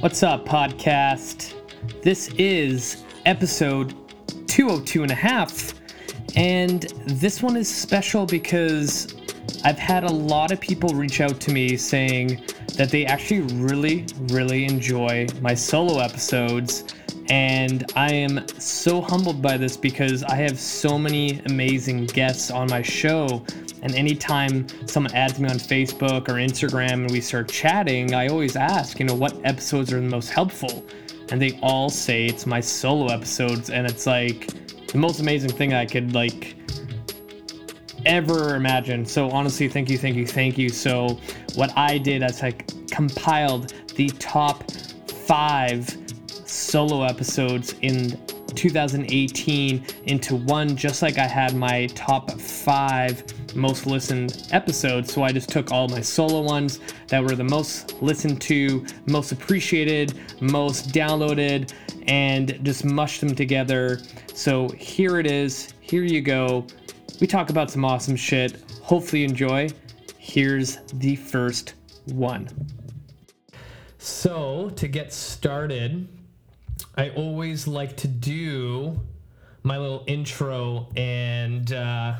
What's 0.00 0.22
up, 0.22 0.46
podcast? 0.46 1.54
This 2.02 2.28
is 2.38 3.02
episode 3.26 3.96
202 4.46 5.02
and 5.02 5.10
a 5.10 5.14
half, 5.16 5.74
and 6.36 6.82
this 7.04 7.42
one 7.42 7.56
is 7.56 7.68
special 7.68 8.24
because 8.24 9.16
I've 9.64 9.78
had 9.78 10.04
a 10.04 10.12
lot 10.12 10.52
of 10.52 10.60
people 10.60 10.90
reach 10.90 11.20
out 11.20 11.40
to 11.40 11.52
me 11.52 11.76
saying 11.76 12.44
that 12.76 12.90
they 12.90 13.06
actually 13.06 13.40
really, 13.56 14.06
really 14.28 14.66
enjoy 14.66 15.26
my 15.40 15.52
solo 15.52 15.98
episodes. 15.98 16.84
And 17.28 17.84
I 17.96 18.12
am 18.12 18.46
so 18.56 19.00
humbled 19.00 19.42
by 19.42 19.56
this 19.56 19.76
because 19.76 20.22
I 20.22 20.36
have 20.36 20.60
so 20.60 20.96
many 20.96 21.40
amazing 21.46 22.06
guests 22.06 22.52
on 22.52 22.68
my 22.68 22.82
show. 22.82 23.44
And 23.82 23.94
anytime 23.94 24.66
someone 24.86 25.14
adds 25.14 25.38
me 25.38 25.48
on 25.48 25.56
Facebook 25.56 26.28
or 26.28 26.34
Instagram 26.34 26.92
and 26.92 27.10
we 27.10 27.20
start 27.20 27.48
chatting, 27.48 28.14
I 28.14 28.28
always 28.28 28.56
ask, 28.56 28.98
you 28.98 29.06
know, 29.06 29.14
what 29.14 29.38
episodes 29.44 29.92
are 29.92 30.00
the 30.00 30.08
most 30.08 30.30
helpful? 30.30 30.84
And 31.30 31.40
they 31.40 31.58
all 31.62 31.88
say 31.88 32.26
it's 32.26 32.46
my 32.46 32.60
solo 32.60 33.12
episodes. 33.12 33.70
And 33.70 33.86
it's 33.86 34.06
like 34.06 34.46
the 34.88 34.98
most 34.98 35.20
amazing 35.20 35.50
thing 35.50 35.74
I 35.74 35.86
could, 35.86 36.14
like, 36.14 36.56
ever 38.06 38.56
imagine. 38.56 39.04
So 39.04 39.30
honestly, 39.30 39.68
thank 39.68 39.90
you, 39.90 39.98
thank 39.98 40.16
you, 40.16 40.26
thank 40.26 40.58
you. 40.58 40.68
So 40.68 41.18
what 41.54 41.76
I 41.76 41.98
did 41.98 42.22
is 42.22 42.42
I 42.42 42.52
compiled 42.90 43.74
the 43.94 44.08
top 44.18 44.70
five 45.08 45.96
solo 46.46 47.02
episodes 47.02 47.74
in 47.82 48.18
2018 48.54 49.84
into 50.04 50.36
one, 50.36 50.76
just 50.76 51.02
like 51.02 51.18
I 51.18 51.26
had 51.26 51.54
my 51.54 51.86
top 51.94 52.30
five 52.40 53.22
most 53.54 53.86
listened 53.86 54.48
episodes. 54.52 55.12
So 55.12 55.22
I 55.22 55.32
just 55.32 55.48
took 55.48 55.70
all 55.72 55.88
my 55.88 56.00
solo 56.00 56.42
ones 56.42 56.80
that 57.08 57.22
were 57.22 57.34
the 57.34 57.44
most 57.44 58.00
listened 58.02 58.40
to, 58.42 58.84
most 59.06 59.32
appreciated, 59.32 60.18
most 60.40 60.90
downloaded, 60.90 61.72
and 62.06 62.58
just 62.64 62.84
mushed 62.84 63.20
them 63.20 63.34
together. 63.34 64.00
So 64.34 64.68
here 64.70 65.18
it 65.18 65.26
is. 65.26 65.72
Here 65.80 66.02
you 66.02 66.20
go. 66.20 66.66
We 67.20 67.26
talk 67.26 67.50
about 67.50 67.70
some 67.70 67.84
awesome 67.84 68.16
shit. 68.16 68.62
Hopefully, 68.82 69.22
you 69.22 69.28
enjoy. 69.28 69.68
Here's 70.18 70.76
the 70.94 71.16
first 71.16 71.74
one. 72.06 72.48
So, 73.98 74.70
to 74.76 74.86
get 74.86 75.12
started, 75.12 76.08
I 76.96 77.10
always 77.10 77.66
like 77.66 77.96
to 77.98 78.08
do 78.08 79.00
my 79.62 79.78
little 79.78 80.04
intro 80.06 80.88
and 80.96 81.72
uh, 81.72 82.14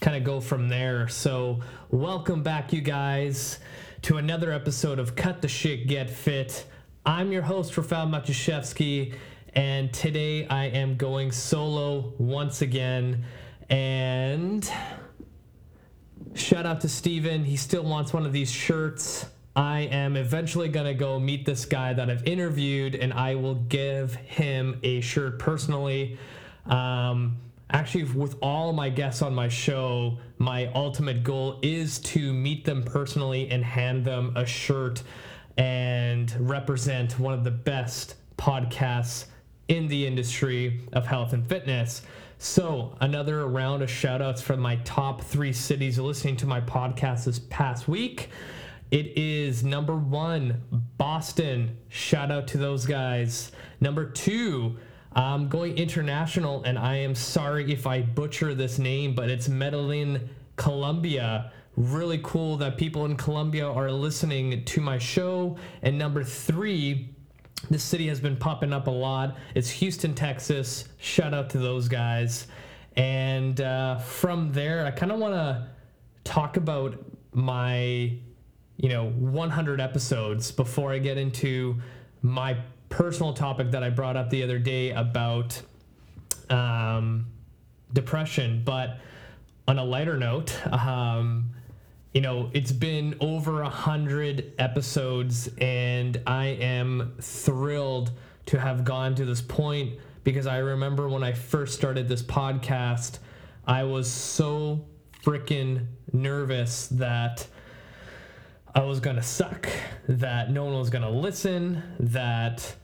kind 0.00 0.16
of 0.16 0.24
go 0.24 0.40
from 0.40 0.68
there. 0.68 1.08
So, 1.08 1.60
welcome 1.90 2.42
back, 2.42 2.72
you 2.72 2.80
guys, 2.80 3.58
to 4.02 4.16
another 4.16 4.50
episode 4.50 4.98
of 4.98 5.14
Cut 5.14 5.42
the 5.42 5.48
Shit, 5.48 5.86
Get 5.88 6.08
Fit. 6.08 6.64
I'm 7.04 7.32
your 7.32 7.42
host, 7.42 7.76
Rafael 7.76 8.06
Matuszewski, 8.06 9.14
and 9.54 9.92
today 9.92 10.46
I 10.46 10.66
am 10.66 10.96
going 10.96 11.32
solo 11.32 12.14
once 12.16 12.62
again. 12.62 13.24
And 13.68 14.70
shout 16.32 16.64
out 16.64 16.80
to 16.80 16.88
Steven. 16.88 17.44
He 17.44 17.58
still 17.58 17.84
wants 17.84 18.14
one 18.14 18.24
of 18.24 18.32
these 18.32 18.50
shirts. 18.50 19.26
I 19.54 19.80
am 19.80 20.16
eventually 20.16 20.68
going 20.68 20.86
to 20.86 20.94
go 20.94 21.20
meet 21.20 21.44
this 21.44 21.66
guy 21.66 21.92
that 21.92 22.08
I've 22.08 22.26
interviewed 22.26 22.94
and 22.94 23.12
I 23.12 23.34
will 23.34 23.56
give 23.56 24.14
him 24.14 24.80
a 24.82 25.02
shirt 25.02 25.38
personally. 25.38 26.16
Um, 26.64 27.36
actually, 27.72 28.04
with 28.04 28.36
all 28.42 28.72
my 28.72 28.88
guests 28.88 29.22
on 29.22 29.34
my 29.34 29.48
show, 29.48 30.18
my 30.38 30.66
ultimate 30.74 31.22
goal 31.22 31.58
is 31.62 31.98
to 32.00 32.32
meet 32.32 32.64
them 32.64 32.82
personally 32.82 33.50
and 33.50 33.64
hand 33.64 34.04
them 34.04 34.36
a 34.36 34.44
shirt 34.46 35.02
and 35.56 36.34
represent 36.48 37.18
one 37.18 37.34
of 37.34 37.44
the 37.44 37.50
best 37.50 38.14
podcasts 38.36 39.26
in 39.68 39.86
the 39.88 40.06
industry 40.06 40.80
of 40.92 41.06
health 41.06 41.32
and 41.32 41.46
fitness. 41.46 42.02
So, 42.38 42.96
another 43.00 43.46
round 43.46 43.82
of 43.82 43.90
shout 43.90 44.22
outs 44.22 44.40
from 44.40 44.60
my 44.60 44.76
top 44.76 45.20
three 45.22 45.52
cities 45.52 45.98
listening 45.98 46.36
to 46.38 46.46
my 46.46 46.60
podcast 46.60 47.26
this 47.26 47.38
past 47.38 47.86
week. 47.86 48.30
It 48.90 49.16
is 49.16 49.62
number 49.62 49.94
one, 49.94 50.62
Boston. 50.96 51.76
Shout 51.88 52.32
out 52.32 52.48
to 52.48 52.58
those 52.58 52.86
guys. 52.86 53.52
Number 53.80 54.04
two, 54.10 54.78
I'm 55.12 55.48
going 55.48 55.76
international, 55.76 56.62
and 56.62 56.78
I 56.78 56.96
am 56.96 57.14
sorry 57.14 57.72
if 57.72 57.86
I 57.86 58.02
butcher 58.02 58.54
this 58.54 58.78
name, 58.78 59.14
but 59.14 59.28
it's 59.28 59.48
Medellin, 59.48 60.30
Colombia. 60.56 61.52
Really 61.76 62.20
cool 62.22 62.56
that 62.58 62.76
people 62.76 63.06
in 63.06 63.16
Colombia 63.16 63.66
are 63.66 63.90
listening 63.90 64.64
to 64.64 64.80
my 64.80 64.98
show. 64.98 65.56
And 65.82 65.98
number 65.98 66.22
three, 66.22 67.08
this 67.68 67.82
city 67.82 68.06
has 68.06 68.20
been 68.20 68.36
popping 68.36 68.72
up 68.72 68.86
a 68.86 68.90
lot. 68.90 69.36
It's 69.54 69.68
Houston, 69.70 70.14
Texas. 70.14 70.84
Shout 70.98 71.34
out 71.34 71.50
to 71.50 71.58
those 71.58 71.88
guys. 71.88 72.46
And 72.96 73.60
uh, 73.60 73.98
from 73.98 74.52
there, 74.52 74.86
I 74.86 74.92
kind 74.92 75.10
of 75.10 75.18
want 75.18 75.34
to 75.34 75.68
talk 76.22 76.56
about 76.56 76.98
my, 77.32 78.16
you 78.76 78.88
know, 78.88 79.10
100 79.10 79.80
episodes 79.80 80.52
before 80.52 80.92
I 80.92 80.98
get 80.98 81.18
into 81.18 81.80
my 82.22 82.56
personal 82.90 83.32
topic 83.32 83.70
that 83.70 83.82
I 83.82 83.88
brought 83.88 84.16
up 84.16 84.28
the 84.28 84.42
other 84.42 84.58
day 84.58 84.90
about 84.90 85.60
um, 86.50 87.26
depression. 87.92 88.62
But 88.64 88.98
on 89.66 89.78
a 89.78 89.84
lighter 89.84 90.18
note, 90.18 90.54
um, 90.70 91.50
you 92.12 92.20
know, 92.20 92.50
it's 92.52 92.72
been 92.72 93.14
over 93.20 93.62
a 93.62 93.68
hundred 93.68 94.52
episodes, 94.58 95.48
and 95.58 96.20
I 96.26 96.46
am 96.46 97.14
thrilled 97.20 98.10
to 98.46 98.58
have 98.58 98.84
gone 98.84 99.14
to 99.14 99.24
this 99.24 99.40
point 99.40 99.98
because 100.24 100.46
I 100.46 100.58
remember 100.58 101.08
when 101.08 101.22
I 101.22 101.32
first 101.32 101.74
started 101.74 102.08
this 102.08 102.22
podcast, 102.22 103.18
I 103.66 103.84
was 103.84 104.10
so 104.10 104.84
freaking 105.22 105.86
nervous 106.12 106.88
that 106.88 107.46
I 108.74 108.82
was 108.82 109.00
gonna 109.00 109.22
suck, 109.22 109.68
that 110.08 110.50
no 110.50 110.64
one 110.64 110.78
was 110.78 110.90
gonna 110.90 111.10
listen, 111.10 111.82
that 112.00 112.74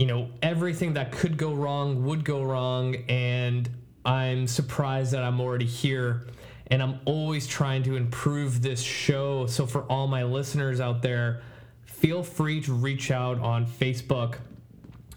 you 0.00 0.06
know 0.06 0.30
everything 0.40 0.94
that 0.94 1.12
could 1.12 1.36
go 1.36 1.52
wrong 1.52 2.06
would 2.06 2.24
go 2.24 2.42
wrong, 2.42 2.96
and 3.10 3.68
I'm 4.02 4.46
surprised 4.46 5.12
that 5.12 5.22
I'm 5.22 5.42
already 5.42 5.66
here 5.66 6.26
and 6.68 6.82
I'm 6.82 7.00
always 7.04 7.46
trying 7.46 7.82
to 7.82 7.96
improve 7.96 8.62
this 8.62 8.80
show. 8.80 9.46
So 9.46 9.66
for 9.66 9.82
all 9.82 10.06
my 10.06 10.22
listeners 10.22 10.80
out 10.80 11.02
there, 11.02 11.42
feel 11.84 12.22
free 12.22 12.62
to 12.62 12.72
reach 12.72 13.10
out 13.10 13.40
on 13.40 13.66
Facebook, 13.66 14.36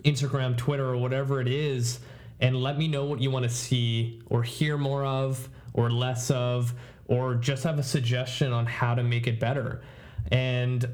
Instagram, 0.03 0.57
Twitter, 0.57 0.89
or 0.89 0.97
whatever 0.97 1.39
it 1.39 1.47
is, 1.47 1.99
and 2.41 2.61
let 2.61 2.77
me 2.77 2.89
know 2.89 3.05
what 3.05 3.21
you 3.21 3.31
want 3.31 3.43
to 3.43 3.49
see 3.49 4.21
or 4.29 4.43
hear 4.43 4.77
more 4.77 5.05
of 5.05 5.47
or 5.73 5.89
less 5.91 6.29
of, 6.29 6.73
or 7.07 7.35
just 7.35 7.63
have 7.63 7.79
a 7.79 7.83
suggestion 7.83 8.51
on 8.51 8.65
how 8.65 8.95
to 8.95 9.03
make 9.03 9.27
it 9.27 9.39
better. 9.39 9.81
And 10.29 10.85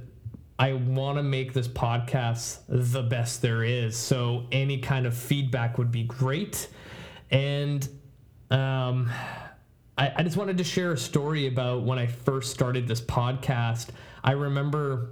I 0.60 0.74
want 0.74 1.18
to 1.18 1.24
make 1.24 1.54
this 1.54 1.70
podcast 1.70 2.58
the 2.68 3.02
best 3.02 3.42
there 3.42 3.64
is. 3.64 3.96
So 3.96 4.46
any 4.52 4.80
kind 4.80 5.06
of 5.06 5.16
feedback 5.16 5.78
would 5.78 5.90
be 5.90 6.04
great. 6.04 6.68
And 7.32 7.88
um, 8.52 9.10
I, 9.98 10.12
I 10.18 10.24
just 10.24 10.36
wanted 10.36 10.58
to 10.58 10.66
share 10.66 10.92
a 10.92 10.98
story 10.98 11.48
about 11.48 11.84
when 11.84 11.98
I 11.98 12.08
first 12.08 12.52
started 12.52 12.90
this 12.90 13.00
podcast. 13.00 13.88
I 14.22 14.32
remember 14.34 15.12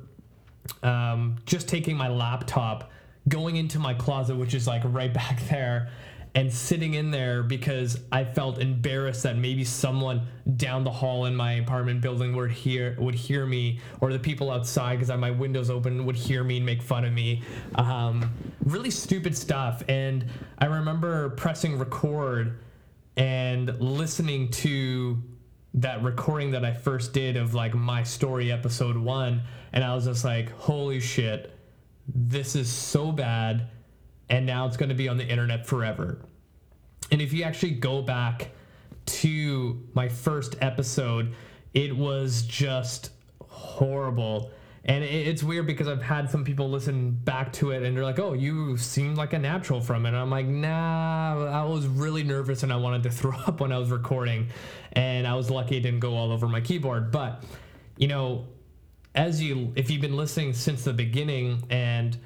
um, 0.84 1.38
just 1.46 1.70
taking 1.70 1.96
my 1.96 2.10
laptop, 2.10 2.92
going 3.30 3.56
into 3.56 3.80
my 3.80 3.94
closet, 3.94 4.36
which 4.36 4.54
is 4.54 4.68
like 4.68 4.82
right 4.84 5.14
back 5.22 5.40
there, 5.48 5.90
and 6.38 6.54
sitting 6.54 6.94
in 6.94 7.10
there 7.10 7.42
because 7.42 8.00
I 8.12 8.24
felt 8.24 8.60
embarrassed 8.60 9.24
that 9.24 9.36
maybe 9.36 9.64
someone 9.64 10.28
down 10.56 10.84
the 10.84 10.92
hall 10.92 11.26
in 11.26 11.36
my 11.36 11.54
apartment 11.54 12.00
building 12.00 12.36
would 12.36 12.52
hear 12.52 12.96
would 13.00 13.16
hear 13.16 13.44
me, 13.48 13.80
or 14.02 14.14
the 14.14 14.20
people 14.20 14.52
outside 14.52 14.98
because 14.98 15.10
I 15.10 15.16
my 15.16 15.32
windows 15.32 15.72
open 15.72 16.06
would 16.06 16.16
hear 16.16 16.44
me 16.44 16.58
and 16.58 16.66
make 16.66 16.84
fun 16.84 17.06
of 17.06 17.12
me. 17.12 17.42
Um, 17.74 18.32
really 18.64 18.92
stupid 18.92 19.36
stuff. 19.36 19.82
And 19.90 20.28
I 20.60 20.68
remember 20.68 21.30
pressing 21.32 21.80
record 21.80 22.60
and 23.16 23.76
listening 23.82 24.52
to 24.52 25.18
that 25.74 26.04
recording 26.04 26.52
that 26.52 26.64
I 26.64 26.72
first 26.72 27.14
did 27.14 27.36
of 27.36 27.56
like 27.56 27.74
my 27.74 28.04
story 28.04 28.52
episode 28.52 28.96
one, 28.96 29.42
and 29.74 29.84
I 29.84 29.96
was 29.96 30.06
just 30.06 30.24
like, 30.24 30.52
holy 30.52 31.00
shit, 31.00 31.52
this 32.08 32.56
is 32.56 32.72
so 32.72 33.12
bad, 33.12 33.70
and 34.30 34.46
now 34.46 34.68
it's 34.68 34.78
going 34.78 34.90
to 34.90 34.96
be 34.96 35.10
on 35.10 35.18
the 35.18 35.28
internet 35.28 35.66
forever. 35.66 36.20
And 37.12 37.22
if 37.22 37.34
you 37.34 37.44
actually 37.44 37.72
go 37.72 38.02
back 38.02 38.50
to 39.06 39.82
my 39.94 40.10
first 40.10 40.56
episode, 40.62 41.34
it 41.74 41.96
was 41.96 42.44
just 42.44 43.12
horrible 43.42 44.52
and 44.88 45.04
it's 45.04 45.44
weird 45.44 45.68
because 45.68 45.90
I've 45.90 46.02
had 46.02 46.30
some 46.30 46.46
people 46.46 46.70
listen 46.70 47.12
back 47.12 47.52
to 47.54 47.72
it 47.72 47.84
and 47.84 47.96
they're 47.96 48.06
like, 48.06 48.20
"Oh, 48.20 48.32
you 48.32 48.78
seem 48.78 49.16
like 49.16 49.34
a 49.34 49.40
natural 49.40 49.82
from 49.82 50.06
it." 50.06 50.10
And 50.10 50.18
I'm 50.18 50.30
like, 50.30 50.46
"Nah, 50.46 51.46
I 51.46 51.66
was 51.66 51.86
really 51.88 52.24
nervous 52.24 52.64
and 52.64 52.72
I 52.72 52.78
wanted 52.78 53.04
to 53.04 53.10
throw 53.18 53.38
up 53.38 53.60
when 53.60 53.74
I 53.74 53.78
was 53.80 53.92
recording, 53.92 54.48
and 54.94 55.28
I 55.28 55.36
was 55.36 55.50
lucky 55.50 55.76
it 55.76 55.82
didn't 55.82 56.00
go 56.00 56.16
all 56.16 56.32
over 56.32 56.48
my 56.48 56.62
keyboard." 56.62 57.12
But 57.12 57.44
you 57.98 58.08
know, 58.08 58.46
as 59.14 59.44
you 59.44 59.74
if 59.76 59.92
you've 59.92 60.02
been 60.02 60.16
listening 60.16 60.54
since 60.54 60.86
the 60.86 60.94
beginning 60.94 61.64
and 61.70 62.18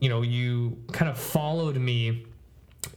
you 0.00 0.10
know 0.10 0.20
you 0.20 0.76
kind 0.92 1.10
of 1.10 1.18
followed 1.18 1.78
me 1.78 2.26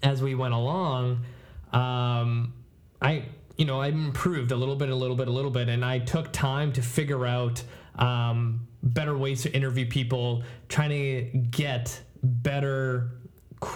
as 0.02 0.22
we 0.22 0.36
went 0.36 0.54
along, 0.54 1.26
um, 1.72 2.54
I 3.02 3.26
you 3.58 3.66
know 3.66 3.80
I 3.80 3.88
improved 3.88 4.52
a 4.52 4.56
little 4.56 4.76
bit, 4.76 4.90
a 4.90 4.96
little 4.96 5.16
bit, 5.16 5.28
a 5.28 5.32
little 5.32 5.52
bit, 5.52 5.70
and 5.70 5.84
I 5.84 6.00
took 6.00 6.32
time 6.32 6.74
to 6.74 6.82
figure 6.82 7.26
out 7.26 7.64
um, 7.96 8.68
better 8.82 9.18
ways 9.18 9.44
to 9.44 9.54
interview 9.54 9.88
people, 9.88 10.44
trying 10.70 10.90
to 10.90 11.38
get 11.50 12.00
better 12.22 13.12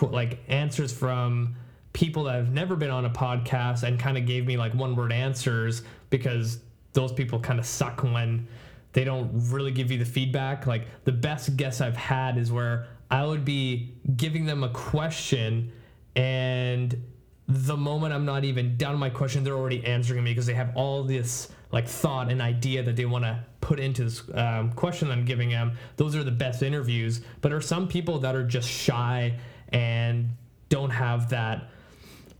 like 0.01 0.39
answers 0.47 0.91
from 0.91 1.55
people 1.93 2.23
that 2.25 2.35
have 2.35 2.51
never 2.51 2.75
been 2.75 2.91
on 2.91 3.05
a 3.05 3.09
podcast 3.09 3.83
and 3.83 3.99
kind 3.99 4.17
of 4.17 4.25
gave 4.25 4.45
me 4.45 4.57
like 4.57 4.73
one 4.73 4.95
word 4.95 5.11
answers 5.11 5.81
because 6.09 6.59
those 6.93 7.11
people 7.11 7.39
kind 7.39 7.59
of 7.59 7.65
suck 7.65 8.03
when 8.03 8.47
they 8.93 9.03
don't 9.03 9.31
really 9.51 9.71
give 9.71 9.91
you 9.91 9.97
the 9.97 10.05
feedback. 10.05 10.67
Like 10.67 10.87
the 11.05 11.11
best 11.11 11.55
guess 11.57 11.81
I've 11.81 11.97
had 11.97 12.37
is 12.37 12.51
where 12.51 12.87
I 13.09 13.25
would 13.25 13.45
be 13.45 13.93
giving 14.15 14.45
them 14.45 14.63
a 14.63 14.69
question 14.69 15.71
and 16.17 17.01
the 17.47 17.77
moment 17.77 18.13
I'm 18.13 18.25
not 18.25 18.43
even 18.43 18.75
done 18.75 18.97
my 18.97 19.09
question, 19.09 19.43
they're 19.43 19.55
already 19.55 19.85
answering 19.85 20.23
me 20.23 20.31
because 20.31 20.47
they 20.47 20.55
have 20.55 20.75
all 20.75 21.03
this 21.03 21.49
like 21.71 21.87
thought 21.87 22.29
and 22.29 22.41
idea 22.41 22.81
that 22.83 22.95
they 22.95 23.05
want 23.05 23.23
to 23.23 23.43
put 23.61 23.79
into 23.79 24.03
this 24.05 24.23
um, 24.33 24.71
question 24.73 25.11
I'm 25.11 25.25
giving 25.25 25.49
them. 25.49 25.77
Those 25.95 26.15
are 26.15 26.23
the 26.23 26.31
best 26.31 26.63
interviews. 26.63 27.21
But 27.41 27.53
are 27.53 27.61
some 27.61 27.87
people 27.87 28.19
that 28.19 28.35
are 28.35 28.43
just 28.43 28.67
shy 28.67 29.37
and 29.69 30.29
don't 30.69 30.89
have 30.89 31.29
that, 31.29 31.69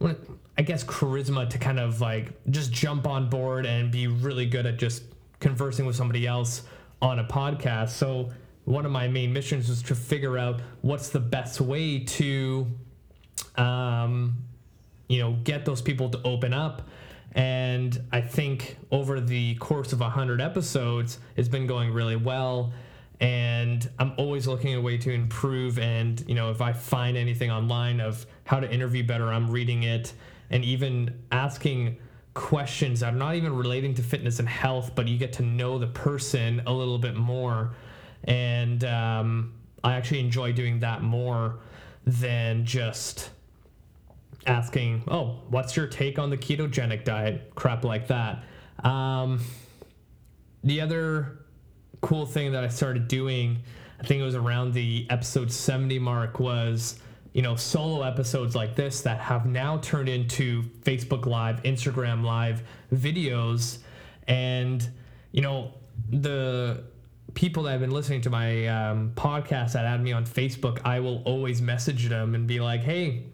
I 0.01 0.62
guess, 0.63 0.83
charisma 0.83 1.50
to 1.51 1.57
kind 1.59 1.79
of 1.79 2.01
like 2.01 2.33
just 2.50 2.71
jump 2.71 3.06
on 3.06 3.29
board 3.29 3.65
and 3.65 3.91
be 3.91 4.07
really 4.07 4.47
good 4.47 4.65
at 4.65 4.77
just 4.77 5.03
conversing 5.39 5.85
with 5.85 5.95
somebody 5.95 6.25
else 6.25 6.63
on 7.01 7.19
a 7.19 7.24
podcast. 7.24 7.89
So 7.89 8.31
one 8.65 8.85
of 8.85 8.91
my 8.91 9.07
main 9.07 9.31
missions 9.31 9.69
was 9.69 9.83
to 9.83 9.95
figure 9.95 10.38
out 10.38 10.62
what's 10.81 11.09
the 11.09 11.19
best 11.19 11.62
way 11.62 12.00
to 12.00 12.68
um, 13.57 14.38
you 15.07 15.19
know, 15.19 15.38
get 15.44 15.65
those 15.65 15.81
people 15.81 16.09
to 16.09 16.21
open 16.24 16.54
up. 16.54 16.88
And 17.33 18.01
I 18.12 18.21
think 18.21 18.77
over 18.92 19.19
the 19.19 19.56
course 19.56 19.94
of 19.94 20.00
100 20.00 20.42
episodes, 20.42 21.19
it's 21.36 21.50
been 21.50 21.68
going 21.68 21.92
really 21.92 22.15
well. 22.15 22.74
And 23.19 23.89
I'm 24.00 24.13
always 24.18 24.48
looking 24.48 24.74
at 24.74 24.80
a 24.80 24.81
way 24.81 24.98
to 24.98 25.12
improve. 25.12 25.80
And, 25.80 26.24
you 26.27 26.36
know, 26.36 26.51
if 26.51 26.62
I 26.62 26.74
find 26.74 27.18
anything 27.18 27.51
online 27.51 28.00
of 28.00 28.25
how 28.45 28.59
to 28.59 28.71
interview 28.71 29.04
better, 29.06 29.31
I'm 29.31 29.50
reading 29.50 29.83
it 29.83 30.13
and 30.50 30.63
even 30.63 31.24
asking 31.31 31.98
questions 32.33 33.00
that 33.00 33.13
are 33.13 33.18
not 33.18 33.36
even 33.36 33.56
relating 33.56 33.94
to 33.95 34.03
fitness 34.03 34.39
and 34.39 34.48
health, 34.48 34.92
but 34.95 35.07
you 35.07 35.18
get 35.18 35.33
to 35.33 35.44
know 35.44 35.80
the 35.80 35.88
person 35.88 36.62
a 36.68 36.71
little 36.71 37.00
bit 37.00 37.15
more. 37.15 37.74
And 38.24 38.83
um, 38.83 39.53
I 39.83 39.95
actually 39.95 40.19
enjoy 40.19 40.53
doing 40.53 40.80
that 40.80 41.01
more 41.01 41.60
than 42.06 42.63
just 42.63 43.31
asking, 44.48 45.04
"Oh, 45.08 45.42
what's 45.50 45.76
your 45.76 45.88
take 45.88 46.18
on 46.18 46.30
the 46.30 46.38
ketogenic 46.38 47.04
diet?" 47.04 47.52
Crap 47.56 47.84
like 47.84 48.08
that. 48.08 48.44
Um, 48.84 49.42
the 50.64 50.82
other 50.82 51.46
cool 52.02 52.26
thing 52.26 52.52
that 52.54 52.64
I 52.64 52.68
started 52.70 53.08
doing, 53.08 53.60
I 54.00 54.04
think 54.04 54.22
it 54.22 54.24
was 54.24 54.36
around 54.36 54.74
the 54.74 55.08
episode 55.10 55.52
70 55.52 56.00
mark, 56.00 56.40
was 56.40 57.00
you 57.34 57.42
know 57.42 57.56
solo 57.56 58.04
episodes 58.04 58.56
like 58.56 58.76
this 58.76 59.02
that 59.02 59.20
have 59.20 59.46
now 59.46 59.78
turned 59.78 60.10
into 60.10 60.64
Facebook 60.82 61.26
Live, 61.26 61.62
Instagram 61.64 62.24
Live 62.24 62.64
videos, 62.94 63.80
and 64.28 64.88
you 65.32 65.42
know 65.42 65.74
the 66.10 66.84
people 67.34 67.64
that 67.64 67.72
have 67.72 67.82
been 67.82 67.92
listening 67.92 68.22
to 68.22 68.30
my 68.30 68.66
um, 68.68 69.12
podcast 69.16 69.74
that 69.74 69.86
add 69.86 70.02
me 70.02 70.12
on 70.12 70.26
Facebook, 70.26 70.80
I 70.84 71.00
will 71.00 71.22
always 71.24 71.62
message 71.62 72.08
them 72.10 72.34
and 72.34 72.48
be 72.48 72.60
like, 72.60 72.82
"Hey, 72.82 73.26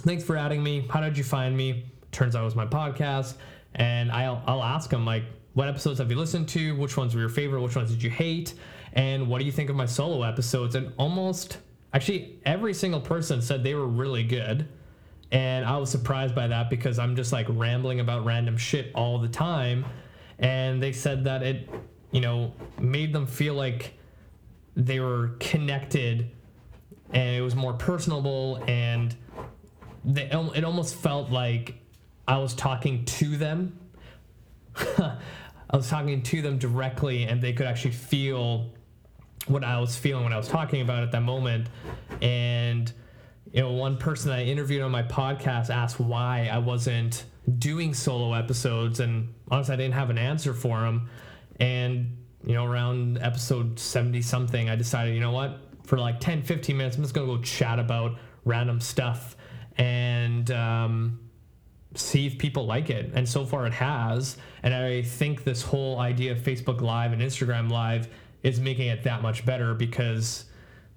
thanks 0.00 0.24
for 0.24 0.36
adding 0.36 0.62
me. 0.62 0.86
How 0.90 1.00
did 1.00 1.16
you 1.16 1.24
find 1.24 1.56
me? 1.56 1.84
Turns 2.12 2.34
out 2.34 2.42
it 2.42 2.44
was 2.44 2.56
my 2.56 2.66
podcast. 2.66 3.34
And 3.74 4.10
I'll, 4.10 4.42
I'll 4.46 4.62
ask 4.62 4.90
them, 4.90 5.04
like, 5.04 5.24
what 5.54 5.68
episodes 5.68 5.98
have 5.98 6.10
you 6.10 6.16
listened 6.16 6.48
to? 6.50 6.74
Which 6.76 6.96
ones 6.96 7.14
were 7.14 7.20
your 7.20 7.28
favorite? 7.28 7.60
Which 7.60 7.76
ones 7.76 7.90
did 7.90 8.02
you 8.02 8.10
hate? 8.10 8.54
And 8.92 9.28
what 9.28 9.38
do 9.38 9.44
you 9.44 9.52
think 9.52 9.70
of 9.70 9.76
my 9.76 9.86
solo 9.86 10.22
episodes? 10.22 10.74
And 10.74 10.92
almost, 10.96 11.58
actually, 11.92 12.40
every 12.44 12.74
single 12.74 13.00
person 13.00 13.40
said 13.40 13.62
they 13.62 13.74
were 13.74 13.86
really 13.86 14.24
good. 14.24 14.68
And 15.32 15.64
I 15.64 15.76
was 15.76 15.90
surprised 15.90 16.34
by 16.34 16.48
that 16.48 16.70
because 16.70 16.98
I'm 16.98 17.14
just 17.14 17.32
like 17.32 17.46
rambling 17.48 18.00
about 18.00 18.24
random 18.24 18.56
shit 18.56 18.90
all 18.94 19.18
the 19.18 19.28
time. 19.28 19.84
And 20.40 20.82
they 20.82 20.92
said 20.92 21.24
that 21.24 21.42
it, 21.42 21.68
you 22.10 22.20
know, 22.20 22.52
made 22.80 23.12
them 23.12 23.26
feel 23.26 23.54
like 23.54 23.94
they 24.76 24.98
were 24.98 25.36
connected 25.38 26.30
and 27.12 27.36
it 27.36 27.42
was 27.42 27.54
more 27.54 27.72
personable 27.74 28.62
and 28.66 29.16
they, 30.04 30.22
it 30.22 30.64
almost 30.64 30.94
felt 30.94 31.30
like 31.30 31.74
I 32.26 32.38
was 32.38 32.54
talking 32.54 33.04
to 33.04 33.36
them. 33.36 33.78
I 34.76 35.76
was 35.76 35.88
talking 35.88 36.22
to 36.22 36.42
them 36.42 36.58
directly, 36.58 37.24
and 37.24 37.40
they 37.42 37.52
could 37.52 37.66
actually 37.66 37.92
feel 37.92 38.72
what 39.46 39.64
I 39.64 39.78
was 39.80 39.96
feeling 39.96 40.24
when 40.24 40.32
I 40.32 40.36
was 40.36 40.48
talking 40.48 40.80
about 40.80 41.02
at 41.02 41.12
that 41.12 41.22
moment. 41.22 41.68
And 42.20 42.92
you 43.52 43.62
know, 43.62 43.72
one 43.72 43.96
person 43.96 44.30
I 44.30 44.44
interviewed 44.44 44.82
on 44.82 44.90
my 44.90 45.02
podcast 45.02 45.70
asked 45.70 45.98
why 45.98 46.48
I 46.52 46.58
wasn't 46.58 47.24
doing 47.58 47.94
solo 47.94 48.32
episodes, 48.34 49.00
and 49.00 49.34
honestly, 49.50 49.74
I 49.74 49.76
didn't 49.76 49.94
have 49.94 50.10
an 50.10 50.18
answer 50.18 50.54
for 50.54 50.84
him. 50.84 51.08
And 51.58 52.16
you 52.44 52.54
know, 52.54 52.64
around 52.64 53.18
episode 53.18 53.78
70 53.78 54.22
something, 54.22 54.70
I 54.70 54.76
decided, 54.76 55.14
you 55.14 55.20
know 55.20 55.32
what, 55.32 55.58
for 55.84 55.98
like 55.98 56.20
10, 56.20 56.42
15 56.42 56.76
minutes, 56.76 56.96
I'm 56.96 57.02
just 57.02 57.14
gonna 57.14 57.26
go 57.26 57.38
chat 57.42 57.78
about 57.78 58.16
random 58.44 58.80
stuff 58.80 59.36
and 59.76 60.50
um, 60.50 61.20
see 61.94 62.26
if 62.26 62.38
people 62.38 62.66
like 62.66 62.90
it. 62.90 63.10
And 63.14 63.28
so 63.28 63.44
far 63.44 63.66
it 63.66 63.72
has. 63.72 64.36
And 64.62 64.74
I 64.74 65.02
think 65.02 65.44
this 65.44 65.62
whole 65.62 65.98
idea 65.98 66.32
of 66.32 66.38
Facebook 66.38 66.80
Live 66.80 67.12
and 67.12 67.22
Instagram 67.22 67.70
Live 67.70 68.08
is 68.42 68.60
making 68.60 68.88
it 68.88 69.02
that 69.04 69.22
much 69.22 69.44
better 69.44 69.74
because 69.74 70.44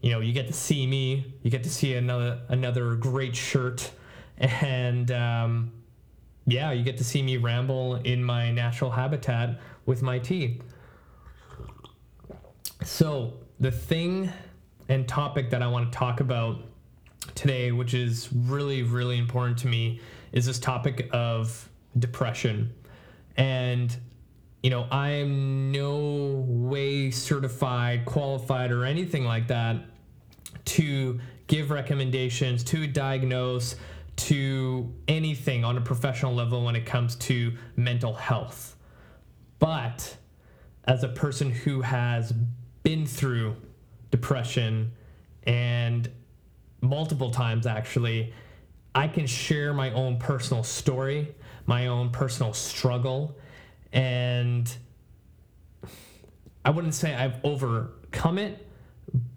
you 0.01 0.11
know 0.11 0.19
you 0.19 0.33
get 0.33 0.47
to 0.47 0.53
see 0.53 0.85
me, 0.85 1.33
you 1.43 1.51
get 1.51 1.63
to 1.63 1.69
see 1.69 1.95
another 1.95 2.41
another 2.49 2.95
great 2.95 3.35
shirt, 3.35 3.91
and 4.37 5.11
um, 5.11 5.71
yeah, 6.45 6.71
you 6.71 6.83
get 6.83 6.97
to 6.97 7.03
see 7.03 7.21
me 7.21 7.37
ramble 7.37 7.95
in 7.95 8.23
my 8.23 8.51
natural 8.51 8.91
habitat 8.91 9.59
with 9.85 10.01
my 10.01 10.19
tea. 10.19 10.61
So 12.83 13.33
the 13.59 13.71
thing 13.71 14.29
and 14.89 15.07
topic 15.07 15.49
that 15.51 15.61
I 15.61 15.67
want 15.67 15.91
to 15.91 15.97
talk 15.97 16.19
about 16.19 16.65
today, 17.35 17.71
which 17.71 17.93
is 17.93 18.29
really, 18.33 18.83
really 18.83 19.17
important 19.17 19.57
to 19.59 19.67
me, 19.67 19.99
is 20.31 20.45
this 20.45 20.59
topic 20.59 21.09
of 21.11 21.69
depression. 21.97 22.73
And, 23.37 23.95
you 24.61 24.69
know, 24.69 24.87
I 24.91 25.09
am 25.11 25.71
no 25.71 26.45
way 26.47 27.11
certified, 27.11 28.05
qualified, 28.05 28.71
or 28.71 28.85
anything 28.85 29.25
like 29.25 29.47
that 29.47 29.77
to 30.65 31.19
give 31.47 31.71
recommendations, 31.71 32.63
to 32.65 32.87
diagnose, 32.87 33.75
to 34.15 34.93
anything 35.07 35.63
on 35.63 35.77
a 35.77 35.81
professional 35.81 36.33
level 36.33 36.63
when 36.63 36.75
it 36.75 36.85
comes 36.85 37.15
to 37.15 37.53
mental 37.75 38.13
health. 38.13 38.75
But 39.59 40.17
as 40.85 41.03
a 41.03 41.07
person 41.07 41.49
who 41.51 41.81
has 41.81 42.33
been 42.83 43.05
through 43.05 43.55
depression 44.11 44.91
and 45.43 46.09
multiple 46.83 47.31
times 47.31 47.65
actually, 47.65 48.33
I 48.93 49.07
can 49.07 49.25
share 49.25 49.73
my 49.73 49.91
own 49.91 50.17
personal 50.17 50.63
story, 50.63 51.33
my 51.65 51.87
own 51.87 52.11
personal 52.11 52.53
struggle, 52.53 53.37
and 53.91 54.71
I 56.65 56.69
wouldn't 56.69 56.93
say 56.93 57.15
I've 57.15 57.43
overcome 57.43 58.37
it, 58.37 58.67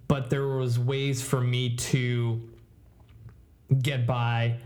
but 0.09 0.29
there 0.29 0.47
was 0.47 0.79
ways 0.79 1.23
for 1.23 1.41
me 1.41 1.77
to 1.77 2.43
get 3.81 4.07
by, 4.07 4.59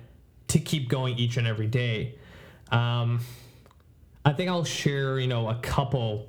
to 0.48 0.58
keep 0.58 0.88
going 0.88 1.18
each 1.18 1.36
and 1.36 1.46
every 1.46 1.66
day. 1.66 2.16
Um, 2.72 3.20
I 4.24 4.32
think 4.32 4.50
I'll 4.50 4.64
share, 4.64 5.18
you 5.18 5.28
know, 5.28 5.48
a 5.48 5.56
couple. 5.56 6.28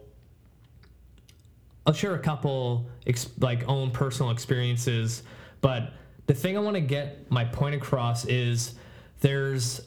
I'll 1.86 1.94
share 1.94 2.14
a 2.14 2.20
couple 2.20 2.90
ex- 3.08 3.30
like 3.40 3.68
own 3.68 3.92
personal 3.92 4.32
experiences, 4.32 5.24
but 5.62 5.94
the 6.32 6.36
thing 6.36 6.56
I 6.56 6.62
want 6.62 6.76
to 6.76 6.82
get 6.82 7.30
my 7.30 7.44
point 7.44 7.76
across 7.76 8.24
is 8.24 8.76
there's 9.20 9.82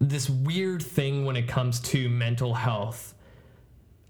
this 0.00 0.28
weird 0.28 0.82
thing 0.82 1.24
when 1.24 1.36
it 1.36 1.46
comes 1.46 1.78
to 1.82 2.08
mental 2.08 2.52
health. 2.52 3.14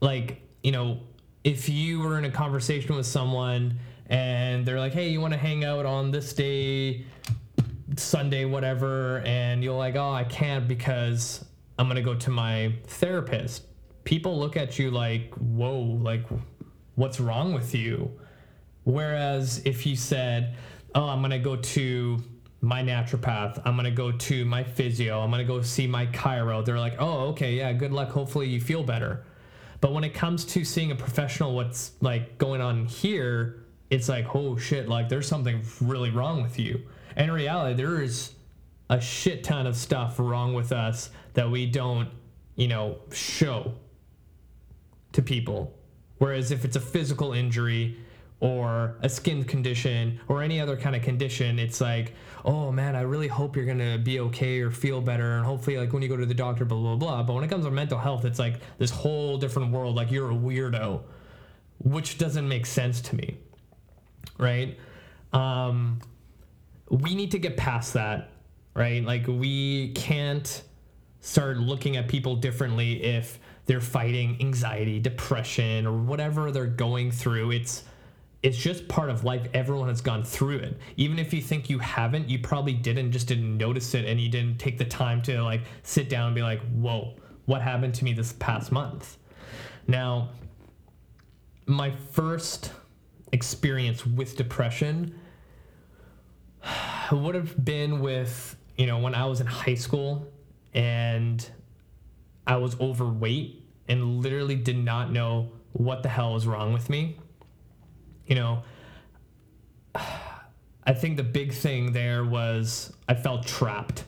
Like, 0.00 0.40
you 0.62 0.72
know, 0.72 1.00
if 1.44 1.68
you 1.68 2.00
were 2.00 2.16
in 2.16 2.24
a 2.24 2.30
conversation 2.30 2.96
with 2.96 3.04
someone 3.04 3.78
and 4.06 4.64
they're 4.64 4.80
like, 4.80 4.94
hey, 4.94 5.10
you 5.10 5.20
want 5.20 5.34
to 5.34 5.38
hang 5.38 5.62
out 5.62 5.84
on 5.84 6.10
this 6.10 6.32
day, 6.32 7.04
Sunday, 7.98 8.46
whatever, 8.46 9.18
and 9.26 9.62
you're 9.62 9.76
like, 9.76 9.94
oh, 9.94 10.10
I 10.10 10.24
can't 10.24 10.66
because 10.66 11.44
I'm 11.78 11.84
going 11.84 11.96
to 11.96 12.02
go 12.02 12.14
to 12.14 12.30
my 12.30 12.72
therapist. 12.86 13.64
People 14.04 14.38
look 14.38 14.56
at 14.56 14.78
you 14.78 14.90
like, 14.90 15.34
whoa, 15.34 15.80
like, 15.80 16.24
what's 16.94 17.20
wrong 17.20 17.52
with 17.52 17.74
you? 17.74 18.10
Whereas 18.84 19.60
if 19.66 19.84
you 19.84 19.96
said, 19.96 20.56
oh, 20.94 21.08
I'm 21.08 21.20
gonna 21.22 21.38
go 21.38 21.56
to 21.56 22.22
my 22.60 22.82
naturopath. 22.82 23.60
I'm 23.64 23.76
gonna 23.76 23.90
go 23.90 24.12
to 24.12 24.44
my 24.44 24.64
physio. 24.64 25.20
I'm 25.20 25.30
gonna 25.30 25.44
go 25.44 25.60
see 25.62 25.86
my 25.86 26.06
chiro. 26.06 26.64
They're 26.64 26.78
like, 26.78 26.96
oh, 26.98 27.28
okay, 27.28 27.54
yeah, 27.54 27.72
good 27.72 27.92
luck. 27.92 28.10
Hopefully 28.10 28.48
you 28.48 28.60
feel 28.60 28.82
better. 28.82 29.24
But 29.80 29.92
when 29.92 30.04
it 30.04 30.14
comes 30.14 30.44
to 30.46 30.64
seeing 30.64 30.90
a 30.92 30.94
professional, 30.94 31.54
what's 31.54 31.92
like 32.00 32.38
going 32.38 32.60
on 32.60 32.86
here, 32.86 33.64
it's 33.90 34.08
like, 34.08 34.34
oh 34.34 34.56
shit, 34.56 34.88
like 34.88 35.08
there's 35.08 35.28
something 35.28 35.60
really 35.80 36.10
wrong 36.10 36.42
with 36.42 36.58
you. 36.58 36.80
And 37.16 37.28
in 37.28 37.32
reality, 37.32 37.74
there 37.74 38.00
is 38.00 38.32
a 38.88 39.00
shit 39.00 39.44
ton 39.44 39.66
of 39.66 39.76
stuff 39.76 40.18
wrong 40.18 40.54
with 40.54 40.72
us 40.72 41.10
that 41.34 41.50
we 41.50 41.66
don't, 41.66 42.08
you 42.56 42.68
know, 42.68 42.98
show 43.12 43.74
to 45.12 45.22
people. 45.22 45.76
Whereas 46.18 46.50
if 46.50 46.64
it's 46.64 46.76
a 46.76 46.80
physical 46.80 47.32
injury 47.32 47.98
or 48.44 48.94
a 49.00 49.08
skin 49.08 49.42
condition 49.42 50.20
or 50.28 50.42
any 50.42 50.60
other 50.60 50.76
kind 50.76 50.94
of 50.94 51.00
condition, 51.00 51.58
it's 51.58 51.80
like, 51.80 52.12
oh 52.44 52.70
man, 52.70 52.94
I 52.94 53.00
really 53.00 53.26
hope 53.26 53.56
you're 53.56 53.64
gonna 53.64 53.96
be 53.96 54.20
okay 54.20 54.60
or 54.60 54.70
feel 54.70 55.00
better, 55.00 55.36
and 55.36 55.46
hopefully, 55.46 55.78
like 55.78 55.94
when 55.94 56.02
you 56.02 56.10
go 56.10 56.16
to 56.18 56.26
the 56.26 56.34
doctor, 56.34 56.66
blah 56.66 56.78
blah 56.78 56.96
blah. 56.96 57.22
But 57.22 57.32
when 57.32 57.42
it 57.42 57.48
comes 57.48 57.64
to 57.64 57.70
mental 57.70 57.98
health, 57.98 58.26
it's 58.26 58.38
like 58.38 58.60
this 58.76 58.90
whole 58.90 59.38
different 59.38 59.72
world. 59.72 59.96
Like 59.96 60.10
you're 60.10 60.30
a 60.30 60.34
weirdo, 60.34 61.00
which 61.78 62.18
doesn't 62.18 62.46
make 62.46 62.66
sense 62.66 63.00
to 63.00 63.16
me, 63.16 63.38
right? 64.36 64.78
Um, 65.32 66.00
we 66.90 67.14
need 67.14 67.30
to 67.30 67.38
get 67.38 67.56
past 67.56 67.94
that, 67.94 68.28
right? 68.74 69.02
Like 69.02 69.26
we 69.26 69.92
can't 69.92 70.62
start 71.22 71.56
looking 71.56 71.96
at 71.96 72.08
people 72.08 72.36
differently 72.36 73.02
if 73.02 73.38
they're 73.64 73.80
fighting 73.80 74.36
anxiety, 74.40 75.00
depression, 75.00 75.86
or 75.86 75.96
whatever 75.96 76.50
they're 76.50 76.66
going 76.66 77.10
through. 77.10 77.52
It's 77.52 77.84
it's 78.44 78.58
just 78.58 78.86
part 78.88 79.08
of 79.08 79.24
life. 79.24 79.48
Everyone 79.54 79.88
has 79.88 80.02
gone 80.02 80.22
through 80.22 80.58
it. 80.58 80.76
Even 80.98 81.18
if 81.18 81.32
you 81.32 81.40
think 81.40 81.70
you 81.70 81.78
haven't, 81.78 82.28
you 82.28 82.38
probably 82.38 82.74
didn't, 82.74 83.10
just 83.10 83.26
didn't 83.26 83.56
notice 83.56 83.94
it, 83.94 84.04
and 84.04 84.20
you 84.20 84.28
didn't 84.28 84.58
take 84.58 84.76
the 84.76 84.84
time 84.84 85.22
to 85.22 85.42
like 85.42 85.62
sit 85.82 86.10
down 86.10 86.26
and 86.26 86.34
be 86.34 86.42
like, 86.42 86.60
"Whoa, 86.72 87.14
what 87.46 87.62
happened 87.62 87.94
to 87.94 88.04
me 88.04 88.12
this 88.12 88.34
past 88.34 88.70
month?" 88.70 89.16
Now, 89.86 90.28
my 91.64 91.90
first 92.12 92.70
experience 93.32 94.04
with 94.06 94.36
depression 94.36 95.18
would 97.10 97.34
have 97.34 97.64
been 97.64 98.00
with 98.00 98.56
you 98.76 98.86
know 98.86 98.98
when 98.98 99.14
I 99.14 99.24
was 99.24 99.40
in 99.40 99.46
high 99.46 99.74
school 99.74 100.30
and 100.74 101.48
I 102.46 102.56
was 102.56 102.78
overweight 102.78 103.64
and 103.88 104.22
literally 104.22 104.56
did 104.56 104.76
not 104.76 105.10
know 105.10 105.50
what 105.72 106.02
the 106.02 106.10
hell 106.10 106.34
was 106.34 106.46
wrong 106.46 106.74
with 106.74 106.90
me. 106.90 107.18
You 108.26 108.34
know, 108.36 108.62
I 109.94 110.92
think 110.92 111.16
the 111.16 111.24
big 111.24 111.52
thing 111.52 111.92
there 111.92 112.24
was 112.24 112.92
I 113.08 113.14
felt 113.14 113.46
trapped. 113.46 114.04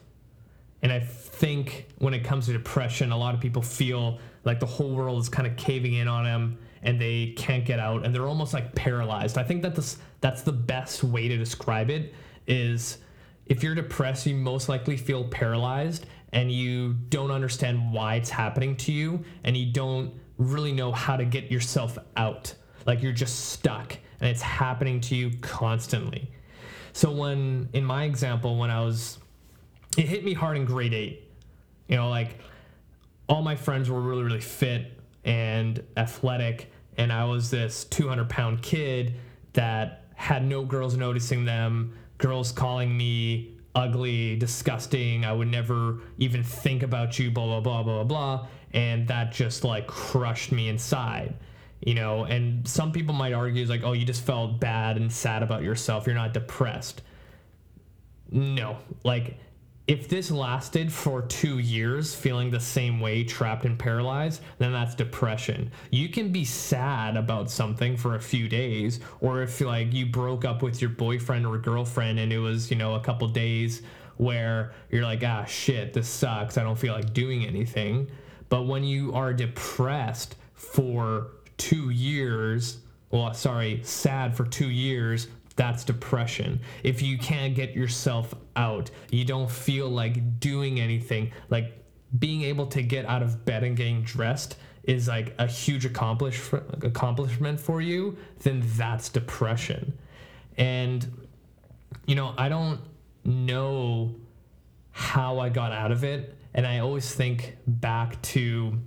And 0.82 0.92
I 0.92 1.00
think 1.00 1.88
when 1.98 2.14
it 2.14 2.22
comes 2.22 2.46
to 2.46 2.52
depression, 2.52 3.12
a 3.12 3.16
lot 3.16 3.34
of 3.34 3.40
people 3.40 3.62
feel 3.62 4.18
like 4.44 4.60
the 4.60 4.66
whole 4.66 4.94
world 4.94 5.20
is 5.20 5.28
kind 5.28 5.46
of 5.46 5.56
caving 5.56 5.94
in 5.94 6.06
on 6.06 6.24
them 6.24 6.58
and 6.82 7.00
they 7.00 7.32
can't 7.36 7.64
get 7.64 7.80
out 7.80 8.04
and 8.04 8.14
they're 8.14 8.28
almost 8.28 8.52
like 8.54 8.74
paralyzed. 8.74 9.38
I 9.38 9.42
think 9.42 9.62
that 9.62 9.74
this 9.74 9.98
that's 10.20 10.42
the 10.42 10.52
best 10.52 11.02
way 11.02 11.28
to 11.28 11.36
describe 11.36 11.90
it 11.90 12.14
is 12.46 12.98
if 13.46 13.62
you're 13.62 13.74
depressed, 13.74 14.26
you 14.26 14.34
most 14.34 14.68
likely 14.68 14.96
feel 14.96 15.24
paralyzed 15.24 16.06
and 16.32 16.52
you 16.52 16.94
don't 17.08 17.30
understand 17.30 17.92
why 17.92 18.16
it's 18.16 18.30
happening 18.30 18.76
to 18.76 18.92
you 18.92 19.24
and 19.44 19.56
you 19.56 19.72
don't 19.72 20.12
really 20.38 20.72
know 20.72 20.92
how 20.92 21.16
to 21.16 21.24
get 21.24 21.50
yourself 21.50 21.98
out. 22.16 22.54
Like 22.86 23.02
you're 23.02 23.12
just 23.12 23.50
stuck 23.50 23.96
and 24.20 24.30
it's 24.30 24.42
happening 24.42 25.00
to 25.02 25.16
you 25.16 25.32
constantly. 25.40 26.30
So 26.92 27.10
when 27.10 27.68
in 27.72 27.84
my 27.84 28.04
example 28.04 28.58
when 28.58 28.70
I 28.70 28.80
was 28.80 29.18
it 29.96 30.06
hit 30.06 30.24
me 30.24 30.34
hard 30.34 30.56
in 30.56 30.64
grade 30.64 30.94
8. 30.94 31.22
You 31.88 31.96
know, 31.96 32.08
like 32.08 32.38
all 33.28 33.42
my 33.42 33.56
friends 33.56 33.90
were 33.90 34.00
really 34.00 34.22
really 34.22 34.40
fit 34.40 34.98
and 35.24 35.82
athletic 35.96 36.70
and 36.98 37.12
I 37.12 37.24
was 37.24 37.50
this 37.50 37.84
200 37.84 38.28
pound 38.28 38.62
kid 38.62 39.14
that 39.52 40.04
had 40.14 40.44
no 40.44 40.64
girls 40.64 40.96
noticing 40.96 41.44
them, 41.44 41.94
girls 42.18 42.52
calling 42.52 42.96
me 42.96 43.56
ugly, 43.74 44.36
disgusting. 44.36 45.24
I 45.24 45.32
would 45.32 45.48
never 45.48 45.98
even 46.18 46.42
think 46.42 46.82
about 46.82 47.18
you, 47.18 47.30
blah, 47.30 47.46
blah, 47.46 47.60
blah, 47.60 47.82
blah, 47.82 48.04
blah. 48.04 48.46
And 48.72 49.06
that 49.08 49.32
just 49.32 49.62
like 49.62 49.86
crushed 49.86 50.50
me 50.50 50.68
inside, 50.68 51.34
you 51.86 51.94
know. 51.94 52.24
And 52.24 52.68
some 52.68 52.92
people 52.92 53.14
might 53.14 53.32
argue, 53.32 53.64
like, 53.64 53.82
oh, 53.82 53.92
you 53.92 54.04
just 54.04 54.26
felt 54.26 54.60
bad 54.60 54.98
and 54.98 55.10
sad 55.10 55.42
about 55.42 55.62
yourself. 55.62 56.04
You're 56.06 56.14
not 56.14 56.34
depressed. 56.34 57.00
No, 58.30 58.76
like, 59.04 59.38
if 59.86 60.08
this 60.08 60.32
lasted 60.32 60.92
for 60.92 61.22
two 61.22 61.60
years, 61.60 62.12
feeling 62.12 62.50
the 62.50 62.58
same 62.58 62.98
way, 62.98 63.22
trapped 63.22 63.64
and 63.64 63.78
paralyzed, 63.78 64.42
then 64.58 64.72
that's 64.72 64.96
depression. 64.96 65.70
You 65.92 66.08
can 66.08 66.32
be 66.32 66.44
sad 66.44 67.16
about 67.16 67.52
something 67.52 67.96
for 67.96 68.16
a 68.16 68.20
few 68.20 68.48
days, 68.48 68.98
or 69.20 69.42
if 69.42 69.60
like 69.60 69.92
you 69.92 70.06
broke 70.06 70.44
up 70.44 70.60
with 70.60 70.80
your 70.80 70.90
boyfriend 70.90 71.46
or 71.46 71.56
girlfriend 71.56 72.18
and 72.18 72.32
it 72.32 72.38
was, 72.38 72.68
you 72.68 72.76
know, 72.76 72.96
a 72.96 73.00
couple 73.00 73.28
days 73.28 73.82
where 74.16 74.72
you're 74.90 75.04
like, 75.04 75.22
ah, 75.22 75.44
shit, 75.44 75.92
this 75.92 76.08
sucks. 76.08 76.58
I 76.58 76.64
don't 76.64 76.78
feel 76.78 76.92
like 76.92 77.12
doing 77.12 77.46
anything. 77.46 78.10
But 78.48 78.62
when 78.62 78.82
you 78.82 79.14
are 79.14 79.32
depressed 79.32 80.34
for 80.54 81.28
two 81.56 81.90
years, 81.90 82.78
well, 83.10 83.32
sorry, 83.34 83.80
sad 83.82 84.36
for 84.36 84.44
two 84.44 84.70
years, 84.70 85.28
that's 85.56 85.84
depression. 85.84 86.60
If 86.82 87.02
you 87.02 87.18
can't 87.18 87.54
get 87.54 87.74
yourself 87.74 88.34
out, 88.56 88.90
you 89.10 89.24
don't 89.24 89.50
feel 89.50 89.88
like 89.88 90.38
doing 90.38 90.80
anything, 90.80 91.32
like 91.48 91.72
being 92.18 92.42
able 92.42 92.66
to 92.66 92.82
get 92.82 93.06
out 93.06 93.22
of 93.22 93.44
bed 93.44 93.64
and 93.64 93.76
getting 93.76 94.02
dressed 94.02 94.56
is 94.84 95.08
like 95.08 95.34
a 95.38 95.46
huge 95.46 95.84
accomplish 95.84 96.52
accomplishment 96.52 97.58
for 97.58 97.80
you, 97.80 98.16
then 98.42 98.62
that's 98.76 99.08
depression. 99.08 99.92
And 100.56 101.26
you 102.06 102.14
know, 102.14 102.34
I 102.38 102.48
don't 102.48 102.80
know 103.24 104.14
how 104.92 105.40
I 105.40 105.48
got 105.48 105.72
out 105.72 105.90
of 105.90 106.04
it, 106.04 106.36
and 106.54 106.66
I 106.66 106.78
always 106.78 107.14
think 107.14 107.56
back 107.66 108.20
to 108.22 108.78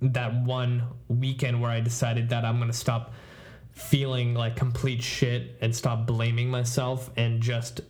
that 0.00 0.42
one 0.42 0.84
weekend 1.08 1.60
where 1.60 1.70
I 1.70 1.80
decided 1.80 2.28
that 2.30 2.44
I'm 2.44 2.58
to 2.70 2.72
stop 2.72 3.12
feeling 3.72 4.34
like 4.34 4.56
complete 4.56 5.02
shit 5.02 5.56
and 5.60 5.74
stop 5.74 6.06
blaming 6.06 6.50
myself 6.50 7.10
and 7.16 7.40
just 7.40 7.80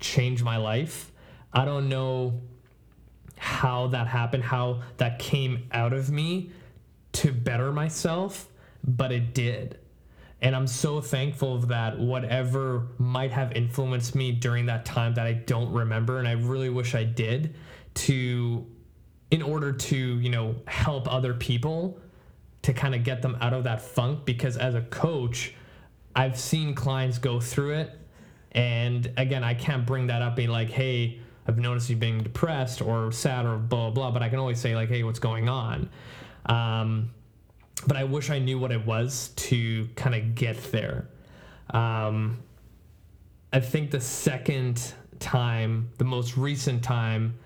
change 0.00 0.42
my 0.42 0.56
life. 0.56 1.12
I 1.52 1.64
don't 1.64 1.88
know 1.88 2.40
how 3.36 3.88
that 3.88 4.06
happened, 4.06 4.44
how 4.44 4.82
that 4.96 5.18
came 5.18 5.68
out 5.72 5.92
of 5.92 6.10
me 6.10 6.50
to 7.12 7.32
better 7.32 7.72
myself, 7.72 8.48
but 8.84 9.12
it 9.12 9.34
did. 9.34 9.78
And 10.40 10.56
I'm 10.56 10.66
so 10.66 11.00
thankful 11.00 11.54
of 11.54 11.68
that, 11.68 11.98
whatever 11.98 12.88
might 12.98 13.30
have 13.30 13.52
influenced 13.52 14.14
me 14.14 14.32
during 14.32 14.66
that 14.66 14.84
time 14.84 15.14
that 15.14 15.26
I 15.26 15.34
don't 15.34 15.72
remember. 15.72 16.18
And 16.18 16.26
I 16.26 16.32
really 16.32 16.70
wish 16.70 16.94
I 16.94 17.04
did 17.04 17.54
to, 17.94 18.66
in 19.32 19.40
order 19.40 19.72
to, 19.72 19.96
you 19.96 20.28
know, 20.28 20.54
help 20.68 21.10
other 21.10 21.32
people 21.32 21.98
to 22.60 22.72
kind 22.74 22.94
of 22.94 23.02
get 23.02 23.22
them 23.22 23.36
out 23.40 23.54
of 23.54 23.64
that 23.64 23.80
funk 23.80 24.26
because 24.26 24.58
as 24.58 24.74
a 24.74 24.82
coach, 24.82 25.54
I've 26.14 26.38
seen 26.38 26.74
clients 26.74 27.16
go 27.16 27.40
through 27.40 27.72
it. 27.76 27.98
And 28.52 29.10
again, 29.16 29.42
I 29.42 29.54
can't 29.54 29.86
bring 29.86 30.08
that 30.08 30.20
up 30.20 30.36
being 30.36 30.50
like, 30.50 30.68
hey, 30.68 31.18
I've 31.48 31.58
noticed 31.58 31.88
you 31.88 31.96
being 31.96 32.22
depressed 32.22 32.82
or 32.82 33.10
sad 33.10 33.46
or 33.46 33.56
blah, 33.56 33.88
blah, 33.88 33.90
blah. 33.90 34.10
But 34.10 34.22
I 34.22 34.28
can 34.28 34.38
always 34.38 34.60
say, 34.60 34.76
like, 34.76 34.90
hey, 34.90 35.02
what's 35.02 35.18
going 35.18 35.48
on? 35.48 35.88
Um, 36.44 37.10
but 37.86 37.96
I 37.96 38.04
wish 38.04 38.28
I 38.28 38.38
knew 38.38 38.58
what 38.58 38.70
it 38.70 38.84
was 38.84 39.30
to 39.36 39.88
kind 39.96 40.14
of 40.14 40.34
get 40.34 40.62
there. 40.64 41.08
Um, 41.70 42.38
I 43.50 43.60
think 43.60 43.92
the 43.92 44.00
second 44.00 44.92
time, 45.20 45.88
the 45.96 46.04
most 46.04 46.36
recent 46.36 46.84
time, 46.84 47.38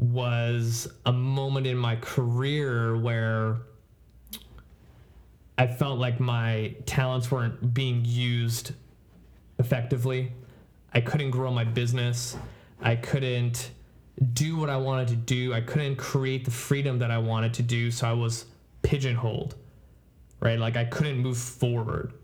was 0.00 0.88
a 1.04 1.12
moment 1.12 1.66
in 1.66 1.76
my 1.76 1.94
career 1.96 2.96
where 2.96 3.58
I 5.58 5.66
felt 5.66 5.98
like 5.98 6.18
my 6.18 6.74
talents 6.86 7.30
weren't 7.30 7.74
being 7.74 8.02
used 8.06 8.72
effectively. 9.58 10.32
I 10.94 11.02
couldn't 11.02 11.32
grow 11.32 11.50
my 11.50 11.64
business. 11.64 12.34
I 12.80 12.96
couldn't 12.96 13.72
do 14.32 14.56
what 14.56 14.70
I 14.70 14.78
wanted 14.78 15.08
to 15.08 15.16
do. 15.16 15.52
I 15.52 15.60
couldn't 15.60 15.96
create 15.96 16.46
the 16.46 16.50
freedom 16.50 16.98
that 17.00 17.10
I 17.10 17.18
wanted 17.18 17.52
to 17.54 17.62
do. 17.62 17.90
So 17.90 18.08
I 18.08 18.14
was 18.14 18.46
pigeonholed, 18.80 19.54
right? 20.40 20.58
Like 20.58 20.78
I 20.78 20.86
couldn't 20.86 21.18
move 21.18 21.36
forward. 21.36 22.14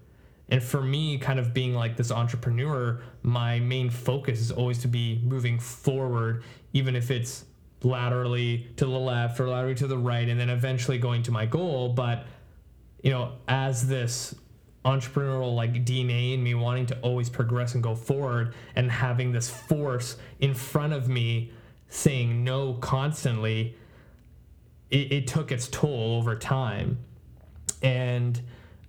And 0.49 0.63
for 0.63 0.81
me, 0.81 1.19
kind 1.19 1.39
of 1.39 1.53
being 1.53 1.75
like 1.75 1.99
this 1.99 2.11
entrepreneur, 2.11 3.03
my 3.23 3.61
main 3.61 3.91
focus 3.91 4.41
is 4.41 4.51
always 4.51 4.79
to 4.79 4.89
be 4.89 5.21
moving 5.23 5.59
forward, 5.59 6.43
even 6.73 6.97
if 6.97 7.11
it's 7.11 7.45
laterally 7.83 8.67
to 8.77 8.87
the 8.87 8.99
left 8.99 9.39
or 9.41 9.49
laterally 9.49 9.75
to 9.77 9.87
the 9.87 9.99
right, 9.99 10.29
and 10.29 10.39
then 10.39 10.51
eventually 10.51 10.99
going 10.99 11.23
to 11.25 11.33
my 11.33 11.47
goal. 11.47 11.91
But 11.91 12.27
you 13.03 13.11
know, 13.11 13.33
as 13.47 13.87
this 13.87 14.35
entrepreneurial 14.87 15.55
like 15.55 15.85
DNA 15.85 16.33
in 16.33 16.43
me 16.43 16.55
wanting 16.55 16.87
to 16.87 16.99
always 17.01 17.29
progress 17.29 17.75
and 17.75 17.83
go 17.83 17.95
forward 17.95 18.55
and 18.77 18.91
having 18.91 19.33
this 19.33 19.51
force 19.51 20.17
in 20.39 20.55
front 20.55 20.93
of 20.93 21.09
me 21.09 21.51
saying 21.89 22.45
no 22.45 22.75
constantly 22.75 23.77
it, 24.91 25.13
it 25.13 25.27
took 25.27 25.51
its 25.51 25.67
toll 25.67 26.17
over 26.17 26.37
time 26.37 26.99
and 27.83 28.41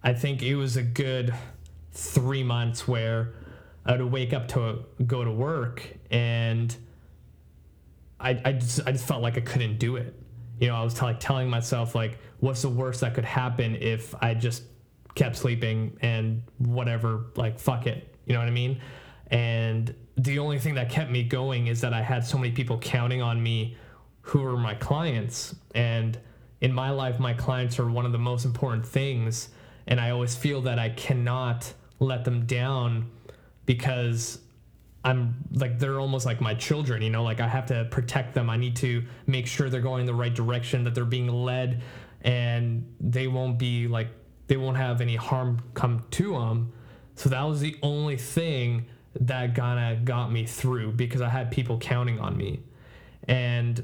I 0.03 0.13
think 0.13 0.43
it 0.43 0.55
was 0.55 0.77
a 0.77 0.83
good 0.83 1.33
three 1.91 2.43
months 2.43 2.87
where 2.87 3.33
I 3.83 3.93
would 3.93 4.11
wake 4.11 4.33
up 4.33 4.47
to 4.49 4.85
go 5.05 5.23
to 5.23 5.31
work 5.31 5.95
and 6.11 6.75
I, 8.19 8.39
I 8.43 8.51
just 8.53 8.81
I 8.85 8.91
just 8.91 9.05
felt 9.05 9.21
like 9.21 9.37
I 9.37 9.41
couldn't 9.41 9.77
do 9.77 9.95
it. 9.95 10.13
You 10.59 10.69
know, 10.69 10.75
I 10.75 10.83
was 10.83 10.93
t- 10.93 11.01
like 11.01 11.19
telling 11.19 11.49
myself 11.49 11.93
like, 11.93 12.17
what's 12.39 12.63
the 12.63 12.69
worst 12.69 13.01
that 13.01 13.13
could 13.13 13.25
happen 13.25 13.75
if 13.75 14.15
I 14.21 14.33
just 14.33 14.63
kept 15.15 15.35
sleeping 15.35 15.97
and 16.01 16.43
whatever, 16.57 17.25
like 17.35 17.59
fuck 17.59 17.87
it. 17.87 18.15
You 18.25 18.33
know 18.33 18.39
what 18.39 18.47
I 18.47 18.51
mean? 18.51 18.81
And 19.29 19.93
the 20.15 20.39
only 20.39 20.59
thing 20.59 20.75
that 20.75 20.89
kept 20.89 21.11
me 21.11 21.23
going 21.23 21.67
is 21.67 21.81
that 21.81 21.93
I 21.93 22.01
had 22.01 22.25
so 22.25 22.37
many 22.37 22.51
people 22.51 22.77
counting 22.79 23.21
on 23.21 23.41
me 23.41 23.77
who 24.21 24.41
were 24.41 24.57
my 24.57 24.75
clients. 24.75 25.55
And 25.75 26.19
in 26.61 26.73
my 26.73 26.91
life, 26.91 27.19
my 27.19 27.33
clients 27.33 27.79
are 27.79 27.89
one 27.89 28.05
of 28.05 28.11
the 28.11 28.17
most 28.17 28.45
important 28.45 28.85
things. 28.85 29.49
And 29.85 29.99
I 29.99 30.11
always 30.11 30.35
feel 30.35 30.61
that 30.61 30.79
I 30.79 30.89
cannot 30.89 31.73
let 31.99 32.25
them 32.25 32.45
down 32.45 33.09
because 33.65 34.39
I'm 35.07 35.35
like 35.53 35.79
they're 35.79 36.01
almost 36.01 36.25
like 36.25 36.41
my 36.41 36.53
children, 36.53 37.01
you 37.01 37.09
know, 37.09 37.23
like 37.23 37.39
I 37.39 37.47
have 37.47 37.67
to 37.67 37.87
protect 37.89 38.33
them. 38.33 38.49
I 38.49 38.57
need 38.57 38.75
to 38.77 39.05
make 39.25 39.47
sure 39.47 39.69
they're 39.69 39.79
going 39.79 40.05
the 40.05 40.13
right 40.13 40.33
direction, 40.33 40.83
that 40.83 40.93
they're 40.93 41.05
being 41.05 41.29
led 41.29 41.81
and 42.21 42.93
they 42.99 43.27
won't 43.27 43.57
be 43.57 43.87
like 43.87 44.09
they 44.47 44.57
won't 44.57 44.75
have 44.75 44.99
any 44.99 45.15
harm 45.15 45.61
come 45.73 46.03
to 46.11 46.33
them. 46.33 46.73
So 47.15 47.29
that 47.29 47.41
was 47.43 47.61
the 47.61 47.77
only 47.81 48.17
thing 48.17 48.87
that 49.21 49.55
kind 49.55 49.97
of 49.97 50.03
got 50.03 50.29
me 50.29 50.45
through 50.45 50.91
because 50.91 51.21
I 51.21 51.29
had 51.29 51.51
people 51.51 51.77
counting 51.79 52.19
on 52.19 52.35
me. 52.35 52.59
And 53.29 53.81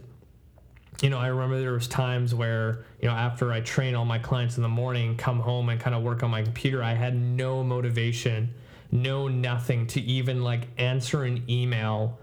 you 1.01 1.09
know, 1.09 1.19
I 1.19 1.27
remember 1.27 1.57
there 1.61 1.71
was 1.71 1.87
times 1.87 2.35
where, 2.35 2.83
you 3.01 3.07
know, 3.07 3.15
after 3.15 3.53
I 3.53 3.61
train 3.61 3.95
all 3.95 4.05
my 4.05 4.19
clients 4.19 4.57
in 4.57 4.63
the 4.63 4.69
morning, 4.69 5.15
come 5.15 5.39
home 5.39 5.69
and 5.69 5.79
kind 5.79 5.95
of 5.95 6.03
work 6.03 6.21
on 6.21 6.31
my 6.31 6.43
computer, 6.43 6.83
I 6.83 6.95
had 6.95 7.15
no 7.15 7.63
motivation 7.63 8.53
know 8.93 9.27
nothing 9.27 9.87
to 9.87 10.01
even 10.01 10.43
like 10.43 10.67
answer 10.77 11.23
an 11.23 11.43
email. 11.49 12.19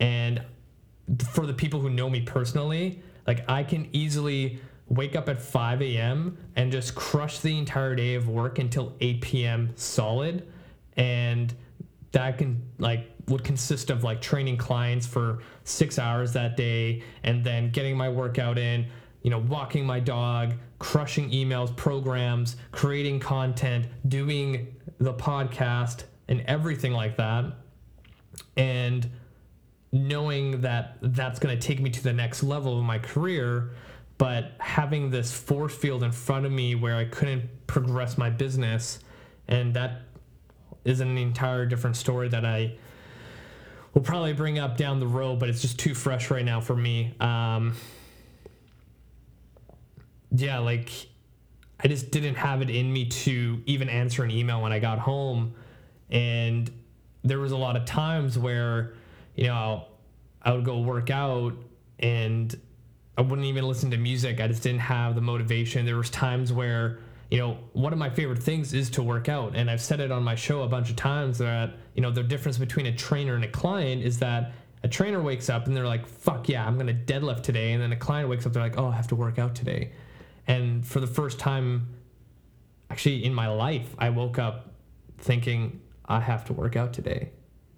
And 0.00 0.42
for 1.30 1.46
the 1.46 1.54
people 1.54 1.80
who 1.80 1.90
know 1.90 2.08
me 2.08 2.22
personally, 2.22 3.02
like 3.26 3.48
I 3.48 3.62
can 3.62 3.88
easily 3.92 4.60
wake 4.88 5.16
up 5.16 5.28
at 5.28 5.40
5 5.40 5.82
a.m. 5.82 6.38
and 6.54 6.72
just 6.72 6.94
crush 6.94 7.40
the 7.40 7.58
entire 7.58 7.94
day 7.94 8.14
of 8.14 8.28
work 8.28 8.58
until 8.58 8.94
8 9.00 9.20
p.m. 9.20 9.72
solid. 9.76 10.46
And 10.96 11.52
that 12.12 12.38
can 12.38 12.62
like 12.78 13.10
would 13.28 13.44
consist 13.44 13.90
of 13.90 14.04
like 14.04 14.22
training 14.22 14.56
clients 14.56 15.06
for 15.06 15.40
six 15.64 15.98
hours 15.98 16.32
that 16.32 16.56
day 16.56 17.02
and 17.24 17.44
then 17.44 17.70
getting 17.70 17.96
my 17.96 18.08
workout 18.08 18.56
in, 18.56 18.86
you 19.22 19.30
know, 19.30 19.40
walking 19.40 19.84
my 19.84 19.98
dog, 19.98 20.54
crushing 20.78 21.30
emails, 21.30 21.74
programs, 21.76 22.56
creating 22.70 23.18
content, 23.18 23.86
doing 24.08 24.75
the 24.98 25.14
podcast, 25.14 26.04
and 26.28 26.42
everything 26.42 26.92
like 26.92 27.16
that. 27.16 27.44
And 28.56 29.08
knowing 29.92 30.60
that 30.62 30.98
that's 31.00 31.38
going 31.38 31.58
to 31.58 31.66
take 31.66 31.80
me 31.80 31.90
to 31.90 32.02
the 32.02 32.12
next 32.12 32.42
level 32.42 32.78
of 32.78 32.84
my 32.84 32.98
career, 32.98 33.70
but 34.18 34.52
having 34.58 35.10
this 35.10 35.32
force 35.32 35.74
field 35.74 36.02
in 36.02 36.12
front 36.12 36.46
of 36.46 36.52
me 36.52 36.74
where 36.74 36.96
I 36.96 37.04
couldn't 37.04 37.66
progress 37.66 38.16
my 38.18 38.30
business. 38.30 38.98
And 39.48 39.74
that 39.74 40.02
is 40.84 41.00
an 41.00 41.18
entire 41.18 41.66
different 41.66 41.96
story 41.96 42.28
that 42.28 42.44
I 42.44 42.76
will 43.94 44.02
probably 44.02 44.32
bring 44.32 44.58
up 44.58 44.76
down 44.76 45.00
the 45.00 45.06
road, 45.06 45.38
but 45.38 45.48
it's 45.48 45.62
just 45.62 45.78
too 45.78 45.94
fresh 45.94 46.30
right 46.30 46.44
now 46.44 46.60
for 46.60 46.76
me. 46.76 47.14
Um, 47.20 47.74
yeah, 50.30 50.58
like 50.58 50.90
I 51.82 51.88
just 51.88 52.10
didn't 52.10 52.36
have 52.36 52.62
it 52.62 52.70
in 52.70 52.92
me 52.92 53.06
to 53.06 53.62
even 53.66 53.88
answer 53.88 54.24
an 54.24 54.30
email 54.30 54.62
when 54.62 54.72
I 54.72 54.78
got 54.78 54.98
home. 54.98 55.54
And 56.10 56.70
there 57.22 57.38
was 57.38 57.52
a 57.52 57.56
lot 57.56 57.76
of 57.76 57.84
times 57.84 58.38
where, 58.38 58.94
you 59.34 59.48
know, 59.48 59.86
I 60.42 60.52
would 60.52 60.64
go 60.64 60.80
work 60.80 61.10
out 61.10 61.52
and 61.98 62.58
I 63.18 63.22
wouldn't 63.22 63.46
even 63.46 63.66
listen 63.66 63.90
to 63.90 63.96
music. 63.96 64.40
I 64.40 64.48
just 64.48 64.62
didn't 64.62 64.80
have 64.80 65.14
the 65.14 65.20
motivation. 65.20 65.84
There 65.84 65.96
was 65.96 66.10
times 66.10 66.52
where, 66.52 67.00
you 67.30 67.38
know, 67.38 67.58
one 67.72 67.92
of 67.92 67.98
my 67.98 68.10
favorite 68.10 68.42
things 68.42 68.72
is 68.72 68.90
to 68.90 69.02
work 69.02 69.28
out. 69.28 69.56
And 69.56 69.70
I've 69.70 69.80
said 69.80 70.00
it 70.00 70.10
on 70.10 70.22
my 70.22 70.34
show 70.34 70.62
a 70.62 70.68
bunch 70.68 70.90
of 70.90 70.96
times 70.96 71.38
that, 71.38 71.74
you 71.94 72.02
know, 72.02 72.10
the 72.10 72.22
difference 72.22 72.58
between 72.58 72.86
a 72.86 72.96
trainer 72.96 73.34
and 73.34 73.44
a 73.44 73.48
client 73.48 74.02
is 74.02 74.18
that 74.20 74.52
a 74.82 74.88
trainer 74.88 75.20
wakes 75.20 75.50
up 75.50 75.66
and 75.66 75.76
they're 75.76 75.86
like, 75.86 76.06
fuck 76.06 76.48
yeah, 76.48 76.66
I'm 76.66 76.78
going 76.78 76.86
to 76.86 77.12
deadlift 77.12 77.42
today. 77.42 77.72
And 77.72 77.82
then 77.82 77.92
a 77.92 77.96
client 77.96 78.28
wakes 78.28 78.46
up, 78.46 78.52
they're 78.52 78.62
like, 78.62 78.78
oh, 78.78 78.86
I 78.86 78.92
have 78.94 79.08
to 79.08 79.16
work 79.16 79.38
out 79.38 79.54
today. 79.54 79.90
And 80.46 80.86
for 80.86 81.00
the 81.00 81.06
first 81.06 81.38
time, 81.38 81.88
actually 82.90 83.24
in 83.24 83.34
my 83.34 83.48
life, 83.48 83.94
I 83.98 84.10
woke 84.10 84.38
up 84.38 84.72
thinking, 85.18 85.80
I 86.04 86.20
have 86.20 86.44
to 86.46 86.52
work 86.52 86.76
out 86.76 86.92
today, 86.92 87.30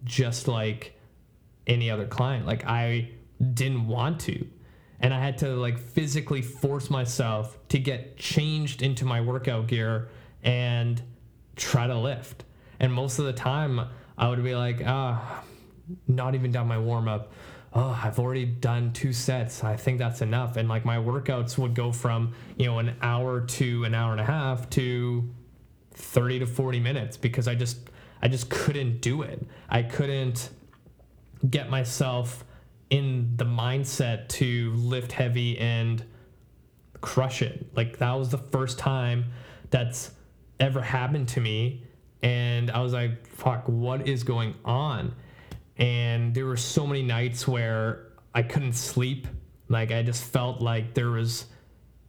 just 0.04 0.48
like 0.48 0.98
any 1.66 1.90
other 1.90 2.06
client. 2.06 2.46
Like 2.46 2.64
I 2.66 3.10
didn't 3.54 3.86
want 3.86 4.20
to. 4.20 4.46
And 5.00 5.14
I 5.14 5.20
had 5.20 5.38
to 5.38 5.54
like 5.54 5.78
physically 5.78 6.42
force 6.42 6.90
myself 6.90 7.56
to 7.68 7.78
get 7.78 8.16
changed 8.16 8.82
into 8.82 9.04
my 9.04 9.20
workout 9.20 9.68
gear 9.68 10.08
and 10.42 11.00
try 11.56 11.86
to 11.86 11.96
lift. 11.96 12.44
And 12.80 12.92
most 12.92 13.18
of 13.18 13.26
the 13.26 13.32
time, 13.32 13.80
I 14.16 14.28
would 14.28 14.42
be 14.42 14.54
like, 14.54 14.82
ah, 14.84 15.44
not 16.06 16.34
even 16.34 16.50
done 16.52 16.66
my 16.66 16.78
warm 16.78 17.08
up. 17.08 17.32
Oh, 17.74 17.98
I've 18.02 18.18
already 18.18 18.46
done 18.46 18.92
two 18.92 19.12
sets. 19.12 19.62
I 19.62 19.76
think 19.76 19.98
that's 19.98 20.22
enough. 20.22 20.56
And 20.56 20.68
like 20.68 20.84
my 20.84 20.96
workouts 20.96 21.58
would 21.58 21.74
go 21.74 21.92
from, 21.92 22.34
you 22.56 22.66
know, 22.66 22.78
an 22.78 22.96
hour 23.02 23.42
to 23.42 23.84
an 23.84 23.94
hour 23.94 24.12
and 24.12 24.20
a 24.20 24.24
half 24.24 24.70
to 24.70 25.28
30 25.92 26.40
to 26.40 26.46
40 26.46 26.80
minutes 26.80 27.16
because 27.16 27.46
I 27.46 27.54
just 27.54 27.78
I 28.22 28.28
just 28.28 28.48
couldn't 28.50 29.00
do 29.00 29.22
it. 29.22 29.46
I 29.68 29.82
couldn't 29.82 30.50
get 31.48 31.70
myself 31.70 32.44
in 32.90 33.34
the 33.36 33.44
mindset 33.44 34.28
to 34.28 34.72
lift 34.72 35.12
heavy 35.12 35.58
and 35.58 36.04
crush 37.00 37.42
it. 37.42 37.66
Like 37.76 37.98
that 37.98 38.12
was 38.12 38.30
the 38.30 38.38
first 38.38 38.78
time 38.78 39.26
that's 39.70 40.10
ever 40.58 40.80
happened 40.80 41.28
to 41.28 41.40
me. 41.40 41.84
And 42.22 42.70
I 42.70 42.80
was 42.80 42.92
like, 42.92 43.26
fuck, 43.28 43.64
what 43.66 44.08
is 44.08 44.24
going 44.24 44.54
on? 44.64 45.14
And 45.78 46.34
there 46.34 46.46
were 46.46 46.56
so 46.56 46.86
many 46.86 47.02
nights 47.02 47.46
where 47.46 48.08
I 48.34 48.42
couldn't 48.42 48.74
sleep. 48.74 49.26
Like 49.68 49.92
I 49.92 50.02
just 50.02 50.24
felt 50.24 50.60
like 50.60 50.94
there 50.94 51.10
was 51.10 51.46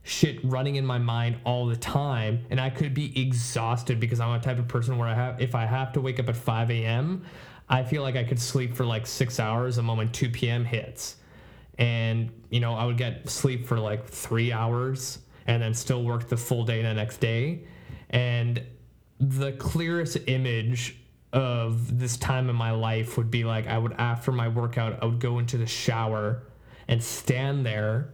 shit 0.03 0.39
running 0.43 0.75
in 0.75 0.85
my 0.85 0.97
mind 0.97 1.37
all 1.43 1.67
the 1.67 1.75
time 1.75 2.45
and 2.49 2.59
I 2.59 2.69
could 2.69 2.93
be 2.93 3.21
exhausted 3.21 3.99
because 3.99 4.19
I'm 4.19 4.31
a 4.31 4.39
type 4.39 4.57
of 4.57 4.67
person 4.67 4.97
where 4.97 5.07
I 5.07 5.13
have 5.13 5.39
if 5.39 5.53
I 5.53 5.65
have 5.65 5.93
to 5.93 6.01
wake 6.01 6.19
up 6.19 6.29
at 6.29 6.35
5 6.35 6.71
a.m. 6.71 7.23
I 7.69 7.83
feel 7.83 8.01
like 8.01 8.15
I 8.15 8.23
could 8.23 8.39
sleep 8.39 8.75
for 8.75 8.85
like 8.85 9.05
six 9.05 9.39
hours 9.39 9.75
the 9.75 9.83
moment 9.83 10.13
2 10.13 10.29
p.m. 10.29 10.65
hits. 10.65 11.17
And, 11.77 12.31
you 12.49 12.59
know, 12.59 12.73
I 12.73 12.85
would 12.85 12.97
get 12.97 13.29
sleep 13.29 13.67
for 13.67 13.79
like 13.79 14.05
three 14.07 14.51
hours 14.51 15.19
and 15.45 15.61
then 15.61 15.73
still 15.73 16.03
work 16.03 16.27
the 16.27 16.37
full 16.37 16.65
day 16.65 16.81
the 16.81 16.93
next 16.93 17.17
day. 17.17 17.65
And 18.09 18.63
the 19.19 19.51
clearest 19.53 20.17
image 20.27 20.98
of 21.31 21.99
this 21.99 22.17
time 22.17 22.49
in 22.49 22.55
my 22.55 22.71
life 22.71 23.17
would 23.17 23.29
be 23.29 23.43
like 23.43 23.67
I 23.67 23.77
would, 23.77 23.93
after 23.93 24.31
my 24.31 24.47
workout, 24.47 25.01
I 25.01 25.05
would 25.05 25.19
go 25.19 25.39
into 25.39 25.57
the 25.57 25.67
shower 25.67 26.43
and 26.87 27.03
stand 27.03 27.65
there 27.65 28.09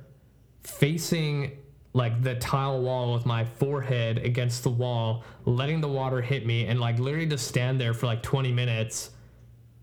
facing 0.64 1.58
like 1.94 2.22
the 2.22 2.36
tile 2.36 2.82
wall 2.82 3.14
with 3.14 3.26
my 3.26 3.46
forehead 3.46 4.18
against 4.18 4.64
the 4.64 4.70
wall, 4.70 5.24
letting 5.46 5.80
the 5.80 5.88
water 5.88 6.22
hit 6.22 6.46
me, 6.46 6.66
and 6.66 6.78
like 6.78 7.00
literally 7.00 7.26
just 7.26 7.48
stand 7.48 7.80
there 7.80 7.94
for 7.94 8.06
like 8.06 8.22
20 8.22 8.52
minutes 8.52 9.12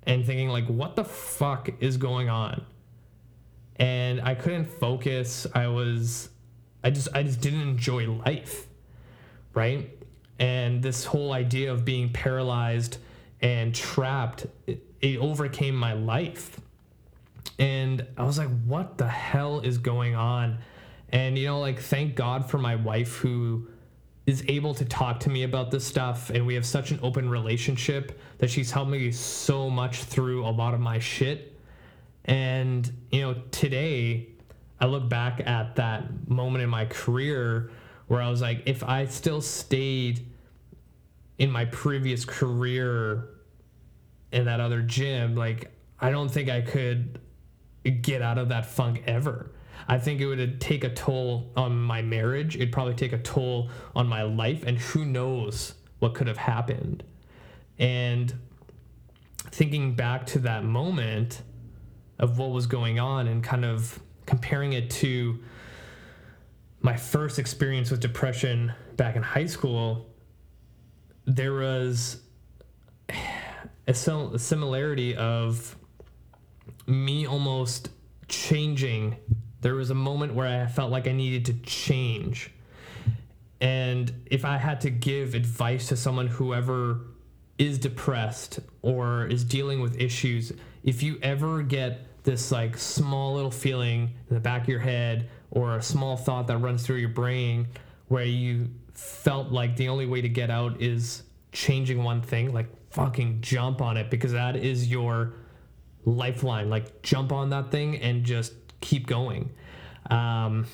and 0.02 0.26
thinking 0.26 0.50
like, 0.50 0.66
what 0.66 0.94
the 0.94 1.04
fuck 1.04 1.70
is 1.80 1.96
going 1.96 2.28
on? 2.28 2.66
And 3.76 4.20
I 4.20 4.34
couldn't 4.34 4.66
focus. 4.66 5.46
I 5.54 5.68
was, 5.68 6.28
I 6.84 6.90
just, 6.90 7.08
I 7.14 7.22
just 7.22 7.40
didn't 7.40 7.62
enjoy 7.62 8.10
life, 8.10 8.66
right? 9.54 9.88
And 10.38 10.82
this 10.82 11.06
whole 11.06 11.32
idea 11.32 11.72
of 11.72 11.86
being 11.86 12.10
paralyzed 12.10 12.98
and 13.42 13.74
trapped, 13.74 14.46
it, 14.66 14.82
it 15.00 15.18
overcame 15.18 15.74
my 15.74 15.92
life. 15.92 16.60
And 17.58 18.06
I 18.16 18.22
was 18.22 18.38
like, 18.38 18.48
what 18.64 18.98
the 18.98 19.08
hell 19.08 19.60
is 19.60 19.78
going 19.78 20.14
on? 20.14 20.58
And, 21.10 21.36
you 21.36 21.46
know, 21.46 21.60
like, 21.60 21.80
thank 21.80 22.14
God 22.14 22.48
for 22.48 22.58
my 22.58 22.76
wife 22.76 23.16
who 23.16 23.68
is 24.24 24.44
able 24.48 24.72
to 24.74 24.84
talk 24.84 25.20
to 25.20 25.30
me 25.30 25.42
about 25.42 25.70
this 25.70 25.84
stuff. 25.84 26.30
And 26.30 26.46
we 26.46 26.54
have 26.54 26.64
such 26.64 26.92
an 26.92 27.00
open 27.02 27.28
relationship 27.28 28.18
that 28.38 28.48
she's 28.48 28.70
helped 28.70 28.90
me 28.90 29.10
so 29.10 29.68
much 29.68 30.04
through 30.04 30.46
a 30.46 30.50
lot 30.50 30.74
of 30.74 30.80
my 30.80 31.00
shit. 31.00 31.58
And, 32.24 32.90
you 33.10 33.20
know, 33.22 33.34
today 33.50 34.28
I 34.80 34.86
look 34.86 35.08
back 35.08 35.42
at 35.44 35.76
that 35.76 36.28
moment 36.28 36.62
in 36.62 36.70
my 36.70 36.86
career 36.86 37.70
where 38.06 38.22
I 38.22 38.30
was 38.30 38.40
like, 38.40 38.62
if 38.66 38.84
I 38.84 39.06
still 39.06 39.40
stayed 39.40 40.24
in 41.38 41.50
my 41.50 41.64
previous 41.66 42.24
career 42.24 43.28
in 44.32 44.44
that 44.46 44.60
other 44.60 44.82
gym, 44.82 45.34
like 45.34 45.72
I 46.00 46.10
don't 46.10 46.28
think 46.28 46.48
I 46.48 46.60
could 46.60 47.20
get 48.02 48.22
out 48.22 48.38
of 48.38 48.48
that 48.50 48.66
funk 48.66 49.02
ever. 49.06 49.52
I 49.88 49.98
think 49.98 50.20
it 50.20 50.26
would 50.26 50.60
take 50.60 50.84
a 50.84 50.90
toll 50.90 51.50
on 51.56 51.76
my 51.76 52.02
marriage. 52.02 52.56
It'd 52.56 52.72
probably 52.72 52.94
take 52.94 53.12
a 53.12 53.18
toll 53.18 53.70
on 53.96 54.06
my 54.06 54.22
life, 54.22 54.62
and 54.64 54.78
who 54.78 55.04
knows 55.04 55.74
what 55.98 56.14
could 56.14 56.28
have 56.28 56.36
happened. 56.36 57.02
And 57.78 58.32
thinking 59.50 59.94
back 59.94 60.26
to 60.26 60.38
that 60.40 60.64
moment 60.64 61.42
of 62.18 62.38
what 62.38 62.50
was 62.50 62.66
going 62.66 63.00
on 63.00 63.26
and 63.26 63.42
kind 63.42 63.64
of 63.64 63.98
comparing 64.26 64.72
it 64.72 64.88
to 64.90 65.42
my 66.80 66.96
first 66.96 67.38
experience 67.38 67.90
with 67.90 68.00
depression 68.00 68.72
back 68.96 69.16
in 69.16 69.22
high 69.22 69.46
school, 69.46 70.11
there 71.24 71.52
was 71.52 72.20
a, 73.86 73.94
similarity 73.94 75.14
of 75.16 75.76
me 76.86 77.26
almost 77.26 77.90
changing. 78.28 79.16
There 79.60 79.74
was 79.74 79.90
a 79.90 79.94
moment 79.94 80.34
where 80.34 80.62
I 80.62 80.66
felt 80.66 80.90
like 80.90 81.06
I 81.06 81.12
needed 81.12 81.44
to 81.46 81.54
change. 81.62 82.50
And 83.60 84.12
if 84.26 84.44
I 84.44 84.56
had 84.56 84.80
to 84.82 84.90
give 84.90 85.34
advice 85.34 85.88
to 85.88 85.96
someone, 85.96 86.26
whoever 86.26 87.00
is 87.58 87.78
depressed 87.78 88.58
or 88.82 89.26
is 89.26 89.44
dealing 89.44 89.80
with 89.80 90.00
issues, 90.00 90.52
if 90.82 91.02
you 91.02 91.18
ever 91.22 91.62
get 91.62 92.24
this 92.24 92.50
like 92.50 92.76
small 92.76 93.34
little 93.34 93.50
feeling 93.50 94.14
in 94.28 94.34
the 94.34 94.40
back 94.40 94.62
of 94.62 94.68
your 94.68 94.80
head 94.80 95.28
or 95.50 95.76
a 95.76 95.82
small 95.82 96.16
thought 96.16 96.46
that 96.48 96.58
runs 96.58 96.84
through 96.84 96.96
your 96.96 97.08
brain 97.08 97.66
where 98.08 98.24
you 98.24 98.68
felt 98.94 99.50
like 99.50 99.76
the 99.76 99.88
only 99.88 100.06
way 100.06 100.20
to 100.20 100.28
get 100.28 100.50
out 100.50 100.80
is 100.80 101.22
changing 101.52 102.02
one 102.02 102.22
thing, 102.22 102.52
like 102.52 102.68
fucking 102.90 103.40
jump 103.40 103.80
on 103.80 103.96
it 103.96 104.10
because 104.10 104.32
that 104.32 104.56
is 104.56 104.90
your 104.90 105.34
lifeline. 106.04 106.68
Like 106.70 107.02
jump 107.02 107.32
on 107.32 107.50
that 107.50 107.70
thing 107.70 107.96
and 107.98 108.24
just 108.24 108.52
keep 108.80 109.06
going. 109.06 109.50
Um, 110.10 110.66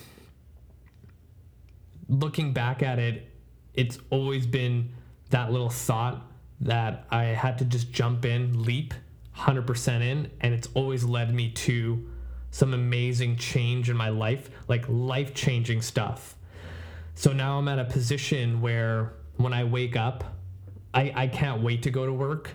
looking 2.09 2.53
back 2.53 2.83
at 2.83 2.99
it, 2.99 3.29
it's 3.75 3.99
always 4.11 4.47
been 4.47 4.93
that 5.31 5.53
little 5.53 5.71
thought 5.71 6.25
that 6.61 7.07
I 7.11 7.25
had 7.25 7.59
to 7.59 7.65
just 7.65 7.93
jump 7.93 8.25
in, 8.25 8.65
leap 8.65 8.95
100% 9.37 10.03
in, 10.03 10.31
and 10.41 10.55
it's 10.55 10.69
always 10.75 11.05
led 11.05 11.33
me 11.33 11.51
to 11.51 12.09
some 12.51 12.75
amazing 12.75 13.37
change 13.37 13.89
in 13.91 13.97
my 13.97 14.09
life, 14.09 14.51
like 14.67 14.85
life 14.89 15.35
changing 15.35 15.83
stuff. 15.83 16.35
So 17.19 17.33
now 17.33 17.59
I'm 17.59 17.67
at 17.67 17.81
a 17.81 17.85
position 17.85 18.61
where 18.61 19.15
when 19.39 19.53
I 19.53 19.65
wake 19.65 19.97
up, 19.97 20.23
I, 20.95 21.13
I 21.17 21.27
can't 21.27 21.63
wait 21.63 21.83
to 21.83 21.91
go 21.91 22.07
to 22.07 22.13
work, 22.13 22.53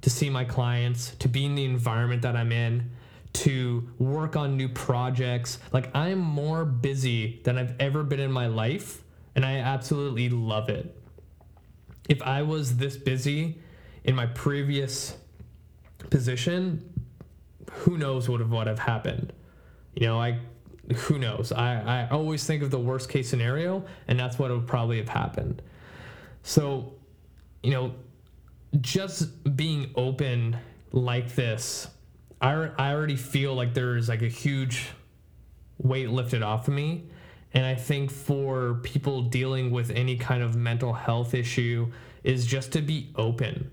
to 0.00 0.10
see 0.10 0.28
my 0.28 0.44
clients, 0.44 1.14
to 1.20 1.28
be 1.28 1.46
in 1.46 1.54
the 1.54 1.64
environment 1.64 2.22
that 2.22 2.34
I'm 2.34 2.50
in, 2.50 2.90
to 3.34 3.88
work 4.00 4.34
on 4.34 4.56
new 4.56 4.68
projects. 4.68 5.60
Like 5.70 5.94
I'm 5.94 6.18
more 6.18 6.64
busy 6.64 7.40
than 7.44 7.56
I've 7.56 7.76
ever 7.78 8.02
been 8.02 8.18
in 8.18 8.32
my 8.32 8.48
life, 8.48 9.00
and 9.36 9.46
I 9.46 9.58
absolutely 9.58 10.28
love 10.28 10.68
it. 10.68 11.00
If 12.08 12.20
I 12.20 12.42
was 12.42 12.78
this 12.78 12.96
busy 12.96 13.60
in 14.02 14.16
my 14.16 14.26
previous 14.26 15.16
position, 16.10 17.06
who 17.70 17.96
knows 17.96 18.28
what 18.28 18.44
would 18.44 18.66
have 18.66 18.80
happened? 18.80 19.32
You 19.94 20.08
know, 20.08 20.20
I 20.20 20.40
who 20.92 21.18
knows? 21.18 21.52
I, 21.52 22.04
I 22.04 22.08
always 22.10 22.44
think 22.44 22.62
of 22.62 22.70
the 22.70 22.78
worst 22.78 23.08
case 23.08 23.28
scenario, 23.28 23.84
and 24.08 24.18
that's 24.18 24.38
what 24.38 24.50
would 24.50 24.66
probably 24.66 24.98
have 24.98 25.08
happened. 25.08 25.62
So, 26.42 26.94
you 27.62 27.70
know, 27.70 27.94
just 28.80 29.56
being 29.56 29.90
open 29.94 30.56
like 30.92 31.34
this, 31.34 31.88
I, 32.40 32.70
I 32.78 32.92
already 32.92 33.16
feel 33.16 33.54
like 33.54 33.74
there's 33.74 34.08
like 34.08 34.22
a 34.22 34.28
huge 34.28 34.88
weight 35.78 36.10
lifted 36.10 36.42
off 36.42 36.68
of 36.68 36.74
me. 36.74 37.04
And 37.52 37.66
I 37.66 37.74
think 37.74 38.10
for 38.10 38.74
people 38.82 39.22
dealing 39.22 39.70
with 39.70 39.90
any 39.90 40.16
kind 40.16 40.42
of 40.42 40.54
mental 40.54 40.92
health 40.92 41.34
issue 41.34 41.90
is 42.22 42.46
just 42.46 42.72
to 42.72 42.80
be 42.80 43.10
open 43.16 43.70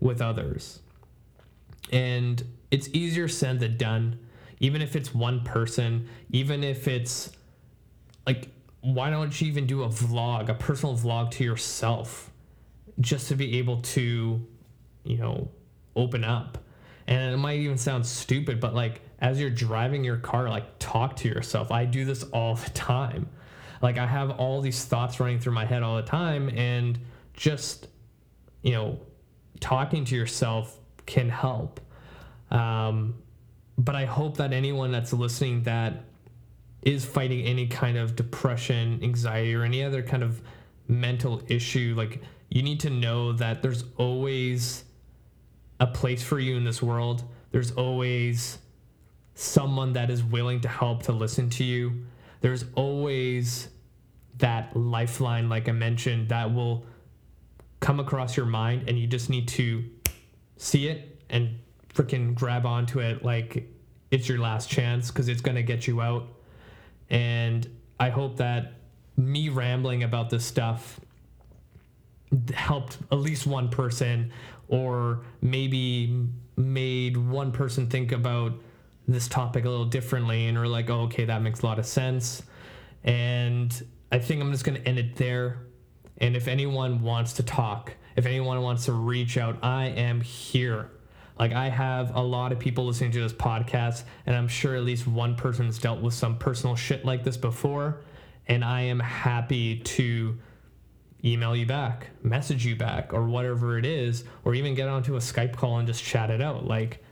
with 0.00 0.20
others. 0.20 0.80
And 1.92 2.42
it's 2.70 2.88
easier 2.92 3.28
said 3.28 3.60
than 3.60 3.76
done, 3.76 4.18
even 4.64 4.80
if 4.80 4.96
it's 4.96 5.14
one 5.14 5.42
person, 5.42 6.08
even 6.30 6.64
if 6.64 6.88
it's 6.88 7.30
like, 8.26 8.48
why 8.80 9.10
don't 9.10 9.38
you 9.38 9.46
even 9.46 9.66
do 9.66 9.82
a 9.82 9.88
vlog, 9.88 10.48
a 10.48 10.54
personal 10.54 10.96
vlog 10.96 11.30
to 11.32 11.44
yourself, 11.44 12.30
just 12.98 13.28
to 13.28 13.34
be 13.34 13.58
able 13.58 13.82
to, 13.82 14.40
you 15.04 15.18
know, 15.18 15.50
open 15.94 16.24
up? 16.24 16.56
And 17.06 17.34
it 17.34 17.36
might 17.36 17.58
even 17.58 17.76
sound 17.76 18.06
stupid, 18.06 18.58
but 18.58 18.74
like 18.74 19.02
as 19.18 19.38
you're 19.38 19.50
driving 19.50 20.02
your 20.02 20.16
car, 20.16 20.48
like 20.48 20.78
talk 20.78 21.14
to 21.16 21.28
yourself. 21.28 21.70
I 21.70 21.84
do 21.84 22.06
this 22.06 22.22
all 22.22 22.54
the 22.54 22.70
time. 22.70 23.28
Like 23.82 23.98
I 23.98 24.06
have 24.06 24.30
all 24.30 24.62
these 24.62 24.82
thoughts 24.86 25.20
running 25.20 25.40
through 25.40 25.52
my 25.52 25.66
head 25.66 25.82
all 25.82 25.96
the 25.96 26.02
time, 26.02 26.48
and 26.48 26.98
just, 27.34 27.88
you 28.62 28.72
know, 28.72 28.98
talking 29.60 30.06
to 30.06 30.16
yourself 30.16 30.78
can 31.04 31.28
help. 31.28 31.80
Um, 32.50 33.16
but 33.76 33.94
I 33.94 34.04
hope 34.04 34.36
that 34.36 34.52
anyone 34.52 34.92
that's 34.92 35.12
listening 35.12 35.62
that 35.64 36.04
is 36.82 37.04
fighting 37.04 37.44
any 37.44 37.66
kind 37.66 37.96
of 37.96 38.14
depression, 38.14 39.00
anxiety, 39.02 39.54
or 39.54 39.62
any 39.62 39.82
other 39.82 40.02
kind 40.02 40.22
of 40.22 40.42
mental 40.86 41.42
issue, 41.48 41.94
like 41.96 42.22
you 42.50 42.62
need 42.62 42.80
to 42.80 42.90
know 42.90 43.32
that 43.32 43.62
there's 43.62 43.84
always 43.96 44.84
a 45.80 45.86
place 45.86 46.22
for 46.22 46.38
you 46.38 46.56
in 46.56 46.64
this 46.64 46.82
world. 46.82 47.24
There's 47.50 47.72
always 47.72 48.58
someone 49.34 49.94
that 49.94 50.10
is 50.10 50.22
willing 50.22 50.60
to 50.60 50.68
help 50.68 51.02
to 51.04 51.12
listen 51.12 51.50
to 51.50 51.64
you. 51.64 52.04
There's 52.40 52.64
always 52.74 53.68
that 54.38 54.76
lifeline, 54.76 55.48
like 55.48 55.68
I 55.68 55.72
mentioned, 55.72 56.28
that 56.28 56.52
will 56.52 56.84
come 57.80 57.98
across 57.98 58.36
your 58.36 58.46
mind, 58.46 58.88
and 58.88 58.98
you 58.98 59.06
just 59.06 59.30
need 59.30 59.48
to 59.48 59.84
see 60.56 60.88
it 60.88 61.22
and 61.30 61.58
freaking 61.94 62.34
grab 62.34 62.66
onto 62.66 63.00
it 63.00 63.24
like 63.24 63.68
it's 64.10 64.28
your 64.28 64.38
last 64.38 64.68
chance 64.68 65.10
because 65.10 65.28
it's 65.28 65.40
going 65.40 65.56
to 65.56 65.62
get 65.62 65.86
you 65.86 66.00
out. 66.00 66.28
And 67.10 67.68
I 67.98 68.10
hope 68.10 68.36
that 68.38 68.74
me 69.16 69.48
rambling 69.48 70.02
about 70.02 70.30
this 70.30 70.44
stuff 70.44 71.00
helped 72.52 72.98
at 73.12 73.18
least 73.18 73.46
one 73.46 73.68
person 73.68 74.32
or 74.68 75.24
maybe 75.40 76.26
made 76.56 77.16
one 77.16 77.52
person 77.52 77.88
think 77.88 78.12
about 78.12 78.52
this 79.06 79.28
topic 79.28 79.64
a 79.64 79.68
little 79.68 79.84
differently 79.84 80.46
and 80.46 80.56
are 80.56 80.66
like, 80.66 80.90
oh, 80.90 81.02
okay, 81.02 81.24
that 81.26 81.42
makes 81.42 81.60
a 81.60 81.66
lot 81.66 81.78
of 81.78 81.86
sense. 81.86 82.42
And 83.04 83.86
I 84.10 84.18
think 84.18 84.40
I'm 84.40 84.50
just 84.50 84.64
going 84.64 84.80
to 84.80 84.88
end 84.88 84.98
it 84.98 85.16
there. 85.16 85.66
And 86.18 86.36
if 86.36 86.48
anyone 86.48 87.02
wants 87.02 87.34
to 87.34 87.42
talk, 87.42 87.92
if 88.16 88.26
anyone 88.26 88.62
wants 88.62 88.86
to 88.86 88.92
reach 88.92 89.36
out, 89.36 89.58
I 89.62 89.86
am 89.86 90.20
here. 90.20 90.90
Like 91.38 91.52
I 91.52 91.68
have 91.68 92.14
a 92.14 92.22
lot 92.22 92.52
of 92.52 92.58
people 92.58 92.86
listening 92.86 93.10
to 93.12 93.20
this 93.20 93.32
podcast, 93.32 94.04
and 94.26 94.36
I'm 94.36 94.48
sure 94.48 94.76
at 94.76 94.84
least 94.84 95.06
one 95.06 95.34
person's 95.34 95.78
dealt 95.78 96.00
with 96.00 96.14
some 96.14 96.38
personal 96.38 96.76
shit 96.76 97.04
like 97.04 97.24
this 97.24 97.36
before. 97.36 98.00
And 98.46 98.64
I 98.64 98.82
am 98.82 99.00
happy 99.00 99.78
to 99.78 100.38
email 101.24 101.56
you 101.56 101.66
back, 101.66 102.10
message 102.22 102.66
you 102.66 102.76
back, 102.76 103.12
or 103.12 103.24
whatever 103.24 103.78
it 103.78 103.86
is, 103.86 104.24
or 104.44 104.54
even 104.54 104.74
get 104.74 104.88
onto 104.88 105.16
a 105.16 105.18
Skype 105.18 105.56
call 105.56 105.78
and 105.78 105.86
just 105.86 106.04
chat 106.04 106.30
it 106.30 106.42
out. 106.42 106.66
Like 106.66 107.02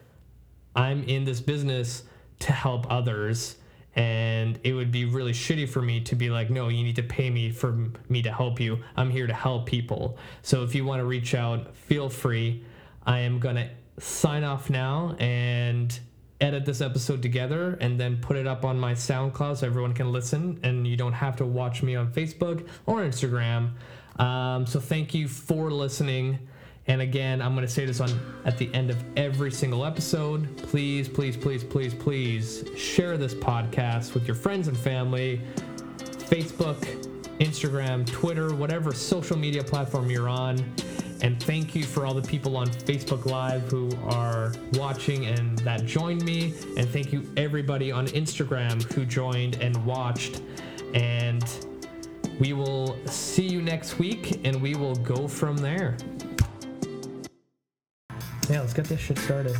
I'm 0.76 1.02
in 1.04 1.24
this 1.24 1.40
business 1.40 2.04
to 2.40 2.52
help 2.52 2.90
others. 2.90 3.56
And 3.94 4.58
it 4.64 4.72
would 4.72 4.90
be 4.90 5.04
really 5.04 5.32
shitty 5.32 5.68
for 5.68 5.82
me 5.82 6.00
to 6.02 6.14
be 6.14 6.30
like, 6.30 6.48
no, 6.48 6.68
you 6.68 6.82
need 6.82 6.96
to 6.96 7.02
pay 7.02 7.28
me 7.28 7.50
for 7.50 7.90
me 8.08 8.22
to 8.22 8.32
help 8.32 8.58
you. 8.58 8.78
I'm 8.96 9.10
here 9.10 9.26
to 9.26 9.34
help 9.34 9.66
people. 9.66 10.16
So 10.40 10.62
if 10.62 10.74
you 10.74 10.84
want 10.86 11.00
to 11.00 11.04
reach 11.04 11.34
out, 11.34 11.76
feel 11.76 12.08
free. 12.08 12.64
I 13.04 13.20
am 13.20 13.38
going 13.38 13.56
to 13.56 13.68
sign 13.98 14.44
off 14.44 14.70
now 14.70 15.16
and 15.18 15.98
edit 16.40 16.64
this 16.64 16.80
episode 16.80 17.22
together 17.22 17.78
and 17.80 17.98
then 17.98 18.16
put 18.16 18.36
it 18.36 18.46
up 18.46 18.64
on 18.64 18.78
my 18.78 18.92
SoundCloud 18.92 19.58
so 19.58 19.66
everyone 19.66 19.94
can 19.94 20.10
listen 20.10 20.58
and 20.62 20.86
you 20.86 20.96
don't 20.96 21.12
have 21.12 21.36
to 21.36 21.46
watch 21.46 21.82
me 21.82 21.94
on 21.94 22.12
Facebook 22.12 22.66
or 22.86 22.98
Instagram. 22.98 23.70
Um, 24.18 24.66
so 24.66 24.80
thank 24.80 25.14
you 25.14 25.28
for 25.28 25.70
listening. 25.70 26.38
And 26.88 27.00
again, 27.00 27.40
I'm 27.40 27.54
going 27.54 27.66
to 27.66 27.72
say 27.72 27.86
this 27.86 28.00
on 28.00 28.10
at 28.44 28.58
the 28.58 28.72
end 28.74 28.90
of 28.90 29.02
every 29.16 29.52
single 29.52 29.84
episode. 29.84 30.56
Please, 30.58 31.08
please, 31.08 31.36
please, 31.36 31.62
please, 31.62 31.94
please 31.94 32.64
share 32.76 33.16
this 33.16 33.34
podcast 33.34 34.14
with 34.14 34.26
your 34.26 34.34
friends 34.34 34.66
and 34.66 34.76
family. 34.76 35.40
Facebook, 36.28 37.11
Instagram, 37.42 38.06
Twitter, 38.06 38.54
whatever 38.54 38.94
social 38.94 39.36
media 39.36 39.64
platform 39.64 40.08
you're 40.08 40.28
on. 40.28 40.58
And 41.22 41.42
thank 41.42 41.74
you 41.74 41.82
for 41.82 42.06
all 42.06 42.14
the 42.14 42.22
people 42.22 42.56
on 42.56 42.68
Facebook 42.68 43.26
Live 43.26 43.62
who 43.62 43.90
are 44.04 44.52
watching 44.74 45.26
and 45.26 45.58
that 45.60 45.84
joined 45.84 46.24
me. 46.24 46.54
And 46.76 46.88
thank 46.88 47.12
you 47.12 47.28
everybody 47.36 47.90
on 47.90 48.06
Instagram 48.08 48.80
who 48.92 49.04
joined 49.04 49.56
and 49.60 49.84
watched. 49.84 50.40
And 50.94 51.44
we 52.38 52.52
will 52.52 52.96
see 53.06 53.48
you 53.48 53.60
next 53.60 53.98
week 53.98 54.40
and 54.46 54.62
we 54.62 54.76
will 54.76 54.94
go 54.96 55.26
from 55.26 55.56
there. 55.56 55.96
Yeah, 58.48 58.60
let's 58.60 58.72
get 58.72 58.84
this 58.84 59.00
shit 59.00 59.18
started. 59.18 59.56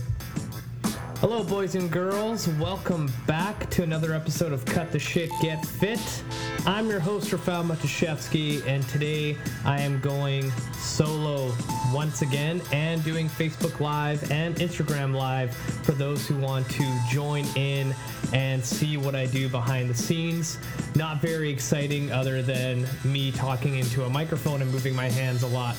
Hello, 1.16 1.42
boys 1.42 1.74
and 1.74 1.90
girls. 1.90 2.46
Welcome 2.48 3.10
back 3.26 3.68
to 3.70 3.82
another 3.82 4.14
episode 4.14 4.52
of 4.52 4.64
Cut 4.64 4.92
the 4.92 5.00
Shit, 5.00 5.30
Get 5.40 5.64
Fit. 5.66 6.22
I'm 6.64 6.88
your 6.88 7.00
host, 7.00 7.32
Rafał 7.32 7.64
Matuszewski, 7.64 8.64
and 8.68 8.88
today 8.88 9.36
I 9.64 9.80
am 9.80 9.98
going 9.98 10.48
solo 10.74 11.52
once 11.92 12.22
again 12.22 12.62
and 12.70 13.02
doing 13.02 13.28
Facebook 13.28 13.80
Live 13.80 14.30
and 14.30 14.54
Instagram 14.54 15.12
Live 15.12 15.56
for 15.56 15.90
those 15.90 16.24
who 16.24 16.36
want 16.36 16.68
to 16.70 17.00
join 17.10 17.44
in 17.56 17.92
and 18.32 18.64
see 18.64 18.96
what 18.96 19.16
I 19.16 19.26
do 19.26 19.48
behind 19.48 19.90
the 19.90 19.94
scenes. 19.94 20.56
Not 20.94 21.20
very 21.20 21.50
exciting, 21.50 22.12
other 22.12 22.42
than 22.42 22.86
me 23.04 23.32
talking 23.32 23.78
into 23.78 24.04
a 24.04 24.08
microphone 24.08 24.62
and 24.62 24.70
moving 24.70 24.94
my 24.94 25.10
hands 25.10 25.42
a 25.42 25.48
lot. 25.48 25.74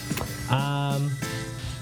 Um, 0.49 1.09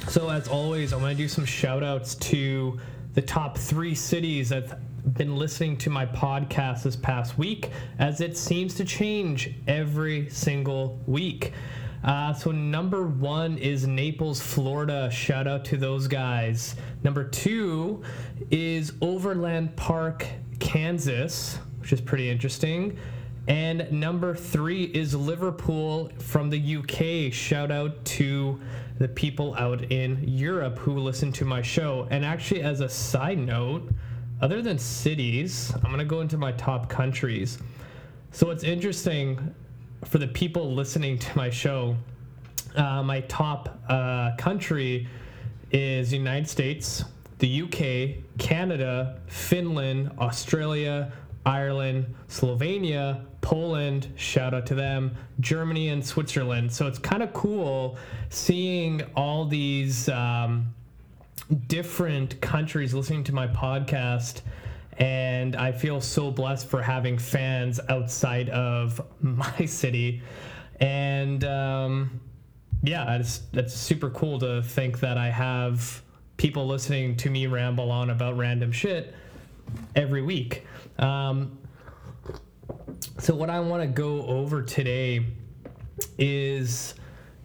so, 0.09 0.29
as 0.29 0.47
always, 0.47 0.93
I 0.93 0.97
want 0.97 1.09
to 1.09 1.17
do 1.17 1.27
some 1.27 1.45
shout 1.45 1.81
outs 1.81 2.13
to 2.15 2.79
the 3.15 3.21
top 3.23 3.57
three 3.57 3.95
cities 3.95 4.49
that 4.49 4.79
been 5.13 5.35
listening 5.35 5.77
to 5.77 5.89
my 5.89 6.05
podcast 6.05 6.83
this 6.83 6.95
past 6.95 7.37
week, 7.37 7.69
as 7.99 8.21
it 8.21 8.37
seems 8.37 8.75
to 8.75 8.85
change 8.85 9.55
every 9.67 10.29
single 10.29 10.99
week. 11.07 11.53
Uh, 12.03 12.33
so, 12.33 12.51
number 12.51 13.05
one 13.05 13.57
is 13.57 13.85
Naples, 13.85 14.41
Florida. 14.41 15.09
Shout 15.11 15.47
out 15.47 15.65
to 15.65 15.77
those 15.77 16.07
guys. 16.07 16.75
Number 17.03 17.23
two 17.23 18.01
is 18.49 18.93
Overland 19.01 19.75
Park, 19.75 20.25
Kansas, 20.59 21.59
which 21.79 21.93
is 21.93 22.01
pretty 22.01 22.29
interesting. 22.29 22.97
And 23.47 23.91
number 23.91 24.35
three 24.35 24.83
is 24.83 25.15
Liverpool 25.15 26.11
from 26.19 26.49
the 26.49 26.77
UK. 26.77 27.33
Shout 27.33 27.71
out 27.71 28.03
to 28.05 28.59
the 28.99 29.07
people 29.07 29.55
out 29.55 29.91
in 29.91 30.23
Europe 30.27 30.77
who 30.77 30.93
listen 30.99 31.31
to 31.33 31.45
my 31.45 31.61
show. 31.61 32.07
And 32.11 32.23
actually, 32.23 32.61
as 32.61 32.81
a 32.81 32.89
side 32.89 33.39
note, 33.39 33.91
other 34.41 34.61
than 34.61 34.77
cities, 34.77 35.71
I'm 35.75 35.83
going 35.83 35.99
to 35.99 36.05
go 36.05 36.21
into 36.21 36.37
my 36.37 36.51
top 36.53 36.89
countries. 36.89 37.59
So 38.31 38.49
it's 38.49 38.63
interesting 38.63 39.53
for 40.05 40.17
the 40.17 40.27
people 40.27 40.73
listening 40.73 41.19
to 41.19 41.37
my 41.37 41.49
show. 41.49 41.95
Uh, 42.75 43.03
my 43.03 43.21
top 43.21 43.79
uh, 43.87 44.31
country 44.37 45.07
is 45.71 46.11
United 46.11 46.49
States, 46.49 47.03
the 47.39 47.61
UK, 47.61 48.23
Canada, 48.39 49.19
Finland, 49.27 50.11
Australia, 50.19 51.11
Ireland, 51.45 52.13
Slovenia, 52.27 53.25
Poland, 53.41 54.07
shout 54.15 54.53
out 54.53 54.65
to 54.67 54.75
them, 54.75 55.15
Germany, 55.39 55.89
and 55.89 56.05
Switzerland. 56.05 56.71
So 56.71 56.87
it's 56.87 56.99
kind 56.99 57.23
of 57.23 57.33
cool 57.33 57.97
seeing 58.29 59.01
all 59.15 59.45
these 59.45 60.09
um, 60.09 60.73
different 61.67 62.39
countries 62.41 62.93
listening 62.93 63.23
to 63.25 63.33
my 63.33 63.47
podcast. 63.47 64.41
And 64.97 65.55
I 65.55 65.71
feel 65.71 66.01
so 66.01 66.31
blessed 66.31 66.67
for 66.67 66.81
having 66.81 67.17
fans 67.17 67.79
outside 67.89 68.49
of 68.49 69.01
my 69.21 69.65
city. 69.65 70.21
And 70.79 71.43
um, 71.43 72.19
yeah, 72.83 73.17
it's, 73.17 73.41
super 73.67 74.09
cool 74.09 74.39
to 74.39 74.61
think 74.63 74.99
that 74.99 75.17
I 75.17 75.29
have 75.29 76.01
people 76.37 76.65
listening 76.67 77.15
to 77.17 77.29
me 77.29 77.47
ramble 77.47 77.91
on 77.91 78.09
about 78.09 78.37
random 78.37 78.71
shit 78.71 79.13
every 79.95 80.21
week. 80.21 80.65
Um, 80.97 81.57
so, 83.19 83.35
what 83.35 83.49
I 83.49 83.59
want 83.59 83.83
to 83.83 83.87
go 83.87 84.25
over 84.25 84.61
today 84.61 85.25
is 86.17 86.95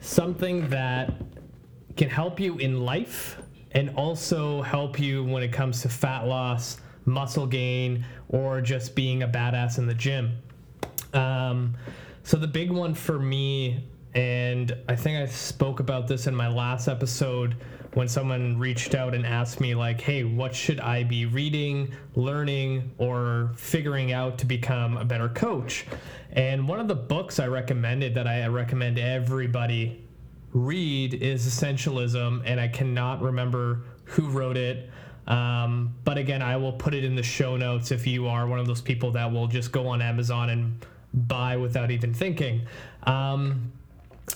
something 0.01 0.69
that 0.71 1.13
can 1.97 2.09
help 2.09 2.41
you 2.41 2.57
in 2.59 2.81
life 2.81 3.39
and 3.73 3.91
also 3.91 4.63
help 4.63 4.99
you 4.99 5.25
when 5.25 5.43
it 5.43 5.53
comes 5.53 5.83
to 5.83 5.89
fat 5.89 6.27
loss, 6.27 6.79
muscle 7.05 7.47
gain, 7.47 8.05
or 8.29 8.61
just 8.61 8.95
being 8.95 9.23
a 9.23 9.29
badass 9.29 9.79
in 9.79 9.87
the 9.87 9.95
gym. 9.95 10.37
Um, 11.13 11.77
so, 12.23 12.37
the 12.37 12.49
big 12.49 12.71
one 12.71 12.95
for 12.95 13.19
me, 13.19 13.85
and 14.15 14.77
I 14.89 14.97
think 14.97 15.19
I 15.19 15.27
spoke 15.27 15.81
about 15.81 16.09
this 16.09 16.27
in 16.27 16.35
my 16.35 16.49
last 16.49 16.89
episode 16.89 17.57
when 17.97 18.09
someone 18.09 18.59
reached 18.59 18.95
out 18.95 19.15
and 19.15 19.25
asked 19.25 19.59
me 19.59 19.75
like 19.75 19.99
hey 19.99 20.23
what 20.23 20.55
should 20.55 20.81
i 20.81 21.03
be 21.03 21.25
reading 21.25 21.91
learning 22.15 22.91
or 22.99 23.51
figuring 23.57 24.13
out 24.13 24.37
to 24.37 24.45
become 24.45 24.99
a 24.99 25.05
better 25.05 25.31
coach 25.31 25.87
and 26.33 26.69
one 26.69 26.79
of 26.79 26.89
the 26.89 26.95
books 26.95 27.41
i 27.41 27.47
recommended 27.47 28.15
that 28.15 28.27
i 28.27 28.47
recommend 28.49 28.99
everybody 28.99 30.06
read 30.57 31.15
is 31.15 31.47
essentialism 31.47 32.43
and 32.45 32.61
i 32.61 32.67
cannot 32.67 33.21
remember 33.21 33.83
who 34.05 34.29
wrote 34.29 34.57
it 34.57 34.91
um, 35.27 35.95
but 36.05 36.17
again 36.17 36.41
i 36.41 36.57
will 36.57 36.73
put 36.73 36.95
it 36.95 37.05
in 37.05 37.15
the 37.15 37.23
show 37.23 37.57
notes 37.57 37.91
if 37.91 38.07
you 38.07 38.27
are 38.27 38.47
one 38.47 38.59
of 38.59 38.67
those 38.67 38.81
people 38.81 39.11
that 39.11 39.31
will 39.31 39.47
just 39.47 39.71
go 39.71 39.87
on 39.87 40.01
amazon 40.01 40.51
and 40.51 40.87
buy 41.13 41.57
without 41.57 41.91
even 41.91 42.13
thinking 42.15 42.67
um, 43.05 43.71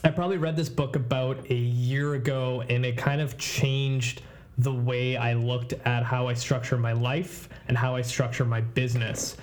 I 0.04 0.10
probably 0.10 0.38
read 0.38 0.56
this 0.56 0.68
book 0.68 0.96
about 0.96 1.50
a 1.50 1.54
year 1.54 2.14
ago, 2.14 2.62
and 2.68 2.86
it 2.86 2.96
kind 2.96 3.20
of 3.20 3.36
changed 3.36 4.22
the 4.56 4.72
way 4.72 5.16
I 5.16 5.34
looked 5.34 5.72
at 5.84 6.04
how 6.04 6.28
I 6.28 6.34
structure 6.34 6.78
my 6.78 6.92
life 6.92 7.48
and 7.68 7.76
how 7.76 7.96
I 7.96 8.02
structure 8.02 8.44
my 8.44 8.60
business. 8.60 9.36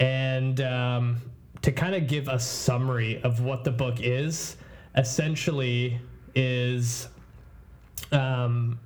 And 0.00 0.60
um, 0.62 1.22
to 1.62 1.70
kind 1.70 1.94
of 1.94 2.06
give 2.06 2.28
a 2.28 2.38
summary 2.38 3.22
of 3.22 3.40
what 3.40 3.62
the 3.62 3.70
book 3.70 4.00
is, 4.00 4.56
essentially 4.96 6.00
is 6.34 7.08
um, 8.12 8.78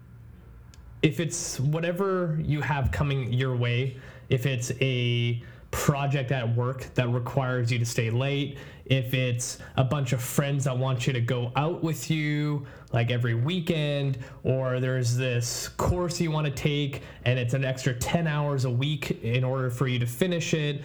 if 1.02 1.20
it's 1.20 1.60
whatever 1.60 2.38
you 2.42 2.60
have 2.60 2.90
coming 2.90 3.32
your 3.32 3.56
way, 3.56 3.96
if 4.28 4.46
it's 4.46 4.72
a 4.80 5.42
project 5.70 6.32
at 6.32 6.56
work 6.56 6.92
that 6.94 7.08
requires 7.08 7.70
you 7.70 7.78
to 7.78 7.84
stay 7.84 8.10
late, 8.10 8.58
if 8.86 9.12
it's 9.12 9.58
a 9.76 9.84
bunch 9.84 10.12
of 10.12 10.22
friends 10.22 10.64
that 10.64 10.76
want 10.76 11.06
you 11.06 11.12
to 11.12 11.20
go 11.20 11.52
out 11.56 11.82
with 11.82 12.10
you 12.10 12.66
like 12.92 13.10
every 13.10 13.34
weekend, 13.34 14.18
or 14.44 14.80
there's 14.80 15.16
this 15.16 15.68
course 15.68 16.20
you 16.20 16.30
want 16.30 16.46
to 16.46 16.52
take 16.52 17.02
and 17.24 17.38
it's 17.38 17.54
an 17.54 17.64
extra 17.64 17.92
10 17.92 18.26
hours 18.26 18.64
a 18.64 18.70
week 18.70 19.22
in 19.22 19.44
order 19.44 19.68
for 19.68 19.86
you 19.86 19.98
to 19.98 20.06
finish 20.06 20.54
it, 20.54 20.82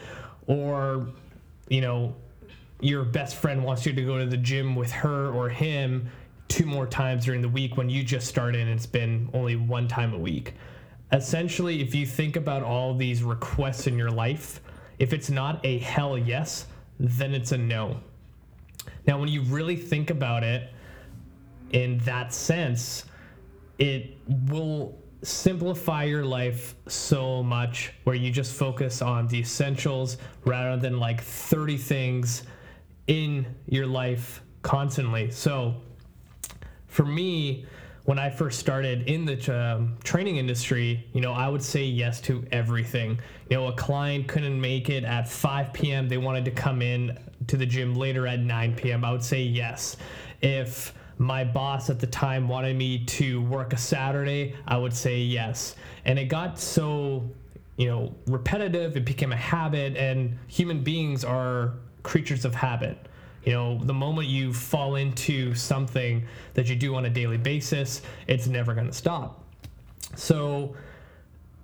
or, 0.47 1.07
you 1.69 1.79
know, 1.79 2.13
your 2.81 3.05
best 3.05 3.37
friend 3.37 3.63
wants 3.63 3.85
you 3.85 3.93
to 3.93 4.03
go 4.03 4.19
to 4.19 4.25
the 4.25 4.35
gym 4.35 4.75
with 4.75 4.91
her 4.91 5.31
or 5.31 5.47
him 5.47 6.09
two 6.53 6.67
more 6.67 6.85
times 6.85 7.25
during 7.25 7.41
the 7.41 7.49
week 7.49 7.77
when 7.77 7.89
you 7.89 8.03
just 8.03 8.27
started 8.27 8.61
and 8.61 8.69
it's 8.69 8.85
been 8.85 9.27
only 9.33 9.55
one 9.55 9.87
time 9.87 10.13
a 10.13 10.17
week. 10.17 10.53
Essentially, 11.11 11.81
if 11.81 11.95
you 11.95 12.05
think 12.05 12.35
about 12.35 12.61
all 12.61 12.93
these 12.93 13.23
requests 13.23 13.87
in 13.87 13.97
your 13.97 14.11
life, 14.11 14.61
if 14.99 15.13
it's 15.13 15.31
not 15.31 15.59
a 15.65 15.79
hell 15.79 16.15
yes, 16.15 16.67
then 16.99 17.33
it's 17.33 17.53
a 17.53 17.57
no. 17.57 17.99
Now, 19.07 19.19
when 19.19 19.29
you 19.29 19.41
really 19.41 19.75
think 19.75 20.11
about 20.11 20.43
it 20.43 20.71
in 21.71 21.97
that 22.05 22.31
sense, 22.31 23.05
it 23.79 24.15
will 24.47 24.95
simplify 25.23 26.03
your 26.03 26.23
life 26.23 26.75
so 26.85 27.41
much 27.41 27.93
where 28.03 28.15
you 28.15 28.29
just 28.29 28.53
focus 28.53 29.01
on 29.01 29.27
the 29.27 29.39
essentials 29.39 30.17
rather 30.45 30.79
than 30.79 30.99
like 30.99 31.19
30 31.19 31.77
things 31.77 32.43
in 33.07 33.43
your 33.65 33.87
life 33.87 34.43
constantly. 34.61 35.31
So, 35.31 35.81
for 36.93 37.05
me, 37.05 37.65
when 38.05 38.19
I 38.19 38.29
first 38.29 38.59
started 38.59 39.09
in 39.09 39.25
the 39.25 39.55
um, 39.55 39.97
training 40.03 40.37
industry, 40.37 41.03
you 41.13 41.21
know, 41.21 41.33
I 41.33 41.47
would 41.47 41.63
say 41.63 41.85
yes 41.85 42.21
to 42.21 42.45
everything. 42.51 43.19
You 43.49 43.57
know, 43.57 43.67
a 43.67 43.73
client 43.73 44.27
couldn't 44.27 44.59
make 44.61 44.89
it 44.89 45.03
at 45.03 45.27
5 45.27 45.73
p.m., 45.73 46.07
they 46.07 46.17
wanted 46.17 46.45
to 46.45 46.51
come 46.51 46.83
in 46.83 47.17
to 47.47 47.57
the 47.57 47.65
gym 47.65 47.95
later 47.95 48.27
at 48.27 48.39
9 48.39 48.75
p.m., 48.75 49.03
I 49.03 49.11
would 49.11 49.23
say 49.23 49.41
yes. 49.41 49.97
If 50.41 50.93
my 51.17 51.43
boss 51.43 51.89
at 51.89 51.99
the 51.99 52.07
time 52.07 52.47
wanted 52.47 52.75
me 52.75 53.05
to 53.05 53.41
work 53.41 53.73
a 53.73 53.77
Saturday, 53.77 54.55
I 54.67 54.77
would 54.77 54.93
say 54.93 55.19
yes. 55.19 55.75
And 56.05 56.19
it 56.19 56.25
got 56.25 56.59
so, 56.59 57.27
you 57.77 57.87
know, 57.87 58.13
repetitive, 58.27 58.95
it 58.97 59.05
became 59.05 59.31
a 59.31 59.37
habit, 59.37 59.97
and 59.97 60.37
human 60.47 60.83
beings 60.83 61.23
are 61.23 61.73
creatures 62.03 62.45
of 62.45 62.53
habit. 62.53 63.07
You 63.45 63.53
know, 63.53 63.79
the 63.83 63.93
moment 63.93 64.27
you 64.27 64.53
fall 64.53 64.95
into 64.95 65.53
something 65.53 66.25
that 66.53 66.69
you 66.69 66.75
do 66.75 66.95
on 66.95 67.05
a 67.05 67.09
daily 67.09 67.37
basis, 67.37 68.01
it's 68.27 68.47
never 68.47 68.73
going 68.73 68.87
to 68.87 68.93
stop. 68.93 69.43
So, 70.15 70.75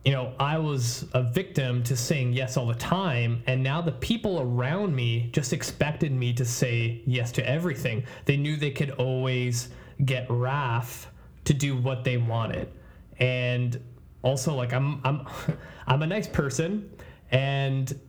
you 0.04 0.12
know, 0.12 0.34
I 0.40 0.58
was 0.58 1.06
a 1.14 1.24
victim 1.24 1.84
to 1.84 1.96
saying 1.96 2.34
yes 2.34 2.58
all 2.58 2.68
the 2.68 2.74
time. 2.74 3.44
And 3.48 3.64
now 3.64 3.82
the 3.82 3.92
people 3.92 4.40
around 4.42 4.96
me 4.96 5.30
just 5.32 5.54
expected 5.54 6.12
me 6.12 6.34
to 6.34 6.46
say 6.46 7.02
yes 7.06 7.32
to 7.34 7.50
everything. 7.50 8.04
They 8.26 8.38
knew 8.38 8.58
they 8.58 8.72
could 8.72 8.92
always 8.92 9.70
get 10.04 10.26
Raf 10.30 11.12
to 11.46 11.54
do 11.54 11.78
what 11.78 12.04
they 12.04 12.18
wanted. 12.18 12.72
And 13.20 13.80
also 14.22 14.54
like 14.54 14.74
I'm 14.74 15.02
I'm 15.04 15.26
I'm 15.88 16.02
a 16.02 16.08
nice 16.08 16.28
person 16.28 16.90
and 17.32 18.00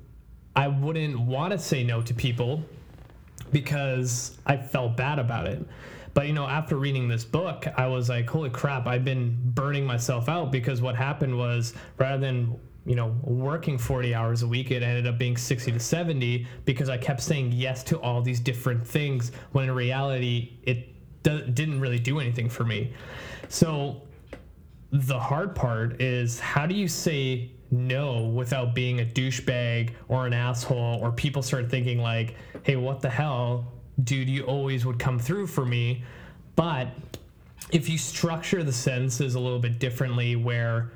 I 0.56 0.68
wouldn't 0.68 1.18
want 1.18 1.52
to 1.52 1.58
say 1.58 1.84
no 1.84 2.02
to 2.02 2.14
people 2.14 2.64
because 3.52 4.36
I 4.46 4.56
felt 4.56 4.96
bad 4.96 5.18
about 5.18 5.46
it. 5.46 5.64
But 6.12 6.26
you 6.26 6.32
know, 6.32 6.46
after 6.46 6.76
reading 6.76 7.08
this 7.08 7.24
book, 7.24 7.66
I 7.76 7.86
was 7.86 8.08
like, 8.08 8.28
holy 8.28 8.50
crap, 8.50 8.86
I've 8.86 9.04
been 9.04 9.38
burning 9.54 9.86
myself 9.86 10.28
out 10.28 10.50
because 10.50 10.82
what 10.82 10.96
happened 10.96 11.36
was 11.36 11.74
rather 11.98 12.18
than 12.18 12.58
you 12.86 12.94
know 12.94 13.14
working 13.22 13.76
40 13.76 14.14
hours 14.14 14.42
a 14.42 14.48
week 14.48 14.70
it 14.70 14.82
ended 14.82 15.06
up 15.06 15.18
being 15.18 15.36
60 15.36 15.70
to 15.70 15.78
70 15.78 16.46
because 16.64 16.88
i 16.88 16.96
kept 16.96 17.20
saying 17.20 17.52
yes 17.52 17.84
to 17.84 17.98
all 18.00 18.22
these 18.22 18.40
different 18.40 18.86
things 18.86 19.32
when 19.52 19.64
in 19.64 19.74
reality 19.74 20.58
it 20.62 20.88
do- 21.22 21.46
didn't 21.46 21.78
really 21.78 21.98
do 21.98 22.20
anything 22.20 22.48
for 22.48 22.64
me 22.64 22.94
so 23.50 24.00
the 24.92 25.18
hard 25.18 25.54
part 25.54 26.00
is 26.00 26.40
how 26.40 26.64
do 26.64 26.74
you 26.74 26.88
say 26.88 27.50
no 27.70 28.24
without 28.24 28.74
being 28.74 29.00
a 29.00 29.04
douchebag 29.04 29.90
or 30.08 30.26
an 30.26 30.32
asshole 30.32 30.98
or 31.00 31.12
people 31.12 31.42
start 31.42 31.70
thinking 31.70 32.00
like 32.00 32.34
hey 32.62 32.76
what 32.76 33.00
the 33.00 33.10
hell 33.10 33.64
dude 34.02 34.28
you 34.28 34.42
always 34.44 34.84
would 34.84 34.98
come 34.98 35.18
through 35.18 35.46
for 35.46 35.64
me 35.64 36.02
but 36.56 36.88
if 37.70 37.88
you 37.88 37.96
structure 37.96 38.62
the 38.64 38.72
sentences 38.72 39.34
a 39.34 39.40
little 39.40 39.58
bit 39.58 39.78
differently 39.78 40.36
where 40.36 40.90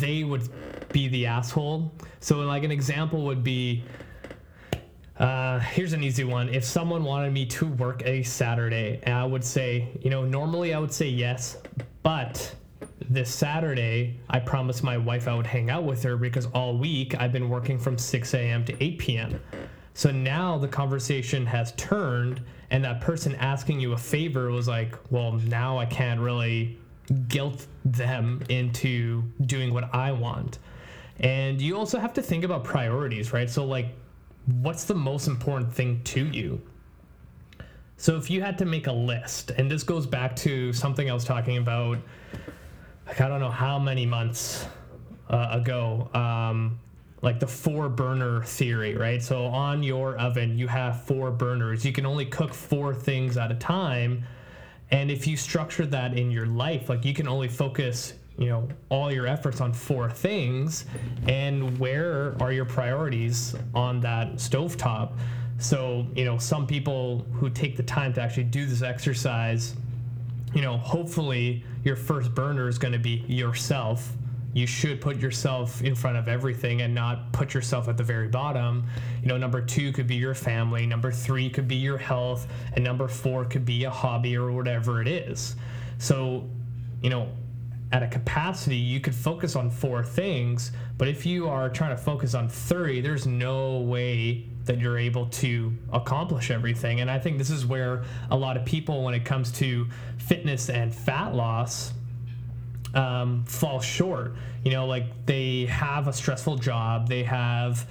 they 0.00 0.24
would 0.24 0.48
be 0.92 1.08
the 1.08 1.26
asshole. 1.26 1.92
So, 2.20 2.38
like, 2.40 2.64
an 2.64 2.70
example 2.70 3.22
would 3.24 3.42
be 3.42 3.84
uh, 5.18 5.58
here's 5.58 5.92
an 5.92 6.04
easy 6.04 6.22
one. 6.22 6.48
If 6.48 6.64
someone 6.64 7.02
wanted 7.02 7.32
me 7.32 7.44
to 7.46 7.66
work 7.66 8.02
a 8.06 8.22
Saturday, 8.22 9.02
I 9.04 9.24
would 9.24 9.44
say, 9.44 9.88
you 10.00 10.10
know, 10.10 10.24
normally 10.24 10.74
I 10.74 10.78
would 10.78 10.92
say 10.92 11.08
yes, 11.08 11.56
but 12.04 12.54
this 13.08 13.34
Saturday, 13.34 14.20
I 14.28 14.38
promised 14.38 14.82
my 14.82 14.98
wife 14.98 15.28
I 15.28 15.34
would 15.34 15.46
hang 15.46 15.70
out 15.70 15.84
with 15.84 16.02
her 16.02 16.16
because 16.16 16.46
all 16.46 16.76
week 16.76 17.18
I've 17.18 17.32
been 17.32 17.48
working 17.48 17.78
from 17.78 17.96
6 17.96 18.34
a.m. 18.34 18.64
to 18.66 18.84
8 18.84 18.98
p.m. 18.98 19.40
So 19.94 20.10
now 20.10 20.58
the 20.58 20.68
conversation 20.68 21.44
has 21.46 21.72
turned, 21.72 22.40
and 22.70 22.84
that 22.84 23.00
person 23.00 23.34
asking 23.36 23.80
you 23.80 23.94
a 23.94 23.98
favor 23.98 24.50
was 24.50 24.68
like, 24.68 24.94
well, 25.10 25.32
now 25.32 25.78
I 25.78 25.86
can't 25.86 26.20
really 26.20 26.78
guilt 27.28 27.66
them 27.84 28.42
into 28.48 29.24
doing 29.46 29.72
what 29.72 29.92
I 29.94 30.12
want. 30.12 30.58
And 31.20 31.60
you 31.60 31.76
also 31.76 31.98
have 31.98 32.12
to 32.14 32.22
think 32.22 32.44
about 32.44 32.62
priorities, 32.62 33.32
right? 33.32 33.50
So, 33.50 33.64
like, 33.64 33.88
what's 34.46 34.84
the 34.84 34.94
most 34.94 35.26
important 35.26 35.72
thing 35.72 36.02
to 36.04 36.26
you? 36.26 36.60
So, 37.96 38.16
if 38.16 38.30
you 38.30 38.40
had 38.40 38.56
to 38.58 38.64
make 38.64 38.86
a 38.86 38.92
list, 38.92 39.50
and 39.50 39.68
this 39.68 39.82
goes 39.82 40.06
back 40.06 40.36
to 40.36 40.72
something 40.72 41.10
I 41.10 41.14
was 41.14 41.24
talking 41.24 41.56
about, 41.56 41.98
like, 43.08 43.20
I 43.20 43.28
don't 43.28 43.40
know 43.40 43.50
how 43.50 43.78
many 43.78 44.06
months 44.06 44.66
uh, 45.28 45.48
ago, 45.50 46.08
um, 46.14 46.78
like 47.22 47.40
the 47.40 47.46
four 47.48 47.88
burner 47.88 48.44
theory, 48.44 48.96
right? 48.96 49.20
So, 49.20 49.46
on 49.46 49.82
your 49.82 50.16
oven, 50.18 50.56
you 50.56 50.68
have 50.68 51.02
four 51.02 51.32
burners. 51.32 51.84
You 51.84 51.92
can 51.92 52.06
only 52.06 52.26
cook 52.26 52.54
four 52.54 52.94
things 52.94 53.36
at 53.36 53.50
a 53.50 53.56
time 53.56 54.24
and 54.90 55.10
if 55.10 55.26
you 55.26 55.36
structure 55.36 55.86
that 55.86 56.16
in 56.16 56.30
your 56.30 56.46
life, 56.46 56.88
like 56.88 57.04
you 57.04 57.12
can 57.12 57.28
only 57.28 57.48
focus, 57.48 58.14
you 58.38 58.48
know, 58.48 58.68
all 58.88 59.12
your 59.12 59.26
efforts 59.26 59.60
on 59.60 59.72
four 59.72 60.10
things, 60.10 60.86
and 61.26 61.78
where 61.78 62.34
are 62.40 62.52
your 62.52 62.64
priorities 62.64 63.54
on 63.74 64.00
that 64.00 64.34
stovetop? 64.34 65.18
So, 65.58 66.06
you 66.14 66.24
know, 66.24 66.38
some 66.38 66.66
people 66.66 67.26
who 67.32 67.50
take 67.50 67.76
the 67.76 67.82
time 67.82 68.12
to 68.14 68.22
actually 68.22 68.44
do 68.44 68.64
this 68.64 68.80
exercise, 68.80 69.74
you 70.54 70.62
know, 70.62 70.76
hopefully 70.78 71.64
your 71.84 71.96
first 71.96 72.34
burner 72.34 72.68
is 72.68 72.78
going 72.78 72.92
to 72.92 72.98
be 72.98 73.24
yourself 73.28 74.12
you 74.54 74.66
should 74.66 75.00
put 75.00 75.18
yourself 75.18 75.82
in 75.82 75.94
front 75.94 76.16
of 76.16 76.26
everything 76.26 76.82
and 76.82 76.94
not 76.94 77.32
put 77.32 77.54
yourself 77.54 77.88
at 77.88 77.96
the 77.96 78.02
very 78.02 78.28
bottom. 78.28 78.86
You 79.22 79.28
know, 79.28 79.36
number 79.36 79.60
two 79.60 79.92
could 79.92 80.06
be 80.06 80.16
your 80.16 80.34
family, 80.34 80.86
number 80.86 81.12
three 81.12 81.50
could 81.50 81.68
be 81.68 81.76
your 81.76 81.98
health, 81.98 82.46
and 82.74 82.82
number 82.82 83.08
four 83.08 83.44
could 83.44 83.64
be 83.64 83.84
a 83.84 83.90
hobby 83.90 84.36
or 84.36 84.50
whatever 84.50 85.02
it 85.02 85.08
is. 85.08 85.54
So, 85.98 86.48
you 87.02 87.10
know, 87.10 87.28
at 87.92 88.02
a 88.02 88.08
capacity, 88.08 88.76
you 88.76 89.00
could 89.00 89.14
focus 89.14 89.54
on 89.54 89.70
four 89.70 90.02
things, 90.02 90.72
but 90.96 91.08
if 91.08 91.24
you 91.24 91.48
are 91.48 91.68
trying 91.68 91.96
to 91.96 92.02
focus 92.02 92.34
on 92.34 92.48
30, 92.48 93.00
there's 93.00 93.26
no 93.26 93.78
way 93.78 94.46
that 94.68 94.78
you're 94.78 94.96
able 94.96 95.26
to 95.26 95.72
accomplish 95.92 96.50
everything. 96.50 97.00
And 97.00 97.10
I 97.10 97.18
think 97.18 97.38
this 97.38 97.50
is 97.50 97.66
where 97.66 98.04
a 98.30 98.36
lot 98.36 98.56
of 98.56 98.64
people, 98.64 99.02
when 99.02 99.14
it 99.14 99.24
comes 99.24 99.50
to 99.52 99.88
fitness 100.18 100.70
and 100.70 100.94
fat 100.94 101.34
loss, 101.34 101.92
um, 102.94 103.44
fall 103.44 103.80
short. 103.80 104.36
You 104.64 104.70
know, 104.70 104.86
like 104.86 105.26
they 105.26 105.66
have 105.66 106.06
a 106.06 106.12
stressful 106.12 106.58
job, 106.58 107.08
they 107.08 107.24
have 107.24 107.86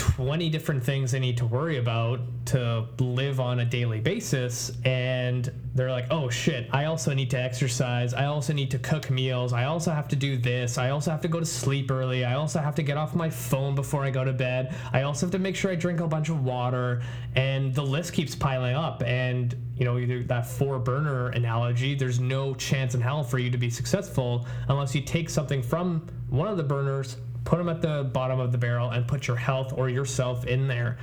20 0.00 0.48
different 0.48 0.82
things 0.82 1.12
they 1.12 1.20
need 1.20 1.36
to 1.36 1.44
worry 1.44 1.76
about 1.76 2.20
to 2.46 2.86
live 2.98 3.38
on 3.38 3.60
a 3.60 3.64
daily 3.66 4.00
basis 4.00 4.72
and 4.86 5.52
they're 5.74 5.90
like 5.90 6.06
oh 6.10 6.30
shit 6.30 6.68
i 6.72 6.86
also 6.86 7.12
need 7.12 7.28
to 7.28 7.38
exercise. 7.38 8.14
I 8.14 8.26
also 8.26 8.52
need 8.52 8.70
to 8.70 8.78
cook 8.78 9.10
meals. 9.10 9.52
I 9.52 9.64
also 9.64 9.90
have 9.90 10.08
to 10.08 10.16
do 10.16 10.36
this. 10.36 10.78
I 10.78 10.90
also 10.90 11.10
have 11.10 11.20
to 11.22 11.28
go 11.28 11.40
to 11.40 11.46
sleep 11.46 11.90
early. 11.90 12.24
I 12.24 12.34
also 12.34 12.60
have 12.60 12.74
to 12.76 12.82
get 12.82 12.96
off 12.96 13.14
my 13.14 13.28
phone 13.28 13.74
before 13.74 14.04
i 14.04 14.10
go 14.10 14.24
to 14.24 14.32
bed. 14.32 14.74
I 14.92 15.02
also 15.02 15.26
have 15.26 15.32
to 15.32 15.38
make 15.38 15.56
sure 15.56 15.70
i 15.70 15.74
drink 15.74 16.00
a 16.00 16.06
bunch 16.06 16.28
of 16.28 16.44
water. 16.44 17.02
And 17.34 17.74
the 17.74 17.82
list 17.82 18.12
keeps 18.12 18.34
piling 18.34 18.74
up. 18.74 19.02
And 19.04 19.54
you 19.76 19.84
know 19.84 19.98
either 19.98 20.22
that 20.24 20.46
four 20.46 20.78
burner 20.78 21.28
analogy 21.28 21.94
there's 21.94 22.20
no 22.20 22.54
chance 22.54 22.94
in 22.94 23.00
hell 23.00 23.24
for 23.24 23.38
you 23.38 23.50
to 23.50 23.56
be 23.56 23.70
successful 23.70 24.46
unless 24.68 24.94
you 24.94 25.00
take 25.00 25.30
something 25.30 25.62
from 25.62 26.06
one 26.28 26.48
of 26.48 26.58
the 26.58 26.62
burners 26.62 27.16
put 27.44 27.58
them 27.58 27.68
at 27.68 27.80
the 27.80 28.04
bottom 28.12 28.40
of 28.40 28.52
the 28.52 28.58
barrel 28.58 28.90
and 28.90 29.06
put 29.06 29.26
your 29.26 29.36
health 29.36 29.72
or 29.76 29.88
yourself 29.88 30.46
in 30.46 30.68
there. 30.68 30.98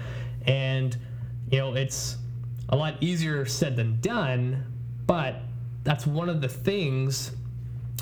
And, 0.46 0.98
you 1.50 1.60
know, 1.60 1.74
it's 1.74 2.18
a 2.70 2.76
lot 2.76 2.96
easier 3.02 3.46
said 3.46 3.76
than 3.76 4.00
done, 4.02 4.64
but 5.06 5.42
that's 5.84 6.06
one 6.06 6.30
of 6.30 6.42
the 6.42 6.50
things 6.50 7.32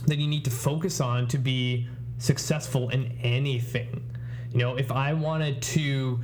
that 0.07 0.17
you 0.17 0.27
need 0.27 0.43
to 0.45 0.51
focus 0.51 1.01
on 1.01 1.27
to 1.27 1.37
be 1.37 1.87
successful 2.17 2.89
in 2.89 3.11
anything. 3.21 4.03
You 4.51 4.59
know, 4.59 4.75
if 4.75 4.91
I 4.91 5.13
wanted 5.13 5.61
to 5.61 6.19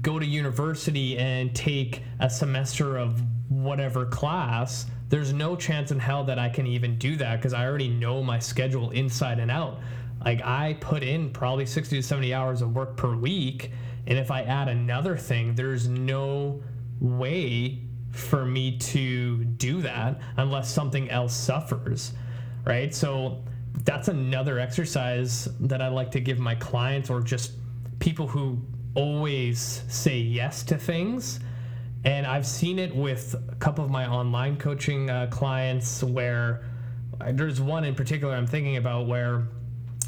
go 0.00 0.18
to 0.18 0.26
university 0.26 1.16
and 1.18 1.54
take 1.54 2.02
a 2.20 2.28
semester 2.28 2.96
of 2.96 3.22
whatever 3.48 4.06
class, 4.06 4.86
there's 5.08 5.32
no 5.32 5.54
chance 5.54 5.90
in 5.90 5.98
hell 5.98 6.24
that 6.24 6.38
I 6.38 6.48
can 6.48 6.66
even 6.66 6.98
do 6.98 7.16
that 7.16 7.36
because 7.36 7.54
I 7.54 7.66
already 7.66 7.88
know 7.88 8.22
my 8.22 8.38
schedule 8.38 8.90
inside 8.90 9.38
and 9.38 9.50
out. 9.50 9.78
Like 10.26 10.42
I 10.44 10.76
put 10.80 11.04
in 11.04 11.30
probably 11.30 11.66
60 11.66 11.98
to 11.98 12.02
70 12.02 12.34
hours 12.34 12.60
of 12.60 12.74
work 12.74 12.96
per 12.96 13.14
week. 13.14 13.70
And 14.08 14.18
if 14.18 14.32
I 14.32 14.42
add 14.42 14.66
another 14.66 15.16
thing, 15.16 15.54
there's 15.54 15.86
no 15.86 16.60
way 17.00 17.84
for 18.10 18.44
me 18.44 18.76
to 18.78 19.44
do 19.44 19.80
that 19.82 20.20
unless 20.36 20.68
something 20.68 21.08
else 21.10 21.32
suffers. 21.32 22.12
Right. 22.64 22.92
So 22.92 23.44
that's 23.84 24.08
another 24.08 24.58
exercise 24.58 25.44
that 25.60 25.80
I 25.80 25.86
like 25.86 26.10
to 26.10 26.20
give 26.20 26.40
my 26.40 26.56
clients 26.56 27.08
or 27.08 27.20
just 27.20 27.52
people 28.00 28.26
who 28.26 28.60
always 28.96 29.84
say 29.86 30.18
yes 30.18 30.64
to 30.64 30.76
things. 30.76 31.38
And 32.04 32.26
I've 32.26 32.46
seen 32.46 32.80
it 32.80 32.94
with 32.94 33.36
a 33.48 33.54
couple 33.56 33.84
of 33.84 33.92
my 33.92 34.08
online 34.08 34.56
coaching 34.56 35.08
uh, 35.08 35.28
clients 35.30 36.02
where 36.02 36.64
uh, 37.20 37.30
there's 37.32 37.60
one 37.60 37.84
in 37.84 37.94
particular 37.94 38.34
I'm 38.34 38.46
thinking 38.46 38.76
about 38.76 39.06
where 39.06 39.46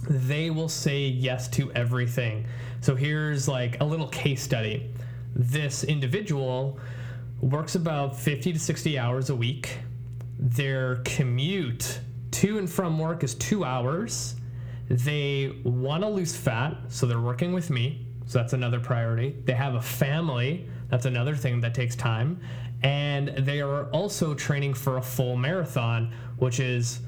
they 0.09 0.51
will 0.51 0.69
say 0.69 1.01
yes 1.07 1.49
to 1.49 1.71
everything. 1.73 2.47
So 2.81 2.97
here's 2.97 3.47
like 3.47 3.81
a 3.81 3.85
little 3.85 4.09
case 4.09 4.43
study. 4.43 4.91
This 5.35 5.85
individual 5.85 6.81
works 7.41 7.75
about 7.75 8.17
50 8.17 8.55
to 8.55 8.59
60 8.59 8.99
hours 8.99 9.31
a 9.31 9.37
week. 9.37 9.79
Their 10.39 10.97
commute 11.05 12.01
to 12.33 12.59
and 12.59 12.71
from 12.71 12.99
work 12.99 13.23
is 13.23 13.35
two 13.35 13.65
hours. 13.65 14.37
They 14.89 15.55
want 15.65 16.03
to 16.03 16.09
lose 16.09 16.35
fat, 16.35 16.77
so 16.89 17.07
they're 17.07 17.21
working 17.21 17.53
with 17.53 17.69
me. 17.69 18.07
So 18.27 18.39
that's 18.39 18.55
another 18.55 18.81
priority. 18.81 19.37
They 19.45 19.53
have 19.53 19.75
a 19.75 19.83
family. 19.83 20.69
That's 20.89 21.05
another 21.05 21.37
thing 21.37 21.61
that 21.61 21.75
takes 21.75 21.95
time. 21.95 22.41
And 22.83 23.29
they 23.29 23.61
are 23.61 23.85
also 23.87 24.35
training 24.35 24.75
for 24.75 24.97
a 24.97 25.03
full 25.03 25.37
marathon, 25.37 26.15
which 26.39 26.61
is 26.61 27.01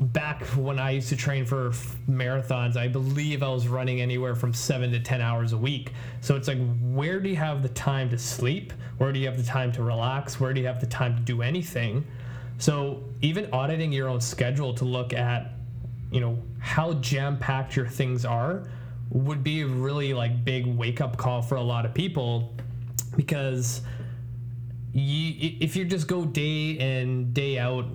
back 0.00 0.42
when 0.56 0.78
I 0.78 0.92
used 0.92 1.08
to 1.08 1.16
train 1.16 1.44
for 1.44 1.70
marathons, 2.08 2.76
I 2.76 2.86
believe 2.86 3.42
I 3.42 3.48
was 3.48 3.66
running 3.66 4.00
anywhere 4.00 4.34
from 4.34 4.54
seven 4.54 4.92
to 4.92 5.00
10 5.00 5.20
hours 5.20 5.52
a 5.52 5.58
week. 5.58 5.92
So 6.20 6.36
it's 6.36 6.46
like, 6.46 6.58
where 6.80 7.18
do 7.20 7.28
you 7.28 7.36
have 7.36 7.62
the 7.62 7.68
time 7.70 8.08
to 8.10 8.18
sleep? 8.18 8.72
Where 8.98 9.12
do 9.12 9.18
you 9.18 9.26
have 9.26 9.36
the 9.36 9.42
time 9.42 9.72
to 9.72 9.82
relax? 9.82 10.38
Where 10.38 10.52
do 10.52 10.60
you 10.60 10.66
have 10.66 10.80
the 10.80 10.86
time 10.86 11.16
to 11.16 11.22
do 11.22 11.42
anything? 11.42 12.06
So 12.58 13.02
even 13.22 13.48
auditing 13.52 13.92
your 13.92 14.08
own 14.08 14.20
schedule 14.20 14.72
to 14.74 14.84
look 14.84 15.12
at, 15.12 15.52
you 16.12 16.20
know, 16.20 16.38
how 16.60 16.94
jam 16.94 17.36
packed 17.38 17.74
your 17.74 17.86
things 17.86 18.24
are 18.24 18.68
would 19.10 19.42
be 19.42 19.62
a 19.62 19.66
really 19.66 20.14
like 20.14 20.44
big 20.44 20.66
wake 20.66 21.00
up 21.00 21.16
call 21.16 21.42
for 21.42 21.56
a 21.56 21.62
lot 21.62 21.84
of 21.84 21.94
people 21.94 22.54
because 23.16 23.80
you, 24.92 25.56
if 25.60 25.74
you 25.74 25.84
just 25.84 26.06
go 26.06 26.24
day 26.24 26.70
in, 26.72 27.32
day 27.32 27.58
out 27.58 27.86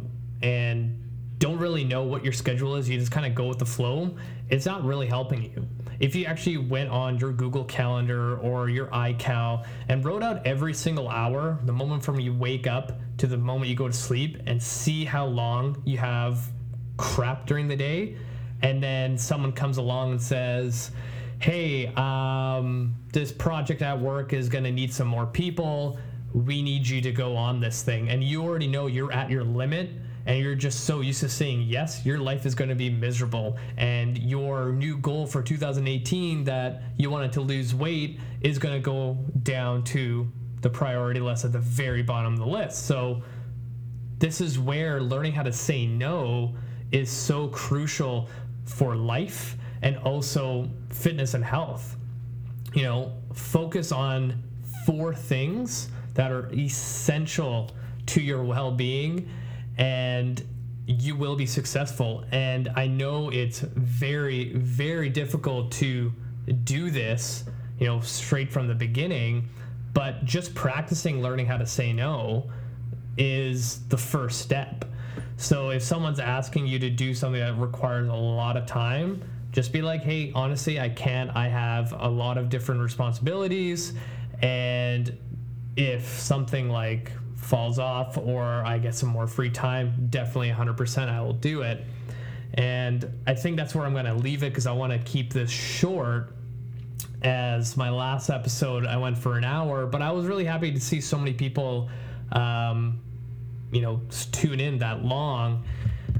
and 0.41 1.02
don't 1.43 1.59
really 1.59 1.83
know 1.83 2.03
what 2.03 2.23
your 2.23 2.31
schedule 2.31 2.77
is, 2.77 2.87
you 2.87 2.97
just 2.97 3.11
kind 3.11 3.25
of 3.25 3.35
go 3.35 3.49
with 3.49 3.59
the 3.59 3.65
flow, 3.65 4.15
it's 4.49 4.65
not 4.65 4.81
really 4.85 5.07
helping 5.07 5.43
you. 5.43 5.67
If 5.99 6.15
you 6.15 6.23
actually 6.23 6.55
went 6.55 6.89
on 6.89 7.19
your 7.19 7.33
Google 7.33 7.65
Calendar 7.65 8.37
or 8.37 8.69
your 8.69 8.87
iCal 8.87 9.65
and 9.89 10.05
wrote 10.05 10.23
out 10.23 10.47
every 10.47 10.73
single 10.73 11.09
hour, 11.09 11.59
the 11.65 11.73
moment 11.73 12.01
from 12.01 12.17
you 12.17 12.33
wake 12.33 12.65
up 12.65 12.93
to 13.17 13.27
the 13.27 13.35
moment 13.35 13.69
you 13.69 13.75
go 13.75 13.89
to 13.89 13.93
sleep, 13.93 14.37
and 14.47 14.63
see 14.63 15.03
how 15.03 15.25
long 15.25 15.83
you 15.83 15.97
have 15.97 16.49
crap 16.95 17.45
during 17.45 17.67
the 17.67 17.75
day, 17.75 18.15
and 18.61 18.81
then 18.81 19.17
someone 19.17 19.51
comes 19.51 19.75
along 19.75 20.11
and 20.11 20.21
says, 20.21 20.91
hey, 21.39 21.87
um, 21.95 22.95
this 23.11 23.33
project 23.33 23.81
at 23.81 23.99
work 23.99 24.31
is 24.31 24.47
going 24.47 24.63
to 24.63 24.71
need 24.71 24.93
some 24.93 25.09
more 25.09 25.25
people. 25.25 25.99
We 26.33 26.61
need 26.61 26.87
you 26.87 27.01
to 27.01 27.11
go 27.11 27.35
on 27.35 27.59
this 27.59 27.83
thing. 27.83 28.07
And 28.07 28.23
you 28.23 28.43
already 28.43 28.67
know 28.67 28.87
you're 28.87 29.11
at 29.11 29.29
your 29.29 29.43
limit 29.43 29.89
and 30.25 30.39
you're 30.39 30.55
just 30.55 30.85
so 30.85 31.01
used 31.01 31.19
to 31.19 31.29
saying 31.29 31.63
yes, 31.63 32.05
your 32.05 32.17
life 32.17 32.45
is 32.45 32.55
going 32.55 32.69
to 32.69 32.75
be 32.75 32.89
miserable. 32.89 33.57
And 33.77 34.17
your 34.17 34.71
new 34.71 34.97
goal 34.97 35.27
for 35.27 35.41
2018 35.41 36.43
that 36.45 36.83
you 36.97 37.09
wanted 37.09 37.33
to 37.33 37.41
lose 37.41 37.75
weight 37.75 38.19
is 38.41 38.57
going 38.57 38.73
to 38.73 38.79
go 38.79 39.17
down 39.43 39.83
to 39.85 40.31
the 40.61 40.69
priority 40.69 41.19
list 41.19 41.43
at 41.43 41.51
the 41.51 41.59
very 41.59 42.01
bottom 42.01 42.33
of 42.33 42.39
the 42.39 42.45
list. 42.45 42.85
So, 42.85 43.21
this 44.19 44.39
is 44.39 44.57
where 44.57 45.01
learning 45.01 45.33
how 45.33 45.43
to 45.43 45.51
say 45.51 45.85
no 45.85 46.55
is 46.93 47.09
so 47.09 47.49
crucial 47.49 48.29
for 48.63 48.95
life 48.95 49.57
and 49.81 49.97
also 49.97 50.69
fitness 50.89 51.33
and 51.33 51.43
health. 51.43 51.97
You 52.73 52.83
know, 52.83 53.11
focus 53.33 53.91
on 53.91 54.41
four 54.85 55.13
things 55.13 55.89
that 56.13 56.31
are 56.31 56.49
essential 56.53 57.71
to 58.05 58.21
your 58.21 58.43
well 58.43 58.71
being, 58.71 59.29
and 59.77 60.43
you 60.85 61.15
will 61.15 61.35
be 61.35 61.45
successful. 61.45 62.25
And 62.31 62.69
I 62.75 62.87
know 62.87 63.29
it's 63.29 63.59
very, 63.59 64.53
very 64.53 65.09
difficult 65.09 65.71
to 65.73 66.13
do 66.63 66.89
this, 66.89 67.45
you 67.79 67.87
know, 67.87 68.01
straight 68.01 68.51
from 68.51 68.67
the 68.67 68.75
beginning, 68.75 69.47
but 69.93 70.25
just 70.25 70.53
practicing 70.55 71.21
learning 71.21 71.45
how 71.45 71.57
to 71.57 71.65
say 71.65 71.93
no 71.93 72.49
is 73.17 73.87
the 73.87 73.97
first 73.97 74.41
step. 74.41 74.85
So 75.37 75.69
if 75.69 75.83
someone's 75.83 76.19
asking 76.19 76.67
you 76.67 76.79
to 76.79 76.89
do 76.89 77.13
something 77.13 77.39
that 77.39 77.57
requires 77.57 78.07
a 78.07 78.13
lot 78.13 78.57
of 78.57 78.65
time, 78.65 79.23
just 79.51 79.71
be 79.71 79.81
like, 79.81 80.01
hey, 80.01 80.31
honestly, 80.33 80.79
I 80.79 80.89
can't. 80.89 81.29
I 81.35 81.47
have 81.47 81.93
a 81.97 82.09
lot 82.09 82.37
of 82.37 82.49
different 82.49 82.81
responsibilities. 82.81 83.93
And 84.41 85.15
if 85.75 86.07
something 86.19 86.69
like 86.69 87.11
falls 87.43 87.79
off 87.79 88.17
or 88.17 88.43
I 88.43 88.77
get 88.77 88.95
some 88.95 89.09
more 89.09 89.27
free 89.27 89.49
time, 89.49 90.07
definitely 90.09 90.51
100% 90.51 91.09
I 91.09 91.21
will 91.21 91.33
do 91.33 91.61
it. 91.61 91.83
And 92.55 93.09
I 93.25 93.33
think 93.33 93.57
that's 93.57 93.73
where 93.73 93.85
I'm 93.85 93.93
going 93.93 94.05
to 94.05 94.13
leave 94.13 94.43
it 94.43 94.49
because 94.49 94.67
I 94.67 94.71
want 94.71 94.93
to 94.93 94.99
keep 94.99 95.33
this 95.33 95.49
short. 95.49 96.35
As 97.23 97.77
my 97.77 97.89
last 97.89 98.29
episode, 98.29 98.85
I 98.85 98.97
went 98.97 99.17
for 99.17 99.37
an 99.37 99.45
hour, 99.45 99.85
but 99.85 100.01
I 100.01 100.11
was 100.11 100.25
really 100.25 100.43
happy 100.43 100.73
to 100.73 100.79
see 100.79 100.99
so 100.99 101.17
many 101.17 101.33
people, 101.33 101.89
um, 102.33 102.99
you 103.71 103.81
know, 103.81 104.01
tune 104.31 104.59
in 104.59 104.77
that 104.79 105.05
long 105.05 105.63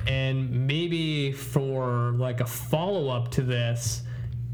and 0.08 0.68
maybe 0.68 1.32
for 1.32 2.14
like 2.18 2.42
a 2.42 2.46
follow 2.46 3.10
up 3.10 3.32
to 3.32 3.42
this, 3.42 4.04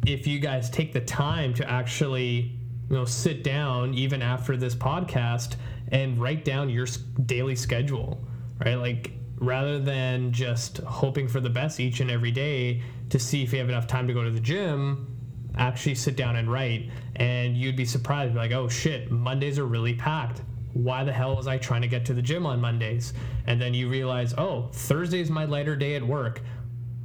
if 0.06 0.28
you 0.28 0.40
guys 0.40 0.70
take 0.70 0.94
the 0.94 1.02
time 1.02 1.54
to 1.56 1.70
actually, 1.70 2.52
you 2.90 2.96
know, 2.96 3.06
sit 3.06 3.44
down 3.44 3.94
even 3.94 4.22
after 4.22 4.56
this 4.58 4.76
podcast 4.76 5.56
and 5.92 6.20
write 6.20 6.46
down 6.46 6.70
your 6.70 6.88
daily 7.26 7.56
schedule, 7.56 8.24
right? 8.64 8.76
Like 8.76 9.12
rather 9.38 9.80
than 9.80 10.32
just 10.32 10.78
hoping 10.80 11.28
for 11.28 11.40
the 11.40 11.50
best 11.50 11.80
each 11.80 12.00
and 12.00 12.12
every 12.12 12.32
day 12.32 12.82
to 13.10 13.20
see 13.20 13.44
if 13.44 13.54
you 13.54 13.60
have 13.60 13.70
enough 13.70 13.88
time 13.88 14.08
to 14.08 14.14
go 14.14 14.24
to 14.24 14.32
the 14.32 14.40
gym, 14.40 15.16
actually 15.58 15.96
sit 15.96 16.16
down 16.16 16.36
and 16.36 16.52
write. 16.52 16.90
And 17.16 17.58
you'd 17.58 17.76
be 17.76 17.86
surprised, 17.86 18.36
like, 18.36 18.52
oh 18.52 18.68
shit, 18.68 19.12
Mondays 19.12 19.58
are 19.58 19.66
really 19.66 19.94
packed 19.94 20.42
why 20.74 21.04
the 21.04 21.12
hell 21.12 21.36
was 21.36 21.48
I 21.48 21.58
trying 21.58 21.82
to 21.82 21.88
get 21.88 22.06
to 22.06 22.14
the 22.14 22.22
gym 22.22 22.46
on 22.46 22.62
Mondays? 22.62 23.14
And 23.48 23.62
then 23.62 23.74
you 23.74 23.90
realize, 23.90 24.34
oh, 24.38 24.70
Thursday's 24.72 25.30
my 25.30 25.46
lighter 25.46 25.76
day 25.76 25.96
at 25.96 26.04
work. 26.04 26.42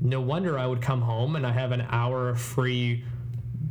No 0.00 0.20
wonder 0.20 0.58
I 0.58 0.66
would 0.66 0.82
come 0.82 1.00
home 1.00 1.36
and 1.36 1.46
I 1.46 1.52
have 1.52 1.72
an 1.72 1.86
hour 1.90 2.28
of 2.28 2.40
free 2.40 3.04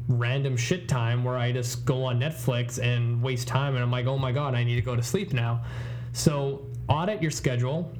random 0.07 0.57
shit 0.57 0.87
time 0.87 1.23
where 1.23 1.37
I 1.37 1.51
just 1.51 1.85
go 1.85 2.03
on 2.05 2.19
Netflix 2.19 2.81
and 2.81 3.21
waste 3.21 3.47
time 3.47 3.75
and 3.75 3.83
I'm 3.83 3.91
like, 3.91 4.05
oh 4.05 4.17
my 4.17 4.31
God, 4.31 4.55
I 4.55 4.63
need 4.63 4.75
to 4.75 4.81
go 4.81 4.95
to 4.95 5.03
sleep 5.03 5.33
now. 5.33 5.63
So 6.11 6.65
audit 6.89 7.21
your 7.21 7.31
schedule, 7.31 7.91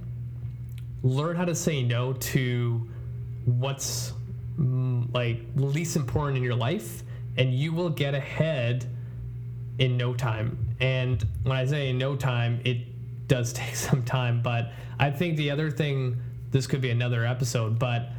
learn 1.02 1.36
how 1.36 1.46
to 1.46 1.56
say 1.56 1.84
no 1.84 2.14
to 2.14 2.88
what's 3.46 4.14
mm, 4.60 5.14
like 5.14 5.42
least 5.56 5.96
important 5.96 6.38
in 6.38 6.44
your 6.44 6.56
life, 6.56 7.04
and 7.38 7.54
you 7.54 7.74
will 7.74 7.90
get 7.90 8.14
ahead 8.14 8.90
in 9.80 9.98
no 9.98 10.14
time. 10.14 10.76
And 10.80 11.26
when 11.44 11.58
I 11.58 11.66
say 11.66 11.90
in 11.90 11.98
no 11.98 12.16
time, 12.16 12.62
it 12.64 13.28
does 13.28 13.54
take 13.54 13.76
some 13.76 14.04
time. 14.04 14.42
But 14.42 14.72
I 15.00 15.10
think 15.10 15.38
the 15.38 15.52
other 15.52 15.72
thing, 15.72 16.22
this 16.52 16.68
could 16.68 16.82
be 16.82 16.92
another 16.92 17.26
episode, 17.26 17.80
but 17.80 18.10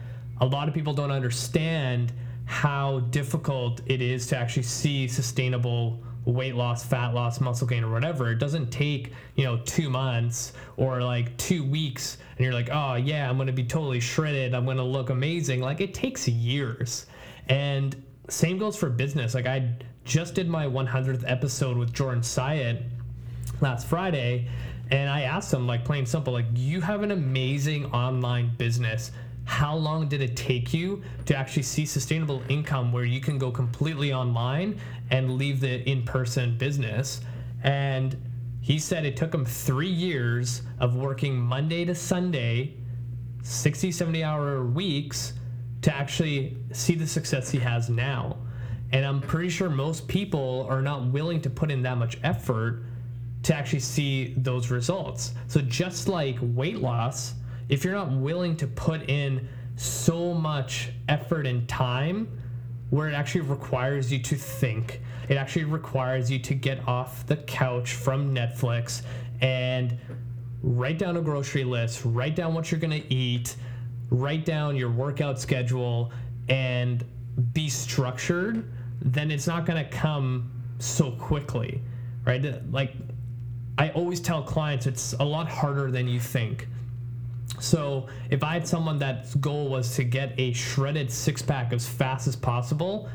a 0.40 0.46
lot 0.46 0.68
of 0.68 0.74
people 0.74 0.92
don't 0.92 1.12
understand 1.12 2.12
how 2.46 3.00
difficult 3.00 3.80
it 3.86 4.00
is 4.02 4.26
to 4.28 4.36
actually 4.36 4.62
see 4.64 5.08
sustainable 5.08 6.02
weight 6.24 6.54
loss, 6.54 6.84
fat 6.84 7.14
loss, 7.14 7.40
muscle 7.40 7.66
gain, 7.66 7.84
or 7.84 7.92
whatever. 7.92 8.30
It 8.30 8.38
doesn't 8.38 8.70
take, 8.70 9.12
you 9.36 9.44
know, 9.44 9.58
two 9.64 9.90
months 9.90 10.52
or 10.76 11.02
like 11.02 11.36
two 11.36 11.64
weeks 11.64 12.18
and 12.36 12.44
you're 12.44 12.54
like, 12.54 12.70
oh, 12.72 12.94
yeah, 12.94 13.28
I'm 13.28 13.36
going 13.36 13.46
to 13.46 13.52
be 13.52 13.64
totally 13.64 14.00
shredded. 14.00 14.54
I'm 14.54 14.64
going 14.64 14.78
to 14.78 14.82
look 14.82 15.10
amazing. 15.10 15.60
Like 15.60 15.80
it 15.80 15.94
takes 15.94 16.26
years. 16.26 17.06
And 17.48 18.02
same 18.28 18.58
goes 18.58 18.76
for 18.76 18.88
business. 18.88 19.34
Like 19.34 19.46
I 19.46 19.74
just 20.04 20.34
did 20.34 20.48
my 20.48 20.66
100th 20.66 21.24
episode 21.26 21.76
with 21.76 21.92
Jordan 21.92 22.22
Syatt 22.22 22.82
last 23.60 23.86
Friday, 23.86 24.48
and 24.90 25.08
I 25.08 25.22
asked 25.22 25.52
him, 25.52 25.66
like, 25.66 25.84
plain 25.84 26.04
simple, 26.04 26.32
like, 26.32 26.46
you 26.54 26.80
have 26.82 27.02
an 27.02 27.10
amazing 27.10 27.86
online 27.86 28.54
business. 28.56 29.12
How 29.44 29.76
long 29.76 30.08
did 30.08 30.22
it 30.22 30.36
take 30.36 30.72
you 30.72 31.02
to 31.26 31.36
actually 31.36 31.62
see 31.64 31.84
sustainable 31.84 32.42
income 32.48 32.92
where 32.92 33.04
you 33.04 33.20
can 33.20 33.38
go 33.38 33.50
completely 33.50 34.12
online 34.12 34.80
and 35.10 35.36
leave 35.36 35.60
the 35.60 35.88
in 35.88 36.02
person 36.02 36.56
business? 36.56 37.20
And 37.62 38.16
he 38.60 38.78
said 38.78 39.04
it 39.04 39.16
took 39.16 39.34
him 39.34 39.44
three 39.44 39.90
years 39.90 40.62
of 40.80 40.96
working 40.96 41.38
Monday 41.38 41.84
to 41.84 41.94
Sunday, 41.94 42.74
60, 43.42 43.92
70 43.92 44.24
hour 44.24 44.64
weeks 44.64 45.34
to 45.82 45.94
actually 45.94 46.56
see 46.72 46.94
the 46.94 47.06
success 47.06 47.50
he 47.50 47.58
has 47.58 47.90
now. 47.90 48.38
And 48.92 49.04
I'm 49.04 49.20
pretty 49.20 49.50
sure 49.50 49.68
most 49.68 50.08
people 50.08 50.66
are 50.70 50.80
not 50.80 51.04
willing 51.06 51.42
to 51.42 51.50
put 51.50 51.70
in 51.70 51.82
that 51.82 51.98
much 51.98 52.16
effort 52.22 52.84
to 53.42 53.54
actually 53.54 53.80
see 53.80 54.32
those 54.38 54.70
results. 54.70 55.34
So 55.48 55.60
just 55.60 56.08
like 56.08 56.38
weight 56.40 56.78
loss, 56.78 57.34
if 57.68 57.84
you're 57.84 57.94
not 57.94 58.10
willing 58.10 58.56
to 58.56 58.66
put 58.66 59.08
in 59.08 59.48
so 59.76 60.34
much 60.34 60.90
effort 61.08 61.46
and 61.46 61.68
time 61.68 62.28
where 62.90 63.08
it 63.08 63.14
actually 63.14 63.40
requires 63.42 64.12
you 64.12 64.18
to 64.20 64.36
think, 64.36 65.00
it 65.28 65.36
actually 65.36 65.64
requires 65.64 66.30
you 66.30 66.38
to 66.38 66.54
get 66.54 66.86
off 66.86 67.26
the 67.26 67.36
couch 67.36 67.94
from 67.94 68.34
Netflix 68.34 69.02
and 69.40 69.98
write 70.62 70.98
down 70.98 71.16
a 71.16 71.22
grocery 71.22 71.64
list, 71.64 72.02
write 72.04 72.36
down 72.36 72.54
what 72.54 72.70
you're 72.70 72.80
going 72.80 73.02
to 73.02 73.12
eat, 73.12 73.56
write 74.10 74.44
down 74.44 74.76
your 74.76 74.90
workout 74.90 75.40
schedule 75.40 76.12
and 76.48 77.04
be 77.52 77.68
structured 77.68 78.70
then 79.04 79.30
it's 79.30 79.46
not 79.46 79.66
going 79.66 79.82
to 79.82 79.90
come 79.90 80.50
so 80.78 81.12
quickly, 81.12 81.80
right? 82.24 82.42
Like 82.72 82.94
I 83.76 83.90
always 83.90 84.18
tell 84.18 84.42
clients, 84.42 84.86
it's 84.86 85.12
a 85.14 85.24
lot 85.24 85.48
harder 85.48 85.90
than 85.90 86.08
you 86.08 86.18
think. 86.18 86.68
So 87.64 88.06
if 88.30 88.44
I 88.44 88.52
had 88.52 88.68
someone 88.68 88.98
that's 88.98 89.34
goal 89.34 89.68
was 89.68 89.94
to 89.96 90.04
get 90.04 90.38
a 90.38 90.52
shredded 90.52 91.10
six 91.10 91.42
pack 91.42 91.72
as 91.72 91.88
fast 91.88 92.28
as 92.28 92.36
possible, 92.36 93.08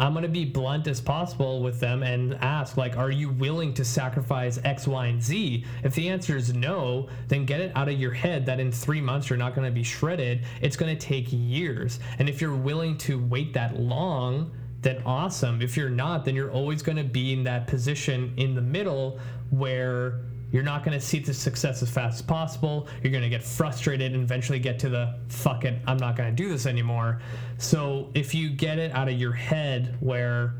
I'm 0.00 0.14
to 0.22 0.28
be 0.28 0.44
blunt 0.44 0.88
as 0.88 1.00
possible 1.00 1.62
with 1.62 1.78
them 1.78 2.02
and 2.02 2.34
ask, 2.36 2.76
like, 2.76 2.96
are 2.96 3.10
you 3.10 3.28
willing 3.28 3.74
to 3.74 3.84
sacrifice 3.84 4.58
X, 4.64 4.88
Y, 4.88 5.06
and 5.06 5.22
Z? 5.22 5.64
If 5.84 5.94
the 5.94 6.08
answer 6.08 6.36
is 6.36 6.54
no, 6.54 7.08
then 7.28 7.44
get 7.44 7.60
it 7.60 7.70
out 7.76 7.88
of 7.88 8.00
your 8.00 8.12
head 8.12 8.46
that 8.46 8.58
in 8.58 8.72
three 8.72 9.00
months 9.00 9.28
you're 9.28 9.36
not 9.36 9.54
to 9.68 9.74
be 9.74 9.84
shredded. 9.84 10.44
It's 10.60 10.76
to 10.96 11.00
take 11.00 11.26
years. 11.30 12.00
And 12.18 12.28
if 12.28 12.40
you're 12.40 12.56
willing 12.56 12.96
to 12.98 13.24
wait 13.24 13.52
that 13.52 13.78
long, 13.78 14.50
then 14.80 15.02
awesome. 15.04 15.62
If 15.62 15.76
you're 15.76 15.90
not, 15.90 16.24
then 16.24 16.34
you're 16.34 16.50
always 16.50 16.82
to 16.96 17.04
be 17.04 17.32
in 17.32 17.44
that 17.44 17.66
position 17.68 18.32
in 18.38 18.54
the 18.54 18.62
middle 18.62 19.20
where 19.50 20.20
you're 20.52 20.62
not 20.62 20.84
going 20.84 20.98
to 20.98 21.04
see 21.04 21.18
the 21.18 21.32
success 21.32 21.82
as 21.82 21.90
fast 21.90 22.16
as 22.16 22.22
possible. 22.22 22.86
You're 23.02 23.10
going 23.10 23.24
to 23.24 23.30
get 23.30 23.42
frustrated 23.42 24.12
and 24.12 24.22
eventually 24.22 24.58
get 24.58 24.78
to 24.80 24.90
the 24.90 25.18
fuck 25.28 25.64
it, 25.64 25.80
I'm 25.86 25.96
not 25.96 26.14
going 26.14 26.28
to 26.28 26.42
do 26.42 26.48
this 26.50 26.66
anymore. 26.66 27.20
So 27.56 28.10
if 28.14 28.34
you 28.34 28.50
get 28.50 28.78
it 28.78 28.92
out 28.92 29.08
of 29.08 29.14
your 29.14 29.32
head 29.32 29.96
where, 30.00 30.54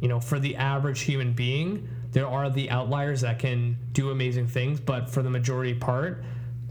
you 0.00 0.08
know, 0.08 0.20
for 0.20 0.40
the 0.40 0.56
average 0.56 1.00
human 1.00 1.34
being, 1.34 1.86
there 2.12 2.26
are 2.26 2.48
the 2.48 2.70
outliers 2.70 3.20
that 3.20 3.38
can 3.38 3.76
do 3.92 4.10
amazing 4.10 4.48
things, 4.48 4.80
but 4.80 5.08
for 5.08 5.22
the 5.22 5.30
majority 5.30 5.74
part, 5.74 6.24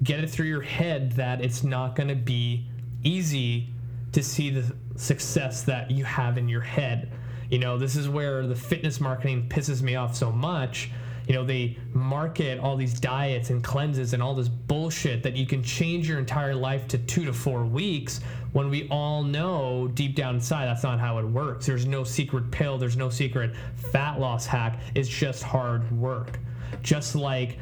get 0.03 0.19
it 0.19 0.29
through 0.29 0.47
your 0.47 0.61
head 0.61 1.11
that 1.13 1.41
it's 1.41 1.63
not 1.63 1.95
going 1.95 2.09
to 2.09 2.15
be 2.15 2.65
easy 3.03 3.69
to 4.11 4.23
see 4.23 4.49
the 4.49 4.75
success 4.95 5.61
that 5.63 5.91
you 5.91 6.03
have 6.03 6.37
in 6.37 6.49
your 6.49 6.61
head. 6.61 7.11
You 7.49 7.59
know, 7.59 7.77
this 7.77 7.95
is 7.95 8.09
where 8.09 8.47
the 8.47 8.55
fitness 8.55 8.99
marketing 8.99 9.49
pisses 9.49 9.81
me 9.81 9.95
off 9.95 10.15
so 10.15 10.31
much. 10.31 10.89
You 11.29 11.35
know, 11.35 11.45
they 11.45 11.77
market 11.93 12.59
all 12.59 12.75
these 12.75 12.99
diets 12.99 13.51
and 13.51 13.63
cleanses 13.63 14.13
and 14.13 14.21
all 14.21 14.33
this 14.33 14.47
bullshit 14.47 15.21
that 15.21 15.35
you 15.35 15.45
can 15.45 15.61
change 15.61 16.09
your 16.09 16.17
entire 16.17 16.55
life 16.55 16.87
to 16.87 16.97
two 16.97 17.23
to 17.23 17.33
four 17.33 17.65
weeks 17.65 18.19
when 18.51 18.71
we 18.71 18.87
all 18.89 19.21
know 19.21 19.87
deep 19.93 20.15
down 20.15 20.33
inside 20.35 20.65
that's 20.65 20.81
not 20.81 20.99
how 20.99 21.19
it 21.19 21.25
works. 21.25 21.67
There's 21.67 21.85
no 21.85 22.03
secret 22.03 22.49
pill, 22.49 22.79
there's 22.79 22.97
no 22.97 23.11
secret 23.11 23.55
fat 23.91 24.19
loss 24.19 24.47
hack. 24.47 24.79
It's 24.95 25.07
just 25.07 25.43
hard 25.43 25.91
work. 25.91 26.39
Just 26.81 27.13
like 27.13 27.59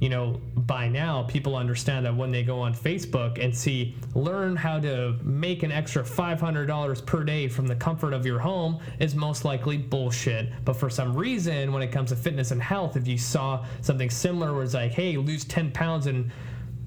you 0.00 0.08
know, 0.08 0.40
by 0.54 0.86
now 0.88 1.24
people 1.24 1.56
understand 1.56 2.06
that 2.06 2.16
when 2.16 2.30
they 2.30 2.44
go 2.44 2.60
on 2.60 2.72
Facebook 2.72 3.42
and 3.42 3.54
see 3.54 3.96
learn 4.14 4.54
how 4.54 4.78
to 4.78 5.16
make 5.22 5.64
an 5.64 5.72
extra 5.72 6.04
$500 6.04 7.06
per 7.06 7.24
day 7.24 7.48
from 7.48 7.66
the 7.66 7.74
comfort 7.74 8.12
of 8.12 8.24
your 8.24 8.38
home 8.38 8.78
is 9.00 9.16
most 9.16 9.44
likely 9.44 9.76
bullshit. 9.76 10.52
But 10.64 10.74
for 10.74 10.88
some 10.88 11.16
reason, 11.16 11.72
when 11.72 11.82
it 11.82 11.90
comes 11.90 12.10
to 12.10 12.16
fitness 12.16 12.52
and 12.52 12.62
health, 12.62 12.96
if 12.96 13.08
you 13.08 13.18
saw 13.18 13.64
something 13.80 14.08
similar 14.08 14.54
where 14.54 14.62
it's 14.62 14.74
like, 14.74 14.92
hey, 14.92 15.16
lose 15.16 15.44
10 15.44 15.72
pounds 15.72 16.06
in 16.06 16.30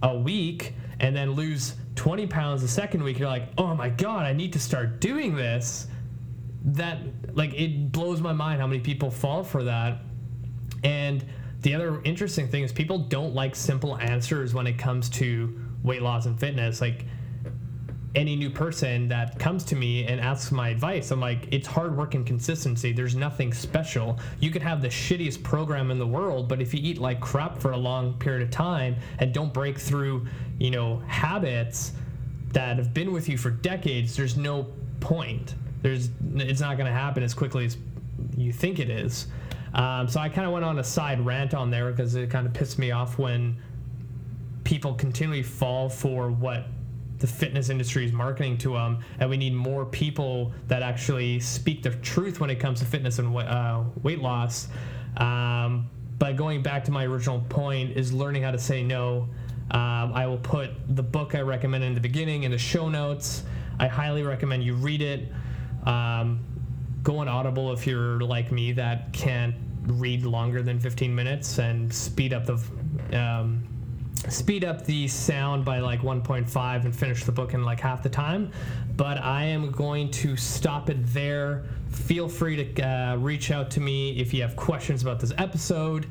a 0.03 0.17
week 0.17 0.73
and 1.01 1.13
then 1.13 1.31
lose 1.31 1.75
20 1.95 2.27
pounds 2.27 2.61
the 2.61 2.67
second 2.67 3.03
week, 3.03 3.19
you're 3.19 3.27
like, 3.27 3.49
oh 3.57 3.75
my 3.75 3.89
God, 3.89 4.25
I 4.25 4.31
need 4.31 4.53
to 4.53 4.59
start 4.59 5.01
doing 5.01 5.35
this. 5.35 5.87
That, 6.63 6.99
like, 7.33 7.53
it 7.55 7.91
blows 7.91 8.21
my 8.21 8.31
mind 8.31 8.61
how 8.61 8.67
many 8.67 8.79
people 8.79 9.11
fall 9.11 9.43
for 9.43 9.63
that. 9.63 9.97
And, 10.83 11.25
the 11.61 11.75
other 11.75 12.01
interesting 12.03 12.47
thing 12.47 12.63
is 12.63 12.71
people 12.71 12.97
don't 12.97 13.35
like 13.35 13.55
simple 13.55 13.97
answers 13.97 14.53
when 14.53 14.67
it 14.67 14.77
comes 14.77 15.09
to 15.09 15.59
weight 15.83 16.01
loss 16.01 16.25
and 16.25 16.39
fitness. 16.39 16.81
Like 16.81 17.05
any 18.15 18.35
new 18.35 18.49
person 18.49 19.07
that 19.07 19.39
comes 19.39 19.63
to 19.65 19.75
me 19.75 20.05
and 20.05 20.19
asks 20.19 20.51
my 20.51 20.69
advice, 20.69 21.11
I'm 21.11 21.19
like, 21.19 21.47
it's 21.51 21.67
hard 21.67 21.95
work 21.95 22.15
and 22.15 22.25
consistency. 22.25 22.91
There's 22.91 23.15
nothing 23.15 23.53
special. 23.53 24.19
You 24.39 24.51
could 24.51 24.63
have 24.63 24.81
the 24.81 24.89
shittiest 24.89 25.43
program 25.43 25.91
in 25.91 25.99
the 25.99 26.07
world, 26.07 26.47
but 26.47 26.61
if 26.61 26.73
you 26.73 26.79
eat 26.83 26.97
like 26.97 27.19
crap 27.19 27.59
for 27.59 27.71
a 27.71 27.77
long 27.77 28.13
period 28.15 28.41
of 28.41 28.51
time 28.51 28.95
and 29.19 29.33
don't 29.33 29.53
break 29.53 29.77
through, 29.77 30.27
you 30.59 30.71
know, 30.71 30.97
habits 31.07 31.93
that 32.53 32.77
have 32.77 32.93
been 32.93 33.13
with 33.13 33.29
you 33.29 33.37
for 33.37 33.49
decades, 33.49 34.15
there's 34.15 34.35
no 34.35 34.67
point. 34.99 35.55
There's 35.83 36.09
it's 36.35 36.59
not 36.59 36.77
going 36.77 36.87
to 36.87 36.97
happen 36.97 37.23
as 37.23 37.33
quickly 37.33 37.65
as 37.65 37.77
you 38.35 38.51
think 38.51 38.79
it 38.79 38.89
is. 38.89 39.27
Um, 39.73 40.07
so 40.07 40.19
I 40.19 40.29
kind 40.29 40.45
of 40.45 40.53
went 40.53 40.65
on 40.65 40.79
a 40.79 40.83
side 40.83 41.25
rant 41.25 41.53
on 41.53 41.69
there 41.69 41.91
because 41.91 42.15
it 42.15 42.29
kind 42.29 42.45
of 42.45 42.53
pissed 42.53 42.77
me 42.77 42.91
off 42.91 43.17
when 43.17 43.57
people 44.63 44.93
continually 44.93 45.43
fall 45.43 45.89
for 45.89 46.29
what 46.29 46.65
the 47.19 47.27
fitness 47.27 47.69
industry 47.69 48.03
is 48.03 48.11
marketing 48.11 48.57
to 48.57 48.73
them, 48.73 48.99
and 49.19 49.29
we 49.29 49.37
need 49.37 49.53
more 49.53 49.85
people 49.85 50.51
that 50.67 50.81
actually 50.81 51.39
speak 51.39 51.83
the 51.83 51.91
truth 51.91 52.39
when 52.39 52.49
it 52.49 52.55
comes 52.55 52.79
to 52.79 52.85
fitness 52.85 53.19
and 53.19 53.35
uh, 53.37 53.83
weight 54.01 54.19
loss. 54.19 54.67
Um, 55.17 55.87
but 56.17 56.35
going 56.35 56.63
back 56.63 56.83
to 56.85 56.91
my 56.91 57.05
original 57.05 57.39
point 57.47 57.95
is 57.95 58.11
learning 58.11 58.43
how 58.43 58.51
to 58.51 58.59
say 58.59 58.83
no. 58.83 59.29
Um, 59.69 60.13
I 60.13 60.25
will 60.27 60.39
put 60.39 60.71
the 60.95 61.03
book 61.03 61.35
I 61.35 61.41
recommend 61.41 61.83
in 61.83 61.93
the 61.93 62.01
beginning 62.01 62.43
in 62.43 62.51
the 62.51 62.57
show 62.57 62.89
notes. 62.89 63.43
I 63.79 63.87
highly 63.87 64.23
recommend 64.23 64.63
you 64.63 64.73
read 64.73 65.01
it. 65.01 65.31
Um, 65.85 66.39
go 67.03 67.17
on 67.17 67.27
Audible 67.27 67.71
if 67.71 67.87
you're 67.87 68.19
like 68.21 68.51
me 68.51 68.71
that 68.73 69.11
can't 69.13 69.55
read 69.87 70.25
longer 70.25 70.61
than 70.61 70.79
15 70.79 71.13
minutes 71.13 71.57
and 71.57 71.91
speed 71.91 72.33
up 72.33 72.45
the 72.45 72.61
um, 73.17 73.67
speed 74.29 74.63
up 74.63 74.85
the 74.85 75.07
sound 75.07 75.65
by 75.65 75.79
like 75.79 76.01
1.5 76.01 76.85
and 76.85 76.95
finish 76.95 77.23
the 77.23 77.31
book 77.31 77.53
in 77.53 77.63
like 77.63 77.79
half 77.79 78.03
the 78.03 78.09
time. 78.09 78.51
But 78.95 79.17
I 79.17 79.45
am 79.45 79.71
going 79.71 80.11
to 80.11 80.37
stop 80.37 80.89
it 80.89 80.97
there. 81.07 81.63
Feel 81.89 82.29
free 82.29 82.73
to 82.73 82.87
uh, 82.87 83.15
reach 83.17 83.51
out 83.51 83.71
to 83.71 83.79
me 83.79 84.17
if 84.19 84.33
you 84.33 84.41
have 84.43 84.55
questions 84.55 85.01
about 85.01 85.19
this 85.19 85.33
episode. 85.37 86.05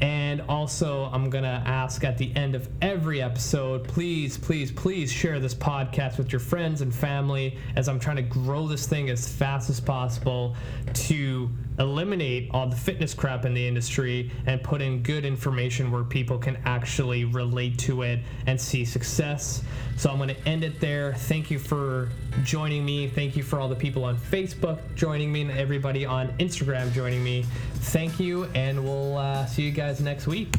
And 0.00 0.40
also, 0.42 1.04
I'm 1.12 1.30
going 1.30 1.44
to 1.44 1.62
ask 1.64 2.02
at 2.04 2.18
the 2.18 2.34
end 2.34 2.54
of 2.54 2.68
every 2.82 3.22
episode 3.22 3.86
please, 3.86 4.36
please, 4.36 4.72
please 4.72 5.10
share 5.10 5.38
this 5.38 5.54
podcast 5.54 6.18
with 6.18 6.32
your 6.32 6.40
friends 6.40 6.80
and 6.80 6.94
family 6.94 7.58
as 7.76 7.88
I'm 7.88 8.00
trying 8.00 8.16
to 8.16 8.22
grow 8.22 8.66
this 8.66 8.86
thing 8.86 9.08
as 9.10 9.28
fast 9.28 9.70
as 9.70 9.80
possible 9.80 10.56
to 10.92 11.48
eliminate 11.78 12.50
all 12.52 12.68
the 12.68 12.76
fitness 12.76 13.14
crap 13.14 13.44
in 13.44 13.54
the 13.54 13.66
industry 13.66 14.30
and 14.46 14.62
put 14.62 14.80
in 14.80 15.02
good 15.02 15.24
information 15.24 15.90
where 15.90 16.04
people 16.04 16.38
can 16.38 16.56
actually 16.64 17.24
relate 17.24 17.78
to 17.78 18.02
it 18.02 18.20
and 18.46 18.60
see 18.60 18.84
success. 18.84 19.62
So 19.96 20.10
I'm 20.10 20.16
going 20.16 20.28
to 20.28 20.48
end 20.48 20.64
it 20.64 20.80
there. 20.80 21.14
Thank 21.14 21.50
you 21.50 21.58
for 21.58 22.10
joining 22.42 22.84
me. 22.84 23.08
Thank 23.08 23.36
you 23.36 23.42
for 23.42 23.58
all 23.58 23.68
the 23.68 23.76
people 23.76 24.04
on 24.04 24.16
Facebook 24.16 24.78
joining 24.94 25.32
me 25.32 25.42
and 25.42 25.50
everybody 25.52 26.04
on 26.04 26.28
Instagram 26.38 26.92
joining 26.92 27.22
me. 27.22 27.44
Thank 27.74 28.18
you, 28.20 28.44
and 28.54 28.82
we'll 28.82 29.16
uh, 29.16 29.46
see 29.46 29.62
you 29.62 29.70
guys 29.70 30.00
next 30.00 30.26
week. 30.26 30.54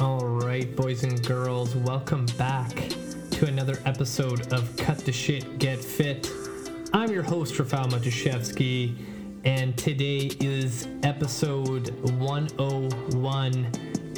All 0.00 0.26
right, 0.26 0.74
boys 0.76 1.02
and 1.02 1.26
girls, 1.26 1.74
welcome 1.76 2.26
back 2.38 2.70
to 3.32 3.46
another 3.46 3.78
episode 3.84 4.52
of 4.52 4.74
Cut 4.76 4.98
the 4.98 5.12
Shit, 5.12 5.58
Get 5.58 5.82
Fit. 5.82 6.30
I'm 6.94 7.10
your 7.10 7.22
host, 7.22 7.54
Rafal 7.54 7.90
Matuszewski, 7.90 8.94
and 9.44 9.76
today 9.76 10.30
is 10.40 10.86
episode 11.02 11.90
101, 12.18 13.66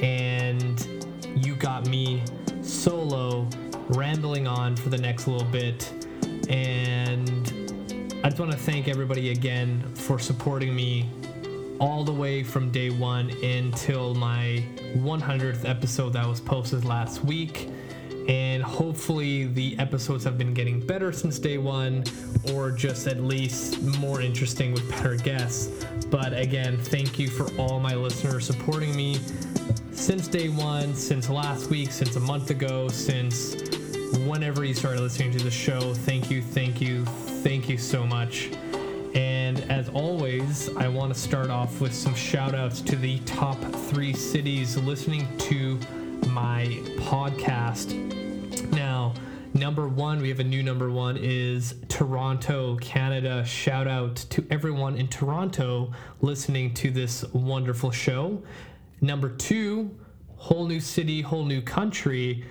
and 0.03 1.07
you 1.35 1.55
got 1.57 1.87
me 1.87 2.23
solo 2.63 3.49
rambling 3.89 4.47
on 4.47 4.77
for 4.77 4.91
the 4.91 4.99
next 4.99 5.27
little 5.27 5.49
bit. 5.49 5.91
And 6.49 8.21
I 8.23 8.29
just 8.29 8.39
want 8.39 8.53
to 8.53 8.59
thank 8.59 8.87
everybody 8.89 9.31
again 9.31 9.83
for 9.95 10.19
supporting 10.19 10.75
me 10.75 11.09
all 11.81 12.05
the 12.05 12.13
way 12.13 12.43
from 12.43 12.71
day 12.71 12.91
one 12.91 13.31
until 13.43 14.15
my 14.15 14.65
100th 14.97 15.69
episode 15.69 16.13
that 16.13 16.27
was 16.27 16.41
posted 16.41 16.85
last 16.85 17.25
week 17.25 17.71
and 18.29 18.63
hopefully 18.63 19.45
the 19.45 19.79
episodes 19.79 20.25
have 20.25 20.39
been 20.39 20.55
getting 20.55 20.81
better 20.81 21.13
since 21.13 21.39
day 21.39 21.59
one 21.59 22.05
or 22.53 22.71
just 22.71 23.07
at 23.07 23.21
least 23.21 23.83
more 23.99 24.21
interesting 24.21 24.73
with 24.73 24.89
better 24.91 25.17
guests. 25.17 25.85
But 26.11 26.33
again 26.33 26.79
thank 26.79 27.19
you 27.19 27.29
for 27.29 27.53
all 27.61 27.81
my 27.81 27.95
listeners 27.95 28.47
supporting 28.47 28.95
me 28.97 29.19
since 29.93 30.29
day 30.29 30.49
one 30.49 30.95
since 30.95 31.29
last 31.29 31.71
week 31.71 31.93
since 31.93 32.17
a 32.17 32.21
month 32.21 32.51
ago 32.51 32.89
since 32.89 33.57
whenever 34.27 34.65
you 34.65 34.75
started 34.75 35.01
listening 35.01 35.33
to 35.33 35.45
the 35.45 35.51
show. 35.51 35.93
Thank 35.95 36.31
you 36.31 36.41
thank 36.41 36.81
you 36.81 37.05
thank 37.05 37.69
you 37.69 37.77
so 37.79 38.07
much. 38.07 38.51
And 39.15 39.61
as 39.71 39.89
always, 39.91 40.75
I 40.77 40.89
want 40.89 41.15
to 41.15 41.19
start 41.19 41.49
off 41.49 41.81
with 41.81 41.95
some 41.95 42.15
shout 42.17 42.53
outs 42.53 42.81
to 42.81 42.97
the 42.97 43.21
top 43.21 43.59
three 43.61 44.13
cities 44.13 44.77
listening 44.77 45.29
to 45.39 45.79
my 46.27 46.67
podcast. 46.97 47.95
Now, 48.73 49.15
number 49.53 49.89
one, 49.89 50.21
we 50.21 50.29
have 50.29 50.41
a 50.41 50.45
new 50.45 50.63
number 50.63 50.91
one 50.91 51.17
is 51.17 51.75
Toronto, 51.89 52.77
Canada. 52.77 53.45
Shout 53.45 53.87
out 53.87 54.17
to 54.17 54.47
everyone 54.51 54.97
in 54.97 55.09
Toronto 55.09 55.93
listening 56.21 56.75
to 56.75 56.91
this 56.91 57.25
wonderful 57.33 57.91
show. 57.91 58.43
Number 59.01 59.29
two, 59.29 59.91
whole 60.37 60.67
new 60.67 60.81
city, 60.81 61.21
whole 61.21 61.45
new 61.45 61.63
country. 61.63 62.45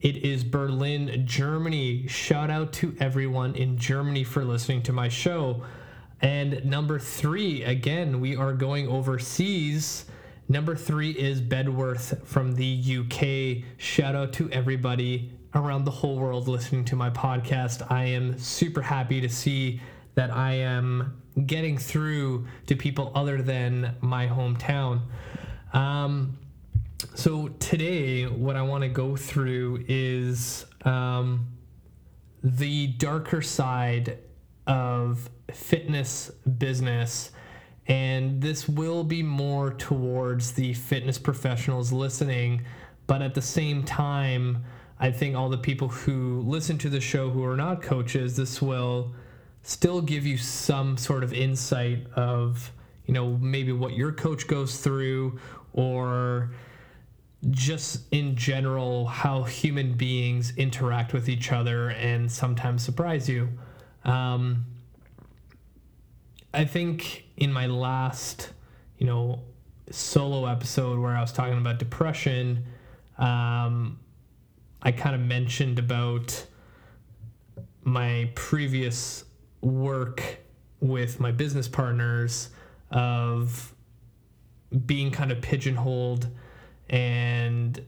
It 0.00 0.16
is 0.18 0.44
Berlin, 0.44 1.24
Germany. 1.26 2.06
Shout 2.08 2.50
out 2.50 2.72
to 2.74 2.96
everyone 3.00 3.54
in 3.54 3.76
Germany 3.76 4.24
for 4.24 4.44
listening 4.44 4.82
to 4.84 4.92
my 4.92 5.08
show. 5.08 5.62
And 6.22 6.64
number 6.64 6.98
three, 6.98 7.64
again, 7.64 8.20
we 8.20 8.36
are 8.36 8.52
going 8.52 8.88
overseas. 8.88 10.06
Number 10.50 10.74
three 10.74 11.12
is 11.12 11.40
Bedworth 11.40 12.26
from 12.26 12.56
the 12.56 12.98
UK. 12.98 13.64
Shout 13.78 14.16
out 14.16 14.32
to 14.32 14.50
everybody 14.50 15.30
around 15.54 15.84
the 15.84 15.92
whole 15.92 16.18
world 16.18 16.48
listening 16.48 16.84
to 16.86 16.96
my 16.96 17.08
podcast. 17.08 17.88
I 17.88 18.06
am 18.06 18.36
super 18.36 18.82
happy 18.82 19.20
to 19.20 19.28
see 19.28 19.80
that 20.16 20.32
I 20.32 20.54
am 20.54 21.22
getting 21.46 21.78
through 21.78 22.48
to 22.66 22.74
people 22.74 23.12
other 23.14 23.40
than 23.40 23.94
my 24.00 24.26
hometown. 24.26 25.02
Um, 25.72 26.36
so 27.14 27.46
today, 27.60 28.26
what 28.26 28.56
I 28.56 28.62
want 28.62 28.82
to 28.82 28.88
go 28.88 29.14
through 29.14 29.84
is 29.86 30.66
um, 30.84 31.46
the 32.42 32.88
darker 32.88 33.40
side 33.40 34.18
of 34.66 35.30
fitness 35.52 36.28
business 36.58 37.30
and 37.90 38.40
this 38.40 38.68
will 38.68 39.04
be 39.04 39.22
more 39.22 39.72
towards 39.72 40.52
the 40.52 40.72
fitness 40.72 41.18
professionals 41.18 41.92
listening 41.92 42.62
but 43.06 43.20
at 43.20 43.34
the 43.34 43.42
same 43.42 43.82
time 43.82 44.64
i 44.98 45.10
think 45.10 45.36
all 45.36 45.48
the 45.48 45.58
people 45.58 45.88
who 45.88 46.40
listen 46.46 46.78
to 46.78 46.88
the 46.88 47.00
show 47.00 47.28
who 47.28 47.44
are 47.44 47.56
not 47.56 47.82
coaches 47.82 48.36
this 48.36 48.62
will 48.62 49.12
still 49.62 50.00
give 50.00 50.26
you 50.26 50.36
some 50.36 50.96
sort 50.96 51.22
of 51.22 51.32
insight 51.32 52.06
of, 52.14 52.72
you 53.06 53.14
know, 53.14 53.36
maybe 53.40 53.72
what 53.72 53.92
your 53.94 54.12
coach 54.12 54.46
goes 54.46 54.78
through 54.78 55.38
or 55.72 56.50
just 57.50 58.02
in 58.12 58.36
general 58.36 59.06
how 59.06 59.42
human 59.42 59.94
beings 59.94 60.52
interact 60.56 61.12
with 61.12 61.28
each 61.28 61.52
other 61.52 61.90
and 61.90 62.30
sometimes 62.30 62.82
surprise 62.82 63.28
you. 63.28 63.48
Um, 64.04 64.64
I 66.52 66.64
think 66.64 67.26
in 67.40 67.52
my 67.52 67.66
last, 67.66 68.50
you 68.98 69.06
know, 69.06 69.42
solo 69.90 70.46
episode 70.46 70.98
where 71.00 71.16
I 71.16 71.20
was 71.20 71.32
talking 71.32 71.58
about 71.58 71.78
depression, 71.78 72.64
um, 73.18 73.98
I 74.82 74.92
kind 74.92 75.14
of 75.14 75.22
mentioned 75.22 75.78
about 75.78 76.46
my 77.82 78.30
previous 78.34 79.24
work 79.62 80.38
with 80.80 81.18
my 81.18 81.32
business 81.32 81.66
partners 81.66 82.50
of 82.90 83.74
being 84.86 85.10
kind 85.10 85.32
of 85.32 85.40
pigeonholed 85.40 86.28
and 86.88 87.84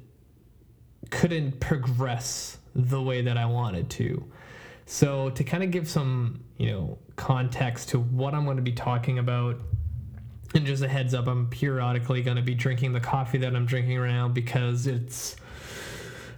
couldn't 1.11 1.61
progress 1.61 2.59
the 2.75 3.01
way 3.01 3.23
that 3.23 3.37
I 3.37 3.45
wanted 3.47 3.91
to. 3.91 4.25
So 4.87 5.31
to 5.31 5.45
kind 5.45 5.63
of 5.63 5.71
give 5.71 5.89
some, 5.89 6.45
you 6.57 6.71
know, 6.71 6.99
context 7.23 7.91
to 7.91 8.01
what 8.01 8.35
I'm 8.35 8.45
going 8.45 8.57
to 8.57 8.65
be 8.65 8.73
talking 8.73 9.21
about 9.21 9.57
and 10.55 10.67
just 10.67 10.83
a 10.83 10.89
heads 10.89 11.15
up, 11.15 11.29
I'm 11.29 11.49
periodically 11.49 12.21
going 12.21 12.37
to 12.37 12.43
be 12.43 12.55
drinking 12.55 12.93
the 12.93 13.01
coffee 13.01 13.39
that 13.39 13.55
I'm 13.55 13.65
drinking 13.65 13.97
right 14.01 14.11
now 14.11 14.27
because 14.27 14.89
it's 14.89 15.37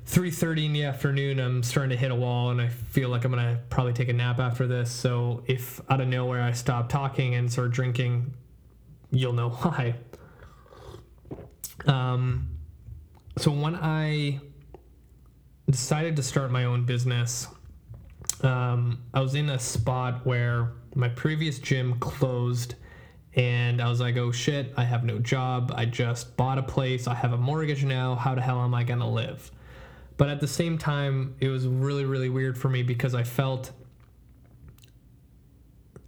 3:30 0.06 0.66
in 0.66 0.72
the 0.74 0.84
afternoon. 0.84 1.40
I'm 1.40 1.62
starting 1.62 1.90
to 1.90 1.96
hit 1.96 2.10
a 2.10 2.14
wall, 2.14 2.50
and 2.50 2.60
I 2.60 2.68
feel 2.68 3.08
like 3.08 3.24
I'm 3.24 3.32
gonna 3.32 3.60
probably 3.70 3.94
take 3.94 4.10
a 4.10 4.12
nap 4.12 4.38
after 4.38 4.66
this. 4.66 4.90
So 4.90 5.42
if 5.46 5.80
out 5.88 6.02
of 6.02 6.08
nowhere 6.08 6.42
I 6.42 6.52
stop 6.52 6.90
talking 6.90 7.34
and 7.34 7.50
start 7.50 7.70
drinking, 7.70 8.34
you'll 9.10 9.32
know 9.32 9.48
why. 9.62 9.94
Um, 11.86 12.50
so 13.38 13.50
when 13.50 13.74
I 13.74 14.40
decided 15.70 16.16
to 16.16 16.22
start 16.22 16.50
my 16.50 16.64
own 16.64 16.84
business, 16.84 17.48
um, 18.44 19.02
I 19.12 19.20
was 19.20 19.34
in 19.34 19.50
a 19.50 19.58
spot 19.58 20.24
where 20.26 20.72
my 20.94 21.08
previous 21.08 21.58
gym 21.58 21.98
closed 22.00 22.74
and 23.36 23.80
I 23.80 23.88
was 23.88 24.00
like, 24.00 24.16
oh 24.16 24.30
shit, 24.30 24.72
I 24.76 24.84
have 24.84 25.04
no 25.04 25.18
job. 25.18 25.72
I 25.74 25.86
just 25.86 26.36
bought 26.36 26.58
a 26.58 26.62
place. 26.62 27.08
I 27.08 27.14
have 27.14 27.32
a 27.32 27.36
mortgage 27.36 27.84
now. 27.84 28.14
How 28.14 28.34
the 28.34 28.40
hell 28.40 28.60
am 28.62 28.74
I 28.74 28.84
to 28.84 29.06
live? 29.06 29.50
But 30.16 30.28
at 30.28 30.40
the 30.40 30.46
same 30.46 30.78
time, 30.78 31.34
it 31.40 31.48
was 31.48 31.66
really, 31.66 32.04
really 32.04 32.28
weird 32.28 32.56
for 32.56 32.68
me 32.68 32.82
because 32.82 33.14
I 33.14 33.24
felt. 33.24 33.72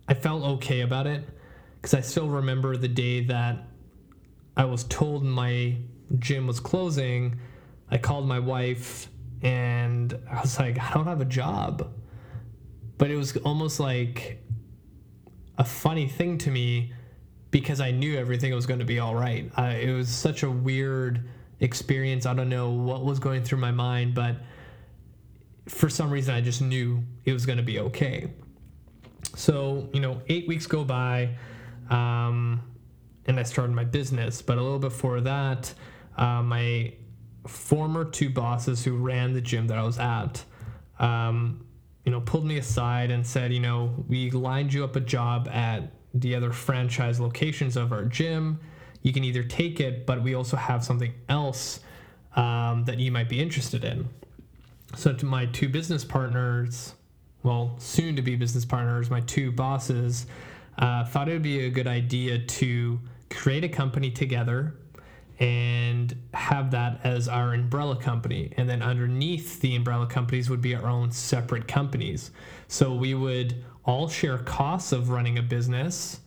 I 0.09 0.15
felt 0.15 0.45
okay 0.45 0.83
about 0.83 1.09
it 1.09 1.29
because 1.77 1.93
I 1.93 2.01
still 2.01 2.29
remember 2.29 2.77
the 2.77 2.87
day 2.87 3.25
that 3.25 3.65
I 4.57 4.65
was 4.65 4.85
told 4.85 5.25
my 5.25 5.77
gym 6.21 6.47
was 6.47 6.61
closing. 6.61 7.41
I 7.91 7.99
called 7.99 8.29
my 8.29 8.39
wife 8.39 9.09
and 9.43 10.17
I 10.31 10.41
was 10.43 10.61
like, 10.61 10.79
I 10.79 10.95
don't 10.95 11.07
have 11.07 11.21
a 11.21 11.25
job. 11.27 11.93
But 12.99 13.11
it 13.11 13.17
was 13.17 13.37
almost 13.39 13.79
like 13.81 14.43
a 15.59 15.65
funny 15.65 16.09
thing 16.09 16.39
to 16.39 16.51
me 16.51 16.93
because 17.51 17.81
I 17.81 17.91
knew 17.91 18.19
everything 18.19 18.55
was 18.55 18.67
going 18.67 18.81
to 18.81 18.87
be 18.87 18.99
all 18.99 19.15
right. 19.15 19.51
It 19.59 19.93
was 19.93 20.09
such 20.09 20.43
a 20.43 20.51
weird 20.51 21.29
experience. 21.61 22.27
I 22.27 22.35
don't 22.35 22.49
know 22.49 22.71
what 22.71 23.05
was 23.05 23.19
going 23.19 23.43
through 23.45 23.59
my 23.59 23.71
mind, 23.71 24.15
but 24.15 24.37
for 25.69 25.89
some 25.89 26.11
reason, 26.11 26.35
I 26.35 26.41
just 26.41 26.63
knew 26.63 27.03
it 27.25 27.33
was 27.33 27.47
going 27.47 27.59
to 27.59 27.65
be 27.65 27.81
okay. 27.81 28.31
So, 29.35 29.91
you 29.93 30.01
know, 30.01 30.23
eight 30.29 30.47
weeks 30.49 30.67
go 30.67 30.85
by, 30.85 31.37
um, 31.91 32.63
and 33.27 33.39
I 33.39 33.43
started 33.43 33.75
my 33.75 33.85
business. 33.85 34.41
But 34.43 34.59
a 34.59 34.63
little 34.63 34.79
before 34.79 35.21
that, 35.23 35.75
uh, 36.17 36.43
my 36.43 36.95
former 37.47 38.05
two 38.05 38.31
bosses 38.31 38.85
who 38.85 38.97
ran 38.97 39.33
the 39.33 39.41
gym 39.41 39.67
that 39.69 39.79
I 39.79 39.83
was 39.83 39.99
at, 39.99 40.45
um, 40.99 41.66
you 42.07 42.13
know, 42.13 42.21
pulled 42.21 42.47
me 42.47 42.57
aside 42.57 43.11
and 43.11 43.27
said, 43.27 43.53
you 43.53 43.59
know, 43.59 43.93
we 44.09 44.31
lined 44.31 44.73
you 44.73 44.85
up 44.85 44.95
a 44.95 45.01
job 45.01 45.49
at 45.49 45.91
the 46.15 46.37
other 46.37 46.53
franchise 46.53 47.19
locations 47.19 47.77
of 47.77 47.93
our 47.93 48.05
gym. 48.05 48.61
You 49.03 49.13
can 49.13 49.25
either 49.25 49.43
take 49.43 49.81
it, 49.81 50.07
but 50.07 50.23
we 50.23 50.35
also 50.35 50.57
have 50.57 50.85
something 50.85 51.13
else 51.29 51.81
um, 52.37 52.85
that 52.85 53.01
you 53.01 53.11
might 53.11 53.29
be 53.29 53.41
interested 53.41 53.85
in. 53.85 54.09
So, 54.95 55.13
to 55.15 55.27
my 55.27 55.47
two 55.47 55.69
business 55.69 56.05
partners, 56.05 56.95
well, 57.43 57.75
soon 57.79 58.15
to 58.17 58.23
be 58.23 58.37
business 58.37 58.65
partners, 58.65 59.11
my 59.11 59.21
two 59.23 59.51
bosses, 59.51 60.27
uh, 60.79 61.05
thought 61.05 61.29
it 61.29 61.33
would 61.33 61.43
be 61.43 61.67
a 61.67 61.71
good 61.71 61.89
idea 61.89 62.39
to 62.39 63.01
create 63.31 63.65
a 63.65 63.69
company 63.69 64.13
together 64.13 64.77
and 65.39 66.17
have 66.33 66.71
that 66.71 67.01
as 67.05 67.29
our 67.29 67.53
umbrella 67.53 67.97
company. 67.97 68.53
And 68.57 68.69
then 68.69 68.83
underneath 68.83 69.61
the 69.61 69.77
umbrella 69.77 70.07
companies 70.07 70.49
would 70.49 70.63
be 70.63 70.75
our 70.75 70.87
own 70.87 71.11
separate 71.11 71.69
companies. 71.69 72.31
So 72.69 72.95
we 72.95 73.15
would 73.15 73.63
all 73.85 74.09
share 74.09 74.39
costs 74.39 74.93
of 74.93 75.11
running 75.11 75.39
a 75.39 75.43
business 75.43 76.21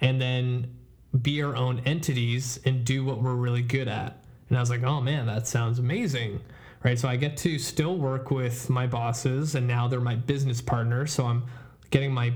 and 0.00 0.20
then 0.20 0.74
be 1.22 1.42
our 1.42 1.56
own 1.56 1.80
entities 1.80 2.58
and 2.64 2.84
do 2.84 3.04
what 3.04 3.22
we're 3.22 3.34
really 3.34 3.62
good 3.62 3.88
at. 3.88 4.24
And 4.48 4.56
I 4.56 4.60
was 4.60 4.70
like, 4.70 4.82
oh 4.82 5.00
man, 5.00 5.26
that 5.26 5.46
sounds 5.46 5.78
amazing. 5.78 6.40
Right. 6.84 6.98
So 6.98 7.08
I 7.08 7.16
get 7.16 7.36
to 7.38 7.58
still 7.58 7.96
work 7.98 8.30
with 8.30 8.70
my 8.70 8.86
bosses 8.86 9.56
and 9.56 9.66
now 9.66 9.88
they're 9.88 10.00
my 10.00 10.14
business 10.14 10.60
partners. 10.60 11.12
So 11.12 11.26
I'm 11.26 11.44
getting 11.90 12.14
my 12.14 12.32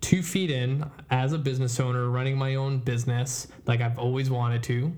two 0.00 0.22
feet 0.22 0.50
in 0.50 0.84
as 1.10 1.32
a 1.32 1.38
business 1.38 1.78
owner, 1.78 2.10
running 2.10 2.36
my 2.36 2.56
own 2.56 2.78
business 2.80 3.46
like 3.66 3.80
I've 3.80 3.98
always 3.98 4.30
wanted 4.30 4.62
to. 4.64 4.92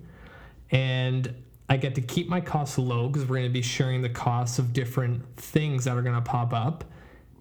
And 0.71 1.35
I 1.69 1.77
get 1.77 1.95
to 1.95 2.01
keep 2.01 2.29
my 2.29 2.41
costs 2.41 2.79
low 2.79 3.09
because 3.09 3.29
we're 3.29 3.37
going 3.37 3.49
to 3.49 3.53
be 3.53 3.63
sharing 3.63 4.03
the 4.03 4.09
costs 4.09 4.59
of 4.59 4.73
different 4.73 5.37
things 5.37 5.85
that 5.85 5.97
are 5.97 6.03
going 6.03 6.15
to 6.15 6.21
pop 6.21 6.53
up. 6.53 6.85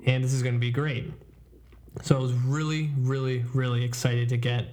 And 0.05 0.23
this 0.23 0.33
is 0.33 0.43
going 0.43 0.55
to 0.55 0.59
be 0.59 0.71
great. 0.71 1.11
So 2.01 2.17
I 2.17 2.19
was 2.19 2.33
really, 2.33 2.91
really, 2.97 3.45
really 3.53 3.83
excited 3.83 4.29
to 4.29 4.37
get 4.37 4.67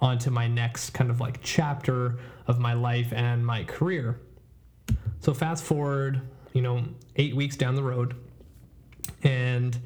onto 0.00 0.30
my 0.30 0.48
next 0.48 0.90
kind 0.90 1.10
of 1.10 1.20
like 1.20 1.40
chapter 1.42 2.18
of 2.46 2.58
my 2.58 2.72
life 2.72 3.12
and 3.12 3.44
my 3.44 3.64
career. 3.64 4.20
So 5.20 5.34
fast 5.34 5.62
forward, 5.62 6.22
you 6.52 6.62
know, 6.62 6.84
eight 7.16 7.36
weeks 7.36 7.56
down 7.56 7.74
the 7.74 7.82
road, 7.82 8.16
and 9.22 9.78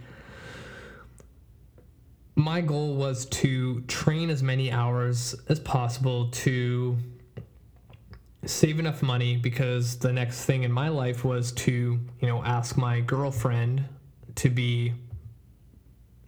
my 2.36 2.60
goal 2.60 2.94
was 2.94 3.26
to 3.26 3.80
train 3.82 4.30
as 4.30 4.42
many 4.42 4.70
hours 4.70 5.34
as 5.48 5.60
possible 5.60 6.28
to 6.30 6.96
save 8.46 8.78
enough 8.78 9.02
money 9.02 9.36
because 9.36 9.98
the 9.98 10.12
next 10.12 10.44
thing 10.44 10.62
in 10.64 10.72
my 10.72 10.88
life 10.88 11.24
was 11.24 11.52
to, 11.52 11.72
you 11.72 12.28
know, 12.28 12.42
ask 12.42 12.76
my 12.76 13.00
girlfriend 13.00 13.84
to 14.36 14.50
be 14.50 14.92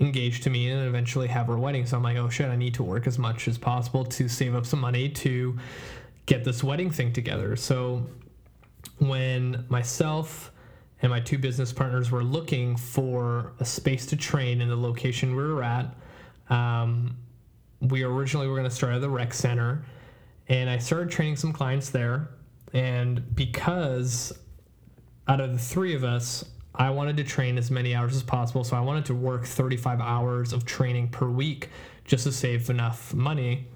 engaged 0.00 0.42
to 0.42 0.50
me 0.50 0.70
and 0.70 0.86
eventually 0.86 1.28
have 1.28 1.46
her 1.46 1.58
wedding. 1.58 1.86
So 1.86 1.96
I'm 1.96 2.02
like, 2.02 2.16
oh 2.16 2.28
shit, 2.28 2.48
I 2.48 2.56
need 2.56 2.74
to 2.74 2.82
work 2.82 3.06
as 3.06 3.18
much 3.18 3.48
as 3.48 3.58
possible 3.58 4.04
to 4.04 4.28
save 4.28 4.54
up 4.54 4.66
some 4.66 4.80
money 4.80 5.08
to 5.08 5.58
get 6.26 6.44
this 6.44 6.62
wedding 6.62 6.90
thing 6.90 7.12
together. 7.12 7.56
So 7.56 8.06
when 8.98 9.64
myself 9.68 10.52
and 11.02 11.10
my 11.10 11.20
two 11.20 11.38
business 11.38 11.72
partners 11.72 12.10
were 12.10 12.24
looking 12.24 12.76
for 12.76 13.52
a 13.60 13.64
space 13.64 14.06
to 14.06 14.16
train 14.16 14.60
in 14.60 14.68
the 14.68 14.76
location 14.76 15.34
we 15.34 15.44
were 15.44 15.62
at, 15.62 15.94
um, 16.50 17.16
we 17.80 18.02
originally 18.02 18.48
were 18.48 18.54
going 18.54 18.68
to 18.68 18.74
start 18.74 18.94
at 18.94 19.00
the 19.00 19.10
rec 19.10 19.34
center, 19.34 19.84
and 20.48 20.70
I 20.70 20.78
started 20.78 21.10
training 21.10 21.36
some 21.36 21.52
clients 21.52 21.90
there. 21.90 22.30
And 22.72 23.34
because 23.34 24.32
out 25.28 25.40
of 25.40 25.52
the 25.52 25.58
three 25.58 25.94
of 25.94 26.04
us, 26.04 26.44
I 26.74 26.90
wanted 26.90 27.16
to 27.16 27.24
train 27.24 27.58
as 27.58 27.70
many 27.70 27.94
hours 27.94 28.14
as 28.14 28.22
possible. 28.22 28.62
So 28.62 28.76
I 28.76 28.80
wanted 28.80 29.06
to 29.06 29.14
work 29.14 29.46
35 29.46 30.00
hours 30.00 30.52
of 30.52 30.64
training 30.64 31.08
per 31.08 31.28
week 31.28 31.70
just 32.04 32.24
to 32.24 32.32
save 32.32 32.68
enough 32.70 33.14
money. 33.14 33.66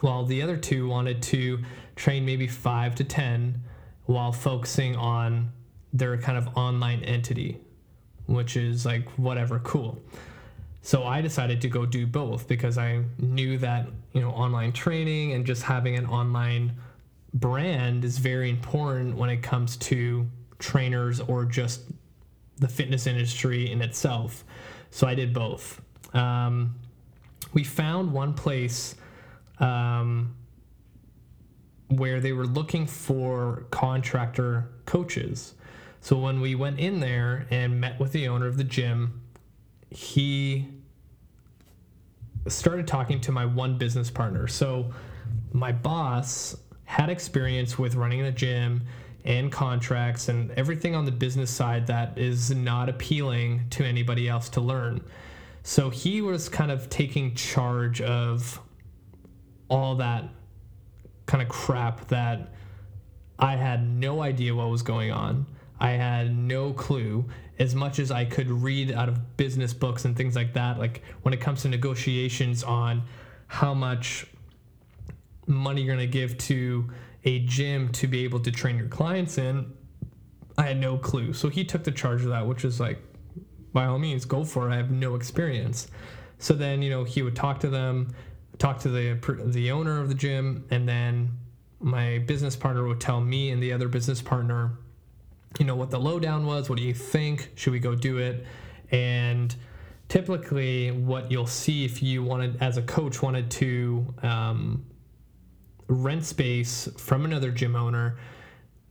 While 0.00 0.24
the 0.24 0.42
other 0.42 0.56
two 0.56 0.86
wanted 0.86 1.22
to 1.24 1.60
train 1.96 2.24
maybe 2.24 2.46
five 2.46 2.94
to 2.96 3.04
10 3.04 3.62
while 4.04 4.32
focusing 4.32 4.96
on 4.96 5.50
their 5.92 6.16
kind 6.18 6.38
of 6.38 6.48
online 6.56 7.02
entity, 7.04 7.58
which 8.26 8.56
is 8.56 8.86
like 8.86 9.08
whatever, 9.18 9.58
cool. 9.60 10.00
So 10.82 11.04
I 11.04 11.20
decided 11.20 11.60
to 11.62 11.68
go 11.68 11.84
do 11.84 12.06
both 12.06 12.48
because 12.48 12.78
I 12.78 13.02
knew 13.18 13.58
that, 13.58 13.86
you 14.12 14.20
know, 14.20 14.30
online 14.30 14.72
training 14.72 15.32
and 15.32 15.44
just 15.44 15.62
having 15.62 15.96
an 15.96 16.06
online 16.06 16.74
brand 17.34 18.04
is 18.04 18.18
very 18.18 18.50
important 18.50 19.16
when 19.16 19.30
it 19.30 19.42
comes 19.42 19.76
to 19.76 20.26
trainers 20.58 21.20
or 21.20 21.44
just 21.44 21.82
the 22.56 22.68
fitness 22.68 23.06
industry 23.06 23.70
in 23.70 23.82
itself. 23.82 24.44
So 24.90 25.06
I 25.06 25.14
did 25.14 25.32
both. 25.32 25.80
Um, 26.14 26.74
we 27.52 27.64
found 27.64 28.12
one 28.12 28.34
place 28.34 28.94
um, 29.58 30.34
where 31.88 32.20
they 32.20 32.32
were 32.32 32.46
looking 32.46 32.86
for 32.86 33.66
contractor 33.70 34.70
coaches. 34.86 35.54
So 36.00 36.18
when 36.18 36.40
we 36.40 36.54
went 36.54 36.80
in 36.80 37.00
there 37.00 37.46
and 37.50 37.80
met 37.80 38.00
with 38.00 38.12
the 38.12 38.28
owner 38.28 38.46
of 38.46 38.56
the 38.56 38.64
gym, 38.64 39.19
he 39.90 40.68
started 42.48 42.86
talking 42.86 43.20
to 43.20 43.32
my 43.32 43.44
one 43.44 43.76
business 43.76 44.10
partner. 44.10 44.46
So 44.48 44.90
my 45.52 45.72
boss 45.72 46.56
had 46.84 47.10
experience 47.10 47.78
with 47.78 47.94
running 47.94 48.22
a 48.22 48.32
gym 48.32 48.82
and 49.24 49.52
contracts 49.52 50.28
and 50.28 50.50
everything 50.52 50.94
on 50.94 51.04
the 51.04 51.12
business 51.12 51.50
side 51.50 51.86
that 51.86 52.16
is 52.16 52.50
not 52.50 52.88
appealing 52.88 53.66
to 53.70 53.84
anybody 53.84 54.28
else 54.28 54.48
to 54.50 54.60
learn. 54.60 55.02
So 55.62 55.90
he 55.90 56.22
was 56.22 56.48
kind 56.48 56.70
of 56.70 56.88
taking 56.88 57.34
charge 57.34 58.00
of 58.00 58.60
all 59.68 59.96
that 59.96 60.24
kind 61.26 61.42
of 61.42 61.48
crap 61.48 62.08
that 62.08 62.52
I 63.38 63.56
had 63.56 63.86
no 63.86 64.22
idea 64.22 64.54
what 64.54 64.68
was 64.68 64.82
going 64.82 65.10
on. 65.12 65.46
I 65.80 65.92
had 65.92 66.36
no 66.36 66.72
clue 66.72 67.24
as 67.58 67.74
much 67.74 67.98
as 67.98 68.10
I 68.10 68.24
could 68.24 68.50
read 68.50 68.92
out 68.92 69.08
of 69.08 69.36
business 69.36 69.72
books 69.72 70.04
and 70.04 70.16
things 70.16 70.36
like 70.36 70.54
that. 70.54 70.78
Like 70.78 71.02
when 71.22 71.34
it 71.34 71.40
comes 71.40 71.62
to 71.62 71.68
negotiations 71.68 72.62
on 72.62 73.02
how 73.46 73.74
much 73.74 74.26
money 75.46 75.82
you're 75.82 75.94
going 75.94 76.06
to 76.06 76.12
give 76.12 76.38
to 76.38 76.90
a 77.24 77.40
gym 77.40 77.90
to 77.92 78.06
be 78.06 78.24
able 78.24 78.40
to 78.40 78.50
train 78.50 78.76
your 78.76 78.88
clients 78.88 79.38
in, 79.38 79.72
I 80.56 80.64
had 80.64 80.78
no 80.78 80.96
clue. 80.98 81.32
So 81.32 81.48
he 81.48 81.64
took 81.64 81.84
the 81.84 81.90
charge 81.90 82.22
of 82.22 82.28
that, 82.28 82.46
which 82.46 82.64
is 82.64 82.80
like, 82.80 82.98
by 83.72 83.86
all 83.86 83.98
means, 83.98 84.24
go 84.24 84.44
for 84.44 84.68
it. 84.68 84.72
I 84.72 84.76
have 84.76 84.90
no 84.90 85.14
experience. 85.14 85.88
So 86.38 86.54
then, 86.54 86.82
you 86.82 86.90
know, 86.90 87.04
he 87.04 87.22
would 87.22 87.36
talk 87.36 87.60
to 87.60 87.68
them, 87.68 88.14
talk 88.58 88.78
to 88.80 88.88
the 88.88 89.18
the 89.46 89.70
owner 89.70 90.00
of 90.00 90.08
the 90.08 90.14
gym, 90.14 90.64
and 90.70 90.88
then 90.88 91.30
my 91.80 92.18
business 92.18 92.56
partner 92.56 92.86
would 92.86 93.00
tell 93.00 93.20
me 93.20 93.50
and 93.50 93.62
the 93.62 93.72
other 93.72 93.88
business 93.88 94.20
partner, 94.20 94.78
you 95.58 95.64
know, 95.64 95.74
what 95.74 95.90
the 95.90 95.98
lowdown 95.98 96.46
was. 96.46 96.68
What 96.68 96.78
do 96.78 96.84
you 96.84 96.94
think? 96.94 97.50
Should 97.56 97.72
we 97.72 97.80
go 97.80 97.94
do 97.94 98.18
it? 98.18 98.46
And 98.90 99.54
typically, 100.08 100.90
what 100.90 101.30
you'll 101.30 101.46
see 101.46 101.84
if 101.84 102.02
you 102.02 102.22
wanted, 102.22 102.56
as 102.62 102.76
a 102.76 102.82
coach, 102.82 103.22
wanted 103.22 103.50
to 103.52 104.14
um, 104.22 104.84
rent 105.88 106.24
space 106.24 106.88
from 106.96 107.24
another 107.24 107.50
gym 107.50 107.74
owner, 107.74 108.18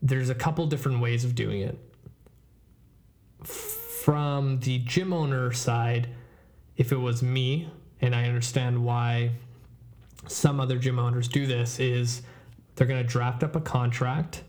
there's 0.02 0.30
a 0.30 0.36
couple 0.36 0.66
different 0.68 1.00
ways 1.00 1.24
of 1.26 1.36
doing 1.36 1.62
it. 1.62 1.78
From 3.44 4.60
the 4.60 4.80
gym 4.80 5.14
owner 5.14 5.52
side, 5.52 6.10
if 6.78 6.92
it 6.92 6.98
was 6.98 7.22
me, 7.22 7.70
and 8.02 8.16
I 8.16 8.26
understand 8.26 8.84
why 8.84 9.32
some 10.28 10.60
other 10.60 10.78
gym 10.78 11.00
owners 11.00 11.28
do 11.28 11.46
this, 11.46 11.80
is 11.80 12.22
they're 12.76 12.88
going 12.88 13.02
to 13.02 13.08
draft 13.08 13.44
up 13.44 13.56
a 13.56 13.62
contract 13.62 14.44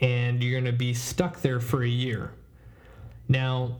and 0.00 0.42
you're 0.42 0.52
going 0.52 0.70
to 0.70 0.76
be 0.76 0.94
stuck 0.94 1.40
there 1.40 1.60
for 1.60 1.82
a 1.82 1.88
year. 1.88 2.32
Now, 3.28 3.76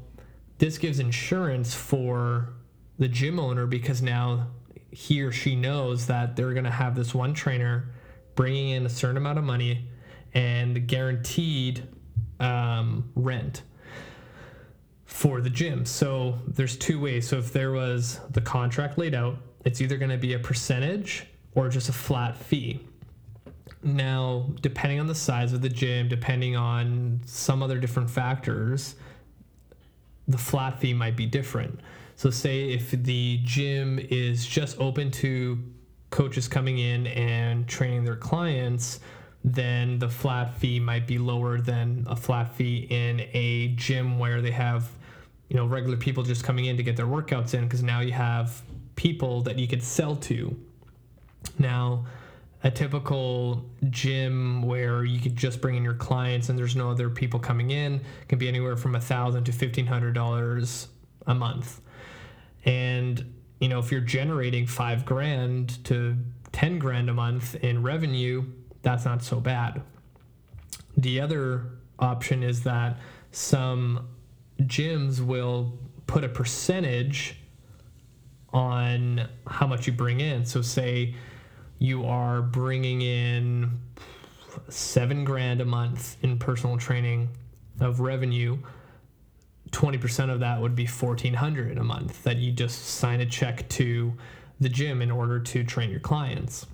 this 0.58 0.78
gives 0.78 0.98
insurance 0.98 1.74
for 1.74 2.50
the 2.98 3.08
gym 3.08 3.40
owner 3.40 3.66
because 3.66 4.02
now 4.02 4.48
he 4.90 5.22
or 5.22 5.32
she 5.32 5.56
knows 5.56 6.06
that 6.06 6.36
they're 6.36 6.52
going 6.52 6.64
to 6.64 6.70
have 6.70 6.94
this 6.94 7.14
one 7.14 7.32
trainer 7.32 7.90
bringing 8.34 8.70
in 8.70 8.86
a 8.86 8.88
certain 8.88 9.16
amount 9.16 9.38
of 9.38 9.44
money 9.44 9.88
and 10.34 10.86
guaranteed 10.86 11.82
um, 12.38 13.10
rent 13.14 13.62
for 15.06 15.40
the 15.40 15.50
gym. 15.50 15.84
So 15.84 16.38
there's 16.46 16.76
two 16.76 17.00
ways. 17.00 17.28
So 17.28 17.38
if 17.38 17.52
there 17.52 17.72
was 17.72 18.20
the 18.30 18.40
contract 18.40 18.98
laid 18.98 19.14
out, 19.14 19.36
it's 19.64 19.80
either 19.80 19.96
going 19.96 20.10
to 20.10 20.18
be 20.18 20.34
a 20.34 20.38
percentage 20.38 21.26
or 21.54 21.68
just 21.68 21.88
a 21.88 21.92
flat 21.92 22.36
fee. 22.36 22.80
Now, 23.82 24.46
depending 24.60 25.00
on 25.00 25.06
the 25.06 25.14
size 25.14 25.52
of 25.52 25.62
the 25.62 25.68
gym, 25.68 26.08
depending 26.08 26.54
on 26.54 27.20
some 27.24 27.62
other 27.62 27.78
different 27.78 28.10
factors, 28.10 28.94
the 30.28 30.38
flat 30.38 30.78
fee 30.80 30.92
might 30.92 31.16
be 31.16 31.26
different. 31.26 31.80
So, 32.16 32.28
say 32.28 32.70
if 32.70 32.90
the 32.90 33.40
gym 33.42 33.98
is 33.98 34.46
just 34.46 34.78
open 34.78 35.10
to 35.12 35.58
coaches 36.10 36.46
coming 36.48 36.78
in 36.78 37.06
and 37.06 37.66
training 37.66 38.04
their 38.04 38.16
clients, 38.16 39.00
then 39.42 39.98
the 39.98 40.08
flat 40.08 40.54
fee 40.58 40.78
might 40.78 41.06
be 41.06 41.16
lower 41.16 41.60
than 41.60 42.04
a 42.08 42.16
flat 42.16 42.54
fee 42.54 42.86
in 42.90 43.20
a 43.32 43.68
gym 43.76 44.18
where 44.18 44.42
they 44.42 44.50
have, 44.50 44.90
you 45.48 45.56
know, 45.56 45.64
regular 45.64 45.96
people 45.96 46.22
just 46.22 46.44
coming 46.44 46.66
in 46.66 46.76
to 46.76 46.82
get 46.82 46.96
their 46.96 47.06
workouts 47.06 47.54
in 47.54 47.64
because 47.64 47.82
now 47.82 48.00
you 48.00 48.12
have 48.12 48.60
people 48.96 49.40
that 49.40 49.58
you 49.58 49.66
could 49.66 49.82
sell 49.82 50.14
to. 50.16 50.54
Now, 51.58 52.04
a 52.62 52.70
typical 52.70 53.64
gym 53.88 54.62
where 54.62 55.04
you 55.04 55.18
could 55.18 55.36
just 55.36 55.60
bring 55.60 55.76
in 55.76 55.82
your 55.82 55.94
clients 55.94 56.48
and 56.50 56.58
there's 56.58 56.76
no 56.76 56.90
other 56.90 57.08
people 57.08 57.40
coming 57.40 57.70
in 57.70 58.00
can 58.28 58.38
be 58.38 58.48
anywhere 58.48 58.76
from 58.76 58.94
a 58.94 59.00
thousand 59.00 59.44
to 59.44 59.52
fifteen 59.52 59.86
hundred 59.86 60.14
dollars 60.14 60.88
a 61.26 61.34
month. 61.34 61.80
And 62.64 63.34
you 63.60 63.68
know, 63.68 63.78
if 63.78 63.92
you're 63.92 64.00
generating 64.00 64.66
five 64.66 65.04
grand 65.04 65.84
to 65.84 66.16
10 66.52 66.78
grand 66.78 67.08
a 67.08 67.14
month 67.14 67.54
in 67.56 67.82
revenue, 67.82 68.44
that's 68.82 69.04
not 69.04 69.22
so 69.22 69.38
bad. 69.38 69.82
The 70.96 71.20
other 71.20 71.66
option 71.98 72.42
is 72.42 72.62
that 72.64 72.98
some 73.32 74.08
gyms 74.62 75.20
will 75.20 75.78
put 76.06 76.24
a 76.24 76.28
percentage 76.28 77.36
on 78.52 79.28
how 79.46 79.66
much 79.66 79.86
you 79.86 79.92
bring 79.92 80.20
in. 80.20 80.44
So, 80.44 80.62
say 80.62 81.14
you 81.80 82.04
are 82.04 82.42
bringing 82.42 83.00
in 83.00 83.80
seven 84.68 85.24
grand 85.24 85.62
a 85.62 85.64
month 85.64 86.16
in 86.22 86.38
personal 86.38 86.76
training 86.76 87.30
of 87.80 88.00
revenue. 88.00 88.58
20% 89.70 90.30
of 90.30 90.40
that 90.40 90.60
would 90.60 90.74
be 90.76 90.86
1400 90.86 91.78
a 91.78 91.82
month 91.82 92.22
that 92.22 92.36
you 92.36 92.52
just 92.52 92.84
sign 92.84 93.22
a 93.22 93.26
check 93.26 93.66
to 93.70 94.12
the 94.60 94.68
gym 94.68 95.00
in 95.00 95.10
order 95.10 95.40
to 95.40 95.64
train 95.64 95.90
your 95.90 96.00
clients. 96.00 96.66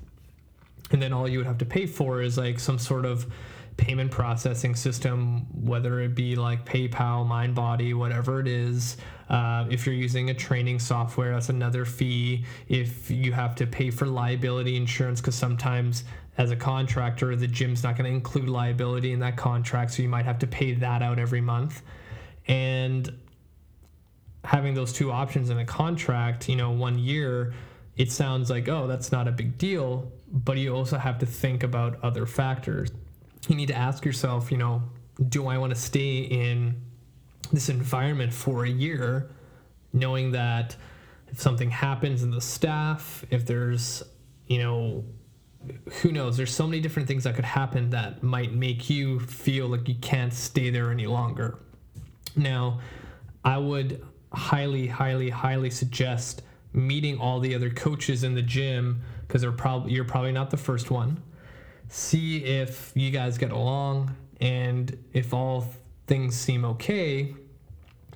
And 0.91 1.01
then 1.01 1.13
all 1.13 1.29
you 1.29 1.39
would 1.39 1.47
have 1.47 1.59
to 1.59 1.65
pay 1.65 1.87
for 1.87 2.21
is 2.21 2.37
like 2.37 2.59
some 2.59 2.79
sort 2.79 3.05
of 3.05 3.33
payment 3.77 4.11
processing 4.11 4.75
system 4.75 5.47
whether 5.67 6.01
it 6.01 6.15
be 6.15 6.35
like 6.35 6.65
paypal 6.65 7.27
mindbody 7.27 7.95
whatever 7.95 8.41
it 8.41 8.49
is 8.49 8.97
uh, 9.29 9.67
if 9.71 9.85
you're 9.85 9.95
using 9.95 10.31
a 10.31 10.35
training 10.35 10.79
software 10.79 11.33
that's 11.33 11.49
another 11.49 11.85
fee 11.85 12.45
if 12.69 13.11
you 13.11 13.33
have 13.33 13.55
to 13.55 13.67
pay 13.67 13.91
for 13.91 14.07
liability 14.07 14.77
insurance 14.77 15.21
because 15.21 15.35
sometimes 15.35 16.05
as 16.39 16.51
a 16.51 16.57
contractor 16.57 17.37
the 17.37 17.47
gym's 17.47 17.83
not 17.83 17.97
going 17.97 18.09
to 18.09 18.15
include 18.15 18.49
liability 18.49 19.13
in 19.13 19.21
that 19.21 19.37
contract 19.37 19.93
so 19.93 20.03
you 20.03 20.09
might 20.09 20.25
have 20.25 20.39
to 20.39 20.47
pay 20.47 20.73
that 20.73 21.03
out 21.03 21.19
every 21.19 21.41
month 21.41 21.83
and 22.49 23.13
having 24.47 24.75
those 24.75 24.93
two 24.93 25.11
options 25.11 25.51
in 25.51 25.59
a 25.59 25.65
contract, 25.65 26.49
you 26.49 26.57
know, 26.57 26.71
one 26.71 26.99
year, 26.99 27.53
it 27.97 28.13
sounds 28.13 28.49
like, 28.49 28.69
oh, 28.69 28.87
that's 28.87 29.11
not 29.11 29.27
a 29.27 29.33
big 29.33 29.59
deal. 29.59 30.11
But 30.31 30.57
you 30.59 30.75
also 30.75 30.99
have 30.99 31.19
to 31.19 31.27
think 31.27 31.63
about 31.63 31.99
other 32.03 32.27
factors. 32.27 32.91
You 33.49 33.57
need 33.57 33.69
to 33.69 33.77
ask 33.77 34.05
yourself, 34.05 34.51
you 34.51 34.59
know, 34.59 34.83
do 35.29 35.47
I 35.47 35.59
want 35.59 35.75
to 35.75 35.81
stay 35.81 36.19
in 36.19 36.81
this 37.53 37.69
environment 37.69 38.33
for 38.33 38.65
a 38.65 38.69
year, 38.69 39.31
knowing 39.93 40.33
that 40.33 40.77
if 41.29 41.41
something 41.41 41.71
happens 41.71 42.23
in 42.23 42.31
the 42.31 42.41
staff, 42.41 43.25
if 43.31 43.47
there's, 43.47 44.03
you 44.47 44.59
know, 44.59 45.05
who 46.01 46.13
knows, 46.13 46.37
there's 46.37 46.55
so 46.55 46.67
many 46.67 46.81
different 46.81 47.09
things 47.09 47.25
that 47.25 47.35
could 47.35 47.45
happen 47.45 47.91
that 47.91 48.23
might 48.23 48.53
make 48.53 48.89
you 48.89 49.21
feel 49.21 49.69
like 49.69 49.89
you 49.89 49.97
can't 49.97 50.33
stay 50.33 50.71
there 50.71 50.91
any 50.91 51.07
longer. 51.07 51.59
Now, 52.37 52.81
I 53.45 53.59
would 53.59 54.05
highly, 54.33 54.87
highly, 54.87 55.31
highly 55.31 55.71
suggest 55.71 56.43
meeting 56.73 57.19
all 57.19 57.41
the 57.41 57.55
other 57.55 57.71
coaches 57.71 58.23
in 58.23 58.35
the 58.35 58.43
gym 58.43 59.01
because 59.27 59.41
they're 59.41 59.53
probably 59.53 59.93
you're 59.93 60.05
probably 60.05 60.33
not 60.33 60.51
the 60.51 60.57
first 60.57 60.91
one. 60.91 61.23
See 61.89 62.45
if 62.45 62.93
you 62.95 63.11
guys 63.11 63.39
get 63.39 63.53
along 63.53 64.15
and 64.41 64.97
if 65.13 65.33
all 65.33 65.73
things 66.07 66.37
seem 66.37 66.65
okay, 66.65 67.35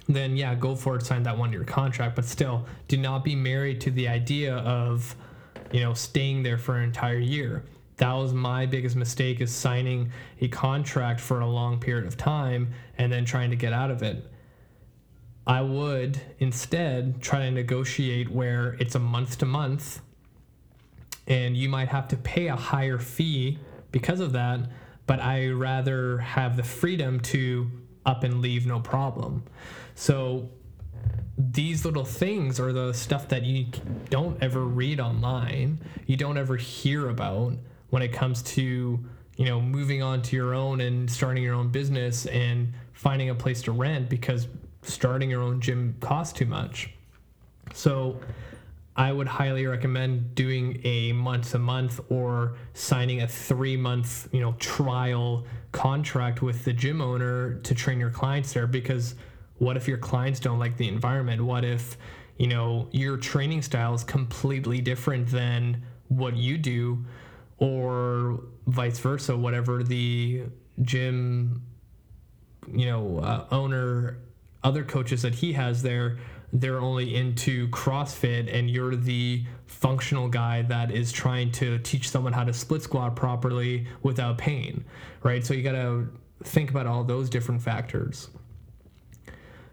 then 0.08 0.36
yeah, 0.36 0.54
go 0.54 0.74
for 0.74 0.96
it, 0.96 1.02
sign 1.02 1.22
that 1.22 1.36
one 1.38 1.52
year 1.52 1.64
contract. 1.64 2.16
But 2.16 2.24
still, 2.24 2.66
do 2.88 2.96
not 2.96 3.24
be 3.24 3.34
married 3.34 3.80
to 3.82 3.90
the 3.90 4.08
idea 4.08 4.56
of, 4.56 5.14
you 5.70 5.80
know, 5.80 5.94
staying 5.94 6.42
there 6.42 6.58
for 6.58 6.76
an 6.76 6.84
entire 6.84 7.18
year 7.18 7.64
that 8.00 8.14
was 8.14 8.32
my 8.32 8.64
biggest 8.64 8.96
mistake 8.96 9.42
is 9.42 9.54
signing 9.54 10.10
a 10.40 10.48
contract 10.48 11.20
for 11.20 11.40
a 11.40 11.46
long 11.46 11.78
period 11.78 12.06
of 12.06 12.16
time 12.16 12.72
and 12.96 13.12
then 13.12 13.26
trying 13.26 13.50
to 13.50 13.56
get 13.56 13.74
out 13.74 13.90
of 13.90 14.02
it 14.02 14.24
i 15.46 15.60
would 15.60 16.18
instead 16.38 17.20
try 17.20 17.40
to 17.40 17.50
negotiate 17.50 18.30
where 18.30 18.74
it's 18.80 18.94
a 18.94 18.98
month 18.98 19.36
to 19.36 19.44
month 19.44 20.00
and 21.31 21.57
you 21.57 21.70
might 21.70 21.89
have 21.89 22.09
to 22.09 22.16
pay 22.18 22.49
a 22.49 22.57
higher 22.57 22.99
fee 22.99 23.59
because 23.91 24.20
of 24.20 24.33
that 24.33 24.61
but 25.07 25.18
i 25.20 25.49
rather 25.49 26.18
have 26.18 26.59
the 26.59 26.62
freedom 26.62 27.18
to 27.18 27.70
up 28.07 28.24
and 28.24 28.41
leave 28.41 28.66
no 28.66 28.81
problem. 28.81 29.45
So 29.95 30.49
these 31.39 31.85
little 31.85 32.05
things 32.05 32.61
are 32.61 32.72
the 32.72 32.93
stuff 32.93 33.28
that 33.28 33.45
you 33.45 33.66
don't 34.11 34.43
ever 34.43 34.62
read 34.62 35.01
online 35.01 35.78
you 36.07 36.14
don't 36.14 36.37
ever 36.37 36.55
hear 36.55 37.09
about 37.09 37.55
when 37.89 38.03
it 38.03 38.12
comes 38.12 38.43
to 38.43 39.01
you 39.37 39.45
know 39.47 39.59
moving 39.59 40.03
on 40.03 40.20
to 40.20 40.37
your 40.37 40.55
own 40.55 40.83
and 40.83 41.11
starting 41.11 41.43
your 41.43 41.55
own 41.55 41.70
business 41.70 42.26
and 42.26 42.74
finding 42.93 43.31
a 43.31 43.35
place 43.35 43.62
to 43.62 43.72
rent 43.72 44.11
because 44.11 44.49
starting 44.83 45.31
your 45.31 45.41
own 45.41 45.61
gym 45.62 45.97
costs 46.01 46.39
too 46.39 46.45
much. 46.45 46.91
So 47.72 48.20
I 48.97 49.12
would 49.12 49.28
highly 49.28 49.66
recommend 49.66 50.34
doing 50.34 50.80
a 50.84 51.12
month 51.12 51.53
to 51.53 51.59
month 51.59 52.01
or 52.11 52.57
signing 52.74 53.22
a 53.22 53.28
three 53.28 53.76
month, 53.76 54.28
you 54.32 54.41
know, 54.41 54.53
trial 54.59 55.47
contract 55.72 56.43
with 56.43 56.64
the 56.64 56.72
gym 56.72 57.01
owner 57.01 57.55
to 57.61 57.74
train 57.74 58.01
your 58.01 58.11
clients 58.11 58.53
there 58.53 58.66
because 58.66 59.14
what 59.59 59.76
if 59.76 59.86
your 59.86 59.99
clients 59.99 60.41
don't 60.41 60.59
like 60.59 60.76
the 60.76 60.88
environment? 60.88 61.41
What 61.43 61.64
if, 61.64 61.97
you 62.38 62.49
know, 62.49 62.88
your 62.91 63.16
training 63.16 63.62
style 63.62 63.95
is 63.95 64.03
completely 64.03 64.80
different 64.80 65.28
than 65.28 65.82
what 66.09 66.36
you 66.36 66.59
do 66.59 67.05
or 67.59 68.41
vice 68.66 68.99
versa, 68.99 69.36
whatever 69.36 69.82
the 69.82 70.45
gym, 70.82 71.62
you 72.72 72.86
know, 72.86 73.18
uh, 73.18 73.47
owner, 73.51 74.18
other 74.64 74.82
coaches 74.82 75.22
that 75.22 75.34
he 75.34 75.53
has 75.53 75.82
there, 75.82 76.18
they're 76.53 76.80
only 76.80 77.14
into 77.14 77.68
CrossFit 77.68 78.53
and 78.53 78.68
you're 78.70 78.96
the 78.96 79.44
functional 79.66 80.28
guy 80.28 80.62
that 80.62 80.90
is 80.90 81.12
trying 81.12 81.53
to 81.53 81.78
teach 81.78 82.09
someone 82.11 82.32
how 82.32 82.44
to 82.44 82.53
split 82.53 82.82
squat 82.82 83.14
properly 83.14 83.86
without 84.03 84.36
pain, 84.36 84.84
right? 85.22 85.46
So 85.46 85.55
you 85.55 85.62
got 85.62 85.72
to 85.72 86.09
think 86.42 86.70
about 86.70 86.86
all 86.86 87.05
those 87.05 87.30
different 87.30 87.62
factors. 87.62 88.30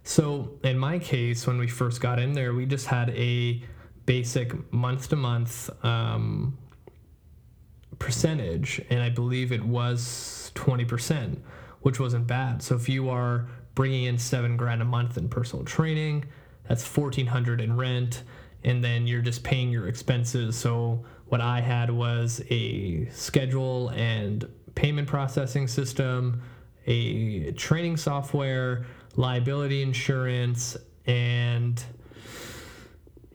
So 0.04 0.60
in 0.64 0.78
my 0.78 1.00
case, 1.00 1.48
when 1.48 1.58
we 1.58 1.68
first 1.68 2.00
got 2.00 2.20
in 2.20 2.34
there, 2.34 2.54
we 2.54 2.66
just 2.66 2.86
had 2.88 3.10
a 3.10 3.62
basic 4.06 4.72
month 4.72 5.10
to 5.10 5.16
month 5.16 5.70
percentage, 8.00 8.80
and 8.92 9.02
I 9.02 9.10
believe 9.10 9.52
it 9.52 9.64
was 9.66 10.52
20%, 10.54 11.40
which 11.82 12.00
wasn't 12.00 12.28
bad. 12.28 12.62
So 12.62 12.76
if 12.76 12.88
you 12.88 13.10
are 13.10 13.50
bringing 13.74 14.04
in 14.06 14.18
seven 14.20 14.56
grand 14.56 14.82
a 14.82 14.86
month 14.86 15.18
in 15.18 15.28
personal 15.28 15.66
training, 15.66 16.26
that's 16.68 16.84
1400 16.84 17.62
in 17.62 17.78
rent, 17.78 18.24
and 18.64 18.84
then 18.84 19.08
you're 19.08 19.22
just 19.22 19.44
paying 19.44 19.70
your 19.70 19.88
expenses. 19.88 20.56
So 20.56 21.06
what 21.28 21.42
I 21.42 21.62
had 21.62 21.90
was 21.90 22.42
a 22.50 23.06
schedule 23.10 23.90
and 23.90 24.48
payment 24.76 25.08
processing 25.08 25.68
system, 25.68 26.42
a 26.86 27.52
training 27.54 27.98
software 27.98 28.86
liability 29.18 29.82
insurance 29.82 30.78
and 31.08 31.84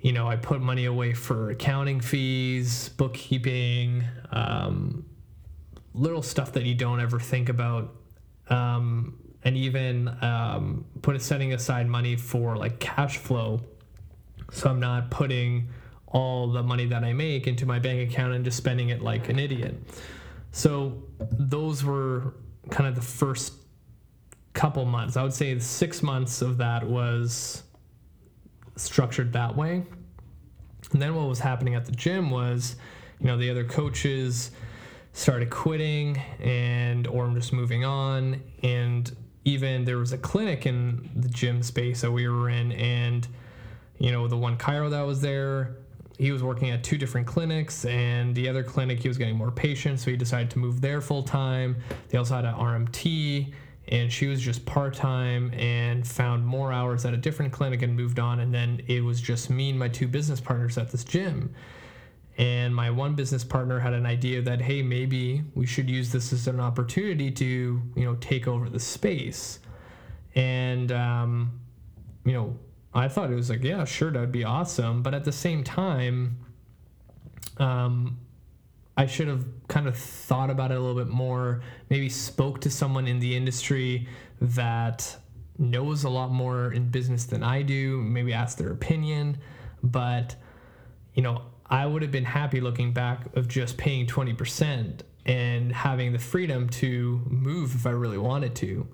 you 0.00 0.12
know 0.12 0.28
i 0.28 0.36
put 0.36 0.60
money 0.60 0.84
away 0.84 1.12
for 1.12 1.50
accounting 1.50 2.00
fees 2.00 2.90
bookkeeping 2.90 4.04
um, 4.30 5.04
little 5.92 6.22
stuff 6.22 6.52
that 6.52 6.64
you 6.64 6.74
don't 6.74 7.00
ever 7.00 7.18
think 7.18 7.48
about 7.48 7.94
um, 8.48 9.18
and 9.44 9.56
even 9.56 10.08
um, 10.22 10.84
put 11.02 11.20
setting 11.20 11.52
aside 11.52 11.88
money 11.88 12.16
for 12.16 12.56
like 12.56 12.78
cash 12.78 13.16
flow 13.18 13.60
so 14.50 14.70
i'm 14.70 14.80
not 14.80 15.10
putting 15.10 15.68
all 16.08 16.50
the 16.50 16.62
money 16.62 16.86
that 16.86 17.04
i 17.04 17.12
make 17.12 17.46
into 17.46 17.66
my 17.66 17.78
bank 17.78 18.10
account 18.10 18.34
and 18.34 18.44
just 18.44 18.56
spending 18.56 18.90
it 18.90 19.02
like 19.02 19.28
an 19.28 19.38
idiot 19.38 19.74
so 20.52 21.02
those 21.18 21.82
were 21.82 22.34
kind 22.70 22.86
of 22.86 22.94
the 22.94 23.02
first 23.02 23.54
couple 24.52 24.84
months. 24.84 25.16
I 25.16 25.22
would 25.22 25.32
say 25.32 25.58
six 25.58 26.02
months 26.02 26.42
of 26.42 26.58
that 26.58 26.86
was 26.86 27.62
structured 28.76 29.32
that 29.32 29.56
way. 29.56 29.84
And 30.92 31.00
then 31.00 31.14
what 31.14 31.28
was 31.28 31.38
happening 31.38 31.74
at 31.74 31.86
the 31.86 31.92
gym 31.92 32.30
was, 32.30 32.76
you 33.18 33.26
know, 33.26 33.38
the 33.38 33.50
other 33.50 33.64
coaches 33.64 34.50
started 35.14 35.50
quitting 35.50 36.18
and 36.40 37.06
or 37.06 37.28
just 37.30 37.52
moving 37.52 37.84
on. 37.84 38.42
And 38.62 39.10
even 39.44 39.84
there 39.84 39.98
was 39.98 40.12
a 40.12 40.18
clinic 40.18 40.66
in 40.66 41.10
the 41.16 41.28
gym 41.28 41.62
space 41.62 42.00
that 42.02 42.10
we 42.10 42.28
were 42.28 42.48
in, 42.48 42.72
and 42.72 43.26
you 43.98 44.12
know, 44.12 44.26
the 44.28 44.36
one 44.36 44.56
chiro 44.56 44.90
that 44.90 45.02
was 45.02 45.20
there, 45.20 45.76
he 46.18 46.30
was 46.30 46.42
working 46.42 46.70
at 46.70 46.84
two 46.84 46.98
different 46.98 47.26
clinics, 47.26 47.84
and 47.84 48.34
the 48.34 48.48
other 48.48 48.62
clinic 48.62 49.00
he 49.00 49.08
was 49.08 49.18
getting 49.18 49.36
more 49.36 49.50
patients, 49.50 50.04
so 50.04 50.10
he 50.10 50.16
decided 50.16 50.50
to 50.50 50.58
move 50.58 50.80
there 50.80 51.00
full 51.00 51.22
time. 51.22 51.76
They 52.08 52.18
also 52.18 52.34
had 52.36 52.44
an 52.44 52.54
RMT 52.54 53.52
and 53.88 54.12
she 54.12 54.26
was 54.26 54.40
just 54.40 54.64
part 54.64 54.94
time 54.94 55.52
and 55.54 56.06
found 56.06 56.46
more 56.46 56.72
hours 56.72 57.04
at 57.04 57.14
a 57.14 57.16
different 57.16 57.52
clinic 57.52 57.82
and 57.82 57.96
moved 57.96 58.18
on. 58.18 58.40
And 58.40 58.54
then 58.54 58.80
it 58.86 59.02
was 59.02 59.20
just 59.20 59.50
me 59.50 59.70
and 59.70 59.78
my 59.78 59.88
two 59.88 60.06
business 60.06 60.40
partners 60.40 60.78
at 60.78 60.90
this 60.90 61.04
gym. 61.04 61.52
And 62.38 62.74
my 62.74 62.90
one 62.90 63.14
business 63.14 63.44
partner 63.44 63.78
had 63.78 63.92
an 63.92 64.06
idea 64.06 64.40
that, 64.42 64.62
hey, 64.62 64.82
maybe 64.82 65.44
we 65.54 65.66
should 65.66 65.90
use 65.90 66.10
this 66.12 66.32
as 66.32 66.46
an 66.48 66.60
opportunity 66.60 67.30
to, 67.30 67.44
you 67.44 68.04
know, 68.04 68.16
take 68.16 68.48
over 68.48 68.70
the 68.70 68.80
space. 68.80 69.58
And, 70.34 70.90
um, 70.92 71.60
you 72.24 72.32
know, 72.32 72.58
I 72.94 73.08
thought 73.08 73.30
it 73.30 73.34
was 73.34 73.50
like, 73.50 73.62
yeah, 73.62 73.84
sure, 73.84 74.10
that'd 74.10 74.32
be 74.32 74.44
awesome. 74.44 75.02
But 75.02 75.14
at 75.14 75.24
the 75.24 75.32
same 75.32 75.62
time, 75.62 76.38
um, 77.58 78.18
I 78.96 79.06
should 79.06 79.28
have 79.28 79.44
kind 79.68 79.86
of 79.86 79.96
thought 79.96 80.50
about 80.50 80.70
it 80.70 80.76
a 80.76 80.80
little 80.80 81.02
bit 81.02 81.12
more, 81.12 81.62
maybe 81.90 82.08
spoke 82.08 82.60
to 82.62 82.70
someone 82.70 83.06
in 83.06 83.18
the 83.18 83.36
industry 83.36 84.08
that 84.40 85.16
knows 85.58 86.04
a 86.04 86.10
lot 86.10 86.30
more 86.30 86.72
in 86.72 86.88
business 86.88 87.24
than 87.24 87.42
I 87.42 87.62
do, 87.62 87.98
maybe 87.98 88.32
ask 88.32 88.58
their 88.58 88.72
opinion. 88.72 89.38
But, 89.82 90.36
you 91.14 91.22
know, 91.22 91.42
I 91.72 91.86
would 91.86 92.02
have 92.02 92.10
been 92.10 92.26
happy 92.26 92.60
looking 92.60 92.92
back 92.92 93.34
of 93.34 93.48
just 93.48 93.78
paying 93.78 94.06
20% 94.06 95.00
and 95.24 95.72
having 95.72 96.12
the 96.12 96.18
freedom 96.18 96.68
to 96.68 97.22
move 97.30 97.74
if 97.74 97.86
I 97.86 97.90
really 97.90 98.18
wanted 98.18 98.54
to. 98.56 98.86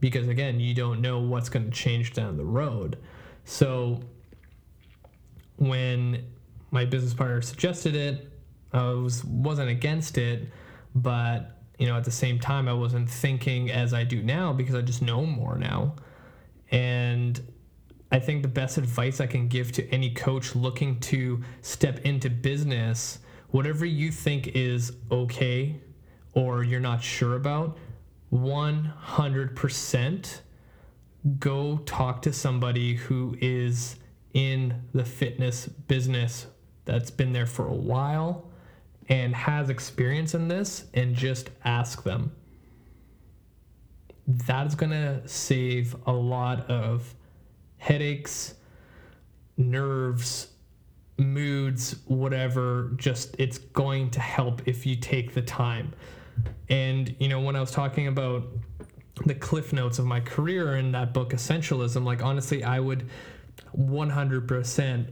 Because 0.00 0.26
again, 0.26 0.58
you 0.58 0.74
don't 0.74 1.00
know 1.00 1.20
what's 1.20 1.48
going 1.48 1.66
to 1.66 1.70
change 1.70 2.14
down 2.14 2.36
the 2.36 2.44
road. 2.44 2.98
So 3.44 4.00
when 5.58 6.24
my 6.72 6.84
business 6.84 7.14
partner 7.14 7.40
suggested 7.42 7.94
it, 7.94 8.28
I 8.72 8.90
was 8.90 9.24
wasn't 9.24 9.70
against 9.70 10.18
it, 10.18 10.48
but 10.96 11.60
you 11.78 11.86
know 11.86 11.96
at 11.96 12.02
the 12.02 12.10
same 12.10 12.40
time 12.40 12.68
I 12.68 12.72
wasn't 12.72 13.08
thinking 13.08 13.70
as 13.70 13.94
I 13.94 14.02
do 14.02 14.20
now 14.20 14.52
because 14.52 14.74
I 14.74 14.82
just 14.82 15.00
know 15.00 15.24
more 15.24 15.56
now, 15.56 15.94
and 16.72 17.40
I 18.12 18.20
think 18.20 18.42
the 18.42 18.48
best 18.48 18.78
advice 18.78 19.20
I 19.20 19.26
can 19.26 19.48
give 19.48 19.72
to 19.72 19.88
any 19.90 20.10
coach 20.10 20.54
looking 20.54 21.00
to 21.00 21.42
step 21.60 21.98
into 22.00 22.30
business, 22.30 23.18
whatever 23.50 23.84
you 23.84 24.12
think 24.12 24.48
is 24.48 24.92
okay 25.10 25.80
or 26.32 26.62
you're 26.62 26.80
not 26.80 27.02
sure 27.02 27.34
about, 27.34 27.78
100% 28.32 30.40
go 31.38 31.78
talk 31.78 32.22
to 32.22 32.32
somebody 32.32 32.94
who 32.94 33.36
is 33.40 33.96
in 34.34 34.82
the 34.92 35.04
fitness 35.04 35.66
business 35.66 36.46
that's 36.84 37.10
been 37.10 37.32
there 37.32 37.46
for 37.46 37.66
a 37.66 37.74
while 37.74 38.50
and 39.08 39.34
has 39.34 39.70
experience 39.70 40.34
in 40.34 40.46
this 40.46 40.84
and 40.94 41.14
just 41.14 41.50
ask 41.64 42.04
them. 42.04 42.30
That 44.28 44.66
is 44.66 44.74
going 44.74 44.90
to 44.90 45.26
save 45.26 45.96
a 46.06 46.12
lot 46.12 46.68
of 46.70 47.15
headaches, 47.86 48.54
nerves, 49.56 50.48
moods, 51.18 51.94
whatever. 52.06 52.90
Just 52.96 53.36
it's 53.38 53.58
going 53.58 54.10
to 54.10 54.20
help 54.20 54.66
if 54.66 54.84
you 54.84 54.96
take 54.96 55.34
the 55.34 55.42
time. 55.42 55.94
And, 56.68 57.14
you 57.20 57.28
know, 57.28 57.40
when 57.40 57.54
I 57.54 57.60
was 57.60 57.70
talking 57.70 58.08
about 58.08 58.48
the 59.24 59.36
cliff 59.36 59.72
notes 59.72 60.00
of 60.00 60.04
my 60.04 60.18
career 60.18 60.78
in 60.78 60.90
that 60.92 61.14
book, 61.14 61.30
Essentialism, 61.30 62.04
like 62.04 62.24
honestly, 62.24 62.64
I 62.64 62.80
would 62.80 63.08
100% 63.78 65.06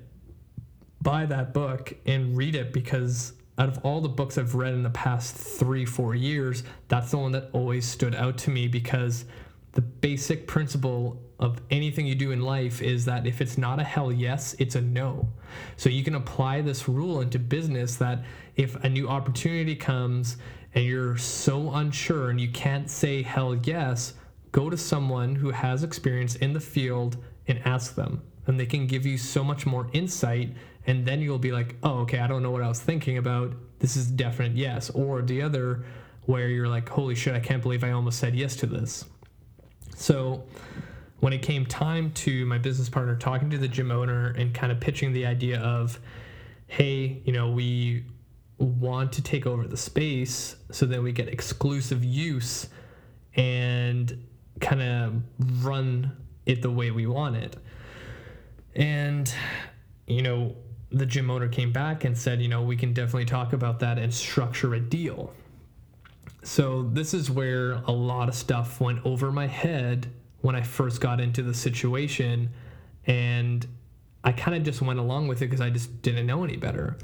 buy 1.01 1.27
that 1.27 1.55
book 1.55 1.95
and 2.07 2.37
read 2.37 2.57
it 2.57 2.73
because 2.73 3.35
out 3.57 3.69
of 3.69 3.79
all 3.85 4.01
the 4.01 4.09
books 4.09 4.37
I've 4.37 4.57
read 4.57 4.75
in 4.75 4.83
the 4.83 4.91
past 4.91 5.37
three, 5.37 5.87
four 5.87 6.17
years, 6.17 6.65
that's 6.89 7.13
the 7.13 7.19
one 7.19 7.31
that 7.33 7.51
always 7.53 7.87
stood 7.87 8.17
out 8.17 8.37
to 8.39 8.51
me 8.51 8.67
because 8.67 9.27
the 9.75 9.83
basic 9.83 10.47
principle 10.47 11.21
of 11.39 11.61
anything 11.71 12.07
you 12.07 12.15
do 12.15 12.31
in 12.31 12.41
life 12.41 12.81
is 12.81 13.05
that 13.05 13.27
if 13.27 13.41
it's 13.41 13.59
not 13.59 13.81
a 13.81 13.85
hell 13.85 14.13
yes, 14.13 14.55
it's 14.59 14.77
a 14.77 14.81
no. 14.81 15.29
So 15.77 15.91
you 15.91 16.05
can 16.05 16.15
apply 16.15 16.61
this 16.61 16.89
rule 16.89 17.21
into 17.21 17.39
business 17.39 17.97
that 17.97 18.25
if 18.57 18.77
a 18.77 18.89
new 18.89 19.09
opportunity 19.09 19.75
comes 19.75 20.37
and 20.75 20.85
you're 20.85 21.17
so 21.17 21.73
unsure 21.75 22.31
and 22.31 22.41
you 22.41 22.51
can't 22.51 22.89
say 22.89 23.23
hell 23.23 23.57
yes, 23.57 24.15
go 24.53 24.71
to 24.71 24.77
someone 24.77 25.35
who 25.35 25.51
has 25.51 25.83
experience 25.83 26.37
in 26.37 26.53
the 26.53 26.61
field 26.61 27.17
and 27.49 27.61
ask 27.65 27.95
them. 27.95 28.23
And 28.47 28.59
they 28.59 28.67
can 28.67 28.87
give 28.87 29.05
you 29.05 29.19
so 29.19 29.43
much 29.43 29.67
more 29.67 29.89
insight 29.93 30.55
and 30.87 31.05
then 31.05 31.21
you'll 31.21 31.39
be 31.39 31.53
like, 31.53 31.77
oh, 31.83 32.01
okay, 32.01 32.19
I 32.19 32.27
don't 32.27 32.43
know 32.43 32.51
what 32.51 32.63
I 32.63 32.69
was 32.69 32.81
thinking 32.81 33.19
about. 33.19 33.55
This 33.79 33.97
is 33.97 34.07
definite 34.07 34.57
yes. 34.57 34.91
Or 34.91 35.23
the 35.23 35.43
other 35.43 35.85
where 36.27 36.49
you're 36.49 36.69
like, 36.69 36.89
holy 36.89 37.15
shit, 37.15 37.35
I 37.35 37.41
can't 37.41 37.63
believe 37.63 37.85
I 37.85 37.91
almost 37.91 38.19
said 38.19 38.35
yes 38.35 38.57
to 38.57 38.67
this. 38.67 39.05
So 39.95 40.45
when 41.21 41.33
it 41.33 41.43
came 41.43 41.65
time 41.65 42.13
to 42.13 42.45
my 42.47 42.59
business 42.59 42.89
partner 42.89 43.17
talking 43.17 43.51
to 43.51 43.59
the 43.59 43.69
gym 43.69 43.91
owner 43.91 44.29
and 44.37 44.53
kind 44.53 44.71
of 44.71 44.81
pitching 44.81 45.13
the 45.13 45.27
idea 45.27 45.61
of, 45.61 45.99
hey, 46.67 47.23
you 47.25 47.33
know, 47.33 47.51
we 47.51 48.05
want 48.59 49.13
to 49.13 49.23
take 49.23 49.47
over 49.47 49.67
the 49.67 49.77
space 49.77 50.57
so 50.71 50.87
that 50.87 51.03
we 51.03 51.13
get 51.13 51.29
exclusive 51.29 52.05
use 52.05 52.69
and 53.37 54.27
kind 54.61 54.83
of 54.83 55.65
run 55.65 56.17
it 56.47 56.63
the 56.63 56.71
way 56.71 56.91
we 56.91 57.07
want 57.07 57.37
it. 57.37 57.57
And 58.77 59.33
you 60.07 60.23
know, 60.23 60.55
the 60.91 61.07
gym 61.07 61.31
owner 61.31 61.49
came 61.49 61.73
back 61.73 62.05
and 62.05 62.17
said, 62.17 62.41
you 62.41 62.49
know, 62.49 62.63
we 62.63 62.77
can 62.77 62.93
definitely 62.93 63.25
talk 63.25 63.53
about 63.53 63.81
that 63.81 63.99
and 63.99 64.13
structure 64.13 64.75
a 64.75 64.81
deal. 64.81 65.33
So 66.45 66.83
this 66.93 67.15
is 67.15 67.31
where 67.31 67.73
a 67.87 67.91
lot 67.91 68.29
of 68.29 68.35
stuff 68.35 68.79
went 68.79 69.05
over 69.07 69.33
my 69.33 69.47
head 69.47 70.13
when 70.43 70.55
I 70.55 70.61
first 70.61 71.01
got 71.01 71.19
into 71.19 71.43
the 71.43 71.55
situation. 71.55 72.51
And 73.07 73.67
I 74.23 74.33
kind 74.33 74.55
of 74.55 74.63
just 74.63 74.83
went 74.83 74.99
along 74.99 75.27
with 75.27 75.41
it 75.41 75.47
because 75.47 75.63
I 75.63 75.71
just 75.71 76.03
didn't 76.03 76.27
know 76.27 76.45
any 76.45 76.57
better. 76.57 76.99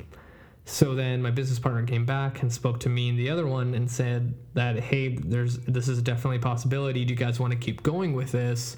So 0.67 0.95
then 0.95 1.23
my 1.23 1.31
business 1.31 1.59
partner 1.59 1.85
came 1.85 2.05
back 2.05 2.43
and 2.43 2.53
spoke 2.53 2.81
to 2.81 2.91
me 2.91 3.09
and 3.09 3.19
the 3.19 3.31
other 3.31 3.47
one 3.47 3.75
and 3.75 3.91
said 3.91 4.35
that 4.53 4.79
hey, 4.79 5.17
there's 5.17 5.57
this 5.61 5.89
is 5.89 6.03
definitely 6.03 6.37
a 6.37 6.41
possibility. 6.41 7.05
Do 7.07 7.15
you 7.15 7.19
guys 7.19 7.41
want 7.41 7.53
to 7.53 7.59
keep 7.59 7.83
going 7.83 8.13
with 8.13 8.31
this? 8.33 8.77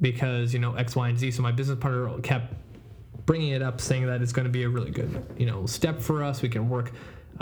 Because 0.00 0.54
you 0.54 0.60
know 0.60 0.74
X, 0.74 0.94
Y, 0.94 1.08
and 1.08 1.18
Z. 1.18 1.32
So 1.32 1.42
my 1.42 1.52
business 1.52 1.78
partner 1.78 2.18
kept 2.20 2.54
bringing 3.26 3.50
it 3.50 3.62
up, 3.62 3.80
saying 3.80 4.06
that 4.06 4.22
it's 4.22 4.32
going 4.32 4.46
to 4.46 4.50
be 4.50 4.62
a 4.62 4.68
really 4.68 4.90
good 4.92 5.26
you 5.36 5.46
know 5.46 5.66
step 5.66 6.00
for 6.00 6.22
us. 6.22 6.40
We 6.40 6.48
can 6.48 6.68
work 6.68 6.92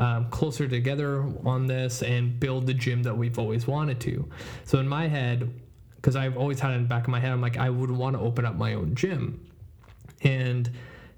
um, 0.01 0.29
closer 0.31 0.67
together 0.67 1.25
on 1.45 1.67
this 1.67 2.03
and 2.03 2.41
build 2.41 2.67
the 2.67 2.75
gym 2.75 3.03
that 3.05 3.17
we've 3.17 3.39
always 3.39 3.67
wanted 3.67 4.01
to. 4.01 4.29
So 4.65 4.79
in 4.79 4.89
my 4.89 5.07
head, 5.07 5.53
because 5.97 6.17
I've 6.17 6.37
always 6.37 6.59
had 6.59 6.73
it 6.73 6.77
in 6.77 6.83
the 6.83 6.89
back 6.89 7.05
of 7.05 7.11
my 7.11 7.21
head, 7.21 7.31
I'm 7.31 7.43
like 7.43 7.59
I 7.59 7.71
would 7.71 7.91
want 7.91 8.17
to 8.17 8.21
open 8.21 8.45
up 8.47 8.57
my 8.57 8.75
own 8.75 8.95
gym, 8.95 9.47
and 10.23 10.69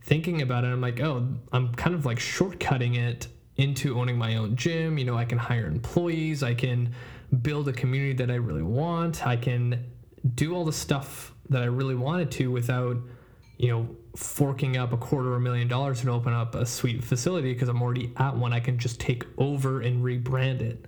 thinking 0.02 0.42
about 0.42 0.64
it, 0.64 0.66
I'm 0.66 0.80
like, 0.80 1.00
oh, 1.00 1.28
I'm 1.52 1.72
kind 1.74 1.94
of 1.94 2.04
like 2.04 2.18
shortcutting 2.18 2.96
it 2.96 3.28
into 3.56 3.98
owning 3.98 4.18
my 4.18 4.36
own 4.36 4.56
gym. 4.56 4.98
You 4.98 5.04
know, 5.04 5.16
I 5.16 5.24
can 5.24 5.38
hire 5.38 5.66
employees, 5.66 6.42
I 6.42 6.54
can 6.54 6.92
build 7.40 7.68
a 7.68 7.72
community 7.72 8.14
that 8.14 8.30
I 8.30 8.34
really 8.34 8.62
want, 8.64 9.26
I 9.26 9.36
can 9.36 9.86
do 10.34 10.54
all 10.54 10.64
the 10.64 10.72
stuff 10.72 11.32
that 11.50 11.62
I 11.62 11.66
really 11.66 11.94
wanted 11.94 12.30
to 12.32 12.50
without, 12.50 12.96
you 13.58 13.68
know, 13.68 13.88
forking 14.16 14.76
up 14.76 14.92
a 14.92 14.96
quarter 14.96 15.30
of 15.30 15.36
a 15.36 15.40
million 15.40 15.68
dollars 15.68 16.00
to 16.02 16.10
open 16.10 16.32
up 16.32 16.54
a 16.54 16.66
sweet 16.66 17.02
facility 17.04 17.52
because 17.52 17.68
I'm 17.68 17.80
already 17.80 18.12
at 18.16 18.36
one. 18.36 18.52
I 18.52 18.60
can 18.60 18.78
just 18.78 19.00
take 19.00 19.24
over 19.38 19.80
and 19.80 20.04
rebrand 20.04 20.60
it. 20.60 20.84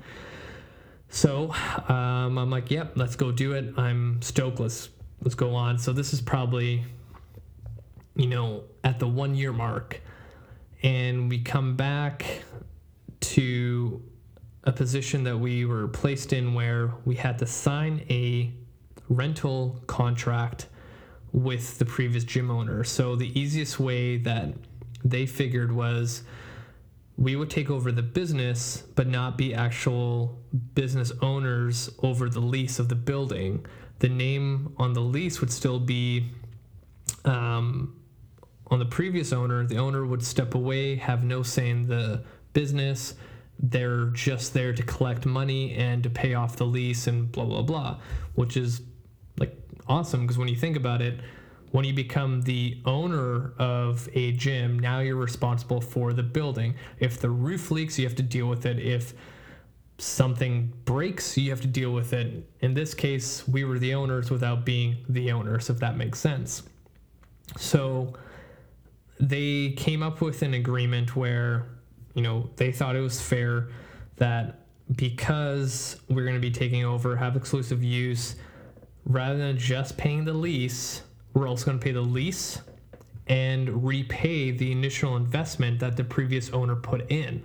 So 1.09 1.53
um, 1.89 2.39
I'm 2.39 2.51
like, 2.51 2.71
yep, 2.71 2.93
let's 2.97 3.17
go 3.17 3.31
do 3.31 3.53
it. 3.53 3.73
I'm 3.77 4.21
stoked. 4.21 4.59
Let's 4.61 4.89
let's 5.23 5.35
go 5.35 5.55
on. 5.55 5.79
So 5.79 5.93
this 5.93 6.13
is 6.13 6.21
probably 6.21 6.85
you 8.17 8.27
know, 8.27 8.65
at 8.83 8.99
the 8.99 9.09
one 9.09 9.35
year 9.35 9.53
mark, 9.53 10.01
and 10.83 11.29
we 11.29 11.41
come 11.41 11.77
back 11.77 12.45
to 13.21 14.03
a 14.65 14.73
position 14.73 15.25
that 15.25 15.37
we 15.37 15.65
were 15.65 15.89
placed 15.89 16.33
in 16.33 16.55
where 16.55 16.93
we 17.05 17.17
had 17.17 17.39
to 17.39 17.47
sign 17.47 18.05
a 18.09 18.53
rental 19.09 19.83
contract 19.87 20.69
with 21.35 21.79
the 21.79 21.85
previous 21.85 22.23
gym 22.23 22.49
owner. 22.49 22.85
So 22.85 23.17
the 23.17 23.39
easiest 23.39 23.81
way 23.81 24.17
that 24.19 24.55
they 25.05 25.27
figured 25.27 25.73
was 25.73 26.23
we 27.19 27.35
would 27.35 27.51
take 27.51 27.71
over 27.71 27.91
the 27.91 28.03
business 28.03 28.85
but 28.95 29.09
not 29.09 29.37
be 29.37 29.53
actual 29.53 30.39
business 30.75 31.13
owners 31.21 31.91
over 32.05 32.29
the 32.29 32.41
lease 32.41 32.79
of 32.79 32.89
the 32.89 32.95
building. 32.95 33.67
The 33.99 34.09
name 34.09 34.75
on 34.77 34.93
the 34.93 35.01
lease 35.01 35.41
would 35.41 35.53
still 35.53 35.81
be 35.81 36.31
um, 37.25 38.01
on 38.69 38.79
the 38.79 38.87
previous 38.87 39.33
owner, 39.33 39.67
the 39.67 39.79
owner 39.79 40.07
would 40.07 40.25
step 40.25 40.55
away, 40.55 40.95
have 40.97 41.25
no 41.25 41.43
say 41.43 41.69
in 41.69 41.89
the 41.89 42.23
business. 42.53 43.15
They're 43.59 44.07
just 44.07 44.55
there 44.55 44.73
to 44.73 44.83
collect 44.85 45.27
money 45.27 45.75
and 45.75 46.03
to 46.05 46.11
pay 46.11 46.35
off 46.35 46.57
the 46.57 46.65
lease 46.65 47.09
and 47.09 47.31
blah, 47.31 47.45
blah, 47.45 47.63
blah, 47.63 47.99
which 48.35 48.57
is 48.57 48.83
awesome 49.89 50.23
because 50.23 50.39
when 50.39 50.49
you 50.49 50.57
think 50.57 50.77
about 50.77 51.03
it, 51.03 51.21
when 51.71 51.85
you 51.85 51.93
become 51.93 52.43
the 52.43 52.81
owner 52.85 53.53
of 53.59 54.09
a 54.15 54.33
gym, 54.33 54.79
now 54.79 55.01
you're 55.01 55.17
responsible 55.17 55.81
for 55.81 56.13
the 56.13 56.23
building. 56.23 56.75
If 57.01 57.21
the 57.21 57.31
roof 57.31 57.71
leaks, 57.71 57.99
you 57.99 58.07
have 58.07 58.15
to 58.17 58.23
deal 58.23 58.47
with 58.47 58.65
it. 58.65 58.79
If 58.79 59.13
something 59.99 60.73
breaks, 60.85 61.37
you 61.37 61.51
have 61.51 61.61
to 61.63 61.67
deal 61.67 61.93
with 61.93 62.13
it. 62.13 62.49
In 62.61 62.75
this 62.75 62.95
case, 62.95 63.47
we 63.49 63.65
were 63.65 63.79
the 63.79 63.95
owners 63.95 64.31
without 64.31 64.65
being 64.65 64.99
the 65.09 65.33
owners, 65.33 65.69
if 65.69 65.79
that 65.81 65.97
makes 65.97 66.21
sense. 66.21 66.63
So, 67.59 68.15
they 69.21 69.71
came 69.71 70.03
up 70.03 70.21
with 70.21 70.43
an 70.43 70.55
agreement 70.55 71.17
where, 71.17 71.67
you 72.15 72.23
know, 72.23 72.51
they 72.57 72.73
thought 72.73 72.97
it 72.97 73.01
was 73.01 73.21
fair 73.21 73.69
that 74.17 74.61
because 74.97 75.97
we're 76.09 76.25
going 76.25 76.35
to 76.35 76.41
be 76.41 76.51
taking 76.51 76.85
over, 76.85 77.17
have 77.17 77.37
exclusive 77.37 77.83
use, 77.83 78.37
rather 79.07 79.39
than 79.39 79.59
just 79.59 79.97
paying 79.97 80.25
the 80.25 80.33
lease, 80.33 81.03
we're 81.33 81.49
also 81.49 81.67
going 81.67 81.79
to 81.79 81.85
pay 81.85 81.93
the 81.93 82.01
lease 82.01 82.61
and 83.27 83.85
repay 83.85 84.51
the 84.51 84.71
initial 84.71 85.17
investment 85.17 85.81
that 85.81 85.97
the 85.97 86.05
previous 86.05 86.51
owner 86.51 86.77
put 86.77 87.11
in. 87.11 87.43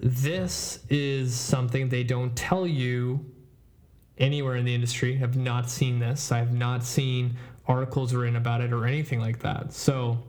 This 0.00 0.80
is 0.90 1.34
something 1.34 1.88
they 1.88 2.04
don't 2.04 2.36
tell 2.36 2.66
you 2.66 3.24
anywhere 4.18 4.56
in 4.56 4.64
the 4.64 4.74
industry. 4.74 5.20
I've 5.22 5.36
not 5.36 5.70
seen 5.70 5.98
this. 5.98 6.30
I've 6.30 6.52
not 6.52 6.84
seen 6.84 7.36
articles 7.66 8.12
written 8.12 8.36
about 8.36 8.60
it 8.60 8.72
or 8.72 8.86
anything 8.86 9.20
like 9.20 9.40
that. 9.40 9.72
So, 9.72 10.22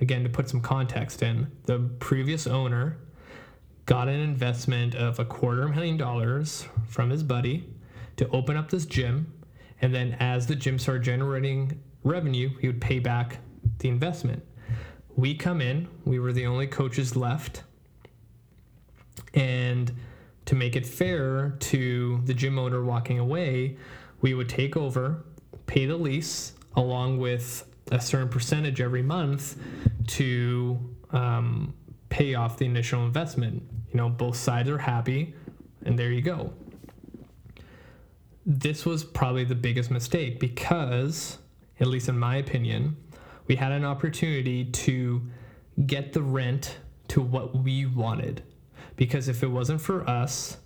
again, 0.00 0.22
to 0.22 0.28
put 0.28 0.48
some 0.48 0.60
context 0.60 1.22
in, 1.22 1.50
the 1.64 1.78
previous 1.98 2.46
owner 2.46 2.98
got 3.86 4.08
an 4.08 4.20
investment 4.20 4.94
of 4.94 5.18
a 5.18 5.24
quarter 5.24 5.66
million 5.66 5.96
dollars 5.96 6.66
from 6.86 7.10
his 7.10 7.22
buddy 7.22 7.66
to 8.18 8.28
open 8.28 8.56
up 8.56 8.70
this 8.70 8.86
gym. 8.86 9.32
And 9.80 9.94
then, 9.94 10.16
as 10.20 10.46
the 10.46 10.56
gym 10.56 10.78
started 10.78 11.02
generating 11.02 11.80
revenue, 12.04 12.50
he 12.60 12.66
would 12.66 12.80
pay 12.80 12.98
back 12.98 13.38
the 13.78 13.88
investment. 13.88 14.44
We 15.16 15.34
come 15.34 15.60
in, 15.60 15.88
we 16.04 16.18
were 16.18 16.32
the 16.32 16.46
only 16.46 16.66
coaches 16.66 17.16
left. 17.16 17.62
And 19.34 19.92
to 20.46 20.54
make 20.54 20.76
it 20.76 20.86
fair 20.86 21.56
to 21.60 22.20
the 22.24 22.34
gym 22.34 22.58
owner 22.58 22.82
walking 22.82 23.18
away, 23.18 23.76
we 24.20 24.34
would 24.34 24.48
take 24.48 24.76
over, 24.76 25.24
pay 25.66 25.86
the 25.86 25.96
lease, 25.96 26.54
along 26.76 27.18
with 27.18 27.68
a 27.90 28.00
certain 28.00 28.28
percentage 28.28 28.80
every 28.80 29.02
month 29.02 29.56
to 30.06 30.78
um, 31.10 31.74
pay 32.08 32.34
off 32.34 32.56
the 32.56 32.64
initial 32.64 33.04
investment. 33.04 33.62
You 33.92 33.96
know, 33.96 34.08
both 34.08 34.36
sides 34.36 34.68
are 34.68 34.78
happy, 34.78 35.34
and 35.84 35.98
there 35.98 36.10
you 36.10 36.22
go. 36.22 36.52
This 38.50 38.86
was 38.86 39.04
probably 39.04 39.44
the 39.44 39.54
biggest 39.54 39.90
mistake 39.90 40.40
because, 40.40 41.36
at 41.80 41.86
least 41.86 42.08
in 42.08 42.18
my 42.18 42.36
opinion, 42.36 42.96
we 43.46 43.56
had 43.56 43.72
an 43.72 43.84
opportunity 43.84 44.64
to 44.64 45.20
get 45.84 46.14
the 46.14 46.22
rent 46.22 46.78
to 47.08 47.20
what 47.20 47.54
we 47.54 47.84
wanted. 47.84 48.42
Because 48.96 49.28
if 49.28 49.42
it 49.42 49.48
wasn't 49.48 49.82
for 49.82 50.08
us, 50.08 50.56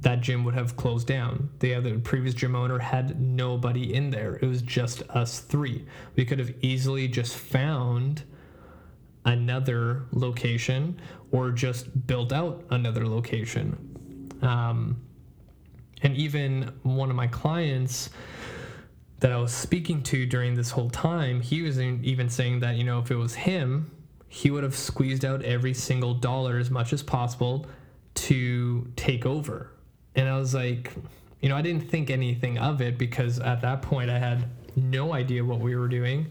that 0.00 0.20
gym 0.20 0.44
would 0.44 0.52
have 0.52 0.76
closed 0.76 1.06
down. 1.06 1.48
The 1.60 1.74
other 1.74 1.98
previous 1.98 2.34
gym 2.34 2.54
owner 2.54 2.78
had 2.78 3.18
nobody 3.18 3.94
in 3.94 4.10
there. 4.10 4.36
It 4.42 4.46
was 4.46 4.60
just 4.60 5.02
us 5.08 5.40
three. 5.40 5.86
We 6.14 6.26
could 6.26 6.38
have 6.40 6.52
easily 6.60 7.08
just 7.08 7.34
found 7.36 8.24
another 9.24 10.04
location 10.12 11.00
or 11.30 11.52
just 11.52 12.06
built 12.06 12.34
out 12.34 12.64
another 12.68 13.08
location. 13.08 14.36
Um, 14.42 15.00
and 16.02 16.16
even 16.16 16.72
one 16.82 17.10
of 17.10 17.16
my 17.16 17.26
clients 17.26 18.10
that 19.20 19.32
I 19.32 19.36
was 19.36 19.52
speaking 19.52 20.02
to 20.04 20.26
during 20.26 20.54
this 20.54 20.70
whole 20.70 20.90
time, 20.90 21.40
he 21.40 21.62
was 21.62 21.78
even 21.80 22.28
saying 22.28 22.60
that, 22.60 22.76
you 22.76 22.84
know, 22.84 22.98
if 22.98 23.10
it 23.10 23.16
was 23.16 23.34
him, 23.34 23.90
he 24.28 24.50
would 24.50 24.64
have 24.64 24.74
squeezed 24.74 25.24
out 25.24 25.42
every 25.42 25.74
single 25.74 26.14
dollar 26.14 26.58
as 26.58 26.70
much 26.70 26.92
as 26.92 27.02
possible 27.02 27.66
to 28.14 28.90
take 28.96 29.24
over 29.24 29.72
and 30.14 30.28
I 30.28 30.38
was 30.38 30.54
like, 30.54 30.92
you 31.40 31.48
know, 31.48 31.56
I 31.56 31.62
didn't 31.62 31.88
think 31.88 32.10
anything 32.10 32.58
of 32.58 32.80
it 32.80 32.98
because 32.98 33.38
at 33.40 33.60
that 33.62 33.82
point 33.82 34.10
I 34.10 34.18
had 34.18 34.44
no 34.76 35.12
idea 35.12 35.44
what 35.44 35.60
we 35.60 35.74
were 35.74 35.88
doing. 35.88 36.30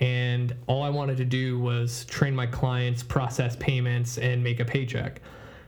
And 0.00 0.54
all 0.66 0.82
I 0.82 0.90
wanted 0.90 1.16
to 1.18 1.24
do 1.24 1.58
was 1.58 2.04
train 2.06 2.34
my 2.34 2.46
clients, 2.46 3.02
process 3.02 3.56
payments, 3.56 4.18
and 4.18 4.42
make 4.42 4.60
a 4.60 4.64
paycheck. 4.64 5.20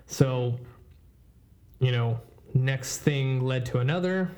So, 0.07 0.59
you 1.78 1.92
know, 1.92 2.20
next 2.55 2.98
thing 2.98 3.44
led 3.44 3.66
to 3.66 3.78
another. 3.78 4.30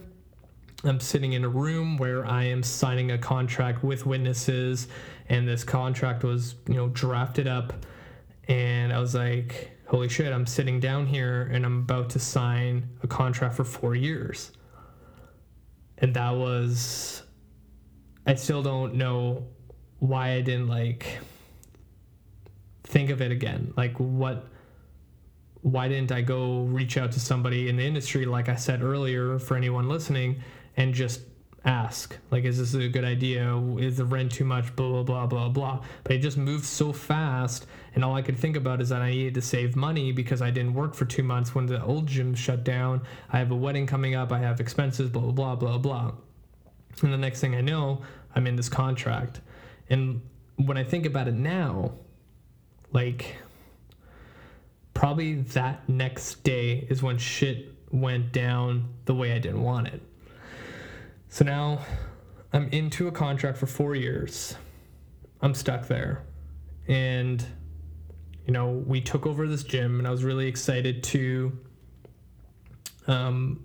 I'm 0.85 1.01
sitting 1.01 1.35
in 1.35 1.45
a 1.45 1.49
room 1.49 1.97
where 1.97 2.27
I 2.27 2.45
am 2.45 2.63
signing 2.63 3.13
a 3.13 3.19
contract 3.19 3.83
with 3.83 4.07
witnesses, 4.07 4.89
and 5.29 5.47
this 5.47 5.65
contract 5.65 6.23
was, 6.25 6.57
you 6.69 6.75
know, 6.75 6.89
drafted 6.89 7.47
up. 7.47 7.73
And 8.49 8.93
I 8.93 9.01
was 9.01 9.15
like, 9.15 9.73
holy 9.87 10.09
shit, 10.09 10.33
I'm 10.33 10.47
sitting 10.47 10.81
down 10.81 11.07
here 11.07 11.51
and 11.53 11.65
I'm 11.65 11.81
about 11.81 12.11
to 12.11 12.19
sign 12.19 12.89
a 13.03 13.07
contract 13.07 13.55
for 13.55 13.65
four 13.65 13.95
years. 13.95 14.53
And 15.99 16.15
that 16.15 16.31
was, 16.31 17.23
I 18.27 18.35
still 18.35 18.63
don't 18.63 18.95
know 18.95 19.47
why 19.99 20.33
I 20.33 20.41
didn't 20.43 20.69
like 20.69 21.19
think 22.85 23.11
of 23.11 23.21
it 23.21 23.33
again. 23.33 23.73
Like, 23.77 23.99
what, 23.99 24.47
why 25.67 25.89
didn't 25.89 26.13
I 26.13 26.21
go 26.21 26.61
reach 26.61 26.97
out 26.97 27.11
to 27.13 27.21
somebody 27.21 27.69
in 27.69 27.77
the 27.77 27.83
industry, 27.83 28.25
like 28.25 28.49
I 28.49 28.55
said 28.55 28.85
earlier, 28.85 29.37
for 29.41 29.57
anyone 29.57 29.89
listening, 29.89 30.41
and 30.77 30.95
just 30.95 31.23
ask 31.65 32.17
like 32.31 32.45
is 32.45 32.59
this 32.59 32.75
a 32.75 32.89
good 32.89 33.03
idea? 33.05 33.53
Is 33.77 33.97
the 33.97 34.05
rent 34.05 34.31
too 34.31 34.45
much? 34.45 34.77
Blah 34.77 35.03
blah 35.03 35.03
blah 35.03 35.27
blah 35.27 35.49
blah. 35.49 35.85
But 36.05 36.13
it 36.13 36.19
just 36.21 36.37
moved 36.37 36.65
so 36.65 36.93
fast 36.93 37.67
and 37.97 38.05
all 38.05 38.15
i 38.15 38.23
could 38.23 38.39
think 38.39 38.55
about 38.55 38.81
is 38.81 38.91
that 38.91 39.03
i 39.03 39.11
needed 39.11 39.35
to 39.35 39.43
save 39.43 39.75
money 39.75 40.13
because 40.13 40.41
i 40.41 40.51
didn't 40.51 40.75
work 40.75 40.95
for 40.95 41.07
two 41.07 41.25
months 41.25 41.55
when 41.57 41.67
the 41.67 41.83
old 41.83 42.07
gym 42.07 42.35
shut 42.37 42.63
down. 42.63 43.03
I 43.33 43.39
have 43.41 43.51
a 43.51 43.57
wedding 43.57 43.87
coming 43.87 44.15
up. 44.15 44.31
I 44.31 44.39
have 44.39 44.61
expenses 44.61 45.11
blah 45.11 45.33
blah 45.33 45.57
blah 45.57 45.57
blah 45.57 45.79
blah. 45.79 46.13
And 47.03 47.13
the 47.13 47.19
next 47.19 47.41
thing 47.41 47.57
i 47.57 47.61
know 47.61 48.03
i'm 48.37 48.47
in 48.47 48.55
this 48.55 48.69
contract. 48.69 49.41
And 49.91 50.23
when 50.55 50.77
i 50.77 50.85
think 50.85 51.07
about 51.07 51.27
it 51.27 51.35
now 51.35 51.95
like 52.93 53.37
probably 54.97 55.35
that 55.35 55.89
next 55.89 56.43
day 56.43 56.87
is 56.89 57.03
when 57.03 57.19
shit 57.19 57.73
went 57.91 58.33
down 58.33 58.89
the 59.05 59.15
way 59.15 59.33
i 59.33 59.39
didn't 59.39 59.63
want 59.63 59.87
it 59.87 60.03
so 61.29 61.45
now 61.45 61.81
I'm 62.57 62.69
into 62.69 63.09
a 63.09 63.13
contract 63.13 63.59
for 63.59 63.67
four 63.67 63.95
years. 63.95 64.55
I'm 65.43 65.53
stuck 65.53 65.87
there. 65.89 66.25
And, 66.89 67.45
you 68.47 68.53
know, 68.53 68.83
we 68.87 69.03
took 69.03 69.27
over 69.27 69.47
this 69.47 69.63
gym, 69.63 69.99
and 69.99 70.09
I 70.09 70.11
was 70.11 70.25
really 70.25 70.47
excited 70.47 71.03
to 71.05 71.59
um, 73.07 73.63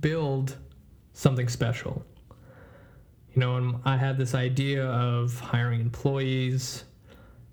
build 0.00 0.56
something 1.14 1.48
special. 1.48 2.04
You 3.34 3.40
know, 3.40 3.56
and 3.56 3.76
I 3.86 3.96
had 3.96 4.18
this 4.18 4.34
idea 4.34 4.84
of 4.84 5.40
hiring 5.40 5.80
employees, 5.80 6.84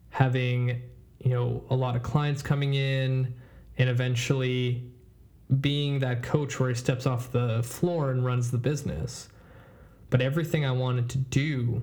having, 0.10 0.82
you 1.20 1.32
know, 1.32 1.64
a 1.70 1.76
lot 1.76 1.96
of 1.96 2.04
clients 2.04 2.42
coming 2.42 2.74
in, 2.74 3.34
and 3.78 3.90
eventually 3.90 4.84
being 5.62 6.00
that 6.00 6.22
coach 6.22 6.60
where 6.60 6.70
he 6.70 6.76
steps 6.76 7.06
off 7.06 7.32
the 7.32 7.64
floor 7.64 8.12
and 8.12 8.24
runs 8.24 8.52
the 8.52 8.58
business. 8.58 9.30
But 10.10 10.22
everything 10.22 10.66
I 10.66 10.72
wanted 10.72 11.10
to 11.10 11.18
do 11.18 11.82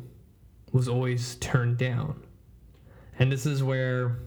was 0.72 0.88
always 0.88 1.36
turned 1.36 1.78
down. 1.78 2.22
And 3.18 3.32
this 3.32 3.46
is 3.46 3.62
where 3.62 4.18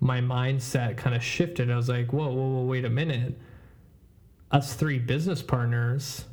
my 0.00 0.20
mindset 0.20 0.96
kind 0.96 1.14
of 1.14 1.22
shifted. 1.22 1.70
I 1.70 1.76
was 1.76 1.88
like, 1.88 2.12
whoa, 2.12 2.28
whoa, 2.28 2.48
whoa, 2.48 2.64
wait 2.64 2.84
a 2.84 2.90
minute. 2.90 3.38
Us 4.50 4.74
three 4.74 4.98
business 4.98 5.42
partners 5.42 6.24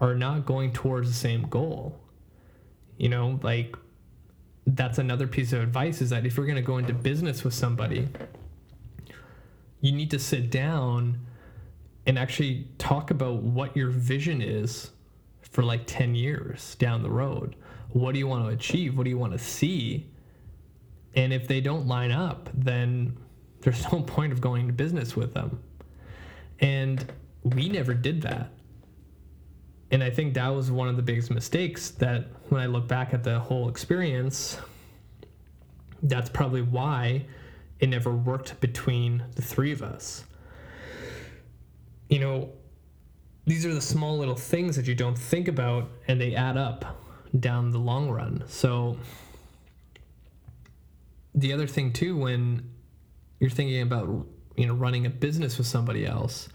are 0.00 0.14
not 0.14 0.46
going 0.46 0.72
towards 0.72 1.08
the 1.08 1.14
same 1.14 1.42
goal. 1.42 2.00
You 2.96 3.08
know, 3.08 3.40
like 3.42 3.76
that's 4.66 4.98
another 4.98 5.26
piece 5.26 5.52
of 5.52 5.60
advice 5.62 6.00
is 6.00 6.10
that 6.10 6.24
if 6.24 6.36
you're 6.36 6.46
going 6.46 6.56
to 6.56 6.62
go 6.62 6.78
into 6.78 6.92
business 6.92 7.44
with 7.44 7.54
somebody, 7.54 8.08
you 9.80 9.92
need 9.92 10.10
to 10.12 10.18
sit 10.18 10.50
down 10.50 11.18
and 12.06 12.18
actually 12.18 12.68
talk 12.78 13.10
about 13.10 13.42
what 13.42 13.76
your 13.76 13.90
vision 13.90 14.40
is 14.40 14.90
for 15.42 15.62
like 15.62 15.82
10 15.86 16.14
years 16.14 16.74
down 16.76 17.02
the 17.02 17.10
road. 17.10 17.56
What 17.90 18.12
do 18.12 18.18
you 18.18 18.26
want 18.26 18.44
to 18.46 18.50
achieve? 18.50 18.96
What 18.96 19.04
do 19.04 19.10
you 19.10 19.18
want 19.18 19.32
to 19.32 19.38
see? 19.38 20.10
And 21.14 21.32
if 21.32 21.46
they 21.46 21.60
don't 21.60 21.86
line 21.86 22.10
up, 22.10 22.48
then 22.54 23.16
there's 23.60 23.82
no 23.92 24.02
point 24.02 24.32
of 24.32 24.40
going 24.40 24.66
to 24.68 24.72
business 24.72 25.14
with 25.16 25.34
them. 25.34 25.62
And 26.60 27.12
we 27.42 27.68
never 27.68 27.92
did 27.94 28.22
that. 28.22 28.50
And 29.92 30.02
I 30.02 30.10
think 30.10 30.34
that 30.34 30.48
was 30.48 30.70
one 30.70 30.88
of 30.88 30.96
the 30.96 31.02
biggest 31.02 31.30
mistakes 31.30 31.90
that 31.92 32.26
when 32.48 32.60
I 32.60 32.66
look 32.66 32.88
back 32.88 33.14
at 33.14 33.22
the 33.22 33.38
whole 33.38 33.68
experience, 33.68 34.58
that's 36.02 36.30
probably 36.30 36.62
why 36.62 37.26
it 37.78 37.88
never 37.88 38.10
worked 38.10 38.58
between 38.60 39.22
the 39.36 39.42
three 39.42 39.70
of 39.70 39.82
us 39.82 40.24
you 42.12 42.18
know, 42.18 42.50
these 43.46 43.64
are 43.64 43.72
the 43.72 43.80
small 43.80 44.18
little 44.18 44.36
things 44.36 44.76
that 44.76 44.86
you 44.86 44.94
don't 44.94 45.16
think 45.16 45.48
about 45.48 45.88
and 46.06 46.20
they 46.20 46.34
add 46.34 46.58
up 46.58 47.00
down 47.40 47.70
the 47.70 47.78
long 47.78 48.10
run. 48.10 48.44
So 48.48 48.98
the 51.34 51.54
other 51.54 51.66
thing 51.66 51.90
too 51.90 52.14
when 52.14 52.68
you're 53.40 53.48
thinking 53.48 53.80
about 53.80 54.26
you 54.56 54.66
know 54.66 54.74
running 54.74 55.06
a 55.06 55.10
business 55.10 55.56
with 55.56 55.66
somebody 55.66 56.04
else, 56.04 56.50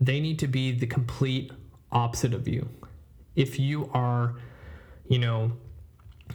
they 0.00 0.20
need 0.20 0.38
to 0.38 0.46
be 0.46 0.70
the 0.70 0.86
complete 0.86 1.50
opposite 1.94 2.34
of 2.34 2.46
you. 2.48 2.68
If 3.36 3.58
you 3.58 3.90
are, 3.94 4.34
you 5.08 5.18
know, 5.18 5.52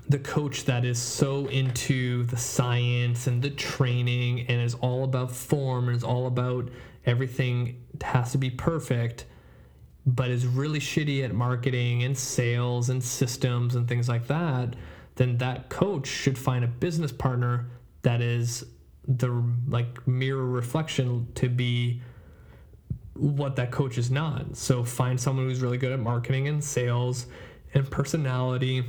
the 0.07 0.19
coach 0.19 0.65
that 0.65 0.85
is 0.85 0.99
so 0.99 1.47
into 1.47 2.23
the 2.25 2.37
science 2.37 3.27
and 3.27 3.41
the 3.41 3.49
training 3.49 4.47
and 4.47 4.61
is 4.61 4.75
all 4.75 5.03
about 5.03 5.31
form 5.31 5.87
and 5.87 5.95
is 5.95 6.03
all 6.03 6.27
about 6.27 6.69
everything 7.05 7.83
has 8.01 8.31
to 8.31 8.37
be 8.37 8.49
perfect, 8.49 9.25
but 10.05 10.29
is 10.29 10.45
really 10.45 10.79
shitty 10.79 11.23
at 11.23 11.33
marketing 11.33 12.03
and 12.03 12.17
sales 12.17 12.89
and 12.89 13.03
systems 13.03 13.75
and 13.75 13.87
things 13.87 14.07
like 14.07 14.27
that, 14.27 14.75
then 15.15 15.37
that 15.37 15.69
coach 15.69 16.07
should 16.07 16.37
find 16.37 16.63
a 16.63 16.67
business 16.67 17.11
partner 17.11 17.67
that 18.01 18.21
is 18.21 18.65
the 19.07 19.43
like 19.67 20.07
mirror 20.07 20.45
reflection 20.45 21.27
to 21.35 21.49
be 21.49 22.01
what 23.19 23.55
that 23.57 23.71
coach 23.71 23.97
is 23.97 24.09
not. 24.09 24.55
So 24.55 24.83
find 24.83 25.19
someone 25.19 25.47
who's 25.47 25.61
really 25.61 25.77
good 25.77 25.91
at 25.91 25.99
marketing 25.99 26.47
and 26.47 26.63
sales 26.63 27.27
and 27.73 27.89
personality 27.89 28.83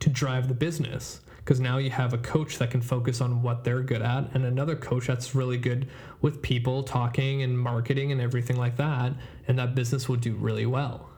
to 0.00 0.10
drive 0.10 0.48
the 0.48 0.54
business. 0.54 1.20
Because 1.38 1.58
now 1.58 1.78
you 1.78 1.90
have 1.90 2.12
a 2.12 2.18
coach 2.18 2.58
that 2.58 2.70
can 2.70 2.80
focus 2.80 3.20
on 3.20 3.42
what 3.42 3.64
they're 3.64 3.82
good 3.82 4.00
at 4.00 4.30
and 4.32 4.44
another 4.44 4.76
coach 4.76 5.08
that's 5.08 5.34
really 5.34 5.58
good 5.58 5.88
with 6.20 6.40
people 6.40 6.84
talking 6.84 7.42
and 7.42 7.58
marketing 7.58 8.12
and 8.12 8.20
everything 8.20 8.56
like 8.56 8.76
that 8.76 9.12
and 9.48 9.58
that 9.58 9.74
business 9.74 10.08
will 10.08 10.16
do 10.16 10.34
really 10.34 10.66
well. 10.66 11.10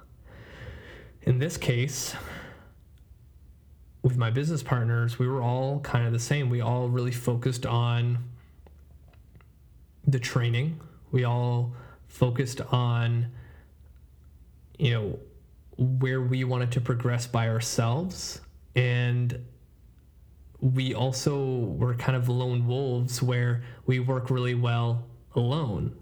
In 1.22 1.38
this 1.38 1.58
case 1.58 2.14
with 4.00 4.16
my 4.16 4.30
business 4.30 4.62
partners 4.62 5.18
we 5.18 5.28
were 5.28 5.42
all 5.42 5.80
kind 5.80 6.06
of 6.06 6.14
the 6.14 6.18
same. 6.18 6.48
We 6.48 6.62
all 6.62 6.88
really 6.88 7.12
focused 7.12 7.66
on 7.66 8.18
the 10.06 10.18
training. 10.18 10.80
We 11.10 11.24
all 11.24 11.74
focused 12.14 12.60
on 12.60 13.26
you 14.78 14.90
know 14.92 15.18
where 15.76 16.20
we 16.20 16.44
wanted 16.44 16.70
to 16.72 16.80
progress 16.80 17.26
by 17.26 17.48
ourselves. 17.48 18.40
And 18.76 19.44
we 20.60 20.94
also 20.94 21.44
were 21.44 21.94
kind 21.94 22.16
of 22.16 22.28
lone 22.28 22.66
wolves 22.66 23.20
where 23.20 23.62
we 23.86 23.98
work 23.98 24.30
really 24.30 24.54
well 24.54 25.04
alone 25.34 25.96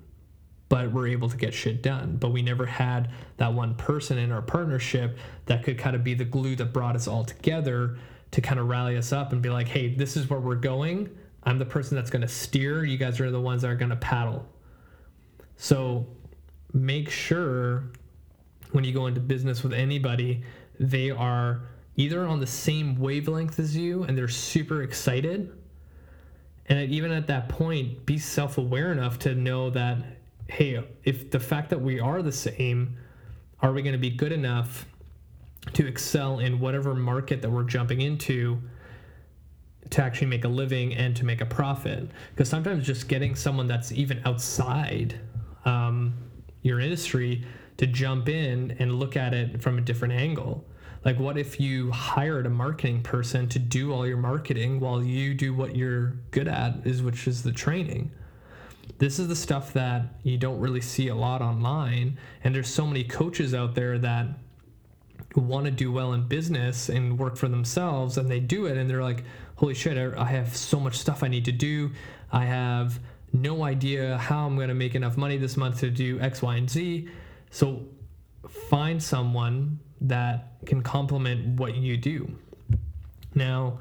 but 0.69 0.91
we're 0.91 1.09
able 1.09 1.29
to 1.29 1.37
get 1.37 1.53
shit 1.53 1.83
done. 1.83 2.17
But 2.17 2.31
we 2.31 2.41
never 2.41 2.65
had 2.65 3.11
that 3.37 3.53
one 3.53 3.75
person 3.75 4.17
in 4.17 4.33
our 4.33 4.41
partnership 4.41 5.19
that 5.45 5.65
could 5.65 5.77
kind 5.77 5.95
of 5.95 6.03
be 6.03 6.15
the 6.15 6.25
glue 6.25 6.57
that 6.57 6.73
brought 6.73 6.97
us 6.97 7.07
all 7.07 7.27
together 7.27 7.99
to 8.31 8.41
kind 8.41 8.59
of 8.59 8.69
rally 8.69 8.97
us 8.97 9.13
up 9.13 9.33
and 9.35 9.43
be 9.43 9.51
like 9.51 9.69
hey 9.69 9.95
this 9.95 10.17
is 10.17 10.31
where 10.31 10.41
we're 10.41 10.55
going. 10.55 11.11
I'm 11.43 11.59
the 11.59 11.67
person 11.67 11.95
that's 11.95 12.09
going 12.09 12.23
to 12.23 12.29
steer. 12.29 12.87
You 12.87 12.97
guys 12.97 13.21
are 13.21 13.31
the 13.31 13.39
ones 13.39 13.61
that 13.61 13.71
are 13.71 13.77
going 13.77 13.91
to 13.91 13.97
paddle 13.97 14.47
so 15.63 16.05
make 16.73 17.09
sure 17.09 17.85
when 18.73 18.83
you 18.83 18.93
go 18.93 19.07
into 19.07 19.21
business 19.21 19.63
with 19.63 19.73
anybody 19.73 20.43
they 20.81 21.09
are 21.09 21.63
either 21.97 22.27
on 22.27 22.41
the 22.41 22.47
same 22.47 22.99
wavelength 22.99 23.61
as 23.61 23.77
you 23.77 24.03
and 24.03 24.19
they're 24.19 24.27
super 24.27 24.83
excited. 24.83 25.53
And 26.67 26.91
even 26.91 27.13
at 27.13 27.29
that 27.29 27.49
point, 27.49 28.05
be 28.07 28.19
self 28.19 28.59
aware 28.59 28.91
enough 28.91 29.19
to 29.21 29.35
know 29.35 29.71
that, 29.71 29.99
hey, 30.49 30.83
if 31.05 31.31
the 31.31 31.41
fact 31.41 31.71
that 31.71 31.81
we 31.81 32.01
are 32.01 32.23
the 32.23 32.33
same, 32.33 32.97
are 33.61 33.73
we 33.73 33.83
going 33.83 33.93
to 33.93 33.99
be 33.99 34.11
good 34.11 34.33
enough 34.33 34.87
to 35.75 35.87
excel 35.87 36.41
in 36.41 36.59
whatever 36.59 36.95
market 36.95 37.43
that 37.43 37.51
we're 37.51 37.63
jumping 37.63 38.01
into 38.01 38.61
to 39.91 40.03
actually 40.03 40.27
make 40.27 40.45
a 40.45 40.49
living 40.49 40.95
and 40.95 41.15
to 41.17 41.25
make 41.25 41.41
a 41.41 41.47
profit? 41.47 42.11
Because 42.31 42.49
sometimes 42.49 42.87
just 42.87 43.07
getting 43.07 43.35
someone 43.35 43.67
that's 43.67 43.93
even 43.93 44.21
outside 44.25 45.21
um, 45.65 46.15
your 46.63 46.81
industry 46.81 47.45
to 47.77 47.87
jump 47.87 48.29
in 48.29 48.77
and 48.79 48.99
look 48.99 49.17
at 49.17 49.35
it 49.35 49.63
from 49.63 49.79
a 49.79 49.81
different 49.81 50.15
angle 50.15 50.65
like, 51.05 51.19
what 51.19 51.37
if 51.37 51.59
you 51.59 51.91
hired 51.91 52.47
a 52.47 52.51
marketing 52.51 53.03
person 53.03 53.49
to 53.49 53.59
do 53.59 53.93
all 53.93 54.07
your 54.07 54.17
marketing 54.17 54.79
while 54.79 55.03
you 55.03 55.35
do 55.35 55.53
what 55.53 55.75
you're 55.75 56.15
good 56.31 56.47
at, 56.47 56.87
is 56.87 57.03
which 57.03 57.27
is 57.27 57.43
the 57.43 57.53
training? 57.53 58.13
This 58.99 59.19
is 59.19 59.27
the 59.27 59.35
stuff 59.35 59.73
that 59.73 60.15
you 60.23 60.39
don't 60.39 60.61
really 60.61 60.81
see 60.81 61.09
a 61.09 61.15
lot 61.15 61.43
online, 61.43 62.19
and 62.45 62.55
there's 62.55 62.69
so 62.69 62.87
many 62.87 63.03
coaches 63.03 63.53
out 63.53 63.75
there 63.75 63.99
that 63.99 64.27
want 65.35 65.65
to 65.65 65.73
do 65.73 65.91
well 65.91 66.13
in 66.13 66.29
business 66.29 66.89
and 66.89 67.19
work 67.19 67.37
for 67.37 67.49
themselves, 67.49 68.17
and 68.17 68.31
they 68.31 68.39
do 68.39 68.67
it, 68.67 68.77
and 68.77 68.89
they're 68.89 69.03
like, 69.03 69.25
"Holy 69.57 69.75
shit! 69.75 69.97
I 70.17 70.25
have 70.27 70.57
so 70.57 70.79
much 70.79 70.99
stuff 70.99 71.25
I 71.25 71.29
need 71.29 71.47
to 71.47 71.53
do. 71.53 71.91
I 72.31 72.45
have 72.45 73.01
no 73.33 73.65
idea 73.65 74.19
how 74.19 74.47
I'm 74.47 74.57
going 74.57 74.69
to 74.69 74.75
make 74.75 74.95
enough 74.95 75.17
money 75.17 75.39
this 75.39 75.57
month 75.57 75.81
to 75.81 75.91
do 75.91 76.21
X, 76.21 76.43
Y, 76.43 76.57
and 76.57 76.69
Z." 76.69 77.09
So 77.51 77.83
find 78.49 79.03
someone 79.03 79.79
that 80.01 80.55
can 80.67 80.83
complement 80.83 81.59
what 81.59 81.75
you 81.75 81.97
do. 81.97 82.35
Now, 83.35 83.79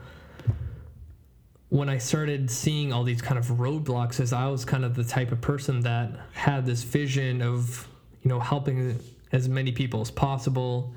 when 1.69 1.89
I 1.89 1.97
started 1.97 2.51
seeing 2.51 2.91
all 2.91 3.03
these 3.03 3.21
kind 3.21 3.39
of 3.39 3.45
roadblocks, 3.45 4.19
as 4.19 4.33
I 4.33 4.47
was 4.47 4.65
kind 4.65 4.83
of 4.83 4.93
the 4.93 5.03
type 5.03 5.31
of 5.31 5.39
person 5.41 5.79
that 5.81 6.11
had 6.33 6.65
this 6.65 6.83
vision 6.83 7.41
of, 7.41 7.87
you 8.23 8.29
know, 8.29 8.39
helping 8.39 8.99
as 9.31 9.47
many 9.47 9.71
people 9.71 10.01
as 10.01 10.11
possible 10.11 10.93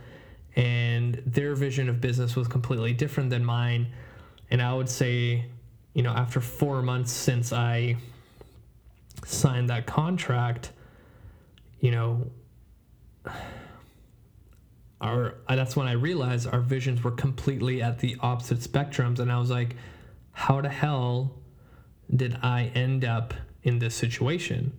and 0.56 1.22
their 1.26 1.54
vision 1.54 1.88
of 1.88 2.00
business 2.00 2.36
was 2.36 2.48
completely 2.48 2.92
different 2.92 3.30
than 3.30 3.44
mine. 3.44 3.88
And 4.50 4.62
I 4.62 4.72
would 4.72 4.88
say, 4.88 5.46
you 5.94 6.02
know, 6.02 6.10
after 6.10 6.40
four 6.40 6.82
months 6.82 7.12
since 7.12 7.52
I 7.52 7.96
signed 9.24 9.70
that 9.70 9.86
contract, 9.86 10.72
you 11.80 11.90
know, 11.90 12.30
our 15.00 15.34
that's 15.48 15.76
when 15.76 15.86
I 15.86 15.92
realized 15.92 16.46
our 16.48 16.60
visions 16.60 17.02
were 17.02 17.10
completely 17.10 17.82
at 17.82 17.98
the 17.98 18.16
opposite 18.20 18.60
spectrums, 18.60 19.18
and 19.18 19.30
I 19.30 19.38
was 19.38 19.50
like, 19.50 19.76
how 20.32 20.60
the 20.60 20.68
hell 20.68 21.38
did 22.14 22.38
I 22.42 22.70
end 22.74 23.04
up 23.04 23.34
in 23.62 23.78
this 23.78 23.94
situation? 23.94 24.72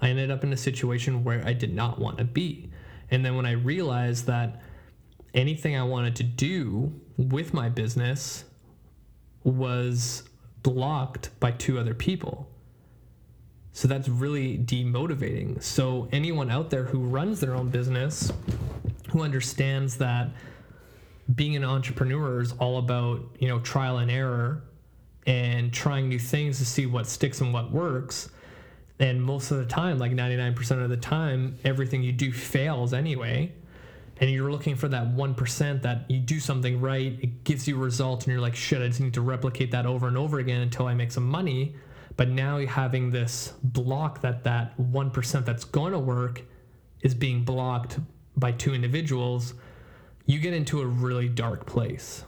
I 0.00 0.10
ended 0.10 0.30
up 0.30 0.44
in 0.44 0.52
a 0.52 0.56
situation 0.56 1.24
where 1.24 1.44
I 1.44 1.52
did 1.52 1.74
not 1.74 1.98
want 1.98 2.18
to 2.18 2.24
be. 2.24 2.70
And 3.10 3.24
then 3.24 3.36
when 3.36 3.46
I 3.46 3.52
realized 3.52 4.26
that 4.26 4.60
anything 5.34 5.76
I 5.76 5.82
wanted 5.82 6.16
to 6.16 6.22
do 6.22 6.92
with 7.16 7.52
my 7.52 7.68
business 7.68 8.44
was 9.44 10.28
blocked 10.62 11.30
by 11.40 11.52
two 11.52 11.78
other 11.78 11.94
people. 11.94 12.47
So 13.78 13.86
that's 13.86 14.08
really 14.08 14.58
demotivating. 14.58 15.62
So, 15.62 16.08
anyone 16.10 16.50
out 16.50 16.68
there 16.68 16.82
who 16.82 16.98
runs 16.98 17.38
their 17.38 17.54
own 17.54 17.68
business, 17.68 18.32
who 19.10 19.22
understands 19.22 19.98
that 19.98 20.30
being 21.32 21.54
an 21.54 21.62
entrepreneur 21.62 22.40
is 22.40 22.50
all 22.58 22.78
about, 22.78 23.20
you 23.38 23.46
know, 23.46 23.60
trial 23.60 23.98
and 23.98 24.10
error 24.10 24.64
and 25.28 25.72
trying 25.72 26.08
new 26.08 26.18
things 26.18 26.58
to 26.58 26.64
see 26.64 26.86
what 26.86 27.06
sticks 27.06 27.40
and 27.40 27.54
what 27.54 27.70
works. 27.70 28.30
And 28.98 29.22
most 29.22 29.52
of 29.52 29.58
the 29.58 29.66
time, 29.66 30.00
like 30.00 30.10
99% 30.10 30.82
of 30.82 30.90
the 30.90 30.96
time, 30.96 31.56
everything 31.62 32.02
you 32.02 32.10
do 32.10 32.32
fails 32.32 32.92
anyway 32.92 33.52
and 34.20 34.28
you're 34.28 34.50
looking 34.50 34.74
for 34.74 34.88
that 34.88 35.14
1% 35.14 35.82
that 35.82 36.10
you 36.10 36.18
do 36.18 36.40
something 36.40 36.80
right, 36.80 37.16
it 37.20 37.44
gives 37.44 37.68
you 37.68 37.76
results, 37.76 38.24
and 38.24 38.32
you're 38.32 38.42
like, 38.42 38.56
shit, 38.56 38.82
I 38.82 38.88
just 38.88 39.00
need 39.00 39.14
to 39.14 39.20
replicate 39.20 39.70
that 39.70 39.86
over 39.86 40.08
and 40.08 40.18
over 40.18 40.40
again 40.40 40.62
until 40.62 40.86
I 40.86 40.94
make 40.94 41.12
some 41.12 41.28
money. 41.28 41.76
But 42.18 42.28
now 42.28 42.56
you're 42.56 42.68
having 42.68 43.12
this 43.12 43.54
block 43.62 44.22
that 44.22 44.42
that 44.42 44.76
1% 44.76 45.44
that's 45.44 45.64
going 45.64 45.92
to 45.92 46.00
work 46.00 46.42
is 47.00 47.14
being 47.14 47.44
blocked 47.44 48.00
by 48.36 48.50
two 48.50 48.74
individuals, 48.74 49.54
you 50.26 50.40
get 50.40 50.52
into 50.52 50.80
a 50.80 50.84
really 50.86 51.28
dark 51.28 51.64
place. 51.64 52.24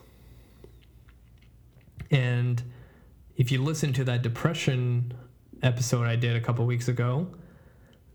And 2.12 2.62
if 3.36 3.50
you 3.50 3.60
listen 3.64 3.92
to 3.94 4.04
that 4.04 4.22
depression 4.22 5.12
episode 5.60 6.06
I 6.06 6.14
did 6.14 6.36
a 6.36 6.40
couple 6.40 6.64
weeks 6.66 6.86
ago, 6.86 7.26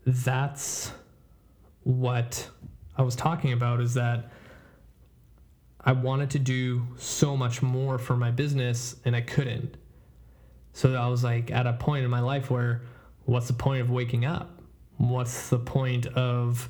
that's 0.06 0.92
what 1.82 2.48
I 2.96 3.02
was 3.02 3.14
talking 3.14 3.52
about 3.52 3.82
is 3.82 3.92
that 3.94 4.32
I 5.84 5.92
wanted 5.92 6.30
to 6.30 6.38
do 6.38 6.86
so 6.96 7.36
much 7.36 7.60
more 7.60 7.98
for 7.98 8.16
my 8.16 8.30
business 8.30 8.96
and 9.04 9.14
I 9.14 9.20
couldn't. 9.20 9.76
So 10.76 10.94
I 10.94 11.06
was 11.06 11.24
like 11.24 11.50
at 11.50 11.66
a 11.66 11.72
point 11.72 12.04
in 12.04 12.10
my 12.10 12.20
life 12.20 12.50
where 12.50 12.82
what's 13.24 13.46
the 13.46 13.54
point 13.54 13.80
of 13.80 13.90
waking 13.90 14.26
up? 14.26 14.60
What's 14.98 15.48
the 15.48 15.58
point 15.58 16.04
of 16.08 16.68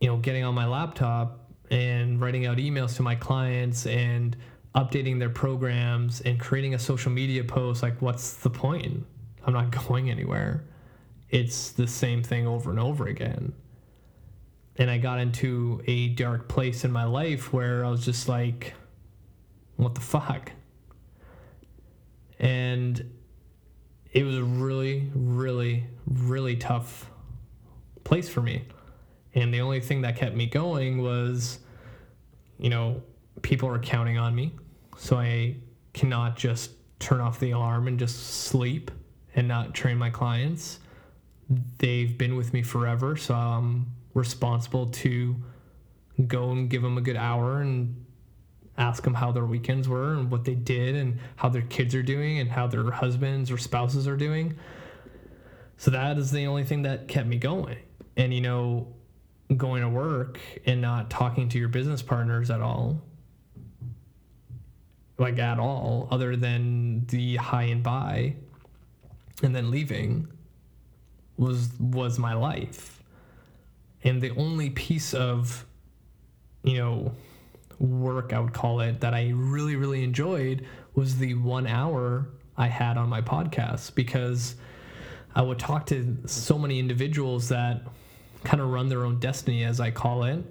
you 0.00 0.08
know 0.08 0.16
getting 0.16 0.42
on 0.42 0.54
my 0.54 0.64
laptop 0.64 1.50
and 1.70 2.18
writing 2.18 2.46
out 2.46 2.56
emails 2.56 2.96
to 2.96 3.02
my 3.02 3.14
clients 3.14 3.84
and 3.84 4.34
updating 4.74 5.18
their 5.18 5.28
programs 5.28 6.22
and 6.22 6.40
creating 6.40 6.72
a 6.72 6.78
social 6.78 7.12
media 7.12 7.44
post 7.44 7.82
like 7.82 8.00
what's 8.00 8.36
the 8.36 8.48
point? 8.48 9.04
I'm 9.44 9.52
not 9.52 9.70
going 9.86 10.08
anywhere. 10.08 10.64
It's 11.28 11.72
the 11.72 11.86
same 11.86 12.22
thing 12.22 12.46
over 12.46 12.70
and 12.70 12.80
over 12.80 13.06
again 13.06 13.52
and 14.76 14.90
I 14.90 14.96
got 14.96 15.20
into 15.20 15.82
a 15.86 16.08
dark 16.08 16.48
place 16.48 16.86
in 16.86 16.90
my 16.90 17.04
life 17.04 17.52
where 17.52 17.84
I 17.84 17.90
was 17.90 18.02
just 18.02 18.30
like, 18.30 18.72
what 19.76 19.94
the 19.94 20.00
fuck? 20.00 20.52
And 22.42 23.10
it 24.12 24.24
was 24.24 24.36
a 24.36 24.44
really, 24.44 25.10
really, 25.14 25.86
really 26.06 26.56
tough 26.56 27.10
place 28.04 28.28
for 28.28 28.42
me. 28.42 28.64
And 29.34 29.54
the 29.54 29.60
only 29.60 29.80
thing 29.80 30.02
that 30.02 30.16
kept 30.16 30.36
me 30.36 30.46
going 30.46 31.00
was, 31.00 31.60
you 32.58 32.68
know, 32.68 33.02
people 33.40 33.68
are 33.68 33.78
counting 33.78 34.18
on 34.18 34.34
me. 34.34 34.52
So 34.98 35.16
I 35.16 35.56
cannot 35.94 36.36
just 36.36 36.72
turn 36.98 37.20
off 37.20 37.40
the 37.40 37.52
alarm 37.52 37.88
and 37.88 37.98
just 37.98 38.44
sleep 38.44 38.90
and 39.34 39.48
not 39.48 39.72
train 39.72 39.96
my 39.96 40.10
clients. 40.10 40.80
They've 41.78 42.16
been 42.16 42.36
with 42.36 42.52
me 42.52 42.62
forever. 42.62 43.16
So 43.16 43.34
I'm 43.34 43.86
responsible 44.14 44.86
to 44.86 45.36
go 46.26 46.50
and 46.50 46.68
give 46.68 46.82
them 46.82 46.98
a 46.98 47.00
good 47.00 47.16
hour 47.16 47.62
and 47.62 48.04
ask 48.78 49.02
them 49.02 49.14
how 49.14 49.32
their 49.32 49.44
weekends 49.44 49.88
were 49.88 50.14
and 50.14 50.30
what 50.30 50.44
they 50.44 50.54
did 50.54 50.94
and 50.94 51.18
how 51.36 51.48
their 51.48 51.62
kids 51.62 51.94
are 51.94 52.02
doing 52.02 52.38
and 52.38 52.50
how 52.50 52.66
their 52.66 52.90
husbands 52.90 53.50
or 53.50 53.58
spouses 53.58 54.08
are 54.08 54.16
doing. 54.16 54.54
So 55.76 55.90
that 55.90 56.18
is 56.18 56.30
the 56.30 56.46
only 56.46 56.64
thing 56.64 56.82
that 56.82 57.08
kept 57.08 57.26
me 57.26 57.36
going. 57.36 57.78
And 58.16 58.32
you 58.32 58.40
know, 58.40 58.88
going 59.56 59.82
to 59.82 59.88
work 59.88 60.38
and 60.64 60.80
not 60.80 61.10
talking 61.10 61.48
to 61.50 61.58
your 61.58 61.68
business 61.68 62.02
partners 62.02 62.50
at 62.50 62.60
all, 62.60 63.02
like 65.18 65.38
at 65.38 65.58
all, 65.58 66.08
other 66.10 66.36
than 66.36 67.06
the 67.06 67.36
hi 67.36 67.64
and 67.64 67.82
bye, 67.82 68.36
and 69.42 69.54
then 69.54 69.70
leaving 69.70 70.28
was 71.36 71.70
was 71.78 72.18
my 72.18 72.34
life 72.34 73.02
and 74.04 74.20
the 74.20 74.30
only 74.30 74.70
piece 74.70 75.14
of 75.14 75.64
you 76.62 76.78
know 76.78 77.12
work 77.82 78.32
I 78.32 78.38
would 78.38 78.54
call 78.54 78.80
it 78.80 79.00
that 79.00 79.12
I 79.12 79.30
really 79.34 79.76
really 79.76 80.04
enjoyed 80.04 80.64
was 80.94 81.18
the 81.18 81.34
1 81.34 81.66
hour 81.66 82.30
I 82.56 82.68
had 82.68 82.96
on 82.96 83.08
my 83.08 83.20
podcast 83.20 83.94
because 83.94 84.54
I 85.34 85.42
would 85.42 85.58
talk 85.58 85.86
to 85.86 86.18
so 86.26 86.58
many 86.58 86.78
individuals 86.78 87.48
that 87.48 87.82
kind 88.44 88.60
of 88.60 88.68
run 88.68 88.88
their 88.88 89.04
own 89.04 89.18
destiny 89.18 89.64
as 89.64 89.80
I 89.80 89.90
call 89.90 90.24
it 90.24 90.44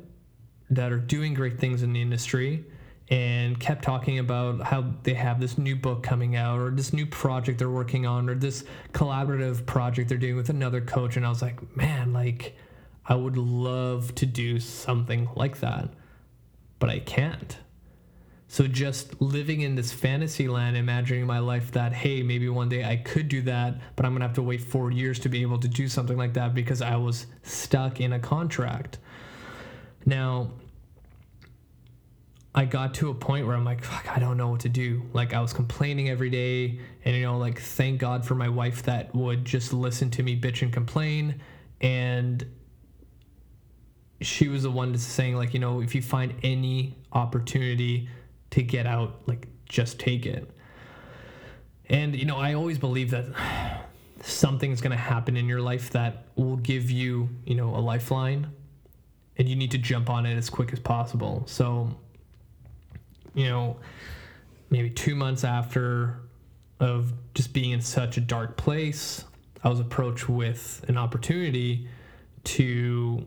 that 0.71 0.91
are 0.91 0.99
doing 0.99 1.33
great 1.33 1.59
things 1.59 1.83
in 1.83 1.93
the 1.93 2.01
industry 2.01 2.65
and 3.09 3.59
kept 3.59 3.83
talking 3.83 4.19
about 4.19 4.61
how 4.61 4.93
they 5.03 5.13
have 5.13 5.39
this 5.39 5.57
new 5.57 5.75
book 5.75 6.01
coming 6.01 6.35
out 6.35 6.59
or 6.59 6.71
this 6.71 6.93
new 6.93 7.05
project 7.05 7.59
they're 7.59 7.69
working 7.69 8.05
on 8.05 8.29
or 8.29 8.35
this 8.35 8.63
collaborative 8.93 9.65
project 9.65 10.07
they're 10.07 10.17
doing 10.17 10.37
with 10.37 10.49
another 10.49 10.79
coach. 10.79 11.17
And 11.17 11.25
I 11.25 11.29
was 11.29 11.41
like 11.41 11.75
man 11.75 12.13
like 12.13 12.55
I 13.05 13.15
would 13.15 13.37
love 13.37 14.15
to 14.15 14.25
do 14.25 14.59
something 14.59 15.27
like 15.35 15.59
that, 15.59 15.89
but 16.81 16.89
I 16.89 16.99
can't. 16.99 17.57
So 18.49 18.67
just 18.67 19.21
living 19.21 19.61
in 19.61 19.75
this 19.75 19.93
fantasy 19.93 20.49
land, 20.49 20.75
imagining 20.75 21.25
my 21.25 21.39
life 21.39 21.71
that, 21.71 21.93
hey, 21.93 22.21
maybe 22.21 22.49
one 22.49 22.67
day 22.67 22.83
I 22.83 22.97
could 22.97 23.29
do 23.29 23.41
that, 23.43 23.79
but 23.95 24.05
I'm 24.05 24.11
gonna 24.13 24.25
have 24.25 24.35
to 24.35 24.41
wait 24.41 24.59
four 24.59 24.91
years 24.91 25.19
to 25.19 25.29
be 25.29 25.41
able 25.43 25.59
to 25.59 25.69
do 25.69 25.87
something 25.87 26.17
like 26.17 26.33
that 26.33 26.53
because 26.53 26.81
I 26.81 26.97
was 26.97 27.27
stuck 27.43 28.01
in 28.01 28.11
a 28.11 28.19
contract. 28.19 28.97
Now, 30.05 30.51
I 32.53 32.65
got 32.65 32.95
to 32.95 33.11
a 33.11 33.13
point 33.13 33.45
where 33.45 33.55
I'm 33.55 33.63
like, 33.63 33.83
fuck, 33.83 34.11
I 34.13 34.19
don't 34.19 34.35
know 34.35 34.49
what 34.49 34.61
to 34.61 34.69
do. 34.69 35.03
Like, 35.13 35.33
I 35.33 35.39
was 35.39 35.53
complaining 35.53 36.09
every 36.09 36.29
day, 36.29 36.81
and 37.05 37.15
you 37.15 37.21
know, 37.21 37.37
like, 37.37 37.61
thank 37.61 37.99
God 37.99 38.25
for 38.25 38.35
my 38.35 38.49
wife 38.49 38.83
that 38.83 39.15
would 39.15 39.45
just 39.45 39.71
listen 39.71 40.09
to 40.11 40.23
me 40.23 40.37
bitch 40.37 40.63
and 40.63 40.73
complain. 40.73 41.39
And 41.79 42.45
she 44.21 44.47
was 44.47 44.63
the 44.63 44.71
one 44.71 44.97
saying 44.97 45.35
like 45.35 45.53
you 45.53 45.59
know 45.59 45.81
if 45.81 45.95
you 45.95 46.01
find 46.01 46.33
any 46.43 46.95
opportunity 47.13 48.09
to 48.51 48.61
get 48.61 48.85
out 48.85 49.21
like 49.27 49.47
just 49.67 49.99
take 49.99 50.25
it. 50.25 50.49
And 51.89 52.15
you 52.15 52.25
know 52.25 52.37
i 52.37 52.53
always 52.53 52.77
believe 52.77 53.11
that 53.11 53.25
something's 54.21 54.81
going 54.81 54.91
to 54.91 54.97
happen 54.97 55.35
in 55.35 55.47
your 55.47 55.61
life 55.61 55.89
that 55.91 56.25
will 56.35 56.57
give 56.57 56.91
you 56.91 57.29
you 57.45 57.55
know 57.55 57.75
a 57.75 57.81
lifeline 57.81 58.47
and 59.37 59.49
you 59.49 59.55
need 59.55 59.71
to 59.71 59.77
jump 59.77 60.09
on 60.09 60.25
it 60.25 60.37
as 60.37 60.49
quick 60.49 60.71
as 60.71 60.79
possible. 60.79 61.43
So 61.47 61.89
you 63.33 63.47
know 63.47 63.77
maybe 64.69 64.89
two 64.89 65.15
months 65.15 65.43
after 65.43 66.21
of 66.79 67.13
just 67.33 67.53
being 67.53 67.71
in 67.71 67.81
such 67.81 68.17
a 68.17 68.21
dark 68.21 68.57
place 68.57 69.23
i 69.63 69.69
was 69.69 69.79
approached 69.79 70.27
with 70.27 70.83
an 70.87 70.97
opportunity 70.97 71.87
to 72.43 73.25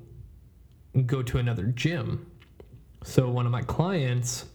go 1.06 1.22
to 1.22 1.38
another 1.38 1.64
gym. 1.64 2.30
So 3.02 3.28
one 3.28 3.46
of 3.46 3.52
my 3.52 3.62
clients 3.62 4.46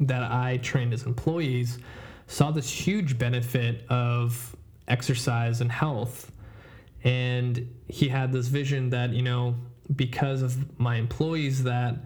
that 0.00 0.22
I 0.22 0.58
trained 0.58 0.92
as 0.92 1.04
employees 1.04 1.78
saw 2.26 2.50
this 2.50 2.70
huge 2.70 3.18
benefit 3.18 3.84
of 3.88 4.54
exercise 4.86 5.60
and 5.60 5.70
health. 5.70 6.30
And 7.04 7.68
he 7.88 8.08
had 8.08 8.32
this 8.32 8.48
vision 8.48 8.90
that, 8.90 9.10
you 9.10 9.22
know, 9.22 9.56
because 9.94 10.42
of 10.42 10.78
my 10.78 10.96
employees 10.96 11.64
that 11.64 11.96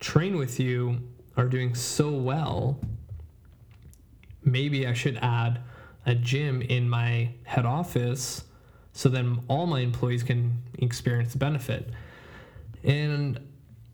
train 0.00 0.36
with 0.36 0.58
you 0.58 0.98
are 1.36 1.46
doing 1.46 1.74
so 1.74 2.10
well, 2.10 2.80
maybe 4.42 4.86
I 4.86 4.92
should 4.92 5.18
add 5.22 5.60
a 6.06 6.14
gym 6.14 6.62
in 6.62 6.88
my 6.88 7.30
head 7.44 7.66
office 7.66 8.44
so 8.92 9.08
then 9.08 9.40
all 9.48 9.66
my 9.66 9.80
employees 9.80 10.22
can 10.22 10.60
experience 10.78 11.32
the 11.32 11.38
benefit. 11.38 11.90
And 12.84 13.40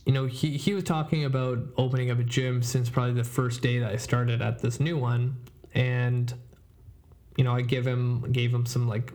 you 0.05 0.12
know, 0.12 0.27
he, 0.27 0.56
he 0.56 0.74
was 0.74 0.85
talking 0.85 1.24
about 1.24 1.59
opening 1.77 2.11
up 2.11 2.19
a 2.19 2.24
gym 2.24 2.62
since 2.62 2.90
probably 2.90 3.15
the 3.15 3.24
first 3.24 3.62
day 3.62 3.78
that 3.78 3.90
I 3.90 3.97
started 3.97 4.43
at 4.43 4.59
this 4.59 4.78
new 4.78 4.98
one. 4.98 5.36
And, 5.73 6.32
you 7.36 7.44
know, 7.44 7.55
I 7.55 7.62
give 7.62 7.86
him 7.86 8.31
gave 8.31 8.52
him 8.52 8.66
some 8.66 8.86
like 8.86 9.12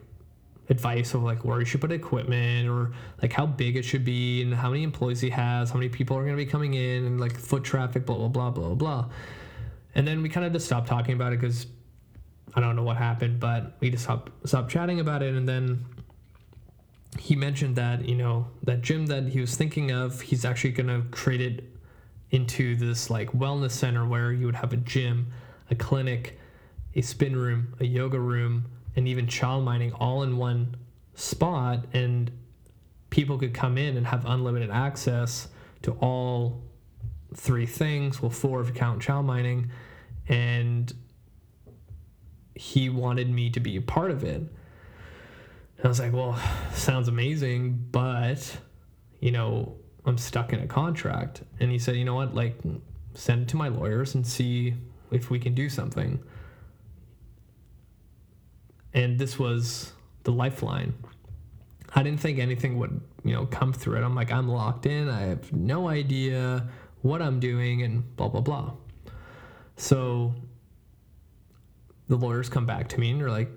advice 0.68 1.14
of 1.14 1.22
like 1.22 1.44
where 1.44 1.58
he 1.58 1.64
should 1.64 1.80
put 1.80 1.92
equipment 1.92 2.68
or 2.68 2.92
like 3.22 3.32
how 3.32 3.46
big 3.46 3.76
it 3.76 3.84
should 3.84 4.04
be 4.04 4.42
and 4.42 4.54
how 4.54 4.70
many 4.70 4.82
employees 4.82 5.20
he 5.20 5.30
has, 5.30 5.70
how 5.70 5.76
many 5.76 5.88
people 5.88 6.16
are 6.16 6.24
gonna 6.24 6.36
be 6.36 6.46
coming 6.46 6.74
in 6.74 7.04
and 7.04 7.20
like 7.20 7.38
foot 7.38 7.62
traffic, 7.62 8.04
blah 8.04 8.16
blah 8.16 8.28
blah 8.28 8.50
blah 8.50 8.74
blah. 8.74 9.08
And 9.94 10.06
then 10.06 10.22
we 10.22 10.28
kind 10.28 10.44
of 10.46 10.52
just 10.52 10.66
stopped 10.66 10.88
talking 10.88 11.14
about 11.14 11.32
it 11.32 11.40
because 11.40 11.66
I 12.54 12.60
don't 12.60 12.74
know 12.74 12.82
what 12.82 12.96
happened, 12.96 13.38
but 13.38 13.76
we 13.80 13.90
just 13.90 14.04
stopped 14.04 14.32
stopped 14.48 14.70
chatting 14.70 14.98
about 14.98 15.22
it 15.22 15.34
and 15.34 15.48
then 15.48 15.84
he 17.18 17.34
mentioned 17.34 17.76
that 17.76 18.08
you 18.08 18.14
know 18.14 18.46
that 18.62 18.82
gym 18.82 19.06
that 19.06 19.28
he 19.28 19.40
was 19.40 19.56
thinking 19.56 19.90
of 19.90 20.20
he's 20.20 20.44
actually 20.44 20.70
going 20.70 20.86
to 20.86 21.06
create 21.10 21.40
it 21.40 21.64
into 22.30 22.76
this 22.76 23.10
like 23.10 23.30
wellness 23.32 23.72
center 23.72 24.06
where 24.06 24.32
you 24.32 24.46
would 24.46 24.54
have 24.54 24.72
a 24.72 24.76
gym 24.76 25.32
a 25.70 25.74
clinic 25.74 26.38
a 26.94 27.00
spin 27.00 27.36
room 27.36 27.74
a 27.80 27.84
yoga 27.84 28.18
room 28.18 28.64
and 28.96 29.08
even 29.08 29.26
child 29.26 29.64
mining 29.64 29.92
all 29.94 30.22
in 30.22 30.36
one 30.36 30.76
spot 31.14 31.84
and 31.92 32.30
people 33.10 33.36
could 33.38 33.52
come 33.52 33.76
in 33.76 33.96
and 33.96 34.06
have 34.06 34.24
unlimited 34.26 34.70
access 34.70 35.48
to 35.82 35.92
all 36.00 36.62
three 37.34 37.66
things 37.66 38.22
well 38.22 38.30
four 38.30 38.60
if 38.60 38.68
you 38.68 38.74
count 38.74 39.02
child 39.02 39.26
mining 39.26 39.70
and 40.28 40.94
he 42.54 42.88
wanted 42.88 43.28
me 43.28 43.50
to 43.50 43.58
be 43.58 43.76
a 43.76 43.82
part 43.82 44.10
of 44.10 44.22
it 44.22 44.42
and 45.80 45.86
I 45.86 45.88
was 45.88 45.98
like, 45.98 46.12
well, 46.12 46.38
sounds 46.74 47.08
amazing, 47.08 47.86
but, 47.90 48.58
you 49.18 49.30
know, 49.30 49.76
I'm 50.04 50.18
stuck 50.18 50.52
in 50.52 50.60
a 50.60 50.66
contract. 50.66 51.42
And 51.58 51.70
he 51.70 51.78
said, 51.78 51.96
you 51.96 52.04
know 52.04 52.16
what, 52.16 52.34
like, 52.34 52.58
send 53.14 53.42
it 53.42 53.48
to 53.48 53.56
my 53.56 53.68
lawyers 53.68 54.14
and 54.14 54.26
see 54.26 54.74
if 55.10 55.30
we 55.30 55.38
can 55.38 55.54
do 55.54 55.70
something. 55.70 56.22
And 58.92 59.18
this 59.18 59.38
was 59.38 59.94
the 60.24 60.32
lifeline. 60.32 60.92
I 61.94 62.02
didn't 62.02 62.20
think 62.20 62.38
anything 62.38 62.78
would, 62.78 63.00
you 63.24 63.32
know, 63.32 63.46
come 63.46 63.72
through 63.72 63.96
it. 63.96 64.04
I'm 64.04 64.14
like, 64.14 64.30
I'm 64.30 64.48
locked 64.48 64.84
in. 64.84 65.08
I 65.08 65.20
have 65.22 65.50
no 65.50 65.88
idea 65.88 66.68
what 67.00 67.22
I'm 67.22 67.40
doing 67.40 67.84
and 67.84 68.16
blah, 68.16 68.28
blah, 68.28 68.42
blah. 68.42 68.72
So 69.78 70.34
the 72.08 72.16
lawyers 72.16 72.50
come 72.50 72.66
back 72.66 72.88
to 72.88 73.00
me 73.00 73.12
and 73.12 73.20
they're 73.20 73.30
like, 73.30 73.50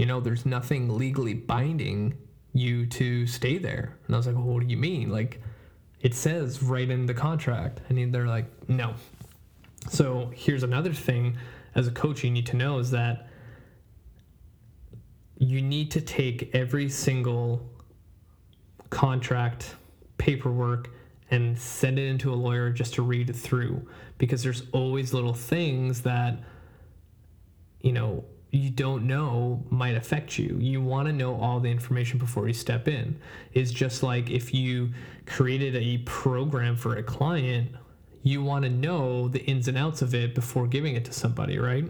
you 0.00 0.06
know, 0.06 0.18
there's 0.18 0.46
nothing 0.46 0.96
legally 0.96 1.34
binding 1.34 2.16
you 2.54 2.86
to 2.86 3.26
stay 3.26 3.58
there. 3.58 3.98
And 4.06 4.16
I 4.16 4.18
was 4.18 4.26
like, 4.26 4.34
well, 4.34 4.46
what 4.46 4.60
do 4.60 4.66
you 4.66 4.78
mean? 4.78 5.10
Like, 5.10 5.42
it 6.00 6.14
says 6.14 6.62
right 6.62 6.88
in 6.88 7.04
the 7.04 7.12
contract. 7.12 7.82
And 7.90 8.10
they're 8.10 8.26
like, 8.26 8.46
no. 8.66 8.94
So 9.90 10.32
here's 10.34 10.62
another 10.62 10.94
thing 10.94 11.36
as 11.74 11.86
a 11.86 11.90
coach 11.90 12.24
you 12.24 12.30
need 12.30 12.46
to 12.46 12.56
know 12.56 12.78
is 12.78 12.90
that 12.92 13.28
you 15.36 15.60
need 15.60 15.90
to 15.90 16.00
take 16.00 16.48
every 16.54 16.88
single 16.88 17.68
contract 18.88 19.74
paperwork 20.16 20.88
and 21.30 21.58
send 21.58 21.98
it 21.98 22.06
into 22.06 22.32
a 22.32 22.36
lawyer 22.36 22.70
just 22.70 22.94
to 22.94 23.02
read 23.02 23.36
through 23.36 23.86
because 24.16 24.42
there's 24.42 24.62
always 24.72 25.12
little 25.12 25.34
things 25.34 26.00
that 26.00 26.38
you 27.82 27.92
know 27.92 28.24
you 28.50 28.70
don't 28.70 29.06
know 29.06 29.64
might 29.70 29.94
affect 29.94 30.38
you. 30.38 30.56
You 30.58 30.80
want 30.82 31.06
to 31.06 31.12
know 31.12 31.40
all 31.40 31.60
the 31.60 31.70
information 31.70 32.18
before 32.18 32.48
you 32.48 32.54
step 32.54 32.88
in. 32.88 33.20
It's 33.52 33.70
just 33.70 34.02
like 34.02 34.30
if 34.30 34.52
you 34.52 34.90
created 35.26 35.76
a 35.76 35.98
program 35.98 36.76
for 36.76 36.96
a 36.96 37.02
client, 37.02 37.70
you 38.22 38.42
want 38.42 38.64
to 38.64 38.70
know 38.70 39.28
the 39.28 39.40
ins 39.44 39.68
and 39.68 39.78
outs 39.78 40.02
of 40.02 40.14
it 40.14 40.34
before 40.34 40.66
giving 40.66 40.96
it 40.96 41.04
to 41.04 41.12
somebody, 41.12 41.58
right? 41.58 41.84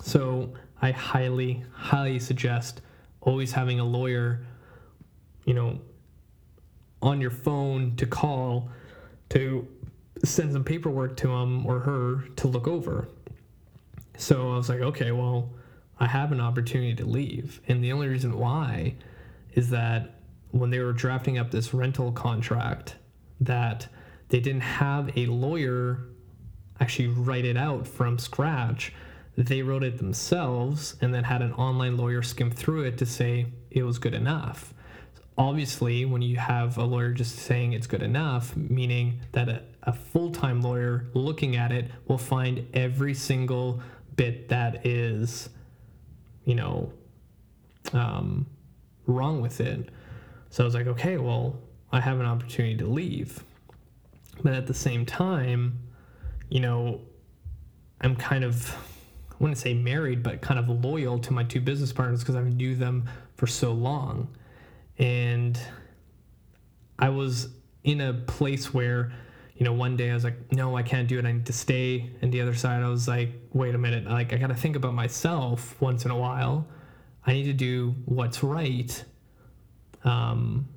So 0.00 0.54
I 0.80 0.92
highly, 0.92 1.64
highly 1.72 2.20
suggest 2.20 2.80
always 3.20 3.52
having 3.52 3.80
a 3.80 3.84
lawyer, 3.84 4.46
you 5.44 5.54
know, 5.54 5.80
on 7.02 7.20
your 7.20 7.30
phone 7.30 7.96
to 7.96 8.06
call 8.06 8.70
to 9.30 9.66
send 10.24 10.52
some 10.52 10.64
paperwork 10.64 11.16
to 11.18 11.28
him 11.28 11.66
or 11.66 11.80
her 11.80 12.24
to 12.36 12.48
look 12.48 12.68
over 12.68 13.08
so 14.16 14.52
I 14.52 14.56
was 14.56 14.68
like, 14.68 14.80
okay, 14.80 15.12
well, 15.12 15.50
I 15.98 16.06
have 16.06 16.32
an 16.32 16.40
opportunity 16.40 16.94
to 16.96 17.04
leave. 17.04 17.60
And 17.68 17.82
the 17.82 17.92
only 17.92 18.08
reason 18.08 18.38
why 18.38 18.96
is 19.54 19.70
that 19.70 20.20
when 20.50 20.70
they 20.70 20.78
were 20.78 20.92
drafting 20.92 21.38
up 21.38 21.50
this 21.50 21.72
rental 21.72 22.12
contract, 22.12 22.96
that 23.40 23.88
they 24.28 24.40
didn't 24.40 24.62
have 24.62 25.16
a 25.16 25.26
lawyer 25.26 26.00
actually 26.80 27.08
write 27.08 27.44
it 27.44 27.56
out 27.56 27.86
from 27.86 28.18
scratch. 28.18 28.92
They 29.36 29.62
wrote 29.62 29.84
it 29.84 29.98
themselves 29.98 30.96
and 31.00 31.12
then 31.12 31.24
had 31.24 31.42
an 31.42 31.52
online 31.54 31.96
lawyer 31.96 32.22
skim 32.22 32.50
through 32.50 32.84
it 32.84 32.98
to 32.98 33.06
say 33.06 33.46
it 33.70 33.82
was 33.82 33.98
good 33.98 34.14
enough. 34.14 34.74
Obviously, 35.38 36.06
when 36.06 36.22
you 36.22 36.36
have 36.36 36.78
a 36.78 36.84
lawyer 36.84 37.12
just 37.12 37.36
saying 37.36 37.74
it's 37.74 37.86
good 37.86 38.02
enough, 38.02 38.56
meaning 38.56 39.20
that 39.32 39.48
a, 39.48 39.62
a 39.82 39.92
full 39.92 40.30
time 40.30 40.62
lawyer 40.62 41.06
looking 41.12 41.56
at 41.56 41.72
it 41.72 41.90
will 42.06 42.18
find 42.18 42.66
every 42.72 43.12
single 43.12 43.80
bit 44.16 44.48
that 44.48 44.86
is, 44.86 45.50
you 46.46 46.54
know, 46.54 46.90
um, 47.92 48.46
wrong 49.06 49.42
with 49.42 49.60
it. 49.60 49.90
So 50.48 50.64
I 50.64 50.64
was 50.64 50.74
like, 50.74 50.86
okay, 50.86 51.18
well, 51.18 51.60
I 51.92 52.00
have 52.00 52.18
an 52.18 52.24
opportunity 52.24 52.76
to 52.78 52.86
leave. 52.86 53.44
But 54.42 54.54
at 54.54 54.66
the 54.66 54.74
same 54.74 55.04
time, 55.04 55.78
you 56.48 56.60
know, 56.60 57.02
I'm 58.00 58.16
kind 58.16 58.44
of, 58.44 58.74
I 59.30 59.34
wouldn't 59.38 59.58
say 59.58 59.74
married, 59.74 60.22
but 60.22 60.40
kind 60.40 60.58
of 60.58 60.68
loyal 60.68 61.18
to 61.18 61.32
my 61.32 61.44
two 61.44 61.60
business 61.60 61.92
partners 61.92 62.20
because 62.20 62.36
I've 62.36 62.54
knew 62.54 62.74
them 62.74 63.08
for 63.34 63.46
so 63.46 63.72
long. 63.72 64.28
And 64.98 65.58
I 66.98 67.08
was 67.10 67.48
in 67.84 68.00
a 68.00 68.14
place 68.14 68.72
where 68.72 69.12
you 69.56 69.64
know, 69.64 69.72
one 69.72 69.96
day 69.96 70.10
I 70.10 70.14
was 70.14 70.24
like, 70.24 70.52
no, 70.52 70.76
I 70.76 70.82
can't 70.82 71.08
do 71.08 71.18
it. 71.18 71.24
I 71.24 71.32
need 71.32 71.46
to 71.46 71.52
stay. 71.52 72.10
And 72.20 72.30
the 72.30 72.42
other 72.42 72.54
side, 72.54 72.82
I 72.82 72.88
was 72.88 73.08
like, 73.08 73.30
wait 73.52 73.74
a 73.74 73.78
minute. 73.78 74.04
Like, 74.04 74.32
I 74.34 74.36
got 74.36 74.48
to 74.48 74.54
think 74.54 74.76
about 74.76 74.92
myself 74.92 75.80
once 75.80 76.04
in 76.04 76.10
a 76.10 76.16
while. 76.16 76.66
I 77.26 77.32
need 77.32 77.44
to 77.44 77.54
do 77.54 77.94
what's 78.04 78.42
right 78.42 79.04
um, 80.04 80.68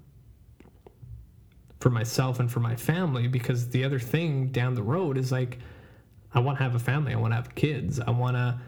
for 1.81 1.89
myself 1.89 2.39
and 2.39 2.49
for 2.49 2.61
my 2.61 2.75
family 2.75 3.27
because 3.27 3.69
the 3.69 3.83
other 3.83 3.99
thing 3.99 4.47
down 4.47 4.75
the 4.75 4.83
road 4.83 5.17
is 5.17 5.29
like, 5.31 5.59
I 6.33 6.39
want 6.39 6.57
to 6.59 6.63
have 6.63 6.75
a 6.75 6.79
family. 6.79 7.13
I 7.13 7.17
want 7.17 7.31
to 7.31 7.35
have 7.35 7.55
kids. 7.55 7.99
I 7.99 8.11
want 8.11 8.37
to 8.37 8.59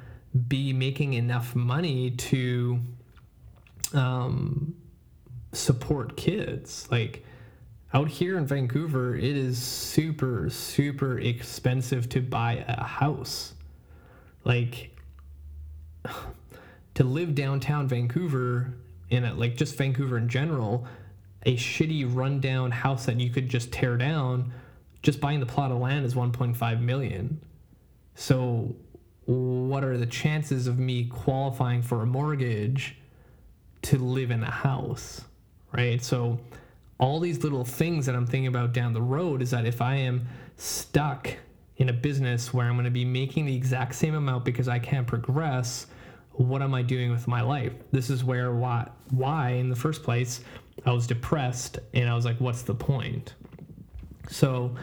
be 0.48 0.74
making 0.74 1.14
enough 1.14 1.56
money 1.56 2.12
to 2.12 2.80
um, 3.94 4.76
support 5.54 6.18
kids. 6.18 6.88
Like, 6.92 7.24
out 7.94 8.08
here 8.08 8.38
in 8.38 8.46
Vancouver, 8.46 9.16
it 9.16 9.24
is 9.24 9.58
super, 9.58 10.50
super 10.50 11.20
expensive 11.20 12.08
to 12.10 12.22
buy 12.22 12.64
a 12.68 12.84
house. 12.84 13.54
Like, 14.44 14.98
to 16.94 17.04
live 17.04 17.36
downtown 17.36 17.88
Vancouver, 17.88 18.74
in 19.10 19.26
a, 19.26 19.34
like 19.34 19.58
just 19.58 19.76
Vancouver 19.76 20.18
in 20.18 20.30
general, 20.30 20.88
a 21.46 21.58
shitty 21.58 22.06
rundown 22.14 22.72
house 22.72 23.06
that 23.06 23.20
you 23.20 23.30
could 23.30 23.50
just 23.50 23.72
tear 23.72 23.98
down, 23.98 24.54
just 25.04 25.20
buying 25.20 25.40
the 25.40 25.46
plot 25.46 25.72
of 25.72 25.80
land 25.80 26.06
is 26.06 26.14
1.5 26.14 26.82
million. 26.82 27.42
So, 28.16 28.76
what 29.26 29.84
are 29.84 29.98
the 29.98 30.06
chances 30.06 30.68
of 30.68 30.80
me 30.80 31.06
qualifying 31.06 31.82
for 31.82 32.02
a 32.02 32.06
mortgage 32.06 32.98
to 33.84 33.98
live 33.98 34.32
in 34.32 34.44
a 34.44 34.52
house? 34.52 35.22
Right? 35.72 36.04
So, 36.04 36.40
all 37.02 37.20
these 37.20 37.44
little 37.44 37.66
things 37.66 38.06
that 38.06 38.16
I'm 38.16 38.28
thinking 38.28 38.48
about 38.48 38.74
down 38.74 38.94
the 38.94 39.02
road 39.02 39.42
is 39.42 39.52
that 39.52 39.66
if 39.66 39.82
I 39.82 39.96
am 39.96 40.28
stuck 40.56 41.36
in 41.78 41.90
a 41.90 41.94
business 41.94 42.54
where 42.54 42.68
I'm 42.68 42.76
going 42.76 42.86
to 42.86 42.92
be 42.92 43.04
making 43.04 43.48
the 43.48 43.56
exact 43.56 43.96
same 43.96 44.14
amount 44.14 44.46
because 44.46 44.68
I 44.68 44.78
can't 44.78 45.08
progress, 45.08 45.88
what 46.34 46.62
am 46.62 46.76
I 46.76 46.84
doing 46.84 47.12
with 47.12 47.28
my 47.28 47.42
life? 47.42 47.74
This 47.92 48.12
is 48.12 48.24
where 48.24 48.54
why 48.54 48.88
why 49.10 49.50
in 49.50 49.70
the 49.70 49.76
first 49.76 50.04
place 50.04 50.42
I 50.86 50.92
was 50.92 51.08
depressed 51.08 51.80
and 51.96 52.08
I 52.08 52.16
was 52.16 52.24
like 52.24 52.40
what's 52.40 52.62
the 52.62 52.76
point? 52.76 53.34
So 54.30 54.76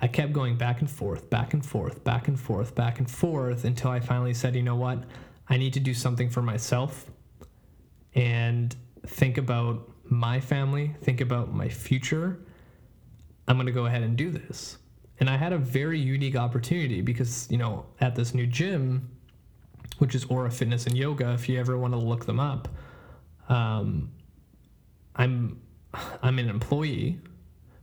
I 0.00 0.08
kept 0.08 0.32
going 0.32 0.56
back 0.56 0.80
and 0.80 0.90
forth, 0.90 1.28
back 1.28 1.52
and 1.52 1.64
forth, 1.64 2.02
back 2.04 2.26
and 2.26 2.40
forth, 2.40 2.74
back 2.74 2.98
and 2.98 3.10
forth 3.10 3.64
until 3.66 3.90
I 3.90 4.00
finally 4.00 4.34
said, 4.34 4.56
you 4.56 4.62
know 4.62 4.76
what? 4.76 5.04
I 5.48 5.58
need 5.58 5.74
to 5.74 5.80
do 5.80 5.92
something 5.92 6.30
for 6.30 6.40
myself 6.40 7.06
and 8.14 8.74
think 9.06 9.36
about 9.36 9.90
my 10.10 10.40
family, 10.40 10.94
think 11.02 11.20
about 11.20 11.52
my 11.52 11.68
future, 11.68 12.38
I'm 13.48 13.56
going 13.56 13.66
to 13.66 13.72
go 13.72 13.86
ahead 13.86 14.02
and 14.02 14.16
do 14.16 14.30
this. 14.30 14.78
And 15.18 15.30
I 15.30 15.36
had 15.36 15.52
a 15.52 15.58
very 15.58 15.98
unique 15.98 16.36
opportunity 16.36 17.00
because, 17.00 17.50
you 17.50 17.56
know, 17.56 17.86
at 18.00 18.14
this 18.14 18.34
new 18.34 18.46
gym, 18.46 19.08
which 19.98 20.14
is 20.14 20.24
Aura 20.26 20.50
Fitness 20.50 20.86
and 20.86 20.96
Yoga, 20.96 21.32
if 21.32 21.48
you 21.48 21.58
ever 21.58 21.78
want 21.78 21.94
to 21.94 21.98
look 21.98 22.26
them 22.26 22.40
up, 22.40 22.68
um, 23.48 24.10
I'm 25.14 25.60
I'm 26.22 26.38
an 26.38 26.48
employee, 26.48 27.18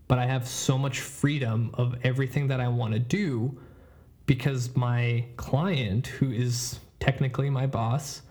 but 0.08 0.20
I 0.20 0.26
have 0.26 0.48
so 0.48 0.78
much 0.78 1.00
freedom 1.00 1.72
of 1.74 1.96
everything 2.04 2.48
that 2.50 2.60
I 2.60 2.68
want 2.68 2.94
to 2.94 3.00
do 3.00 3.60
because 4.26 4.76
my 4.76 5.26
client, 5.38 6.08
who 6.08 6.32
is 6.32 6.80
technically 7.00 7.50
my 7.50 7.66
boss, 7.66 8.22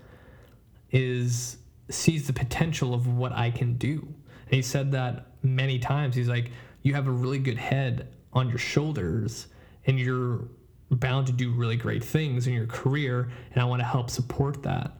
is 0.92 1.56
sees 1.92 2.26
the 2.26 2.32
potential 2.32 2.94
of 2.94 3.06
what 3.06 3.32
I 3.32 3.50
can 3.50 3.76
do. 3.76 4.06
And 4.46 4.54
he 4.54 4.62
said 4.62 4.92
that 4.92 5.26
many 5.42 5.78
times. 5.78 6.14
He's 6.14 6.28
like, 6.28 6.50
You 6.82 6.94
have 6.94 7.06
a 7.06 7.12
really 7.12 7.38
good 7.38 7.58
head 7.58 8.08
on 8.32 8.48
your 8.48 8.58
shoulders, 8.58 9.48
and 9.86 9.98
you're 9.98 10.48
bound 10.90 11.26
to 11.26 11.32
do 11.32 11.52
really 11.52 11.76
great 11.76 12.04
things 12.04 12.46
in 12.46 12.54
your 12.54 12.66
career, 12.66 13.30
and 13.52 13.62
I 13.62 13.64
want 13.64 13.80
to 13.80 13.86
help 13.86 14.10
support 14.10 14.62
that. 14.62 14.92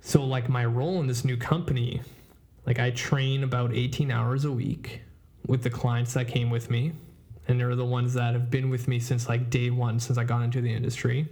So, 0.00 0.24
like, 0.24 0.48
my 0.48 0.64
role 0.64 1.00
in 1.00 1.06
this 1.06 1.24
new 1.24 1.36
company, 1.36 2.00
like, 2.66 2.78
I 2.78 2.90
train 2.90 3.44
about 3.44 3.74
18 3.74 4.10
hours 4.10 4.44
a 4.44 4.52
week 4.52 5.02
with 5.46 5.62
the 5.62 5.70
clients 5.70 6.14
that 6.14 6.28
came 6.28 6.50
with 6.50 6.70
me, 6.70 6.92
and 7.48 7.58
they're 7.58 7.74
the 7.74 7.84
ones 7.84 8.14
that 8.14 8.34
have 8.34 8.50
been 8.50 8.70
with 8.70 8.86
me 8.88 9.00
since 9.00 9.28
like 9.28 9.50
day 9.50 9.70
one, 9.70 9.98
since 9.98 10.18
I 10.18 10.24
got 10.24 10.42
into 10.42 10.60
the 10.60 10.72
industry. 10.72 11.26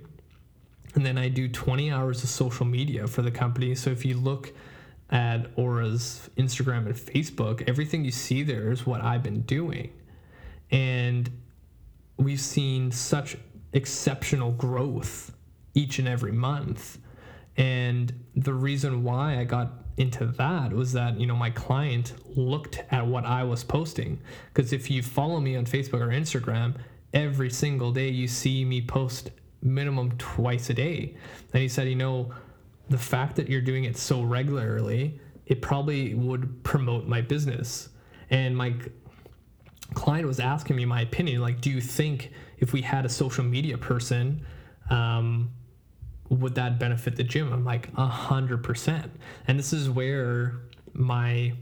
And 0.97 1.05
then 1.05 1.19
I 1.19 1.29
do 1.29 1.47
20 1.47 1.93
hours 1.93 2.25
of 2.25 2.31
social 2.31 2.65
media 2.65 3.07
for 3.07 3.21
the 3.21 3.31
company. 3.31 3.75
So 3.75 3.91
if 3.91 4.05
you 4.05 4.17
look 4.17 4.53
at 5.11 5.47
Aura's 5.57 6.31
Instagram 6.37 6.87
and 6.87 6.95
Facebook, 6.95 7.63
everything 7.69 8.05
you 8.05 8.11
see 8.11 8.43
there 8.43 8.73
is 8.73 8.87
what 8.87 9.03
I've 9.03 9.23
been 9.23 9.43
doing. 9.43 9.93
And 10.71 11.31
we've 12.17 12.41
seen 12.41 12.91
such 12.91 13.37
exceptional 13.75 14.53
growth 14.53 15.35
each 15.75 15.99
and 15.99 16.09
every 16.09 16.33
month. 16.33 16.99
And 17.59 18.13
the 18.35 18.55
reason 18.55 19.05
why 19.05 19.39
I 19.39 19.45
got 19.45 19.73
into 19.99 20.25
that 20.25 20.73
was 20.73 20.95
that, 20.95 21.21
you 21.21 21.27
know, 21.27 21.37
my 21.37 21.51
client 21.51 22.15
looked 22.37 22.83
at 22.91 23.07
what 23.07 23.27
I 23.27 23.45
was 23.45 23.65
posting. 23.65 24.19
Because 24.53 24.73
if 24.73 24.91
you 24.91 25.03
follow 25.03 25.41
me 25.41 25.57
on 25.57 25.67
Facebook 25.67 26.01
or 26.01 26.09
Instagram, 26.09 26.77
every 27.13 27.51
single 27.51 27.93
day 27.93 28.09
you 28.09 28.27
see 28.29 28.65
me 28.65 28.81
post 28.81 29.31
minimum 29.67 30.13
twice 30.19 30.71
a 30.71 30.75
day. 30.75 31.17
And 31.53 31.63
he 31.63 31.69
said, 31.69 31.89
you 31.89 31.97
know, 31.97 32.33
the 32.89 32.99
fact 32.99 33.37
that 33.37 33.49
you're 33.49 33.61
doing 33.61 33.85
it 33.85 33.97
so 33.97 34.23
regularly, 34.23 35.21
it 35.47 35.61
probably 35.61 36.15
would 36.15 36.63
promote 36.65 37.07
my 37.07 37.21
business. 37.21 37.91
And 38.31 38.57
my 38.57 38.75
client 39.95 40.27
was 40.27 40.41
asking 40.41 40.77
me 40.77 40.85
my 40.85 41.03
opinion 41.03 41.41
like, 41.41 41.61
do 41.61 41.71
you 41.71 41.81
think 41.81 42.33
if 42.59 42.73
we 42.73 42.83
had 42.83 43.05
a 43.05 43.09
social 43.09 43.45
media 43.45 43.77
person, 43.77 44.45
um, 44.91 45.51
would 46.29 46.55
that 46.55 46.79
benefit 46.79 47.17
the 47.17 47.25
gym? 47.25 47.53
I'm 47.53 47.65
like, 47.65 47.89
a 47.97 48.07
hundred 48.07 48.63
percent. 48.63 49.11
And 49.47 49.59
this 49.59 49.73
is 49.73 49.89
where 49.89 50.61
my 50.93 51.53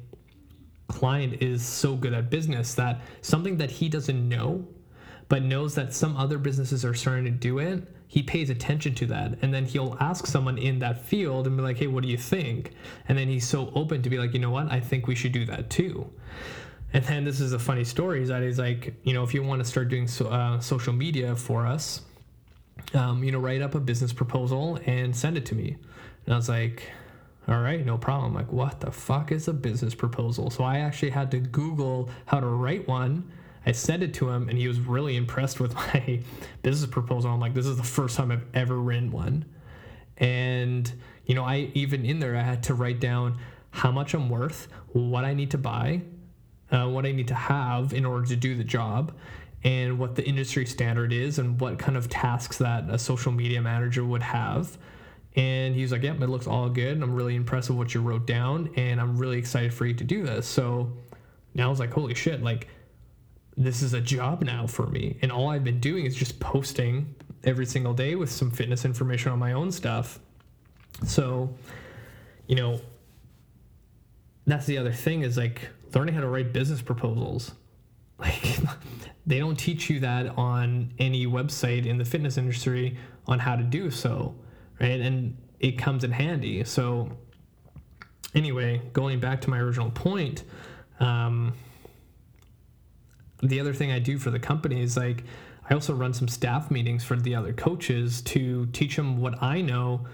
client 0.88 1.42
is 1.42 1.62
so 1.62 1.96
good 1.96 2.14
at 2.14 2.30
business 2.30 2.74
that 2.74 3.00
something 3.20 3.56
that 3.58 3.70
he 3.70 3.88
doesn't 3.88 4.28
know, 4.28 4.66
but 5.34 5.42
knows 5.42 5.74
that 5.74 5.92
some 5.92 6.16
other 6.16 6.38
businesses 6.38 6.84
are 6.84 6.94
starting 6.94 7.24
to 7.24 7.30
do 7.32 7.58
it, 7.58 7.82
he 8.06 8.22
pays 8.22 8.50
attention 8.50 8.94
to 8.94 9.04
that. 9.06 9.36
And 9.42 9.52
then 9.52 9.64
he'll 9.64 9.96
ask 9.98 10.28
someone 10.28 10.58
in 10.58 10.78
that 10.78 11.04
field 11.04 11.48
and 11.48 11.56
be 11.56 11.62
like, 11.64 11.76
hey, 11.76 11.88
what 11.88 12.04
do 12.04 12.08
you 12.08 12.16
think? 12.16 12.70
And 13.08 13.18
then 13.18 13.26
he's 13.26 13.44
so 13.44 13.72
open 13.74 14.00
to 14.02 14.10
be 14.10 14.16
like, 14.16 14.32
you 14.32 14.38
know 14.38 14.52
what? 14.52 14.70
I 14.70 14.78
think 14.78 15.08
we 15.08 15.16
should 15.16 15.32
do 15.32 15.44
that 15.46 15.70
too. 15.70 16.08
And 16.92 17.04
then 17.06 17.24
this 17.24 17.40
is 17.40 17.52
a 17.52 17.58
funny 17.58 17.82
story 17.82 18.22
is 18.22 18.28
that 18.28 18.44
he's 18.44 18.60
like, 18.60 18.94
you 19.02 19.12
know, 19.12 19.24
if 19.24 19.34
you 19.34 19.42
want 19.42 19.60
to 19.60 19.68
start 19.68 19.88
doing 19.88 20.06
so, 20.06 20.28
uh, 20.28 20.60
social 20.60 20.92
media 20.92 21.34
for 21.34 21.66
us, 21.66 22.02
um, 22.94 23.24
you 23.24 23.32
know, 23.32 23.40
write 23.40 23.60
up 23.60 23.74
a 23.74 23.80
business 23.80 24.12
proposal 24.12 24.78
and 24.86 25.16
send 25.16 25.36
it 25.36 25.44
to 25.46 25.56
me. 25.56 25.76
And 26.26 26.34
I 26.34 26.36
was 26.36 26.48
like, 26.48 26.92
all 27.48 27.60
right, 27.60 27.84
no 27.84 27.98
problem. 27.98 28.34
Like, 28.34 28.52
what 28.52 28.78
the 28.78 28.92
fuck 28.92 29.32
is 29.32 29.48
a 29.48 29.52
business 29.52 29.96
proposal? 29.96 30.48
So 30.48 30.62
I 30.62 30.78
actually 30.78 31.10
had 31.10 31.32
to 31.32 31.40
Google 31.40 32.08
how 32.26 32.38
to 32.38 32.46
write 32.46 32.86
one. 32.86 33.32
I 33.66 33.72
sent 33.72 34.02
it 34.02 34.14
to 34.14 34.28
him 34.28 34.48
and 34.48 34.58
he 34.58 34.68
was 34.68 34.78
really 34.80 35.16
impressed 35.16 35.60
with 35.60 35.74
my 35.94 36.20
business 36.62 36.90
proposal. 36.90 37.30
I'm 37.30 37.40
like, 37.40 37.54
this 37.54 37.66
is 37.66 37.76
the 37.76 37.82
first 37.82 38.16
time 38.16 38.30
I've 38.30 38.46
ever 38.54 38.76
written 38.76 39.10
one. 39.10 39.44
And, 40.18 40.90
you 41.26 41.34
know, 41.34 41.44
I 41.44 41.70
even 41.74 42.04
in 42.04 42.20
there, 42.20 42.36
I 42.36 42.42
had 42.42 42.62
to 42.64 42.74
write 42.74 43.00
down 43.00 43.38
how 43.70 43.90
much 43.90 44.14
I'm 44.14 44.28
worth, 44.28 44.68
what 44.92 45.24
I 45.24 45.34
need 45.34 45.50
to 45.50 45.58
buy, 45.58 46.02
uh, 46.70 46.88
what 46.88 47.04
I 47.06 47.12
need 47.12 47.28
to 47.28 47.34
have 47.34 47.92
in 47.92 48.04
order 48.04 48.26
to 48.26 48.36
do 48.36 48.54
the 48.54 48.64
job, 48.64 49.12
and 49.64 49.98
what 49.98 50.14
the 50.14 50.24
industry 50.24 50.66
standard 50.66 51.12
is 51.12 51.38
and 51.38 51.58
what 51.60 51.78
kind 51.78 51.96
of 51.96 52.08
tasks 52.08 52.58
that 52.58 52.88
a 52.88 52.98
social 52.98 53.32
media 53.32 53.60
manager 53.60 54.04
would 54.04 54.22
have. 54.22 54.78
And 55.36 55.74
he's 55.74 55.90
like, 55.90 56.02
Yep, 56.02 56.22
it 56.22 56.28
looks 56.28 56.46
all 56.46 56.68
good. 56.68 57.02
I'm 57.02 57.14
really 57.14 57.34
impressed 57.34 57.68
with 57.70 57.78
what 57.78 57.94
you 57.94 58.00
wrote 58.00 58.26
down, 58.26 58.70
and 58.76 59.00
I'm 59.00 59.16
really 59.16 59.38
excited 59.38 59.74
for 59.74 59.86
you 59.86 59.94
to 59.94 60.04
do 60.04 60.22
this. 60.22 60.46
So 60.46 60.92
now 61.54 61.66
I 61.66 61.70
was 61.70 61.80
like, 61.80 61.92
Holy 61.92 62.14
shit, 62.14 62.42
like, 62.42 62.68
this 63.56 63.82
is 63.82 63.94
a 63.94 64.00
job 64.00 64.42
now 64.42 64.66
for 64.66 64.86
me. 64.86 65.18
And 65.22 65.30
all 65.30 65.48
I've 65.50 65.64
been 65.64 65.80
doing 65.80 66.06
is 66.06 66.14
just 66.14 66.40
posting 66.40 67.14
every 67.44 67.66
single 67.66 67.94
day 67.94 68.14
with 68.14 68.30
some 68.30 68.50
fitness 68.50 68.84
information 68.84 69.30
on 69.32 69.38
my 69.38 69.52
own 69.52 69.70
stuff. 69.70 70.18
So, 71.04 71.54
you 72.46 72.56
know, 72.56 72.80
that's 74.46 74.66
the 74.66 74.78
other 74.78 74.92
thing 74.92 75.22
is 75.22 75.36
like 75.36 75.68
learning 75.94 76.14
how 76.14 76.20
to 76.20 76.28
write 76.28 76.52
business 76.52 76.82
proposals. 76.82 77.52
Like, 78.16 78.58
they 79.26 79.40
don't 79.40 79.56
teach 79.56 79.90
you 79.90 80.00
that 80.00 80.38
on 80.38 80.92
any 81.00 81.26
website 81.26 81.84
in 81.84 81.98
the 81.98 82.04
fitness 82.04 82.38
industry 82.38 82.96
on 83.26 83.40
how 83.40 83.56
to 83.56 83.64
do 83.64 83.90
so, 83.90 84.36
right? 84.80 85.00
And 85.00 85.36
it 85.58 85.78
comes 85.78 86.04
in 86.04 86.12
handy. 86.12 86.62
So, 86.62 87.10
anyway, 88.34 88.82
going 88.92 89.18
back 89.18 89.40
to 89.42 89.50
my 89.50 89.58
original 89.58 89.90
point, 89.90 90.44
um, 91.00 91.54
the 93.42 93.60
other 93.60 93.74
thing 93.74 93.90
I 93.90 93.98
do 93.98 94.18
for 94.18 94.30
the 94.30 94.38
company 94.38 94.82
is 94.82 94.96
like 94.96 95.24
I 95.68 95.74
also 95.74 95.94
run 95.94 96.12
some 96.12 96.28
staff 96.28 96.70
meetings 96.70 97.04
for 97.04 97.16
the 97.16 97.34
other 97.34 97.52
coaches 97.52 98.20
to 98.22 98.66
teach 98.66 98.96
them 98.96 99.20
what 99.20 99.42
I 99.42 99.60
know 99.60 100.06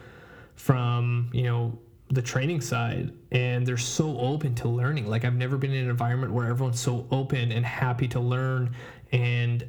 from 0.55 1.31
you 1.33 1.45
know 1.45 1.79
the 2.11 2.23
training 2.23 2.61
side. 2.61 3.13
And 3.31 3.67
they're 3.67 3.77
so 3.77 4.19
open 4.19 4.55
to 4.57 4.69
learning. 4.69 5.09
Like 5.09 5.25
i've 5.25 5.35
never 5.35 5.57
been 5.57 5.73
in 5.73 5.85
an 5.85 5.91
environment 5.91 6.33
where 6.33 6.49
everyone's 6.49 6.81
so 6.81 7.07
open 7.11 7.53
and 7.53 7.65
happy 7.65 8.09
to 8.09 8.21
learn. 8.21 8.75
And 9.13 9.65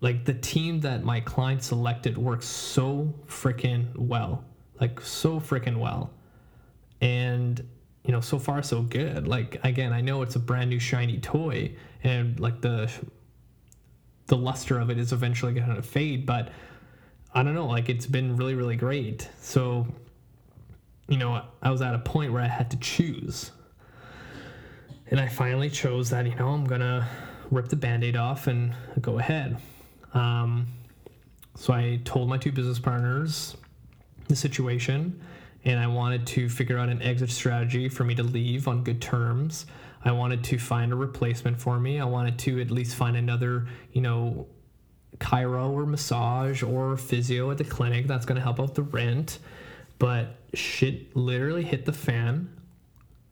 like 0.00 0.24
the 0.24 0.34
team 0.34 0.80
that 0.80 1.04
my 1.04 1.20
client 1.20 1.62
selected 1.62 2.16
works 2.16 2.46
so 2.46 3.14
freaking 3.26 3.94
well. 3.96 4.44
Like 4.80 5.00
so 5.00 5.40
freaking 5.40 5.76
well. 5.76 6.10
And 7.02 7.66
you 8.04 8.12
know 8.12 8.20
so 8.20 8.38
far 8.38 8.62
so 8.62 8.82
good. 8.82 9.28
Like 9.28 9.60
again 9.64 9.92
i 9.92 10.00
know 10.00 10.22
it's 10.22 10.36
a 10.36 10.38
brand 10.38 10.70
new 10.70 10.78
shiny 10.78 11.18
toy 11.18 11.74
and 12.02 12.38
like 12.40 12.60
the 12.60 12.90
the 14.26 14.36
luster 14.36 14.78
of 14.78 14.90
it 14.90 14.98
is 14.98 15.12
eventually 15.12 15.52
going 15.52 15.74
to 15.74 15.82
fade 15.82 16.24
but 16.24 16.52
i 17.34 17.42
don't 17.42 17.54
know 17.54 17.66
like 17.66 17.88
it's 17.88 18.06
been 18.06 18.36
really 18.36 18.54
really 18.54 18.76
great. 18.76 19.28
So 19.40 19.86
you 21.08 21.18
know 21.18 21.42
i 21.62 21.70
was 21.70 21.82
at 21.82 21.94
a 21.94 21.98
point 21.98 22.32
where 22.32 22.42
i 22.42 22.48
had 22.48 22.70
to 22.70 22.76
choose. 22.78 23.50
And 25.10 25.20
i 25.20 25.28
finally 25.28 25.68
chose 25.70 26.10
that 26.10 26.26
you 26.26 26.34
know 26.36 26.48
i'm 26.48 26.64
gonna 26.64 27.08
rip 27.50 27.68
the 27.68 27.76
band-aid 27.76 28.16
off 28.16 28.46
and 28.46 28.74
go 29.00 29.18
ahead. 29.18 29.58
Um, 30.14 30.66
so 31.56 31.72
i 31.72 32.00
told 32.04 32.28
my 32.28 32.38
two 32.38 32.52
business 32.52 32.78
partners 32.78 33.56
the 34.28 34.36
situation 34.36 35.20
and 35.64 35.78
i 35.78 35.86
wanted 35.86 36.26
to 36.26 36.48
figure 36.48 36.78
out 36.78 36.88
an 36.88 37.02
exit 37.02 37.30
strategy 37.30 37.88
for 37.88 38.04
me 38.04 38.14
to 38.14 38.22
leave 38.22 38.68
on 38.68 38.82
good 38.82 39.00
terms. 39.00 39.66
I 40.02 40.12
wanted 40.12 40.42
to 40.44 40.58
find 40.58 40.92
a 40.92 40.96
replacement 40.96 41.60
for 41.60 41.78
me. 41.78 42.00
I 42.00 42.06
wanted 42.06 42.38
to 42.40 42.60
at 42.60 42.70
least 42.70 42.96
find 42.96 43.16
another 43.16 43.66
you 43.92 44.00
know 44.00 44.46
chiro 45.18 45.70
or 45.70 45.84
massage 45.84 46.62
or 46.62 46.96
physio 46.96 47.50
at 47.50 47.58
the 47.58 47.64
clinic 47.64 48.06
that's 48.06 48.24
going 48.24 48.36
to 48.36 48.42
help 48.42 48.60
out 48.60 48.74
the 48.74 48.82
rent. 48.82 49.38
But 49.98 50.36
shit 50.54 51.14
literally 51.14 51.64
hit 51.64 51.84
the 51.84 51.92
fan. 51.92 52.56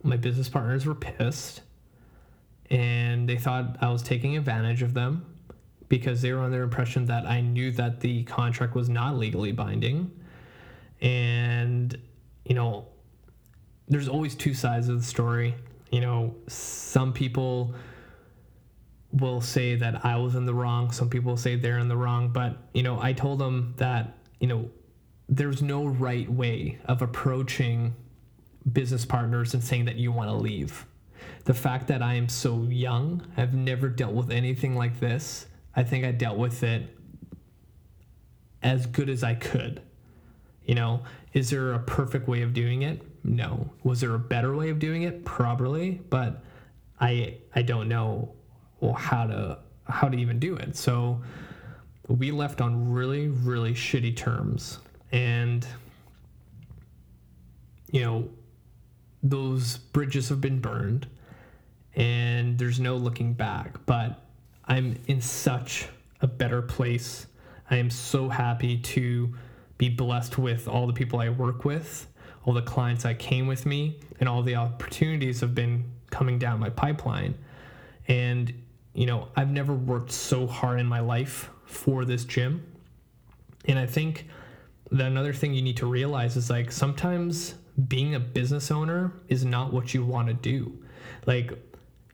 My 0.03 0.17
business 0.17 0.49
partners 0.49 0.85
were 0.85 0.95
pissed 0.95 1.63
and 2.71 3.29
they 3.29 3.37
thought 3.37 3.79
I 3.81 3.91
was 3.91 4.03
taking 4.03 4.37
advantage 4.37 4.83
of 4.83 4.95
them 4.95 5.25
because 5.89 6.21
they 6.21 6.33
were 6.33 6.41
under 6.41 6.59
the 6.59 6.63
impression 6.63 7.07
that 7.07 7.27
I 7.27 7.41
knew 7.41 7.71
that 7.73 8.01
the 8.01 8.25
contract 8.25 8.75
was 8.75 8.91
not 8.91 9.17
legally 9.17 9.53
binding. 9.53 10.11
And, 11.01 11.97
you 12.49 12.57
know, 12.57 12.87
there's 13.87 14.09
always 14.09 14.35
two 14.35 14.55
sides 14.55 14.89
of 14.89 14.99
the 14.99 15.05
story. 15.07 15.55
You 15.93 16.01
know, 16.01 16.35
some 16.49 17.13
people 17.13 17.75
will 19.13 19.41
say 19.41 19.77
that 19.77 20.05
I 20.05 20.17
was 20.17 20.35
in 20.35 20.45
the 20.45 20.53
wrong, 20.53 20.91
some 20.91 21.09
people 21.09 21.37
say 21.37 21.55
they're 21.55 21.79
in 21.79 21.89
the 21.89 21.97
wrong, 21.97 22.31
but, 22.31 22.59
you 22.75 22.83
know, 22.83 23.01
I 23.01 23.13
told 23.13 23.39
them 23.39 23.75
that, 23.77 24.19
you 24.41 24.49
know, 24.49 24.69
there's 25.29 25.63
no 25.63 25.87
right 25.87 26.29
way 26.29 26.79
of 26.87 27.01
approaching 27.01 27.95
business 28.71 29.07
partners 29.07 29.55
and 29.55 29.63
saying 29.63 29.85
that 29.85 29.97
you 29.97 30.11
want 30.11 30.29
to 30.29 30.37
leave 30.37 30.85
the 31.49 31.55
fact 31.55 31.89
that 31.89 32.03
I 32.03 32.15
am 32.15 32.29
so 32.29 32.65
young, 32.65 33.23
I've 33.37 33.55
never 33.55 33.89
dealt 33.89 34.13
with 34.13 34.31
anything 34.31 34.77
like 34.77 35.01
this. 35.01 35.47
I 35.75 35.83
think 35.83 36.05
I 36.05 36.13
dealt 36.13 36.37
with 36.37 36.63
it 36.63 36.95
as 38.63 38.87
good 38.87 39.09
as 39.09 39.25
I 39.25 39.35
could. 39.35 39.81
You 40.67 40.75
know, 40.75 41.05
is 41.33 41.51
there 41.51 41.75
a 41.75 41.79
perfect 41.79 42.29
way 42.29 42.43
of 42.43 42.55
doing 42.55 42.83
it? 42.83 43.03
No. 43.25 43.71
Was 43.83 44.01
there 44.01 44.15
a 44.15 44.19
better 44.19 44.55
way 44.57 44.71
of 44.71 44.79
doing 44.79 45.03
it? 45.03 45.25
Probably, 45.25 46.01
but 46.11 46.43
I 47.01 47.39
I 47.55 47.63
don't 47.63 47.89
know 47.89 48.33
well 48.81 48.95
how 48.95 49.27
to 49.27 49.59
how 49.85 50.09
to 50.09 50.17
even 50.17 50.39
do 50.39 50.57
it. 50.57 50.77
So 50.77 51.21
we 52.09 52.31
left 52.31 52.61
on 52.61 52.91
really 52.91 53.29
really 53.29 53.75
shitty 53.75 54.17
terms 54.17 54.79
and 55.13 55.67
you 57.93 58.01
know 58.01 58.29
those 59.23 59.77
bridges 59.77 60.29
have 60.29 60.41
been 60.41 60.61
burned 60.61 61.07
and 61.95 62.59
there's 62.59 62.81
no 62.81 62.97
looking 62.97 63.35
back 63.35 63.75
but 63.87 64.25
i'm 64.67 64.97
in 65.07 65.21
such 65.21 65.89
a 66.23 66.27
better 66.27 66.63
place 66.63 67.27
i 67.71 67.77
am 67.77 67.91
so 67.91 68.29
happy 68.29 68.79
to 68.79 69.35
be 69.79 69.89
blessed 69.89 70.39
with 70.39 70.69
all 70.69 70.87
the 70.87 70.93
people 70.93 71.19
i 71.21 71.29
work 71.29 71.65
with 71.65 72.07
all 72.45 72.53
the 72.53 72.63
clients 72.63 73.03
that 73.03 73.19
came 73.19 73.47
with 73.47 73.67
me 73.67 73.99
and 74.21 74.29
all 74.29 74.43
the 74.43 74.55
opportunities 74.55 75.41
have 75.41 75.55
been 75.55 75.85
coming 76.11 76.39
down 76.39 76.59
my 76.59 76.71
pipeline 76.71 77.35
and 78.07 78.53
you 78.95 79.07
know 79.07 79.29
i've 79.37 79.51
never 79.51 79.75
worked 79.75 80.11
so 80.11 80.47
hard 80.47 80.79
in 80.81 80.87
my 80.87 81.01
life 81.01 81.51
for 81.65 82.05
this 82.05 82.25
gym 82.25 82.65
and 83.67 83.79
i 83.79 83.87
think 83.87 84.27
that 84.91 85.07
another 85.07 85.33
thing 85.33 85.53
you 85.53 85.63
need 85.63 85.77
to 85.77 85.87
realize 85.87 86.37
is 86.37 86.49
like 86.51 86.73
sometimes 86.73 87.55
being 87.87 88.15
a 88.15 88.21
business 88.21 88.71
owner 88.71 89.13
is 89.29 89.45
not 89.45 89.73
what 89.73 89.95
you 89.95 90.05
want 90.05 90.29
to 90.29 90.35
do. 90.35 90.77
Like 91.27 91.68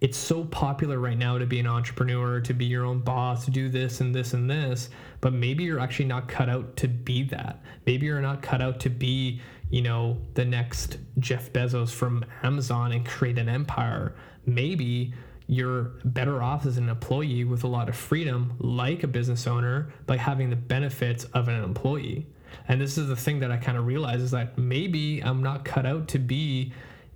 it's 0.04 0.18
so 0.18 0.44
popular 0.44 0.98
right 0.98 1.16
now 1.16 1.38
to 1.38 1.46
be 1.46 1.58
an 1.58 1.66
entrepreneur, 1.66 2.38
to 2.38 2.52
be 2.52 2.66
your 2.66 2.84
own 2.84 3.00
boss, 3.00 3.46
to 3.46 3.50
do 3.50 3.70
this 3.70 4.02
and 4.02 4.14
this 4.14 4.34
and 4.34 4.50
this, 4.50 4.90
but 5.22 5.32
maybe 5.32 5.64
you're 5.64 5.80
actually 5.80 6.04
not 6.04 6.28
cut 6.28 6.50
out 6.50 6.76
to 6.76 6.86
be 6.86 7.22
that. 7.22 7.62
Maybe 7.86 8.04
you're 8.04 8.20
not 8.20 8.42
cut 8.42 8.60
out 8.60 8.80
to 8.80 8.90
be, 8.90 9.40
you 9.70 9.80
know, 9.80 10.18
the 10.34 10.44
next 10.44 10.98
Jeff 11.20 11.50
Bezos 11.54 11.88
from 11.88 12.22
Amazon 12.42 12.92
and 12.92 13.06
create 13.06 13.38
an 13.38 13.48
empire. 13.48 14.14
Maybe 14.44 15.14
you're 15.46 15.92
better 16.04 16.42
off 16.42 16.66
as 16.66 16.76
an 16.76 16.90
employee 16.90 17.44
with 17.44 17.64
a 17.64 17.68
lot 17.68 17.88
of 17.88 17.96
freedom, 17.96 18.56
like 18.58 19.04
a 19.04 19.08
business 19.08 19.46
owner, 19.46 19.90
by 20.04 20.18
having 20.18 20.50
the 20.50 20.56
benefits 20.56 21.24
of 21.32 21.48
an 21.48 21.64
employee. 21.64 22.26
And 22.68 22.78
this 22.78 22.98
is 22.98 23.08
the 23.08 23.16
thing 23.16 23.40
that 23.40 23.50
I 23.50 23.56
kind 23.56 23.78
of 23.78 23.86
realize 23.86 24.20
is 24.20 24.32
that 24.32 24.58
maybe 24.58 25.20
I'm 25.20 25.42
not 25.42 25.64
cut 25.64 25.86
out 25.86 26.08
to 26.08 26.18
be 26.18 26.74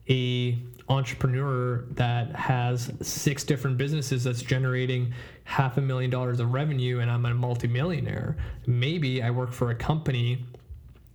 a 0.08 0.58
entrepreneur 0.88 1.84
that 1.92 2.34
has 2.34 2.90
six 3.02 3.44
different 3.44 3.76
businesses 3.76 4.24
that's 4.24 4.42
generating 4.42 5.12
half 5.44 5.76
a 5.76 5.80
million 5.80 6.10
dollars 6.10 6.40
of 6.40 6.52
revenue 6.52 7.00
and 7.00 7.10
I'm 7.10 7.24
a 7.26 7.34
multimillionaire. 7.34 8.36
Maybe 8.66 9.22
I 9.22 9.30
work 9.30 9.52
for 9.52 9.70
a 9.70 9.74
company 9.74 10.44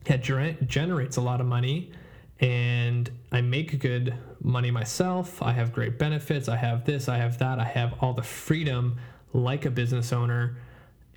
that 0.06 0.22
generates 0.22 1.18
a 1.18 1.22
lot 1.22 1.42
of 1.42 1.48
money 1.48 1.92
and 2.40 3.10
I 3.32 3.42
make 3.42 3.80
good 3.80 4.14
money 4.42 4.70
myself. 4.70 5.42
I 5.42 5.54
have 5.54 5.72
great 5.72 5.98
benefits. 5.98 6.50
I 6.50 6.58
have 6.58 6.86
this, 6.86 7.08
I 7.08 7.18
have 7.18 7.38
that. 7.40 7.60
I 7.60 7.64
have 7.64 7.96
all 8.02 8.14
the 8.14 8.24
freedom 8.24 9.00
like 9.34 9.66
a 9.66 9.72
business 9.72 10.12
owner. 10.12 10.58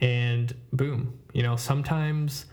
And 0.01 0.55
boom, 0.73 1.19
you 1.33 1.43
know, 1.43 1.57
sometimes 1.57 2.47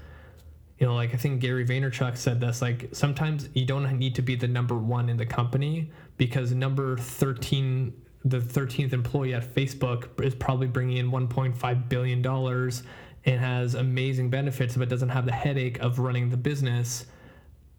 you 0.83 0.89
know, 0.89 0.95
like 0.95 1.13
I 1.13 1.17
think 1.17 1.39
Gary 1.39 1.65
Vaynerchuk 1.65 2.17
said 2.17 2.41
this, 2.41 2.61
like 2.61 2.89
sometimes 2.91 3.47
you 3.53 3.65
don't 3.65 3.89
need 3.97 4.15
to 4.15 4.21
be 4.21 4.35
the 4.35 4.49
number 4.49 4.77
one 4.77 5.07
in 5.07 5.15
the 5.15 5.25
company 5.25 5.89
because 6.17 6.51
number 6.51 6.97
13, 6.97 7.93
the 8.25 8.39
13th 8.39 8.91
employee 8.91 9.33
at 9.33 9.43
Facebook 9.45 10.21
is 10.21 10.35
probably 10.35 10.67
bringing 10.67 10.97
in 10.97 11.09
$1.5 11.09 11.87
billion 11.87 12.25
and 12.27 13.39
has 13.39 13.75
amazing 13.75 14.29
benefits, 14.29 14.75
but 14.75 14.89
doesn't 14.89 15.07
have 15.07 15.25
the 15.25 15.31
headache 15.31 15.79
of 15.79 15.99
running 15.99 16.29
the 16.29 16.35
business 16.35 17.05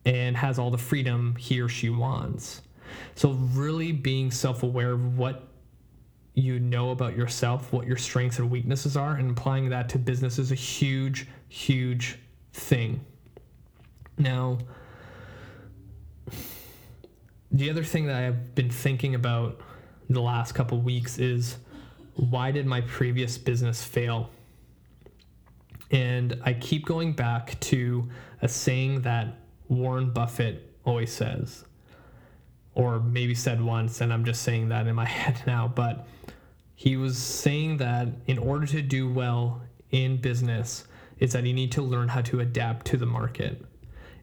and 0.07 0.35
has 0.35 0.59
all 0.59 0.71
the 0.71 0.79
freedom 0.79 1.37
he 1.39 1.61
or 1.61 1.69
she 1.69 1.91
wants. 1.91 2.63
So, 3.17 3.33
really 3.33 3.93
being 3.93 4.31
self 4.31 4.63
aware 4.63 4.93
of 4.93 5.19
what 5.19 5.49
you 6.33 6.59
know 6.59 6.89
about 6.89 7.19
yourself, 7.19 7.71
what 7.71 7.87
your 7.87 7.99
strengths 7.99 8.39
and 8.39 8.51
weaknesses 8.51 8.97
are, 8.97 9.17
and 9.17 9.31
applying 9.31 9.69
that 9.69 9.91
to 9.91 9.99
business 9.99 10.39
is 10.39 10.53
a 10.53 10.55
huge, 10.55 11.29
huge 11.51 12.19
thing. 12.55 13.05
Now, 14.17 14.59
the 17.51 17.69
other 17.69 17.85
thing 17.85 18.07
that 18.07 18.17
I've 18.17 18.55
been 18.55 18.71
thinking 18.71 19.15
about 19.15 19.61
the 20.09 20.23
last 20.23 20.53
couple 20.53 20.81
weeks 20.81 21.19
is 21.19 21.59
why 22.15 22.53
did 22.53 22.65
my 22.65 22.81
previous 22.83 23.37
business 23.37 23.83
fail? 23.83 24.31
And 25.91 26.41
I 26.45 26.55
keep 26.55 26.87
going 26.87 27.13
back 27.13 27.59
to 27.61 28.09
a 28.41 28.49
saying 28.49 29.03
that 29.03 29.37
Warren 29.69 30.11
Buffett 30.11 30.77
always 30.85 31.13
says, 31.13 31.65
or 32.75 33.01
maybe 33.01 33.35
said 33.35 33.61
once, 33.61 34.01
and 34.01 34.13
I'm 34.13 34.25
just 34.25 34.43
saying 34.43 34.69
that 34.69 34.87
in 34.87 34.95
my 34.95 35.05
head 35.21 35.43
now, 35.47 35.69
but 35.69 36.07
he 36.77 36.97
was 36.97 37.19
saying 37.19 37.79
that 37.79 38.09
in 38.27 38.39
order 38.39 38.67
to 38.67 38.83
do 38.83 39.11
well 39.13 39.63
in 39.91 40.17
business, 40.17 40.85
is 41.25 41.33
that 41.33 41.47
you 41.47 41.55
need 41.55 41.73
to 41.73 41.81
learn 41.81 42.07
how 42.07 42.21
to 42.21 42.41
adapt 42.41 42.85
to 42.85 42.99
the 42.99 43.07
market. 43.07 43.65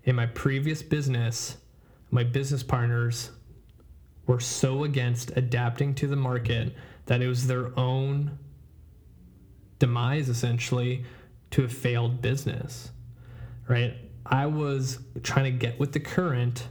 In 0.03 0.15
my 0.15 0.27
previous 0.27 0.83
business, 0.83 1.57
my 2.11 2.23
business 2.23 2.61
partners 2.61 3.31
were 4.27 4.39
so 4.39 4.83
against 4.83 5.35
adapting 5.35 5.95
to 5.95 6.05
the 6.05 6.15
market 6.15 6.75
that 7.07 7.23
it 7.23 7.27
was 7.27 7.47
their 7.47 7.77
own 7.77 8.37
demise 9.79 10.29
essentially 10.29 11.03
to 11.49 11.63
a 11.63 11.67
failed 11.67 12.21
business. 12.21 12.91
Right? 13.67 13.95
I 14.23 14.45
was 14.45 14.99
trying 15.23 15.51
to 15.51 15.57
get 15.57 15.79
with 15.79 15.93
the 15.93 15.99
current, 15.99 16.67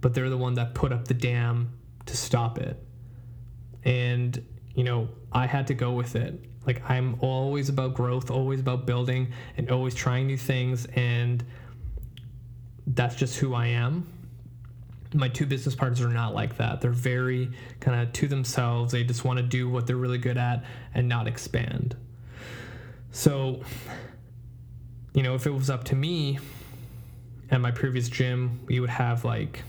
but 0.00 0.14
they're 0.14 0.30
the 0.30 0.38
one 0.38 0.54
that 0.54 0.72
put 0.72 0.90
up 0.90 1.06
the 1.06 1.12
dam 1.12 1.78
to 2.06 2.16
stop 2.16 2.56
it. 2.56 2.82
And, 3.84 4.42
you 4.74 4.84
know, 4.84 5.10
I 5.32 5.46
had 5.46 5.66
to 5.66 5.74
go 5.74 5.92
with 5.92 6.16
it. 6.16 6.42
Like 6.66 6.82
I'm 6.90 7.16
always 7.20 7.68
about 7.68 7.94
growth, 7.94 8.30
always 8.30 8.60
about 8.60 8.86
building, 8.86 9.32
and 9.56 9.70
always 9.70 9.94
trying 9.94 10.26
new 10.26 10.36
things. 10.36 10.86
And 10.94 11.44
that's 12.86 13.14
just 13.14 13.38
who 13.38 13.54
I 13.54 13.68
am. 13.68 14.12
My 15.14 15.28
two 15.28 15.46
business 15.46 15.74
partners 15.74 16.00
are 16.00 16.08
not 16.08 16.34
like 16.34 16.56
that. 16.58 16.80
They're 16.80 16.90
very 16.90 17.50
kind 17.80 18.00
of 18.00 18.12
to 18.12 18.28
themselves. 18.28 18.92
They 18.92 19.04
just 19.04 19.24
want 19.24 19.38
to 19.38 19.42
do 19.42 19.68
what 19.68 19.86
they're 19.86 19.96
really 19.96 20.18
good 20.18 20.36
at 20.36 20.64
and 20.94 21.08
not 21.08 21.28
expand. 21.28 21.96
So, 23.12 23.62
you 25.14 25.22
know, 25.22 25.34
if 25.34 25.46
it 25.46 25.50
was 25.50 25.70
up 25.70 25.84
to 25.84 25.94
me 25.94 26.38
at 27.50 27.60
my 27.60 27.70
previous 27.70 28.08
gym, 28.08 28.60
we 28.66 28.80
would 28.80 28.90
have 28.90 29.24
like 29.24 29.62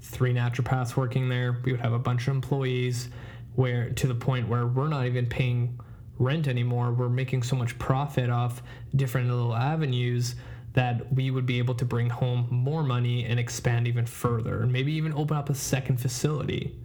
three 0.00 0.34
naturopaths 0.34 0.96
working 0.96 1.28
there. 1.28 1.58
We 1.64 1.72
would 1.72 1.80
have 1.80 1.92
a 1.92 1.98
bunch 1.98 2.26
of 2.26 2.34
employees 2.34 3.10
where 3.54 3.90
to 3.90 4.06
the 4.06 4.14
point 4.14 4.48
where 4.48 4.66
we're 4.66 4.88
not 4.88 5.06
even 5.06 5.26
paying 5.26 5.78
rent 6.20 6.46
anymore. 6.46 6.92
We're 6.92 7.08
making 7.08 7.42
so 7.42 7.56
much 7.56 7.78
profit 7.78 8.30
off 8.30 8.62
different 8.94 9.28
little 9.28 9.54
avenues 9.54 10.36
that 10.74 11.12
we 11.12 11.30
would 11.30 11.46
be 11.46 11.58
able 11.58 11.74
to 11.74 11.84
bring 11.84 12.08
home 12.08 12.46
more 12.50 12.84
money 12.84 13.24
and 13.24 13.40
expand 13.40 13.88
even 13.88 14.06
further 14.06 14.62
and 14.62 14.72
maybe 14.72 14.92
even 14.92 15.12
open 15.14 15.36
up 15.36 15.50
a 15.50 15.54
second 15.54 15.96
facility. 15.98 16.76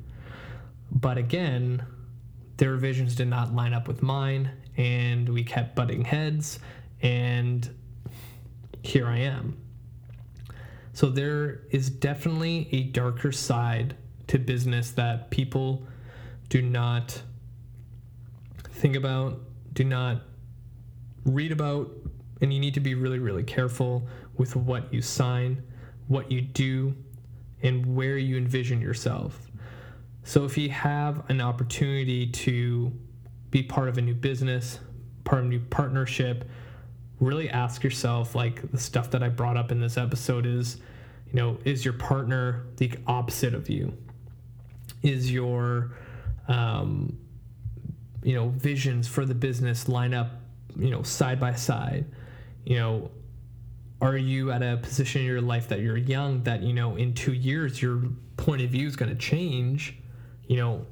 But 0.91 1.17
again, 1.17 1.85
their 2.57 2.77
visions 2.77 3.15
did 3.15 3.27
not 3.27 3.53
line 3.53 3.73
up 3.73 3.87
with 3.87 4.01
mine 4.01 4.51
and 4.77 5.29
we 5.29 5.43
kept 5.43 5.75
butting 5.75 6.05
heads 6.05 6.59
and 7.01 7.69
here 8.81 9.07
I 9.07 9.19
am. 9.19 9.57
So 10.93 11.09
there 11.09 11.61
is 11.71 11.89
definitely 11.89 12.69
a 12.71 12.83
darker 12.83 13.31
side 13.31 13.95
to 14.27 14.39
business 14.39 14.91
that 14.91 15.29
people 15.29 15.85
do 16.49 16.61
not 16.61 17.21
think 18.75 18.95
about, 18.95 19.39
do 19.73 19.83
not 19.83 20.21
read 21.25 21.51
about, 21.51 21.91
and 22.41 22.53
you 22.53 22.59
need 22.59 22.73
to 22.73 22.79
be 22.79 22.93
really, 22.93 23.19
really 23.19 23.43
careful 23.43 24.07
with 24.37 24.55
what 24.55 24.93
you 24.93 25.01
sign, 25.01 25.63
what 26.07 26.31
you 26.31 26.41
do, 26.41 26.93
and 27.63 27.95
where 27.95 28.17
you 28.17 28.37
envision 28.37 28.81
yourself. 28.81 29.49
So 30.23 30.43
if 30.43 30.57
you 30.57 30.69
have 30.69 31.27
an 31.29 31.39
opportunity 31.39 32.27
to 32.27 32.91
be 33.49 33.63
part 33.63 33.87
of 33.87 33.97
a 33.97 34.01
new 34.01 34.13
business, 34.13 34.79
part 35.23 35.39
of 35.39 35.45
a 35.45 35.49
new 35.49 35.59
partnership, 35.59 36.49
really 37.19 37.49
ask 37.49 37.83
yourself 37.83 38.35
like 38.35 38.71
the 38.71 38.77
stuff 38.77 39.09
that 39.11 39.23
I 39.23 39.29
brought 39.29 39.55
up 39.55 39.71
in 39.71 39.79
this 39.79 39.97
episode 39.97 40.45
is, 40.45 40.77
you 41.27 41.33
know, 41.33 41.57
is 41.63 41.85
your 41.85 41.93
partner 41.93 42.65
the 42.77 42.91
opposite 43.07 43.53
of 43.53 43.69
you? 43.69 43.93
Is 45.01 45.31
your 45.31 45.95
um, 46.47 47.17
you 48.25 48.33
know 48.33 48.49
visions 48.49 49.07
for 49.07 49.23
the 49.23 49.35
business 49.35 49.87
line 49.87 50.13
up 50.13 50.31
you 50.75 50.89
know 50.89 51.03
side 51.03 51.39
by 51.39 51.53
side? 51.53 52.05
You 52.65 52.77
know 52.77 53.11
are 54.01 54.17
you 54.17 54.51
at 54.51 54.61
a 54.61 54.77
position 54.77 55.21
in 55.21 55.27
your 55.27 55.41
life 55.41 55.69
that 55.69 55.79
you're 55.79 55.95
young 55.95 56.43
that 56.43 56.61
you 56.61 56.73
know 56.73 56.95
in 56.95 57.13
two 57.13 57.33
years 57.33 57.81
your 57.81 58.01
point 58.35 58.61
of 58.61 58.71
view 58.71 58.87
is 58.87 58.95
going 58.95 59.09
to 59.09 59.17
change? 59.17 59.95
You 60.47 60.57
know 60.57 60.85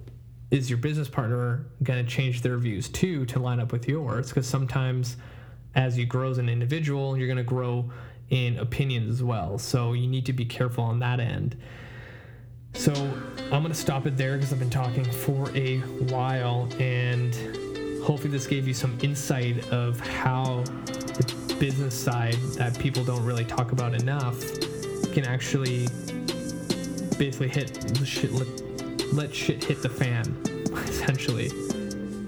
is 0.52 0.70
your 0.70 0.78
business 0.78 1.10
partner 1.10 1.66
going 1.82 2.06
to 2.06 2.10
change 2.10 2.44
their 2.44 2.58
views 2.60 2.88
too 2.88 3.26
to 3.26 3.40
line 3.40 3.60
up 3.60 3.72
with 3.72 3.90
yours? 3.90 4.30
Because 4.30 4.48
sometimes 4.48 5.18
as 5.74 5.98
you 5.98 6.06
grow 6.06 6.30
as 6.30 6.38
an 6.38 6.50
individual 6.50 7.18
you're 7.18 7.28
going 7.28 7.38
to 7.38 7.44
grow 7.44 7.92
in 8.30 8.58
opinions 8.60 9.10
as 9.10 9.24
well. 9.24 9.58
So 9.58 9.94
you 9.94 10.08
need 10.08 10.28
to 10.28 10.34
be 10.34 10.46
careful 10.46 10.84
on 10.84 11.00
that 11.00 11.20
end 11.20 11.58
So 12.74 12.92
I'm 13.52 13.62
going 13.62 13.68
to 13.68 13.74
stop 13.74 14.06
it 14.08 14.18
there 14.18 14.36
because 14.36 14.52
I've 14.52 14.60
been 14.60 14.70
talking 14.70 15.06
for 15.06 15.50
a 15.56 15.78
while 16.10 16.68
and 16.80 17.34
hopefully 18.04 18.30
this 18.30 18.48
gave 18.48 18.68
you 18.68 18.74
some 18.74 18.98
insight 19.02 19.70
of 19.70 20.00
how 20.00 20.64
the 20.64 21.56
business 21.60 21.96
side 21.98 22.36
that 22.58 22.78
people 22.80 23.04
don't 23.04 23.24
really 23.24 23.46
talk 23.46 23.72
about 23.72 23.94
enough 23.94 24.42
can 25.14 25.26
actually 25.26 25.88
basically 27.18 27.48
hit 27.48 27.74
the 27.96 28.06
shit 28.06 28.32
let, 28.32 29.14
let 29.14 29.34
shit 29.34 29.64
hit 29.64 29.82
the 29.82 29.90
fan 29.90 30.36
essentially. 30.88 31.50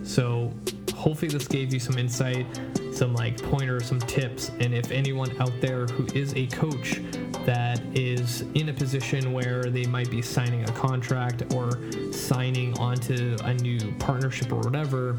So 0.06 0.54
hopefully 0.94 1.30
this 1.30 1.48
gave 1.48 1.74
you 1.74 1.80
some 1.80 1.98
insight 1.98 2.46
some 2.94 3.14
like 3.14 3.42
pointers 3.44 3.88
some 3.88 4.00
tips 4.00 4.52
and 4.62 4.74
if 4.74 4.90
anyone 4.90 5.30
out 5.42 5.52
there 5.60 5.86
who 5.86 6.06
is 6.18 6.34
a 6.36 6.48
coach 6.48 7.02
that 7.46 7.80
is 7.94 8.42
in 8.54 8.70
a 8.70 8.74
position 8.74 9.32
where 9.32 9.64
they 9.64 9.86
might 9.86 10.10
be 10.10 10.22
signing 10.22 10.64
a 10.64 10.72
contract 10.74 11.54
or 11.54 11.72
signing 12.12 12.78
onto 12.80 13.38
a 13.44 13.54
new 13.54 13.92
partnership 14.00 14.52
or 14.52 14.60
whatever 14.60 15.12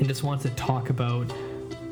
and 0.00 0.06
just 0.06 0.22
wants 0.22 0.42
to 0.42 0.50
talk 0.50 0.90
about 0.90 1.30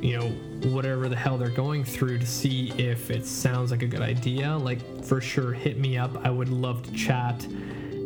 you 0.01 0.19
know 0.19 0.29
whatever 0.71 1.09
the 1.09 1.17
hell 1.17 1.37
they're 1.39 1.49
going 1.49 1.85
through 1.85 2.19
to 2.19 2.27
see 2.27 2.71
if 2.79 3.11
it 3.11 3.27
sounds 3.27 3.71
like 3.71 3.83
a 3.83 3.87
good 3.87 4.01
idea. 4.01 4.57
Like 4.57 5.05
for 5.05 5.21
sure 5.21 5.53
hit 5.53 5.79
me 5.79 5.99
up. 5.99 6.25
I 6.25 6.31
would 6.31 6.49
love 6.49 6.83
to 6.85 6.93
chat 6.93 7.47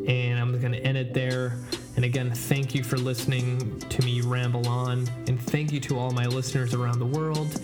and 0.07 0.39
i'm 0.39 0.59
going 0.61 0.73
to 0.73 0.81
end 0.81 0.97
it 0.97 1.15
there 1.15 1.59
and 1.97 2.05
again 2.05 2.31
thank 2.31 2.75
you 2.75 2.83
for 2.83 2.97
listening 2.97 3.79
to 3.81 4.03
me 4.05 4.21
ramble 4.21 4.67
on 4.69 5.09
and 5.27 5.41
thank 5.41 5.73
you 5.73 5.81
to 5.81 5.99
all 5.99 6.11
my 6.11 6.27
listeners 6.27 6.75
around 6.75 6.99
the 6.99 7.07
world 7.07 7.61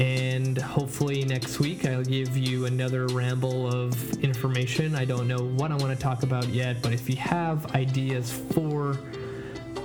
and 0.00 0.56
hopefully 0.56 1.24
next 1.24 1.58
week 1.60 1.84
I'll 1.84 2.02
give 2.02 2.34
you 2.34 2.64
another 2.64 3.06
ramble 3.08 3.70
of 3.70 4.24
information. 4.24 4.94
I 4.94 5.04
don't 5.04 5.28
know 5.28 5.42
what 5.42 5.70
I 5.72 5.76
want 5.76 5.94
to 5.94 6.02
talk 6.02 6.22
about 6.22 6.48
yet, 6.48 6.80
but 6.80 6.94
if 6.94 7.08
you 7.10 7.16
have 7.16 7.74
ideas 7.74 8.32
for 8.32 8.98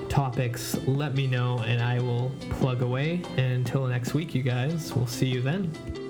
topics, 0.08 0.78
let 0.88 1.16
me 1.16 1.28
know 1.28 1.60
and 1.60 1.82
I 1.82 2.00
will 2.00 2.32
plug 2.52 2.82
away. 2.82 3.22
And 3.36 3.52
until 3.52 3.86
next 3.88 4.14
week, 4.14 4.34
you 4.34 4.42
guys, 4.42 4.94
we'll 4.94 5.06
see 5.06 5.28
you 5.28 5.42
then. 5.42 6.05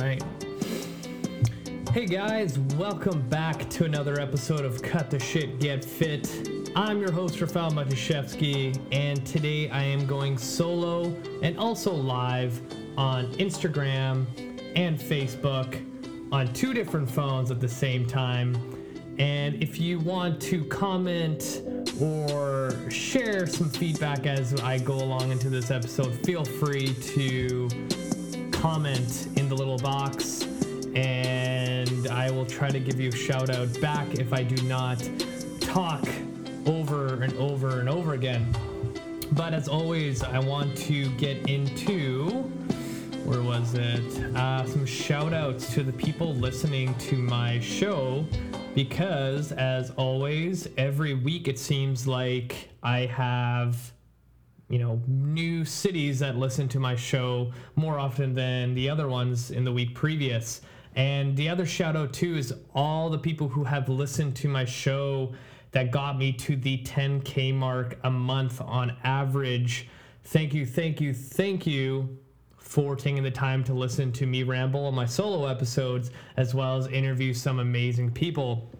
Right. 0.00 0.22
Hey 1.92 2.06
guys, 2.06 2.58
welcome 2.58 3.20
back 3.28 3.68
to 3.70 3.84
another 3.84 4.18
episode 4.18 4.64
of 4.64 4.80
Cut 4.80 5.10
the 5.10 5.18
Shit 5.18 5.60
Get 5.60 5.84
Fit. 5.84 6.48
I'm 6.74 7.00
your 7.00 7.12
host, 7.12 7.38
Rafael 7.40 7.70
Matuszewski, 7.70 8.80
and 8.92 9.26
today 9.26 9.68
I 9.68 9.82
am 9.82 10.06
going 10.06 10.38
solo 10.38 11.14
and 11.42 11.58
also 11.58 11.92
live 11.92 12.62
on 12.96 13.26
Instagram 13.34 14.26
and 14.74 14.98
Facebook 14.98 15.84
on 16.32 16.50
two 16.54 16.72
different 16.72 17.10
phones 17.10 17.50
at 17.50 17.60
the 17.60 17.68
same 17.68 18.06
time. 18.06 18.54
And 19.18 19.62
if 19.62 19.78
you 19.78 19.98
want 19.98 20.40
to 20.42 20.64
comment 20.64 21.62
or 22.00 22.70
share 22.90 23.46
some 23.46 23.68
feedback 23.68 24.24
as 24.24 24.54
I 24.62 24.78
go 24.78 24.94
along 24.94 25.30
into 25.30 25.50
this 25.50 25.70
episode, 25.70 26.14
feel 26.24 26.44
free 26.44 26.94
to 26.94 27.68
comment 28.60 29.26
in 29.36 29.48
the 29.48 29.54
little 29.54 29.78
box 29.78 30.42
and 30.94 32.06
I 32.08 32.30
will 32.30 32.44
try 32.44 32.68
to 32.68 32.78
give 32.78 33.00
you 33.00 33.08
a 33.08 33.16
shout 33.16 33.48
out 33.48 33.80
back 33.80 34.06
if 34.18 34.34
I 34.34 34.42
do 34.42 34.62
not 34.64 35.02
talk 35.60 36.06
over 36.66 37.22
and 37.22 37.32
over 37.38 37.80
and 37.80 37.88
over 37.88 38.12
again. 38.12 38.54
But 39.32 39.54
as 39.54 39.66
always, 39.66 40.22
I 40.22 40.40
want 40.40 40.76
to 40.76 41.08
get 41.12 41.48
into 41.48 42.28
where 43.24 43.40
was 43.40 43.72
it? 43.72 44.36
Uh, 44.36 44.66
some 44.66 44.84
shout 44.84 45.32
outs 45.32 45.72
to 45.72 45.82
the 45.82 45.94
people 45.94 46.34
listening 46.34 46.94
to 46.96 47.16
my 47.16 47.60
show 47.60 48.26
because, 48.74 49.52
as 49.52 49.90
always, 49.92 50.68
every 50.76 51.14
week 51.14 51.48
it 51.48 51.58
seems 51.58 52.06
like 52.06 52.68
I 52.82 53.06
have 53.06 53.90
you 54.70 54.78
know, 54.78 55.02
new 55.08 55.64
cities 55.64 56.20
that 56.20 56.36
listen 56.36 56.68
to 56.68 56.78
my 56.78 56.94
show 56.94 57.52
more 57.74 57.98
often 57.98 58.32
than 58.32 58.72
the 58.74 58.88
other 58.88 59.08
ones 59.08 59.50
in 59.50 59.64
the 59.64 59.72
week 59.72 59.96
previous. 59.96 60.62
And 60.94 61.36
the 61.36 61.48
other 61.48 61.66
shout 61.66 61.96
out 61.96 62.12
too 62.12 62.36
is 62.36 62.54
all 62.72 63.10
the 63.10 63.18
people 63.18 63.48
who 63.48 63.64
have 63.64 63.88
listened 63.88 64.36
to 64.36 64.48
my 64.48 64.64
show 64.64 65.34
that 65.72 65.90
got 65.90 66.16
me 66.16 66.32
to 66.32 66.54
the 66.54 66.78
10K 66.84 67.52
mark 67.52 67.98
a 68.04 68.10
month 68.10 68.60
on 68.60 68.96
average. 69.02 69.88
Thank 70.24 70.54
you, 70.54 70.64
thank 70.64 71.00
you, 71.00 71.12
thank 71.14 71.66
you 71.66 72.18
for 72.56 72.94
taking 72.94 73.24
the 73.24 73.30
time 73.30 73.64
to 73.64 73.74
listen 73.74 74.12
to 74.12 74.26
me 74.26 74.44
ramble 74.44 74.86
on 74.86 74.94
my 74.94 75.06
solo 75.06 75.46
episodes 75.46 76.12
as 76.36 76.54
well 76.54 76.76
as 76.76 76.86
interview 76.86 77.34
some 77.34 77.58
amazing 77.58 78.12
people. 78.12 78.70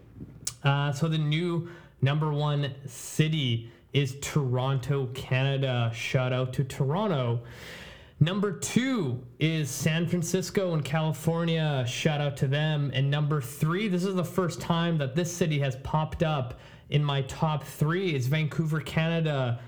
Uh, 0.63 0.93
so, 0.93 1.09
the 1.09 1.17
new 1.17 1.67
number 2.01 2.31
one 2.31 2.73
city 2.85 3.69
is 3.93 4.17
Toronto, 4.21 5.07
Canada. 5.13 5.91
Shout 5.93 6.33
out 6.33 6.53
to 6.53 6.63
Toronto. 6.63 7.41
Number 8.19 8.51
two 8.51 9.23
is 9.39 9.69
San 9.69 10.07
Francisco 10.07 10.75
in 10.75 10.81
California. 10.83 11.83
Shout 11.87 12.21
out 12.21 12.37
to 12.37 12.47
them. 12.47 12.91
And 12.93 13.09
number 13.09 13.41
three, 13.41 13.87
this 13.87 14.03
is 14.03 14.13
the 14.13 14.23
first 14.23 14.61
time 14.61 14.97
that 14.99 15.15
this 15.15 15.33
city 15.35 15.59
has 15.59 15.75
popped 15.77 16.21
up 16.21 16.59
in 16.91 17.03
my 17.03 17.23
top 17.23 17.63
three, 17.63 18.13
is 18.13 18.27
Vancouver, 18.27 18.79
Canada, 18.81 19.59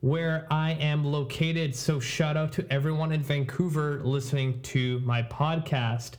where 0.00 0.46
I 0.50 0.72
am 0.72 1.04
located. 1.04 1.74
So 1.74 2.00
shout 2.00 2.36
out 2.36 2.52
to 2.52 2.66
everyone 2.70 3.12
in 3.12 3.22
Vancouver 3.22 4.00
listening 4.04 4.60
to 4.62 4.98
my 5.00 5.22
podcast. 5.22 6.14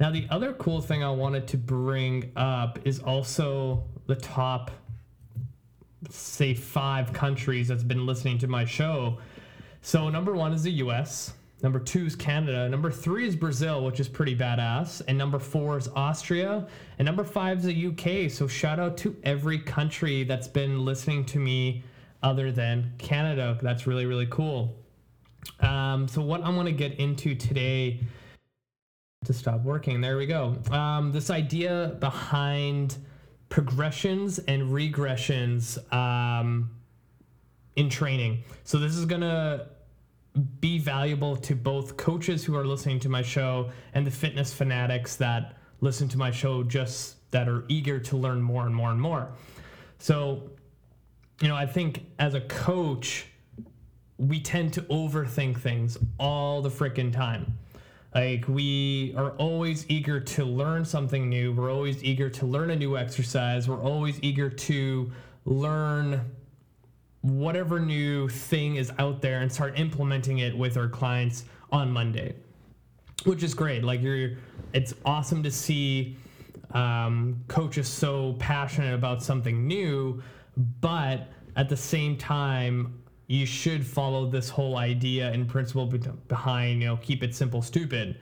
Now, 0.00 0.10
the 0.10 0.26
other 0.28 0.52
cool 0.54 0.80
thing 0.80 1.04
I 1.04 1.10
wanted 1.10 1.46
to 1.48 1.56
bring 1.56 2.32
up 2.34 2.80
is 2.84 2.98
also 2.98 3.84
the 4.06 4.16
top 4.16 4.72
say 6.10 6.54
five 6.54 7.12
countries 7.12 7.68
that's 7.68 7.82
been 7.82 8.06
listening 8.06 8.38
to 8.38 8.48
my 8.48 8.64
show. 8.64 9.18
So 9.82 10.08
number 10.08 10.32
one 10.34 10.52
is 10.52 10.62
the 10.62 10.72
U.S. 10.72 11.34
Number 11.62 11.78
two 11.78 12.06
is 12.06 12.16
Canada. 12.16 12.68
Number 12.68 12.90
three 12.90 13.26
is 13.26 13.36
Brazil, 13.36 13.84
which 13.84 14.00
is 14.00 14.08
pretty 14.08 14.36
badass. 14.36 15.00
And 15.06 15.16
number 15.16 15.38
four 15.38 15.78
is 15.78 15.88
Austria. 15.94 16.66
And 16.98 17.06
number 17.06 17.24
five 17.24 17.58
is 17.58 17.64
the 17.64 17.86
UK. 17.86 18.30
So 18.30 18.48
shout 18.48 18.80
out 18.80 18.96
to 18.98 19.16
every 19.22 19.58
country 19.58 20.24
that's 20.24 20.48
been 20.48 20.84
listening 20.84 21.24
to 21.26 21.38
me 21.38 21.84
other 22.22 22.50
than 22.50 22.92
Canada. 22.98 23.58
That's 23.62 23.86
really, 23.86 24.06
really 24.06 24.26
cool. 24.26 24.76
Um, 25.60 26.08
so 26.08 26.20
what 26.20 26.44
I'm 26.44 26.54
going 26.54 26.66
to 26.66 26.72
get 26.72 26.98
into 26.98 27.34
today 27.34 28.00
to 29.24 29.32
stop 29.32 29.62
working. 29.62 30.00
There 30.00 30.16
we 30.16 30.26
go. 30.26 30.56
Um, 30.70 31.12
this 31.12 31.30
idea 31.30 31.96
behind 32.00 32.98
progressions 33.52 34.38
and 34.38 34.62
regressions 34.70 35.76
um, 35.92 36.70
in 37.76 37.90
training. 37.90 38.42
So 38.64 38.78
this 38.78 38.96
is 38.96 39.04
gonna 39.04 39.66
be 40.60 40.78
valuable 40.78 41.36
to 41.36 41.54
both 41.54 41.98
coaches 41.98 42.42
who 42.42 42.56
are 42.56 42.64
listening 42.64 42.98
to 43.00 43.10
my 43.10 43.20
show 43.20 43.70
and 43.92 44.06
the 44.06 44.10
fitness 44.10 44.54
fanatics 44.54 45.16
that 45.16 45.58
listen 45.82 46.08
to 46.08 46.16
my 46.16 46.30
show 46.30 46.62
just 46.62 47.30
that 47.30 47.46
are 47.46 47.66
eager 47.68 48.00
to 48.00 48.16
learn 48.16 48.40
more 48.40 48.64
and 48.64 48.74
more 48.74 48.90
and 48.90 48.98
more. 48.98 49.28
So, 49.98 50.52
you 51.42 51.48
know, 51.48 51.54
I 51.54 51.66
think 51.66 52.06
as 52.18 52.32
a 52.32 52.40
coach, 52.40 53.26
we 54.16 54.40
tend 54.40 54.72
to 54.72 54.82
overthink 54.84 55.60
things 55.60 55.98
all 56.18 56.62
the 56.62 56.70
freaking 56.70 57.12
time. 57.12 57.58
Like 58.14 58.46
we 58.46 59.14
are 59.16 59.30
always 59.32 59.86
eager 59.88 60.20
to 60.20 60.44
learn 60.44 60.84
something 60.84 61.28
new. 61.28 61.52
We're 61.52 61.72
always 61.72 62.04
eager 62.04 62.28
to 62.30 62.46
learn 62.46 62.70
a 62.70 62.76
new 62.76 62.96
exercise. 62.96 63.68
We're 63.68 63.82
always 63.82 64.18
eager 64.22 64.50
to 64.50 65.10
learn 65.44 66.30
whatever 67.22 67.80
new 67.80 68.28
thing 68.28 68.76
is 68.76 68.92
out 68.98 69.22
there 69.22 69.40
and 69.40 69.50
start 69.50 69.78
implementing 69.78 70.38
it 70.38 70.56
with 70.56 70.76
our 70.76 70.88
clients 70.88 71.44
on 71.70 71.90
Monday, 71.90 72.34
which 73.24 73.42
is 73.42 73.54
great. 73.54 73.82
Like 73.82 74.02
you're, 74.02 74.32
it's 74.74 74.92
awesome 75.06 75.42
to 75.44 75.50
see 75.50 76.18
um, 76.72 77.42
coaches 77.48 77.88
so 77.88 78.34
passionate 78.38 78.94
about 78.94 79.22
something 79.22 79.66
new, 79.66 80.22
but 80.80 81.28
at 81.56 81.68
the 81.68 81.76
same 81.76 82.16
time, 82.16 83.01
you 83.26 83.46
should 83.46 83.86
follow 83.86 84.26
this 84.26 84.48
whole 84.48 84.76
idea 84.76 85.30
and 85.30 85.48
principle 85.48 85.86
behind, 86.28 86.82
you 86.82 86.88
know, 86.88 86.96
keep 86.98 87.22
it 87.22 87.34
simple, 87.34 87.62
stupid. 87.62 88.18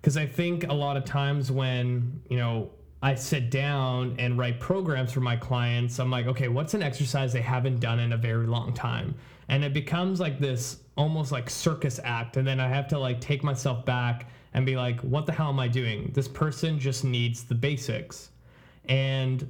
Because 0.00 0.16
I 0.16 0.26
think 0.26 0.68
a 0.68 0.72
lot 0.72 0.96
of 0.96 1.04
times 1.04 1.50
when, 1.50 2.22
you 2.28 2.36
know, 2.36 2.70
I 3.02 3.14
sit 3.14 3.50
down 3.50 4.16
and 4.18 4.38
write 4.38 4.58
programs 4.58 5.12
for 5.12 5.20
my 5.20 5.36
clients, 5.36 5.98
I'm 6.00 6.10
like, 6.10 6.26
okay, 6.26 6.48
what's 6.48 6.74
an 6.74 6.82
exercise 6.82 7.32
they 7.32 7.42
haven't 7.42 7.78
done 7.80 8.00
in 8.00 8.12
a 8.12 8.16
very 8.16 8.46
long 8.46 8.72
time? 8.74 9.14
And 9.48 9.64
it 9.64 9.72
becomes 9.72 10.18
like 10.18 10.38
this 10.38 10.78
almost 10.96 11.30
like 11.30 11.48
circus 11.48 12.00
act. 12.02 12.36
And 12.36 12.46
then 12.46 12.58
I 12.58 12.68
have 12.68 12.88
to 12.88 12.98
like 12.98 13.20
take 13.20 13.44
myself 13.44 13.84
back 13.84 14.28
and 14.54 14.66
be 14.66 14.76
like, 14.76 15.00
what 15.00 15.26
the 15.26 15.32
hell 15.32 15.50
am 15.50 15.60
I 15.60 15.68
doing? 15.68 16.10
This 16.12 16.26
person 16.26 16.78
just 16.78 17.04
needs 17.04 17.44
the 17.44 17.54
basics. 17.54 18.30
And 18.88 19.48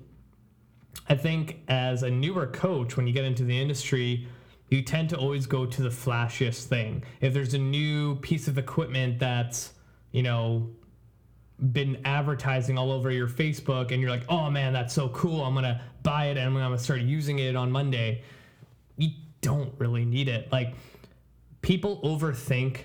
I 1.08 1.14
think 1.14 1.60
as 1.68 2.02
a 2.02 2.10
newer 2.10 2.46
coach, 2.48 2.96
when 2.96 3.06
you 3.06 3.14
get 3.14 3.24
into 3.24 3.44
the 3.44 3.58
industry, 3.58 4.28
you 4.70 4.82
tend 4.82 5.08
to 5.10 5.16
always 5.16 5.46
go 5.46 5.64
to 5.66 5.82
the 5.82 5.88
flashiest 5.88 6.64
thing. 6.64 7.02
If 7.20 7.32
there's 7.32 7.54
a 7.54 7.58
new 7.58 8.16
piece 8.16 8.48
of 8.48 8.58
equipment 8.58 9.18
that's, 9.18 9.72
you 10.12 10.22
know, 10.22 10.70
been 11.72 12.00
advertising 12.04 12.78
all 12.78 12.92
over 12.92 13.10
your 13.10 13.28
Facebook 13.28 13.90
and 13.90 14.00
you're 14.00 14.10
like, 14.10 14.24
oh 14.28 14.50
man, 14.50 14.72
that's 14.72 14.94
so 14.94 15.08
cool. 15.08 15.42
I'm 15.42 15.54
going 15.54 15.64
to 15.64 15.80
buy 16.02 16.26
it 16.26 16.36
and 16.36 16.46
I'm 16.46 16.54
going 16.54 16.70
to 16.70 16.78
start 16.78 17.00
using 17.00 17.38
it 17.38 17.56
on 17.56 17.70
Monday. 17.70 18.22
You 18.96 19.10
don't 19.40 19.72
really 19.78 20.04
need 20.04 20.28
it. 20.28 20.52
Like, 20.52 20.74
people 21.62 22.00
overthink 22.02 22.80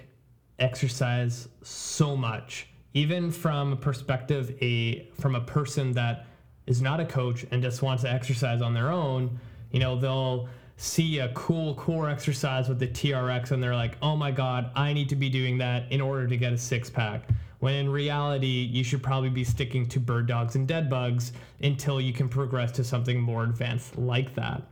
exercise 0.60 1.48
so 1.62 2.16
much, 2.16 2.68
even 2.94 3.32
from 3.32 3.74
a 3.74 3.76
perspective, 3.76 4.56
a 4.62 5.10
from 5.20 5.36
a 5.36 5.42
person 5.42 5.92
that 5.94 6.26
is 6.66 6.82
not 6.82 7.00
a 7.00 7.06
coach 7.06 7.46
and 7.52 7.62
just 7.62 7.82
wants 7.82 8.04
to 8.04 8.12
exercise 8.12 8.62
on 8.62 8.74
their 8.74 8.90
own. 8.90 9.40
You 9.72 9.80
know, 9.80 10.00
they'll 10.00 10.48
see 10.84 11.20
a 11.20 11.30
cool 11.30 11.76
core 11.76 12.10
exercise 12.10 12.68
with 12.68 12.80
the 12.80 12.88
TRX 12.88 13.52
and 13.52 13.64
they're 13.64 13.76
like, 13.76 13.98
oh 14.02 14.16
my 14.16 14.32
God, 14.32 14.70
I 14.76 14.92
need 14.94 15.10
to 15.10 15.16
be 15.16 15.30
doing 15.30 15.58
that 15.60 15.92
in 15.92 16.02
order 16.02 16.28
to 16.28 16.38
get 16.38 16.52
a 16.52 16.58
six 16.58 16.90
pack 16.90 17.30
when 17.64 17.76
in 17.76 17.90
reality, 17.90 18.70
you 18.74 18.84
should 18.84 19.02
probably 19.02 19.30
be 19.30 19.46
sticking 19.46 19.88
to 19.88 19.98
bird 19.98 20.28
dogs 20.28 20.56
and 20.56 20.68
dead 20.68 20.90
bugs 20.90 21.32
until 21.62 22.02
you 22.02 22.12
can 22.12 22.28
progress 22.28 22.74
to 22.74 22.84
something 22.84 23.22
more 23.22 23.46
advanced 23.46 23.98
like 23.98 24.36
that. 24.36 24.64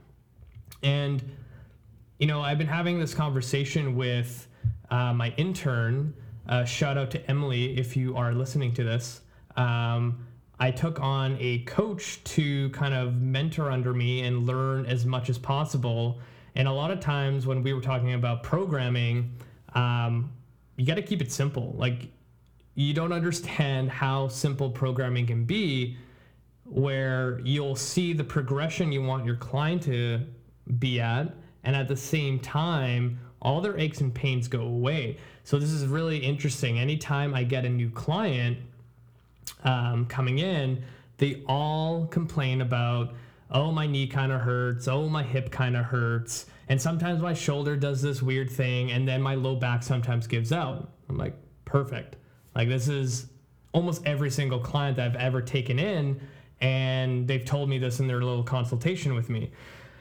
And, 0.84 1.24
you 2.20 2.28
know, 2.28 2.42
I've 2.42 2.58
been 2.58 2.68
having 2.68 3.00
this 3.00 3.14
conversation 3.14 3.96
with 3.96 4.46
uh, 4.90 5.14
my 5.14 5.34
intern. 5.38 6.14
Uh, 6.50 6.66
shout 6.66 6.98
out 6.98 7.10
to 7.12 7.32
Emily 7.32 7.78
if 7.78 7.96
you 7.96 8.18
are 8.18 8.34
listening 8.34 8.74
to 8.74 8.84
this. 8.84 9.22
Um, 9.56 10.28
I 10.62 10.70
took 10.70 11.00
on 11.02 11.38
a 11.40 11.64
coach 11.64 12.24
to 12.24 12.70
kind 12.70 12.94
of 12.94 13.20
mentor 13.20 13.72
under 13.72 13.96
me 13.96 14.22
and 14.22 14.46
learn 14.46 14.86
as 14.86 15.08
much 15.08 15.28
as 15.28 15.40
possible. 15.40 16.20
And 16.54 16.68
a 16.68 16.72
lot 16.72 16.92
of 16.92 17.00
times 17.00 17.48
when 17.48 17.64
we 17.64 17.74
were 17.74 17.82
talking 17.82 18.14
about 18.14 18.44
programming, 18.44 19.34
um, 19.74 20.32
you 20.76 20.86
got 20.86 20.96
to 20.96 21.02
keep 21.02 21.20
it 21.20 21.32
simple. 21.32 21.74
Like 21.80 22.10
you 22.76 22.94
don't 22.94 23.12
understand 23.12 23.90
how 23.90 24.28
simple 24.28 24.70
programming 24.70 25.26
can 25.26 25.46
be 25.46 25.98
where 26.66 27.40
you'll 27.44 27.76
see 27.76 28.14
the 28.14 28.24
progression 28.24 28.92
you 28.92 29.02
want 29.02 29.26
your 29.26 29.38
client 29.38 29.82
to 29.82 30.22
be 30.78 31.02
at 31.02 31.34
and 31.64 31.76
at 31.76 31.88
the 31.88 31.98
same 31.98 32.40
time 32.40 33.20
all 33.42 33.62
their 33.62 33.78
aches 33.80 34.00
and 34.00 34.14
pains 34.14 34.48
go 34.48 34.62
away 34.62 35.18
so 35.44 35.60
this 35.60 35.72
is 35.72 35.86
really 35.86 36.18
interesting 36.18 36.80
anytime 36.80 37.34
i 37.34 37.44
get 37.44 37.66
a 37.66 37.70
new 37.70 37.90
client 37.90 38.58
um, 39.64 40.06
coming 40.06 40.40
in 40.40 40.84
they 41.18 41.44
all 41.48 42.08
complain 42.08 42.62
about 42.62 43.14
oh 43.52 43.72
my 43.72 43.86
knee 43.86 44.08
kind 44.08 44.32
of 44.32 44.42
hurts 44.42 44.88
oh 44.88 45.08
my 45.08 45.24
hip 45.24 45.52
kind 45.52 45.76
of 45.78 45.86
hurts 45.86 46.46
and 46.70 46.82
sometimes 46.82 47.22
my 47.22 47.34
shoulder 47.34 47.76
does 47.76 48.02
this 48.02 48.22
weird 48.22 48.50
thing 48.50 48.92
and 48.92 49.08
then 49.08 49.22
my 49.22 49.36
low 49.36 49.56
back 49.56 49.84
sometimes 49.84 50.28
gives 50.28 50.52
out 50.52 50.92
i'm 51.10 51.18
like 51.18 51.36
perfect 51.66 52.16
like 52.56 52.68
this 52.68 52.88
is 52.88 53.28
almost 53.74 54.06
every 54.06 54.30
single 54.30 54.60
client 54.60 55.00
I've 55.00 55.16
ever 55.16 55.42
taken 55.42 55.80
in, 55.80 56.20
and 56.60 57.28
they've 57.28 57.46
told 57.46 57.70
me 57.70 57.78
this 57.78 58.00
in 58.00 58.08
their 58.08 58.22
little 58.22 58.44
consultation 58.44 59.16
with 59.16 59.30
me. 59.30 59.52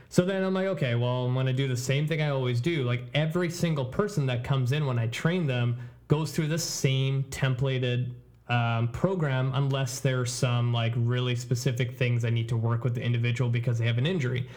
So 0.09 0.25
then 0.25 0.43
I'm 0.43 0.53
like, 0.53 0.67
okay, 0.67 0.97
well, 0.97 1.27
I'm 1.27 1.35
gonna 1.35 1.53
do 1.53 1.69
the 1.69 1.77
same 1.77 2.07
thing 2.07 2.21
I 2.21 2.31
always 2.31 2.61
do. 2.61 2.83
Like 2.83 3.05
every 3.15 3.51
single 3.51 3.85
person 3.85 4.27
that 4.27 4.43
comes 4.43 4.73
in 4.73 4.87
when 4.87 4.99
I 4.99 5.07
train 5.09 5.47
them 5.47 5.79
goes 6.09 6.33
through 6.33 6.49
the 6.49 6.59
same 6.59 7.23
templated 7.25 8.11
um, 8.51 8.89
program, 8.89 9.53
unless 9.55 10.01
there's 10.01 10.31
some 10.31 10.73
like 10.73 10.93
really 10.97 11.37
specific 11.37 11.97
things 11.97 12.25
I 12.25 12.31
need 12.31 12.49
to 12.49 12.57
work 12.57 12.83
with 12.85 12.97
the 12.97 13.03
individual 13.03 13.49
because 13.49 13.79
they 13.79 13.87
have 13.87 13.97
an 13.97 14.07
injury. 14.07 14.49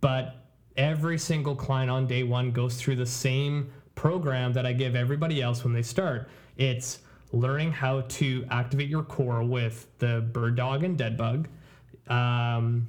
But 0.00 0.36
every 0.76 1.18
single 1.18 1.54
client 1.54 1.90
on 1.90 2.06
day 2.06 2.22
one 2.22 2.50
goes 2.50 2.76
through 2.76 2.96
the 2.96 3.06
same 3.06 3.70
program 3.94 4.54
that 4.54 4.64
I 4.64 4.72
give 4.72 4.96
everybody 4.96 5.42
else 5.42 5.64
when 5.64 5.74
they 5.74 5.82
start. 5.82 6.30
It's 6.56 7.00
learning 7.30 7.72
how 7.72 8.00
to 8.00 8.46
activate 8.50 8.88
your 8.88 9.02
core 9.02 9.42
with 9.42 9.86
the 9.98 10.26
bird 10.32 10.56
dog 10.56 10.82
and 10.82 10.96
dead 10.96 11.18
bug. 11.18 11.46
Um, 12.08 12.88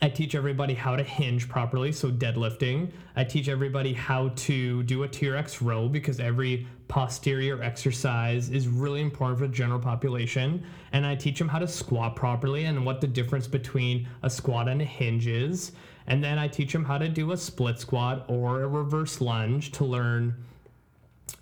I 0.00 0.08
teach 0.08 0.34
everybody 0.34 0.74
how 0.74 0.96
to 0.96 1.02
hinge 1.02 1.48
properly, 1.48 1.92
so 1.92 2.10
deadlifting. 2.10 2.92
I 3.14 3.24
teach 3.24 3.48
everybody 3.48 3.92
how 3.92 4.30
to 4.30 4.82
do 4.84 5.02
a 5.02 5.08
TRX 5.08 5.58
row 5.60 5.88
because 5.88 6.18
every 6.18 6.66
posterior 6.92 7.62
exercise 7.62 8.50
is 8.50 8.68
really 8.68 9.00
important 9.00 9.38
for 9.38 9.46
the 9.46 9.54
general 9.54 9.80
population. 9.80 10.62
And 10.92 11.06
I 11.06 11.14
teach 11.14 11.38
them 11.38 11.48
how 11.48 11.58
to 11.58 11.66
squat 11.66 12.16
properly 12.16 12.66
and 12.66 12.84
what 12.84 13.00
the 13.00 13.06
difference 13.06 13.46
between 13.46 14.06
a 14.22 14.28
squat 14.28 14.68
and 14.68 14.82
a 14.82 14.84
hinge 14.84 15.26
is. 15.26 15.72
And 16.06 16.22
then 16.22 16.38
I 16.38 16.48
teach 16.48 16.70
them 16.70 16.84
how 16.84 16.98
to 16.98 17.08
do 17.08 17.32
a 17.32 17.36
split 17.38 17.78
squat 17.78 18.26
or 18.28 18.60
a 18.60 18.68
reverse 18.68 19.22
lunge 19.22 19.72
to 19.72 19.86
learn 19.86 20.34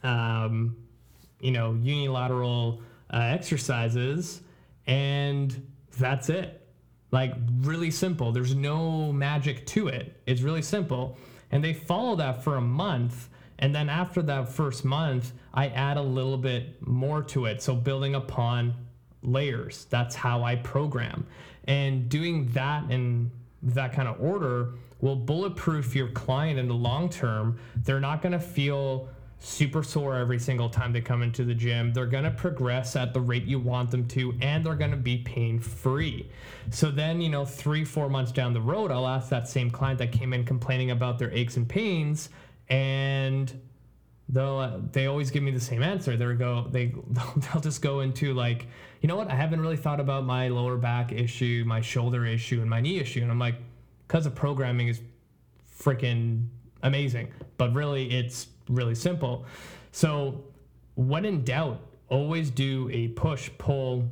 um, 0.04 0.76
you 1.40 1.50
know, 1.50 1.76
unilateral 1.82 2.80
uh, 3.12 3.16
exercises, 3.16 4.42
and 4.86 5.66
that's 5.98 6.28
it. 6.28 6.64
Like, 7.10 7.34
really 7.62 7.90
simple. 7.90 8.30
There's 8.30 8.54
no 8.54 9.12
magic 9.12 9.66
to 9.66 9.88
it. 9.88 10.20
It's 10.26 10.42
really 10.42 10.62
simple. 10.62 11.18
And 11.50 11.64
they 11.64 11.72
follow 11.72 12.14
that 12.16 12.44
for 12.44 12.54
a 12.54 12.60
month. 12.60 13.29
And 13.60 13.74
then 13.74 13.88
after 13.88 14.22
that 14.22 14.48
first 14.48 14.84
month, 14.84 15.32
I 15.54 15.68
add 15.68 15.96
a 15.96 16.02
little 16.02 16.38
bit 16.38 16.84
more 16.86 17.22
to 17.24 17.46
it. 17.46 17.62
So, 17.62 17.74
building 17.74 18.14
upon 18.14 18.74
layers. 19.22 19.86
That's 19.90 20.14
how 20.14 20.42
I 20.42 20.56
program. 20.56 21.26
And 21.64 22.08
doing 22.08 22.48
that 22.52 22.90
in 22.90 23.30
that 23.62 23.92
kind 23.92 24.08
of 24.08 24.20
order 24.20 24.72
will 25.00 25.16
bulletproof 25.16 25.94
your 25.94 26.08
client 26.08 26.58
in 26.58 26.68
the 26.68 26.74
long 26.74 27.08
term. 27.08 27.58
They're 27.76 28.00
not 28.00 28.22
going 28.22 28.32
to 28.32 28.40
feel 28.40 29.08
super 29.40 29.82
sore 29.82 30.16
every 30.16 30.38
single 30.38 30.68
time 30.68 30.92
they 30.92 31.00
come 31.00 31.22
into 31.22 31.44
the 31.44 31.54
gym. 31.54 31.92
They're 31.92 32.06
going 32.06 32.24
to 32.24 32.30
progress 32.30 32.94
at 32.94 33.14
the 33.14 33.20
rate 33.20 33.44
you 33.44 33.58
want 33.58 33.90
them 33.90 34.06
to, 34.08 34.34
and 34.42 34.64
they're 34.64 34.74
going 34.74 34.90
to 34.90 34.98
be 34.98 35.18
pain 35.18 35.58
free. 35.58 36.28
So 36.70 36.90
then, 36.90 37.20
you 37.22 37.30
know, 37.30 37.46
three, 37.46 37.84
four 37.84 38.10
months 38.10 38.32
down 38.32 38.52
the 38.52 38.60
road, 38.60 38.90
I'll 38.90 39.06
ask 39.06 39.30
that 39.30 39.48
same 39.48 39.70
client 39.70 39.98
that 39.98 40.12
came 40.12 40.34
in 40.34 40.44
complaining 40.44 40.90
about 40.90 41.18
their 41.18 41.32
aches 41.32 41.56
and 41.56 41.66
pains, 41.66 42.28
and 42.70 43.52
they'll 44.28 44.58
uh, 44.58 44.78
they 44.92 45.06
always 45.06 45.30
give 45.30 45.42
me 45.42 45.50
the 45.50 45.60
same 45.60 45.82
answer. 45.82 46.16
They 46.16 46.34
go 46.34 46.66
they 46.70 46.94
they'll 47.36 47.60
just 47.60 47.82
go 47.82 48.00
into 48.00 48.32
like, 48.32 48.66
you 49.00 49.08
know 49.08 49.16
what? 49.16 49.30
I 49.30 49.34
haven't 49.34 49.60
really 49.60 49.76
thought 49.76 50.00
about 50.00 50.24
my 50.24 50.48
lower 50.48 50.76
back 50.76 51.12
issue, 51.12 51.64
my 51.66 51.80
shoulder 51.80 52.24
issue, 52.24 52.60
and 52.60 52.70
my 52.70 52.80
knee 52.80 52.98
issue, 52.98 53.20
and 53.20 53.30
I'm 53.30 53.38
like, 53.38 53.56
because 54.06 54.26
of 54.26 54.34
programming 54.34 54.88
is 54.88 55.00
freaking 55.78 56.46
amazing, 56.82 57.32
but 57.58 57.74
really 57.74 58.10
it's 58.10 58.48
really 58.68 58.94
simple. 58.94 59.44
So, 59.92 60.44
when 60.94 61.24
in 61.24 61.44
doubt, 61.44 61.80
always 62.08 62.50
do 62.50 62.88
a 62.92 63.08
push 63.08 63.50
pull 63.58 64.08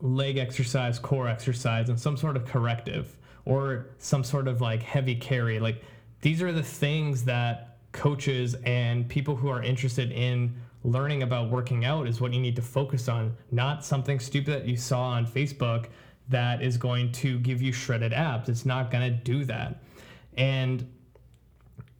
leg 0.00 0.36
exercise, 0.36 0.98
core 0.98 1.28
exercise, 1.28 1.88
and 1.88 1.98
some 1.98 2.16
sort 2.16 2.36
of 2.36 2.44
corrective 2.44 3.16
or 3.44 3.86
some 3.98 4.24
sort 4.24 4.48
of 4.48 4.60
like 4.60 4.82
heavy 4.82 5.14
carry. 5.14 5.60
Like, 5.60 5.82
these 6.22 6.40
are 6.40 6.52
the 6.52 6.62
things 6.62 7.24
that 7.24 7.76
coaches 7.92 8.54
and 8.64 9.06
people 9.08 9.36
who 9.36 9.48
are 9.48 9.62
interested 9.62 10.10
in 10.10 10.54
learning 10.84 11.22
about 11.22 11.50
working 11.50 11.84
out 11.84 12.08
is 12.08 12.20
what 12.20 12.32
you 12.32 12.40
need 12.40 12.56
to 12.56 12.62
focus 12.62 13.08
on, 13.08 13.36
not 13.50 13.84
something 13.84 14.18
stupid 14.18 14.62
that 14.62 14.66
you 14.66 14.76
saw 14.76 15.02
on 15.02 15.26
Facebook 15.26 15.86
that 16.28 16.62
is 16.62 16.76
going 16.76 17.12
to 17.12 17.38
give 17.40 17.60
you 17.60 17.72
shredded 17.72 18.12
abs. 18.12 18.48
It's 18.48 18.64
not 18.64 18.90
going 18.90 19.12
to 19.12 19.16
do 19.16 19.44
that. 19.44 19.82
And 20.36 20.88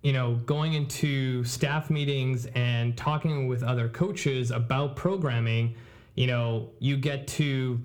you 0.02 0.12
know, 0.12 0.34
going 0.46 0.74
into 0.74 1.44
staff 1.44 1.88
meetings 1.88 2.46
and 2.54 2.96
talking 2.96 3.46
with 3.46 3.62
other 3.62 3.88
coaches 3.88 4.50
about 4.50 4.96
programming, 4.96 5.76
you 6.16 6.26
know, 6.26 6.70
you 6.80 6.96
get 6.96 7.28
to 7.28 7.80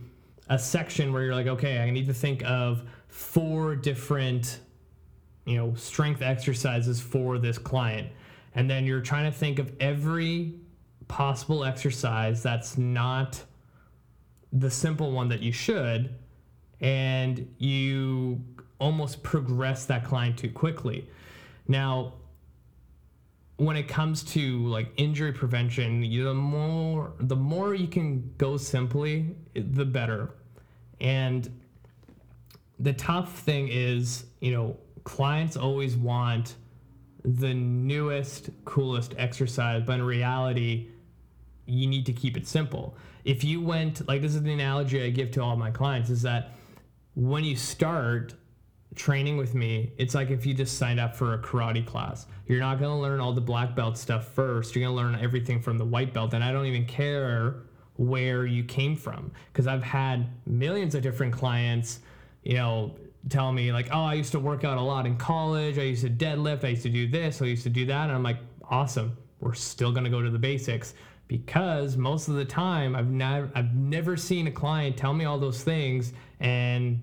a 0.49 0.57
section 0.57 1.13
where 1.13 1.23
you're 1.23 1.35
like, 1.35 1.47
okay, 1.47 1.79
I 1.79 1.91
need 1.91 2.07
to 2.07 2.13
think 2.13 2.43
of 2.43 2.81
four 3.07 3.75
different, 3.75 4.59
you 5.47 5.55
know, 5.55 5.73
strength 5.75 6.21
exercises 6.21 6.99
for 6.99 7.39
this 7.39 7.57
client. 7.57 8.09
And 8.53 8.69
then 8.69 8.85
you're 8.85 9.01
trying 9.01 9.31
to 9.31 9.35
think 9.35 9.59
of 9.59 9.71
every 9.79 10.55
possible 11.07 11.63
exercise 11.63 12.43
that's 12.43 12.77
not 12.77 13.41
the 14.51 14.69
simple 14.69 15.11
one 15.11 15.29
that 15.29 15.41
you 15.41 15.53
should. 15.53 16.13
And 16.81 17.53
you 17.57 18.43
almost 18.79 19.23
progress 19.23 19.85
that 19.85 20.03
client 20.03 20.37
too 20.37 20.51
quickly. 20.51 21.09
Now, 21.67 22.13
when 23.55 23.77
it 23.77 23.87
comes 23.87 24.23
to 24.23 24.67
like 24.67 24.91
injury 24.97 25.31
prevention, 25.31 26.01
the 26.01 26.33
more 26.33 27.13
the 27.19 27.35
more 27.37 27.73
you 27.73 27.87
can 27.87 28.33
go 28.37 28.57
simply, 28.57 29.33
the 29.55 29.85
better. 29.85 30.29
And 30.99 31.49
the 32.79 32.93
tough 32.93 33.39
thing 33.39 33.69
is, 33.71 34.25
you 34.41 34.51
know, 34.51 34.77
clients 35.07 35.55
always 35.55 35.95
want 35.95 36.55
the 37.23 37.53
newest, 37.53 38.49
coolest 38.65 39.15
exercise, 39.17 39.81
but 39.85 39.93
in 39.93 40.03
reality, 40.03 40.89
you 41.65 41.87
need 41.87 42.05
to 42.05 42.11
keep 42.11 42.35
it 42.35 42.45
simple. 42.45 42.93
If 43.23 43.41
you 43.41 43.61
went 43.61 44.05
like 44.05 44.21
this 44.21 44.35
is 44.35 44.43
the 44.43 44.51
analogy 44.51 45.01
I 45.01 45.09
give 45.11 45.31
to 45.31 45.41
all 45.41 45.55
my 45.55 45.71
clients 45.71 46.09
is 46.09 46.21
that 46.23 46.51
when 47.15 47.45
you 47.45 47.55
start 47.55 48.33
training 48.95 49.37
with 49.37 49.55
me, 49.55 49.93
it's 49.97 50.13
like 50.13 50.29
if 50.29 50.45
you 50.45 50.53
just 50.53 50.77
signed 50.77 50.99
up 50.99 51.15
for 51.15 51.35
a 51.35 51.39
karate 51.39 51.85
class. 51.85 52.27
You're 52.45 52.59
not 52.59 52.77
going 52.77 52.91
to 52.91 53.01
learn 53.01 53.21
all 53.21 53.31
the 53.31 53.39
black 53.39 53.77
belt 53.77 53.97
stuff 53.97 54.27
first. 54.33 54.75
You're 54.75 54.83
going 54.85 54.97
to 54.97 55.01
learn 55.01 55.23
everything 55.23 55.61
from 55.61 55.77
the 55.77 55.85
white 55.85 56.13
belt. 56.13 56.33
And 56.33 56.43
I 56.43 56.51
don't 56.51 56.65
even 56.65 56.85
care 56.85 57.63
where 57.95 58.45
you 58.45 58.65
came 58.65 58.97
from 58.97 59.31
because 59.53 59.67
I've 59.67 59.83
had 59.83 60.27
millions 60.45 60.95
of 60.95 61.01
different 61.01 61.31
clients, 61.31 62.01
you 62.43 62.55
know, 62.55 62.97
tell 63.29 63.51
me 63.51 63.71
like, 63.71 63.89
"Oh, 63.91 64.03
I 64.03 64.13
used 64.13 64.31
to 64.33 64.39
work 64.39 64.63
out 64.63 64.77
a 64.77 64.81
lot 64.81 65.05
in 65.05 65.17
college. 65.17 65.77
I 65.77 65.83
used 65.83 66.03
to 66.03 66.09
deadlift. 66.09 66.63
I 66.63 66.69
used 66.69 66.83
to 66.83 66.89
do 66.89 67.07
this. 67.07 67.41
I 67.41 67.45
used 67.45 67.63
to 67.63 67.69
do 67.69 67.85
that." 67.87 68.05
And 68.05 68.13
I'm 68.13 68.23
like, 68.23 68.39
"Awesome. 68.69 69.17
We're 69.39 69.53
still 69.53 69.93
to 69.93 70.09
go 70.09 70.21
to 70.21 70.29
the 70.29 70.39
basics." 70.39 70.93
Because 71.27 71.97
most 71.97 72.29
of 72.29 72.35
the 72.35 72.45
time, 72.45 72.95
I've 72.95 73.09
never 73.09 73.51
I've 73.53 73.75
never 73.75 74.15
seen 74.15 74.47
a 74.47 74.51
client 74.51 74.95
tell 74.95 75.13
me 75.13 75.25
all 75.25 75.37
those 75.37 75.63
things 75.63 76.13
and 76.39 77.01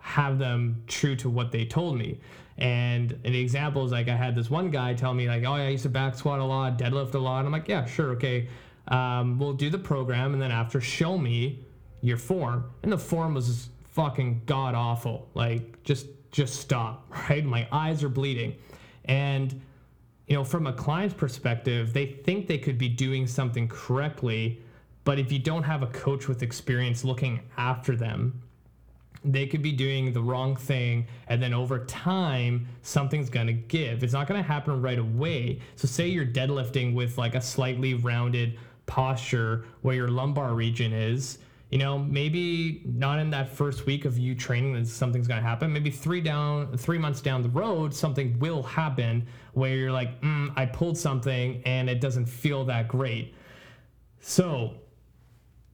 have 0.00 0.38
them 0.38 0.82
true 0.86 1.14
to 1.16 1.28
what 1.28 1.52
they 1.52 1.64
told 1.64 1.96
me. 1.98 2.18
And 2.58 3.12
an 3.24 3.34
example 3.34 3.84
is 3.84 3.92
like 3.92 4.08
I 4.08 4.16
had 4.16 4.34
this 4.34 4.50
one 4.50 4.70
guy 4.70 4.92
tell 4.94 5.14
me 5.14 5.28
like, 5.28 5.44
oh, 5.44 5.56
yeah, 5.56 5.64
I 5.64 5.68
used 5.68 5.84
to 5.84 5.88
back 5.88 6.14
squat 6.14 6.40
a 6.40 6.44
lot, 6.44 6.78
deadlift 6.78 7.14
a 7.14 7.18
lot. 7.18 7.44
I'm 7.44 7.52
like, 7.52 7.68
yeah, 7.68 7.86
sure, 7.86 8.10
okay. 8.10 8.48
Um, 8.88 9.38
we'll 9.38 9.54
do 9.54 9.70
the 9.70 9.78
program, 9.78 10.32
and 10.32 10.42
then 10.42 10.50
after, 10.50 10.80
show 10.80 11.16
me 11.16 11.64
your 12.02 12.16
form. 12.16 12.70
And 12.82 12.92
the 12.92 12.98
form 12.98 13.34
was 13.34 13.70
fucking 13.92 14.42
god 14.46 14.74
awful. 14.74 15.28
Like, 15.34 15.82
just 15.82 16.06
just 16.32 16.60
stop, 16.60 17.06
right? 17.28 17.44
My 17.44 17.66
eyes 17.72 18.02
are 18.02 18.08
bleeding, 18.08 18.54
and 19.04 19.60
you 20.26 20.36
know, 20.36 20.44
from 20.44 20.66
a 20.66 20.72
client's 20.72 21.14
perspective, 21.14 21.92
they 21.92 22.06
think 22.06 22.46
they 22.46 22.58
could 22.58 22.78
be 22.78 22.88
doing 22.88 23.26
something 23.26 23.66
correctly, 23.66 24.62
but 25.02 25.18
if 25.18 25.32
you 25.32 25.40
don't 25.40 25.64
have 25.64 25.82
a 25.82 25.88
coach 25.88 26.28
with 26.28 26.42
experience 26.42 27.02
looking 27.02 27.40
after 27.56 27.96
them, 27.96 28.40
they 29.24 29.46
could 29.46 29.62
be 29.62 29.72
doing 29.72 30.12
the 30.12 30.22
wrong 30.22 30.56
thing 30.56 31.06
and 31.28 31.42
then 31.42 31.52
over 31.52 31.84
time 31.84 32.66
something's 32.82 33.28
going 33.28 33.46
to 33.46 33.52
give 33.52 34.02
it's 34.02 34.12
not 34.14 34.26
going 34.26 34.40
to 34.40 34.46
happen 34.46 34.80
right 34.80 34.98
away 34.98 35.60
so 35.76 35.86
say 35.86 36.08
you're 36.08 36.24
deadlifting 36.24 36.94
with 36.94 37.18
like 37.18 37.34
a 37.34 37.40
slightly 37.40 37.94
rounded 37.94 38.58
posture 38.86 39.66
where 39.82 39.94
your 39.94 40.08
lumbar 40.08 40.54
region 40.54 40.92
is 40.92 41.38
you 41.70 41.78
know 41.78 41.98
maybe 41.98 42.82
not 42.84 43.18
in 43.18 43.30
that 43.30 43.48
first 43.48 43.86
week 43.86 44.04
of 44.04 44.18
you 44.18 44.34
training 44.34 44.74
that 44.74 44.86
something's 44.86 45.26
going 45.26 45.40
to 45.40 45.46
happen 45.46 45.72
maybe 45.72 45.90
three 45.90 46.20
down 46.20 46.76
three 46.76 46.98
months 46.98 47.20
down 47.20 47.42
the 47.42 47.48
road 47.48 47.94
something 47.94 48.38
will 48.38 48.62
happen 48.62 49.26
where 49.54 49.74
you're 49.74 49.92
like 49.92 50.20
mm, 50.20 50.52
i 50.56 50.66
pulled 50.66 50.98
something 50.98 51.62
and 51.64 51.88
it 51.88 52.00
doesn't 52.00 52.26
feel 52.26 52.64
that 52.64 52.88
great 52.88 53.34
so 54.20 54.74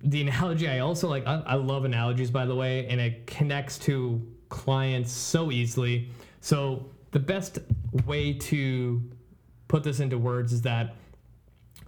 the 0.03 0.21
analogy 0.21 0.69
I 0.69 0.81
also 0.81 1.09
like, 1.09 1.27
I, 1.27 1.43
I 1.47 1.55
love 1.55 1.85
analogies 1.85 2.31
by 2.31 2.47
the 2.47 2.55
way, 2.55 2.87
and 2.87 3.01
it 3.01 3.27
connects 3.27 3.79
to 3.81 4.25
clients 4.49 5.13
so 5.13 5.51
easily. 5.51 6.11
So 6.41 6.87
the 7.11 7.19
best 7.19 7.59
way 8.07 8.33
to 8.35 9.03
put 9.69 9.83
this 9.83 10.01
into 10.01 10.19
words 10.19 10.53
is 10.53 10.63
that 10.63 10.95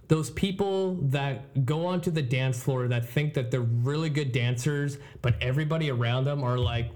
those 0.09 0.31
people 0.31 0.95
that 1.03 1.65
go 1.65 1.85
onto 1.85 2.09
the 2.09 2.21
dance 2.21 2.61
floor 2.61 2.87
that 2.87 3.07
think 3.07 3.35
that 3.35 3.51
they're 3.51 3.61
really 3.61 4.09
good 4.09 4.31
dancers, 4.31 4.97
but 5.21 5.35
everybody 5.39 5.91
around 5.91 6.25
them 6.25 6.43
are 6.43 6.57
like, 6.57 6.89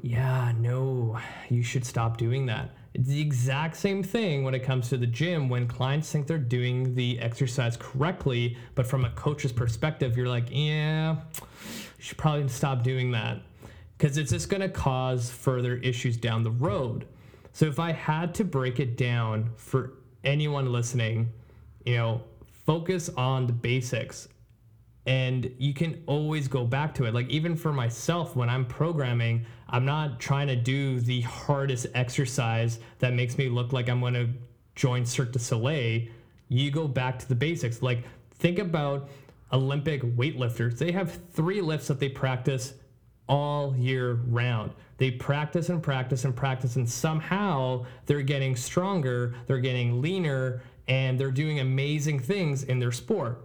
yeah, 0.00 0.52
no, 0.58 1.18
you 1.50 1.62
should 1.62 1.84
stop 1.84 2.16
doing 2.16 2.46
that. 2.46 2.70
It's 2.94 3.08
the 3.08 3.20
exact 3.20 3.76
same 3.76 4.04
thing 4.04 4.44
when 4.44 4.54
it 4.54 4.60
comes 4.60 4.88
to 4.90 4.96
the 4.96 5.08
gym 5.08 5.48
when 5.48 5.66
clients 5.66 6.10
think 6.10 6.28
they're 6.28 6.38
doing 6.38 6.94
the 6.94 7.18
exercise 7.18 7.76
correctly, 7.76 8.56
but 8.76 8.86
from 8.86 9.04
a 9.04 9.10
coach's 9.10 9.52
perspective, 9.52 10.16
you're 10.16 10.28
like, 10.28 10.46
yeah, 10.50 11.16
you 11.34 11.98
should 11.98 12.16
probably 12.16 12.46
stop 12.46 12.84
doing 12.84 13.10
that 13.10 13.40
because 13.96 14.18
it's 14.18 14.30
just 14.30 14.48
going 14.48 14.60
to 14.60 14.68
cause 14.68 15.32
further 15.32 15.78
issues 15.78 16.16
down 16.16 16.44
the 16.44 16.52
road. 16.52 17.06
So 17.52 17.66
if 17.66 17.80
I 17.80 17.90
had 17.90 18.36
to 18.36 18.44
break 18.44 18.78
it 18.78 18.96
down 18.96 19.50
for 19.56 19.94
anyone 20.22 20.70
listening, 20.70 21.32
you 21.88 21.96
know, 21.96 22.20
focus 22.66 23.08
on 23.16 23.46
the 23.46 23.52
basics 23.52 24.28
and 25.06 25.50
you 25.56 25.72
can 25.72 26.02
always 26.04 26.48
go 26.48 26.66
back 26.66 26.94
to 26.96 27.06
it. 27.06 27.14
Like 27.14 27.30
even 27.30 27.56
for 27.56 27.72
myself, 27.72 28.36
when 28.36 28.50
I'm 28.50 28.66
programming, 28.66 29.46
I'm 29.70 29.86
not 29.86 30.20
trying 30.20 30.48
to 30.48 30.56
do 30.56 31.00
the 31.00 31.22
hardest 31.22 31.86
exercise 31.94 32.78
that 32.98 33.14
makes 33.14 33.38
me 33.38 33.48
look 33.48 33.72
like 33.72 33.88
I'm 33.88 34.00
going 34.00 34.12
to 34.12 34.28
join 34.74 35.06
Cirque 35.06 35.32
du 35.32 35.38
Soleil. 35.38 36.08
You 36.50 36.70
go 36.70 36.86
back 36.86 37.18
to 37.20 37.28
the 37.28 37.34
basics. 37.34 37.80
Like 37.80 38.04
think 38.34 38.58
about 38.58 39.08
Olympic 39.50 40.02
weightlifters. 40.02 40.76
They 40.76 40.92
have 40.92 41.18
three 41.32 41.62
lifts 41.62 41.88
that 41.88 42.00
they 42.00 42.10
practice 42.10 42.74
all 43.30 43.74
year 43.78 44.20
round. 44.26 44.72
They 44.98 45.12
practice 45.12 45.70
and 45.70 45.82
practice 45.82 46.24
and 46.24 46.34
practice, 46.34 46.76
and 46.76 46.88
somehow 46.88 47.86
they're 48.06 48.22
getting 48.22 48.56
stronger, 48.56 49.34
they're 49.46 49.60
getting 49.60 50.02
leaner, 50.02 50.62
and 50.88 51.20
they're 51.20 51.30
doing 51.30 51.60
amazing 51.60 52.18
things 52.18 52.64
in 52.64 52.78
their 52.80 52.92
sport 52.92 53.44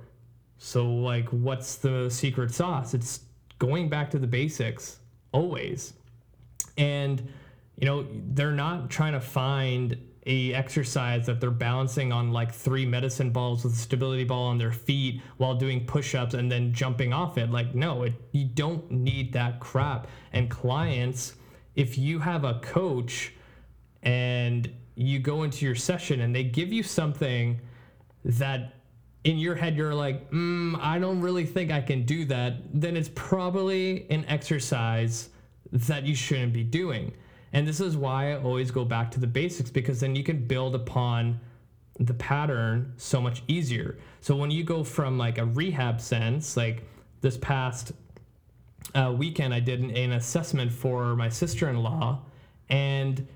so, 0.64 0.86
like, 0.86 1.28
what's 1.28 1.76
the 1.76 2.10
secret 2.10 2.54
sauce? 2.54 2.94
It's 2.94 3.20
going 3.60 3.90
back 3.90 4.10
to 4.12 4.18
the 4.18 4.28
basics 4.28 5.00
always. 5.34 5.92
And, 6.78 7.22
you 7.78 7.86
know, 7.86 8.08
they're 8.30 8.54
not 8.54 8.90
trying 8.90 9.12
to 9.12 9.20
find 9.20 9.98
a 10.26 10.54
exercise 10.54 11.26
that 11.26 11.42
they're 11.42 11.52
balancing 11.52 12.14
on 12.14 12.32
like 12.32 12.54
three 12.54 12.86
medicine 12.86 13.32
balls 13.32 13.66
with 13.66 13.74
a 13.74 13.76
stability 13.76 14.24
ball 14.24 14.48
on 14.48 14.58
their 14.58 14.72
feet 14.72 15.22
while 15.36 15.54
doing 15.54 15.86
push-ups 15.86 16.34
and 16.34 16.50
then 16.50 16.72
jumping 16.72 17.12
off 17.12 17.38
it 17.38 17.52
like 17.52 17.76
no 17.76 18.04
it, 18.04 18.14
you 18.32 18.46
don't 18.46 18.90
need 18.90 19.34
that 19.34 19.60
crap 19.60 20.08
and 20.32 20.50
clients 20.50 21.34
if 21.76 21.98
you 21.98 22.20
have 22.20 22.46
a 22.46 22.54
coach 22.62 23.34
and 24.02 24.72
you 24.96 25.20
go 25.20 25.44
into 25.44 25.66
your 25.66 25.76
session 25.76 26.22
and 26.22 26.36
they 26.36 26.44
give 26.44 26.72
you 26.72 26.84
something 26.84 27.60
that 28.26 28.76
in 29.24 29.38
your 29.38 29.56
head 29.56 29.76
you're 29.76 29.96
like, 29.96 30.30
mm, 30.32 30.78
I 30.82 31.00
don't 31.00 31.22
really 31.22 31.46
think 31.46 31.72
I 31.72 31.82
can 31.82 32.06
do 32.06 32.26
that, 32.26 32.58
then 32.74 32.98
it's 32.98 33.10
probably 33.16 34.06
an 34.10 34.26
exercise 34.28 35.30
that 35.72 36.06
you 36.06 36.16
shouldn't 36.16 36.54
be 36.54 36.64
doing. 36.64 37.14
And 37.54 37.68
this 37.68 37.80
is 37.80 37.96
why 37.96 38.34
I 38.34 38.42
always 38.42 38.72
go 38.72 38.84
back 38.84 39.12
to 39.12 39.20
the 39.20 39.28
basics 39.28 39.70
because 39.70 40.00
then 40.00 40.16
you 40.16 40.24
can 40.24 40.46
build 40.46 40.76
upon 40.76 41.40
the 42.00 42.14
pattern 42.16 42.94
so 42.98 43.22
much 43.22 43.44
easier. 43.48 43.98
So 44.22 44.36
when 44.36 44.52
you 44.52 44.64
go 44.64 44.84
from 44.84 45.18
like 45.18 45.38
a 45.38 45.46
rehab 45.46 46.02
sense, 46.02 46.58
like 46.58 46.84
this 47.22 47.38
past 47.38 47.94
uh, 48.96 49.14
weekend, 49.16 49.54
I 49.54 49.60
did 49.60 49.82
an, 49.82 49.92
an 49.92 50.14
assessment 50.14 50.72
for 50.72 51.16
my 51.16 51.30
sister 51.30 51.70
in 51.70 51.78
law, 51.78 52.22
and 52.70 53.28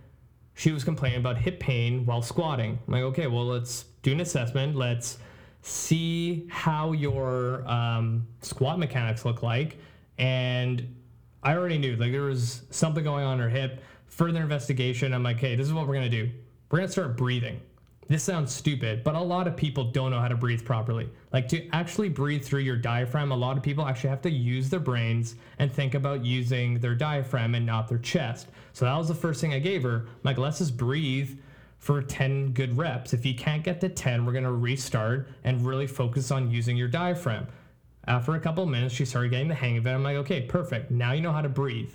she 0.58 0.72
was 0.72 0.84
complaining 0.84 1.20
about 1.20 1.38
hip 1.38 1.60
pain 1.60 2.04
while 2.04 2.24
squatting. 2.24 2.80
I'm 2.88 2.92
like, 2.92 3.04
okay, 3.04 3.28
well, 3.28 3.46
let's 3.46 3.86
do 4.02 4.12
an 4.12 4.22
assessment. 4.22 4.76
Let's 4.76 5.20
see 5.62 6.48
how 6.50 6.94
your 6.94 7.64
um, 7.70 8.26
squat 8.42 8.80
mechanics 8.80 9.24
look 9.24 9.44
like. 9.44 9.78
And 10.18 10.96
I 11.44 11.56
already 11.56 11.78
knew 11.78 11.96
like 11.96 12.12
there 12.12 12.24
was 12.24 12.64
something 12.72 13.04
going 13.04 13.24
on 13.24 13.36
in 13.36 13.40
her 13.40 13.50
hip. 13.50 13.84
Further 14.08 14.42
investigation, 14.42 15.14
I'm 15.14 15.22
like, 15.22 15.38
hey, 15.38 15.56
this 15.56 15.68
is 15.68 15.74
what 15.74 15.88
we're 15.88 15.94
gonna 15.94 16.10
do. 16.10 16.28
We're 16.72 16.80
gonna 16.80 16.92
start 16.92 17.16
breathing. 17.16 17.62
This 18.08 18.24
sounds 18.24 18.52
stupid, 18.52 19.04
but 19.04 19.16
a 19.16 19.20
lot 19.20 19.48
of 19.48 19.58
people 19.58 19.92
don't 19.92 20.12
know 20.12 20.20
how 20.20 20.30
to 20.30 20.36
breathe 20.36 20.64
properly. 20.64 21.10
Like 21.34 21.48
to 21.50 21.68
actually 21.72 22.08
breathe 22.10 22.44
through 22.44 22.62
your 22.62 22.78
diaphragm, 22.78 23.32
a 23.32 23.36
lot 23.36 23.58
of 23.58 23.64
people 23.64 23.86
actually 23.86 24.10
have 24.10 24.22
to 24.22 24.32
use 24.32 24.70
their 24.70 24.80
brains 24.80 25.36
and 25.60 25.72
think 25.72 25.94
about 25.94 26.26
using 26.26 26.80
their 26.80 26.96
diaphragm 26.96 27.54
and 27.54 27.66
not 27.66 27.90
their 27.90 27.98
chest. 27.98 28.48
So 28.78 28.86
that 28.86 28.95
was 28.95 29.08
the 29.08 29.16
first 29.16 29.41
thing 29.41 29.56
I 29.56 29.60
gave 29.60 29.82
her. 29.82 30.06
I'm 30.06 30.20
like, 30.24 30.38
let's 30.38 30.60
just 30.60 30.78
breathe 30.78 31.40
for 31.80 31.99
10 31.99 32.52
good 32.52 32.78
reps. 32.78 33.12
If 33.12 33.26
you 33.26 33.34
can't 33.34 33.64
get 33.64 33.82
to 33.82 33.90
10, 33.90 34.24
we're 34.24 34.34
going 34.34 34.44
to 34.44 34.52
restart 34.52 35.30
and 35.44 35.66
really 35.66 35.88
focus 35.88 36.30
on 36.30 36.52
using 36.52 36.78
your 36.78 36.88
diaphragm. 36.88 37.48
After 38.08 38.36
a 38.36 38.40
couple 38.40 38.64
minutes, 38.68 38.94
she 38.94 39.04
started 39.04 39.32
getting 39.32 39.48
the 39.48 39.56
hang 39.56 39.78
of 39.78 39.88
it. 39.88 39.90
I'm 39.90 40.04
like, 40.04 40.18
okay, 40.18 40.44
perfect. 40.44 40.91
Now 40.91 41.14
you 41.14 41.22
know 41.22 41.32
how 41.32 41.41
to 41.41 41.49
breathe. 41.49 41.91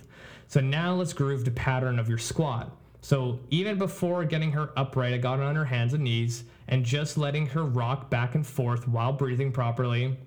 So 0.49 0.59
now 0.59 0.93
let's 0.93 1.13
groove 1.13 1.45
the 1.45 1.51
pattern 1.51 1.99
of 1.99 2.09
your 2.09 2.17
squat. 2.17 2.75
So 2.99 3.39
even 3.49 3.77
before 3.77 4.25
getting 4.25 4.51
her 4.51 4.73
upright, 4.75 5.13
I 5.13 5.19
got 5.19 5.39
her 5.39 5.45
on 5.45 5.55
her 5.55 5.63
hands 5.63 5.93
and 5.93 6.03
knees 6.03 6.43
and 6.67 6.83
just 6.83 7.17
letting 7.17 7.45
her 7.45 7.63
rock 7.63 8.09
back 8.09 8.35
and 8.35 8.45
forth 8.45 8.89
while 8.89 9.13
breathing 9.13 9.53
properly 9.53 10.17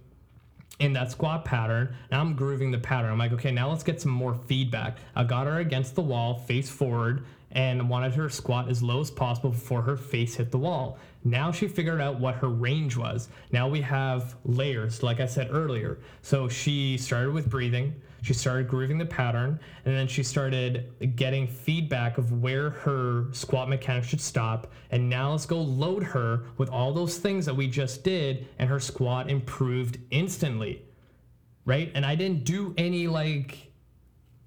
in 0.79 0.93
that 0.93 1.11
squat 1.11 1.45
pattern. 1.45 1.95
Now 2.11 2.21
I'm 2.21 2.35
grooving 2.35 2.71
the 2.71 2.79
pattern. 2.79 3.11
I'm 3.13 3.19
like, 3.19 3.33
okay, 3.33 3.51
now 3.51 3.71
let's 3.71 3.83
get 3.83 4.01
some 4.01 4.13
more 4.13 4.35
feedback. 4.35 4.99
I 5.15 5.25
got 5.25 5.47
her 5.47 5.59
against 5.59 5.95
the 5.95 6.03
wall, 6.03 6.35
face 6.35 6.69
forward, 6.69 7.25
and 7.53 7.89
wanted 7.89 8.15
her 8.15 8.29
squat 8.29 8.69
as 8.69 8.83
low 8.83 9.01
as 9.01 9.11
possible 9.11 9.51
before 9.51 9.83
her 9.83 9.97
face 9.97 10.35
hit 10.35 10.51
the 10.51 10.59
wall. 10.59 10.99
Now 11.25 11.51
she 11.51 11.69
figured 11.69 12.01
out 12.01 12.21
what 12.21 12.37
her 12.37 12.49
range 12.49 12.97
was. 12.97 13.29
Now 13.51 13.69
we 13.69 13.81
have 13.81 14.37
layers, 14.45 15.03
like 15.03 15.21
I 15.21 15.27
said 15.27 15.49
earlier. 15.51 15.99
So 16.23 16.49
she 16.49 16.99
started 16.99 17.33
with 17.33 17.49
breathing, 17.49 17.95
she 18.23 18.35
started 18.35 18.69
grooving 18.69 18.99
the 18.99 19.07
pattern, 19.07 19.61
and 19.85 19.95
then 19.95 20.07
she 20.07 20.23
started 20.23 21.17
getting 21.17 21.47
feedback 21.47 22.19
of 22.19 22.41
where 22.43 22.71
her 22.71 23.27
squat 23.33 23.69
mechanics 23.69 24.09
should 24.09 24.21
stop. 24.21 24.73
And 24.91 25.09
now 25.09 25.33
let's 25.33 25.47
go 25.47 25.61
load 25.61 26.03
her 26.03 26.45
with 26.57 26.69
all 26.71 26.93
those 26.93 27.19
things 27.19 27.47
that 27.47 27.55
we 27.55 27.69
just 27.69 28.03
did, 28.03 28.47
and 28.59 28.69
her 28.69 28.81
squat 28.81 29.31
improved 29.31 29.99
instantly. 30.11 30.83
Right? 31.65 31.91
And 31.95 32.07
I 32.07 32.15
didn't 32.15 32.45
do 32.45 32.75
any 32.79 33.09
like 33.09 33.73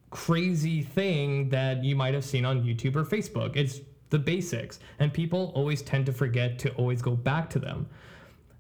crazy 0.09 0.81
thing 0.81 1.49
that 1.49 1.83
you 1.83 1.95
might 1.95 2.13
have 2.13 2.25
seen 2.25 2.45
on 2.45 2.63
YouTube 2.63 2.95
or 2.95 3.03
Facebook. 3.03 3.55
It's 3.55 3.81
the 4.09 4.19
basics. 4.19 4.79
And 4.99 5.13
people 5.13 5.51
always 5.55 5.81
tend 5.81 6.05
to 6.07 6.13
forget 6.13 6.59
to 6.59 6.71
always 6.75 7.01
go 7.01 7.15
back 7.15 7.49
to 7.51 7.59
them. 7.59 7.87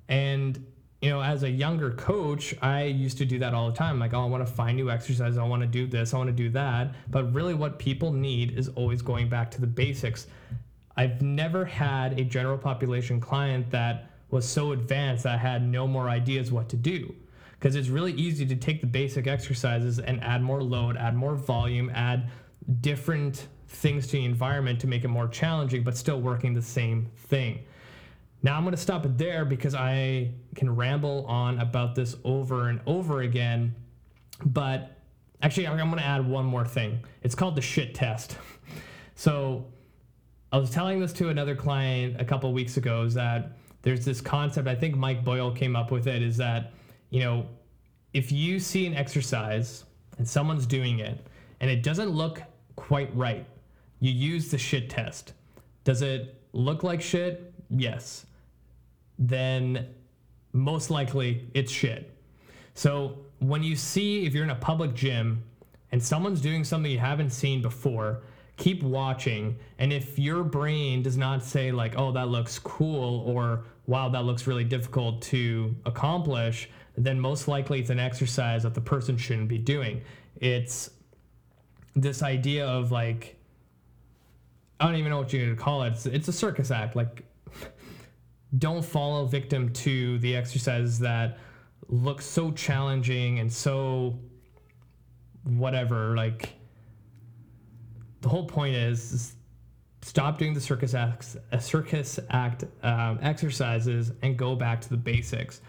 And 0.07 0.65
you 1.01 1.09
know, 1.09 1.21
as 1.21 1.43
a 1.43 1.49
younger 1.49 1.91
coach, 1.91 2.53
I 2.61 2.83
used 2.83 3.17
to 3.19 3.25
do 3.25 3.39
that 3.39 3.53
all 3.53 3.69
the 3.69 3.75
time. 3.75 3.99
Like, 3.99 4.13
oh, 4.13 4.21
I 4.21 4.25
want 4.25 4.45
to 4.45 4.53
find 4.53 4.75
new 4.75 4.89
exercises. 4.89 5.37
I 5.37 5.43
want 5.43 5.61
to 5.61 5.67
do 5.67 5.87
this. 5.87 6.13
I 6.13 6.17
want 6.17 6.27
to 6.27 6.33
do 6.33 6.49
that. 6.49 6.93
But 7.09 7.33
really, 7.33 7.53
what 7.53 7.79
people 7.79 8.11
need 8.11 8.57
is 8.57 8.67
always 8.69 9.01
going 9.01 9.29
back 9.29 9.49
to 9.51 9.61
the 9.61 9.67
basics. 9.67 10.27
I've 10.97 11.21
never 11.21 11.63
had 11.63 12.19
a 12.19 12.25
general 12.25 12.57
population 12.57 13.21
client 13.21 13.71
that 13.71 14.09
was 14.29 14.45
so 14.47 14.73
advanced 14.73 15.23
that 15.23 15.35
I 15.35 15.37
had 15.37 15.65
no 15.65 15.87
more 15.87 16.09
ideas 16.09 16.51
what 16.51 16.67
to 16.69 16.75
do. 16.75 17.15
Because 17.53 17.75
it's 17.75 17.89
really 17.89 18.13
easy 18.13 18.45
to 18.45 18.55
take 18.55 18.81
the 18.81 18.87
basic 18.87 19.27
exercises 19.27 19.99
and 19.99 20.21
add 20.21 20.41
more 20.41 20.61
load, 20.61 20.97
add 20.97 21.15
more 21.15 21.35
volume, 21.35 21.89
add 21.93 22.29
different 22.81 23.47
things 23.69 24.07
to 24.07 24.13
the 24.13 24.25
environment 24.25 24.79
to 24.81 24.87
make 24.87 25.03
it 25.03 25.09
more 25.09 25.27
challenging, 25.27 25.83
but 25.83 25.95
still 25.95 26.19
working 26.19 26.53
the 26.53 26.61
same 26.61 27.07
thing. 27.15 27.59
Now 28.41 28.55
I'm 28.55 28.63
going 28.63 28.75
to 28.75 28.81
stop 28.81 29.05
it 29.05 29.17
there 29.17 29.43
because 29.43 29.75
I 29.75 30.31
can 30.55 30.73
ramble 30.73 31.25
on 31.25 31.59
about 31.59 31.95
this 31.95 32.15
over 32.23 32.69
and 32.69 32.79
over 32.85 33.21
again. 33.21 33.75
But 34.45 34.97
actually, 35.41 35.67
I'm 35.67 35.77
going 35.77 35.97
to 35.97 36.05
add 36.05 36.25
one 36.25 36.45
more 36.45 36.65
thing. 36.65 37.03
It's 37.21 37.35
called 37.35 37.55
the 37.55 37.61
shit 37.61 37.95
test. 37.95 38.37
So 39.15 39.65
I 40.53 40.57
was 40.57 40.69
telling 40.69 41.01
this 41.01 41.11
to 41.11 41.27
another 41.27 41.53
client 41.53 42.21
a 42.21 42.23
couple 42.23 42.53
weeks 42.53 42.77
ago 42.77 43.03
is 43.03 43.13
that 43.15 43.57
there's 43.81 44.05
this 44.05 44.21
concept, 44.21 44.65
I 44.65 44.75
think 44.75 44.95
Mike 44.95 45.25
Boyle 45.25 45.51
came 45.51 45.75
up 45.75 45.91
with 45.91 46.07
it, 46.07 46.21
is 46.21 46.37
that, 46.37 46.71
you 47.09 47.19
know, 47.19 47.45
if 48.13 48.31
you 48.31 48.61
see 48.61 48.85
an 48.85 48.93
exercise 48.93 49.83
and 50.17 50.25
someone's 50.25 50.65
doing 50.65 50.99
it 50.99 51.27
and 51.59 51.69
it 51.69 51.83
doesn't 51.83 52.11
look 52.11 52.41
quite 52.77 53.13
right, 53.13 53.45
you 53.99 54.13
use 54.13 54.49
the 54.49 54.57
shit 54.57 54.89
test. 54.89 55.33
Does 55.83 56.01
it 56.01 56.41
look 56.53 56.83
like 56.83 57.01
shit? 57.01 57.53
Yes 57.69 58.25
then 59.19 59.87
most 60.53 60.89
likely 60.89 61.47
it's 61.53 61.71
shit. 61.71 62.15
So 62.73 63.19
when 63.39 63.61
you 63.61 63.75
see 63.75 64.25
if 64.25 64.33
you're 64.33 64.43
in 64.45 64.49
a 64.49 64.55
public 64.55 64.95
gym 64.95 65.43
and 65.91 66.01
someone's 66.01 66.41
doing 66.41 66.63
something 66.63 66.91
you 66.91 66.97
haven't 66.99 67.31
seen 67.31 67.61
before, 67.61 68.23
keep 68.57 68.83
watching. 68.83 69.57
And 69.77 69.91
if 69.91 70.17
your 70.17 70.43
brain 70.43 71.01
does 71.01 71.17
not 71.17 71.43
say, 71.43 71.71
like, 71.71 71.97
oh, 71.97 72.11
that 72.11 72.27
looks 72.27 72.59
cool, 72.59 73.23
or 73.25 73.65
wow, 73.87 74.09
that 74.09 74.23
looks 74.23 74.47
really 74.47 74.63
difficult 74.63 75.21
to 75.23 75.75
accomplish, 75.85 76.69
then 76.97 77.19
most 77.19 77.47
likely 77.47 77.79
it's 77.79 77.89
an 77.89 77.99
exercise 77.99 78.63
that 78.63 78.73
the 78.73 78.81
person 78.81 79.17
shouldn't 79.17 79.47
be 79.47 79.57
doing. 79.57 80.01
It's 80.39 80.91
this 81.95 82.21
idea 82.21 82.67
of 82.67 82.91
like, 82.91 83.37
I 84.79 84.85
don't 84.85 84.95
even 84.95 85.09
know 85.09 85.17
what 85.17 85.33
you're 85.33 85.45
gonna 85.45 85.57
call 85.57 85.83
it. 85.83 85.93
It's, 85.93 86.05
it's 86.05 86.27
a 86.27 86.33
circus 86.33 86.71
act. 86.71 86.95
Like, 86.95 87.23
don't 88.57 88.83
fall 88.83 89.25
victim 89.25 89.71
to 89.73 90.17
the 90.19 90.35
exercises 90.35 90.99
that 90.99 91.37
look 91.87 92.21
so 92.21 92.51
challenging 92.51 93.39
and 93.39 93.51
so 93.51 94.17
whatever 95.43 96.15
like 96.15 96.53
the 98.21 98.29
whole 98.29 98.45
point 98.45 98.75
is, 98.75 99.11
is 99.11 99.35
stop 100.01 100.37
doing 100.37 100.53
the 100.53 100.61
circus 100.61 100.93
acts, 100.93 101.37
circus 101.59 102.19
act 102.29 102.65
um, 102.83 103.19
exercises 103.21 104.11
and 104.21 104.37
go 104.37 104.55
back 104.55 104.81
to 104.81 104.89
the 104.89 104.97
basics 104.97 105.61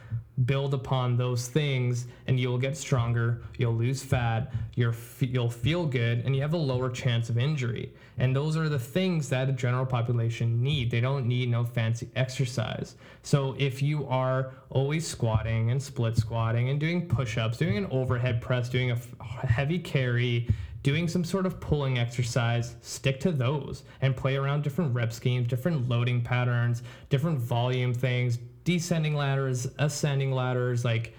build 0.45 0.75
upon 0.75 1.17
those 1.17 1.49
things 1.49 2.07
and 2.27 2.41
you'll 2.41 2.59
get 2.59 2.77
stronger 2.77 3.43
you'll 3.59 3.75
lose 3.75 4.03
fat 4.03 4.53
you're 4.81 4.95
you'll 5.21 5.51
feel 5.51 5.85
good 5.85 6.23
and 6.25 6.35
you 6.35 6.41
have 6.41 6.55
a 6.55 6.57
lower 6.57 6.89
chance 6.91 7.29
of 7.29 7.39
injury. 7.39 7.93
And 8.19 8.35
those 8.35 8.57
are 8.57 8.69
the 8.69 8.79
things 8.79 9.29
that 9.29 9.49
a 9.49 9.53
general 9.53 9.87
population 9.87 10.63
need. 10.63 10.91
They 10.91 11.01
don't 11.01 11.27
need 11.27 11.51
no 11.51 11.65
fancy 11.65 12.09
exercise. 12.17 12.97
So 13.23 13.55
if 13.59 13.83
you 13.83 14.07
are 14.09 14.53
always 14.71 15.07
squatting 15.07 15.71
and 15.71 15.83
split 15.83 16.17
squatting 16.17 16.71
and 16.71 16.81
doing 16.81 17.09
push-ups 17.09 17.59
doing 17.59 17.77
an 17.77 17.87
overhead 17.91 18.41
press 18.41 18.69
doing 18.69 18.91
a 18.91 19.47
heavy 19.47 19.79
carry 19.79 20.49
doing 20.83 21.07
some 21.07 21.25
sort 21.25 21.45
of 21.45 21.61
pulling 21.61 21.99
exercise, 21.99 22.75
stick 22.81 23.21
to 23.21 23.31
those 23.31 23.83
and 24.01 24.17
play 24.17 24.37
around 24.37 24.63
different 24.63 24.95
rep 24.95 25.13
schemes, 25.13 25.47
different 25.47 25.91
loading 25.91 26.23
patterns, 26.23 26.83
different 27.11 27.39
volume 27.39 27.93
things, 27.93 28.39
descending 28.65 29.15
ladders, 29.15 29.67
ascending 29.79 30.33
ladders, 30.33 30.85
like 30.85 31.15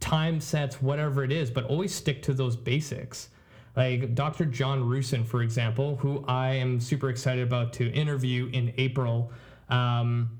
time 0.00 0.40
sets, 0.40 0.82
whatever 0.82 1.24
it 1.24 1.32
is, 1.32 1.50
but 1.50 1.64
always 1.64 1.94
stick 1.94 2.22
to 2.22 2.34
those 2.34 2.56
basics. 2.56 3.28
Like 3.76 4.14
Dr. 4.14 4.44
John 4.44 4.82
Rusin, 4.82 5.24
for 5.26 5.42
example, 5.42 5.96
who 5.96 6.24
I 6.28 6.50
am 6.54 6.80
super 6.80 7.08
excited 7.08 7.42
about 7.42 7.72
to 7.74 7.90
interview 7.90 8.50
in 8.52 8.74
April. 8.76 9.32
Um, 9.70 10.38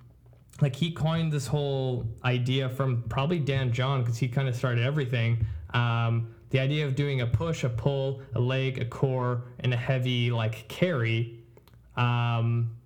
like 0.61 0.77
he 0.77 0.91
coined 0.93 1.33
this 1.33 1.47
whole 1.47 2.07
idea 2.25 2.69
from 2.69 3.05
probably 3.09 3.39
Dan 3.39 3.73
John 3.73 4.03
because 4.03 4.19
he 4.19 4.29
kind 4.29 4.49
of 4.49 4.55
started 4.55 4.85
everything. 4.85 5.47
Um, 5.73 6.35
the 6.51 6.61
idea 6.61 6.85
of 6.85 6.95
doing 6.95 7.23
a 7.23 7.27
push, 7.27 7.65
a 7.65 7.71
pull, 7.71 8.21
a 8.35 8.41
leg, 8.41 8.79
a 8.79 8.85
core, 8.85 9.45
and 9.61 9.73
a 9.73 9.77
heavy 9.77 10.31
like 10.31 10.69
carry. 10.69 11.39
Um, 11.97 12.77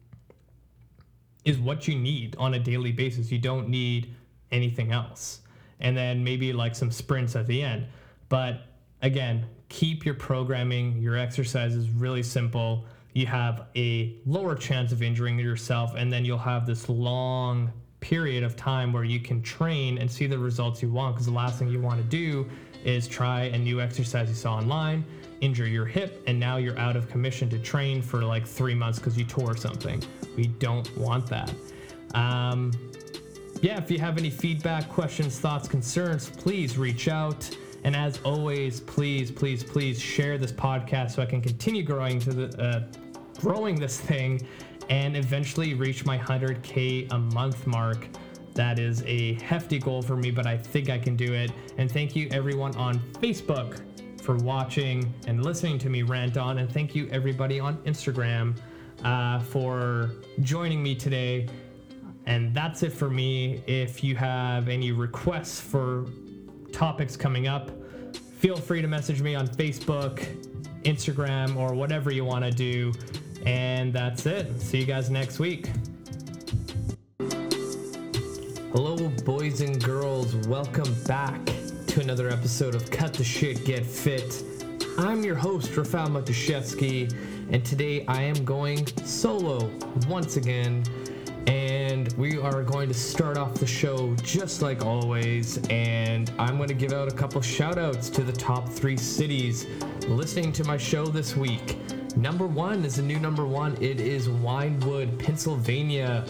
is 1.46 1.58
what 1.58 1.88
you 1.88 1.96
need 1.96 2.36
on 2.38 2.54
a 2.54 2.58
daily 2.58 2.92
basis. 2.92 3.32
You 3.32 3.38
don't 3.38 3.68
need 3.68 4.14
anything 4.50 4.92
else. 4.92 5.40
And 5.80 5.96
then 5.96 6.22
maybe 6.22 6.52
like 6.52 6.74
some 6.74 6.90
sprints 6.90 7.36
at 7.36 7.46
the 7.46 7.62
end. 7.62 7.86
But 8.28 8.66
again, 9.00 9.46
keep 9.68 10.04
your 10.04 10.14
programming, 10.14 10.98
your 10.98 11.16
exercises 11.16 11.88
really 11.88 12.22
simple. 12.22 12.84
You 13.14 13.26
have 13.26 13.68
a 13.76 14.16
lower 14.26 14.56
chance 14.56 14.92
of 14.92 15.02
injuring 15.02 15.38
yourself, 15.38 15.94
and 15.96 16.12
then 16.12 16.24
you'll 16.24 16.36
have 16.36 16.66
this 16.66 16.88
long 16.88 17.72
period 18.00 18.42
of 18.42 18.56
time 18.56 18.92
where 18.92 19.04
you 19.04 19.20
can 19.20 19.40
train 19.42 19.98
and 19.98 20.10
see 20.10 20.26
the 20.26 20.38
results 20.38 20.82
you 20.82 20.90
want. 20.90 21.14
Because 21.14 21.26
the 21.26 21.32
last 21.32 21.58
thing 21.58 21.68
you 21.68 21.80
want 21.80 21.98
to 21.98 22.08
do 22.08 22.46
is 22.84 23.08
try 23.08 23.44
a 23.44 23.58
new 23.58 23.80
exercise 23.80 24.28
you 24.28 24.34
saw 24.34 24.56
online 24.56 25.04
injure 25.40 25.66
your 25.66 25.84
hip, 25.84 26.22
and 26.26 26.40
now 26.40 26.56
you're 26.56 26.78
out 26.78 26.96
of 26.96 27.10
commission 27.10 27.48
to 27.50 27.58
train 27.58 28.00
for 28.00 28.24
like 28.24 28.46
three 28.46 28.74
months 28.74 28.98
because 28.98 29.18
you 29.18 29.24
tore 29.24 29.54
something. 29.56 30.02
We 30.36 30.46
don't 30.46 30.94
want 30.96 31.26
that. 31.26 31.52
Um, 32.14 32.72
yeah, 33.62 33.78
if 33.78 33.90
you 33.90 33.98
have 33.98 34.18
any 34.18 34.30
feedback, 34.30 34.88
questions, 34.88 35.38
thoughts, 35.38 35.66
concerns, 35.66 36.28
please 36.28 36.76
reach 36.76 37.08
out. 37.08 37.48
And 37.84 37.96
as 37.96 38.18
always, 38.24 38.80
please, 38.80 39.30
please, 39.30 39.62
please 39.62 40.00
share 40.00 40.38
this 40.38 40.52
podcast 40.52 41.12
so 41.12 41.22
I 41.22 41.26
can 41.26 41.40
continue 41.40 41.82
growing 41.82 42.18
to 42.20 42.32
the 42.32 42.62
uh, 42.62 42.82
growing 43.40 43.78
this 43.78 44.00
thing 44.00 44.46
and 44.88 45.16
eventually 45.16 45.74
reach 45.74 46.04
my 46.04 46.18
100k 46.18 47.12
a 47.12 47.18
month 47.18 47.66
mark. 47.66 48.08
That 48.54 48.78
is 48.78 49.02
a 49.04 49.34
hefty 49.34 49.78
goal 49.78 50.00
for 50.00 50.16
me, 50.16 50.30
but 50.30 50.46
I 50.46 50.56
think 50.56 50.88
I 50.88 50.98
can 50.98 51.16
do 51.16 51.34
it. 51.34 51.52
And 51.76 51.90
thank 51.90 52.16
you 52.16 52.28
everyone 52.30 52.74
on 52.76 52.98
Facebook 53.20 53.82
for 54.20 54.36
watching 54.36 55.12
and 55.26 55.44
listening 55.44 55.78
to 55.78 55.90
me 55.90 56.02
rant 56.02 56.36
on. 56.36 56.58
And 56.58 56.70
thank 56.72 56.94
you, 56.94 57.08
everybody 57.12 57.60
on 57.60 57.76
Instagram, 57.84 58.56
uh, 59.06 59.38
for 59.38 60.10
joining 60.40 60.82
me 60.82 60.94
today. 60.94 61.48
And 62.26 62.52
that's 62.52 62.82
it 62.82 62.92
for 62.92 63.08
me. 63.08 63.62
If 63.66 64.02
you 64.02 64.16
have 64.16 64.68
any 64.68 64.90
requests 64.90 65.60
for 65.60 66.06
topics 66.72 67.16
coming 67.16 67.46
up, 67.46 67.70
feel 68.38 68.56
free 68.56 68.82
to 68.82 68.88
message 68.88 69.22
me 69.22 69.36
on 69.36 69.46
Facebook, 69.46 70.26
Instagram, 70.82 71.56
or 71.56 71.72
whatever 71.72 72.10
you 72.10 72.24
want 72.24 72.44
to 72.44 72.50
do. 72.50 72.92
And 73.46 73.92
that's 73.92 74.26
it. 74.26 74.60
See 74.60 74.80
you 74.80 74.86
guys 74.86 75.08
next 75.08 75.38
week. 75.38 75.70
Hello, 78.72 78.96
boys 79.24 79.60
and 79.60 79.82
girls. 79.82 80.34
Welcome 80.48 80.92
back 81.04 81.40
to 81.86 82.00
another 82.00 82.28
episode 82.28 82.74
of 82.74 82.90
Cut 82.90 83.14
the 83.14 83.24
Shit, 83.24 83.64
Get 83.64 83.86
Fit. 83.86 84.55
I'm 84.98 85.22
your 85.22 85.34
host, 85.34 85.72
Rafal 85.72 86.08
Matuszewski, 86.08 87.14
and 87.50 87.62
today 87.66 88.06
I 88.06 88.22
am 88.22 88.46
going 88.46 88.86
solo 89.04 89.70
once 90.08 90.38
again. 90.38 90.84
And 91.46 92.10
we 92.14 92.38
are 92.38 92.62
going 92.62 92.88
to 92.88 92.94
start 92.94 93.36
off 93.36 93.52
the 93.54 93.66
show 93.66 94.14
just 94.22 94.62
like 94.62 94.86
always. 94.86 95.58
And 95.68 96.32
I'm 96.38 96.56
going 96.56 96.70
to 96.70 96.74
give 96.74 96.94
out 96.94 97.12
a 97.12 97.14
couple 97.14 97.42
shout 97.42 97.76
outs 97.76 98.08
to 98.08 98.22
the 98.22 98.32
top 98.32 98.70
three 98.70 98.96
cities 98.96 99.66
listening 100.08 100.50
to 100.52 100.64
my 100.64 100.78
show 100.78 101.04
this 101.04 101.36
week. 101.36 101.76
Number 102.16 102.46
one 102.46 102.82
is 102.82 102.98
a 102.98 103.02
new 103.02 103.20
number 103.20 103.44
one. 103.44 103.76
It 103.82 104.00
is 104.00 104.28
Wynnewood, 104.28 105.18
Pennsylvania. 105.18 106.24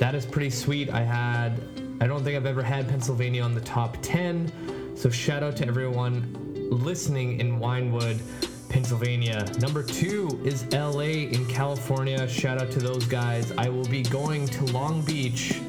That 0.00 0.14
is 0.14 0.24
pretty 0.24 0.50
sweet. 0.50 0.88
I 0.88 1.02
had, 1.02 1.60
I 2.00 2.06
don't 2.06 2.24
think 2.24 2.34
I've 2.34 2.46
ever 2.46 2.62
had 2.62 2.88
Pennsylvania 2.88 3.42
on 3.42 3.54
the 3.54 3.60
top 3.60 3.98
10. 4.00 4.96
So 4.96 5.10
shout 5.10 5.42
out 5.42 5.54
to 5.58 5.66
everyone 5.66 6.45
listening 6.70 7.40
in 7.40 7.58
Wynnewood, 7.58 8.20
Pennsylvania. 8.68 9.46
Number 9.58 9.82
two 9.82 10.40
is 10.44 10.64
LA 10.72 11.28
in 11.30 11.46
California. 11.46 12.28
Shout 12.28 12.60
out 12.60 12.70
to 12.72 12.78
those 12.78 13.04
guys. 13.06 13.52
I 13.56 13.68
will 13.68 13.84
be 13.84 14.02
going 14.02 14.46
to 14.48 14.64
Long 14.66 15.02
Beach 15.02 15.60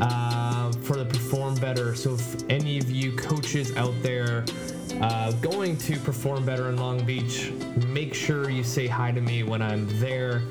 uh, 0.00 0.72
for 0.72 0.96
the 0.96 1.04
Perform 1.04 1.54
Better. 1.56 1.94
So 1.94 2.14
if 2.14 2.50
any 2.50 2.78
of 2.78 2.90
you 2.90 3.16
coaches 3.16 3.76
out 3.76 3.94
there 4.02 4.44
uh, 5.00 5.32
going 5.32 5.76
to 5.78 5.98
Perform 5.98 6.44
Better 6.44 6.68
in 6.68 6.76
Long 6.76 7.04
Beach, 7.04 7.52
make 7.86 8.14
sure 8.14 8.50
you 8.50 8.64
say 8.64 8.86
hi 8.86 9.12
to 9.12 9.20
me 9.20 9.42
when 9.42 9.62
I'm 9.62 9.86
there. 9.98 10.42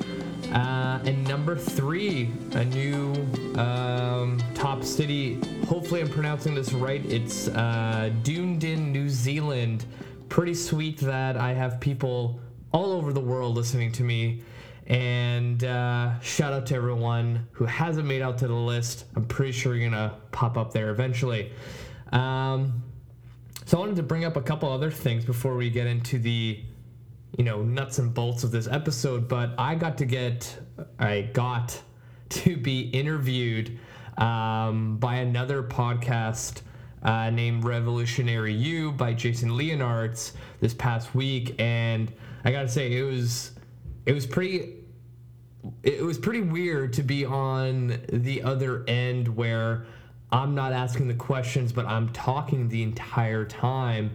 Uh, 0.51 0.99
and 1.05 1.27
number 1.27 1.55
three, 1.55 2.31
a 2.53 2.65
new 2.65 3.13
um, 3.59 4.41
top 4.53 4.83
city. 4.83 5.39
Hopefully, 5.67 6.01
I'm 6.01 6.09
pronouncing 6.09 6.55
this 6.55 6.73
right. 6.73 7.05
It's 7.05 7.47
uh, 7.49 8.11
Dunedin, 8.23 8.91
New 8.91 9.09
Zealand. 9.09 9.85
Pretty 10.29 10.53
sweet 10.53 10.97
that 10.99 11.37
I 11.37 11.53
have 11.53 11.79
people 11.79 12.39
all 12.71 12.91
over 12.91 13.13
the 13.13 13.21
world 13.21 13.55
listening 13.55 13.91
to 13.93 14.03
me. 14.03 14.43
And 14.87 15.63
uh, 15.63 16.19
shout 16.19 16.53
out 16.53 16.65
to 16.67 16.75
everyone 16.75 17.47
who 17.51 17.65
hasn't 17.65 18.07
made 18.07 18.21
out 18.21 18.37
to 18.39 18.47
the 18.47 18.53
list. 18.53 19.05
I'm 19.15 19.25
pretty 19.25 19.51
sure 19.51 19.75
you're 19.75 19.89
gonna 19.89 20.15
pop 20.31 20.57
up 20.57 20.73
there 20.73 20.89
eventually. 20.89 21.51
Um, 22.11 22.83
so 23.65 23.77
I 23.77 23.79
wanted 23.79 23.95
to 23.97 24.03
bring 24.03 24.25
up 24.25 24.35
a 24.35 24.41
couple 24.41 24.69
other 24.69 24.91
things 24.91 25.23
before 25.23 25.55
we 25.55 25.69
get 25.69 25.87
into 25.87 26.19
the, 26.19 26.61
you 27.37 27.43
know, 27.43 27.61
nuts 27.61 27.99
and 27.99 28.13
bolts 28.13 28.43
of 28.43 28.51
this 28.51 28.67
episode. 28.67 29.27
But 29.27 29.53
I 29.57 29.75
got 29.75 29.97
to 29.99 30.05
get, 30.05 30.57
I 30.99 31.21
got 31.33 31.81
to 32.29 32.57
be 32.57 32.81
interviewed 32.89 33.79
um, 34.17 34.97
by 34.97 35.15
another 35.15 35.63
podcast 35.63 36.61
uh, 37.03 37.29
named 37.29 37.63
Revolutionary 37.63 38.53
You 38.53 38.91
by 38.91 39.13
Jason 39.13 39.57
Leonards 39.57 40.33
this 40.59 40.73
past 40.73 41.15
week, 41.15 41.55
and 41.59 42.11
I 42.43 42.51
gotta 42.51 42.67
say 42.67 42.95
it 42.95 43.03
was 43.03 43.51
it 44.05 44.13
was 44.13 44.25
pretty 44.25 44.75
it 45.83 46.03
was 46.03 46.17
pretty 46.17 46.41
weird 46.41 46.93
to 46.93 47.03
be 47.03 47.25
on 47.25 47.99
the 48.11 48.41
other 48.43 48.83
end 48.87 49.27
where 49.27 49.85
I'm 50.31 50.55
not 50.55 50.73
asking 50.73 51.07
the 51.07 51.13
questions, 51.13 51.71
but 51.71 51.85
I'm 51.85 52.09
talking 52.09 52.67
the 52.69 52.83
entire 52.83 53.45
time. 53.45 54.11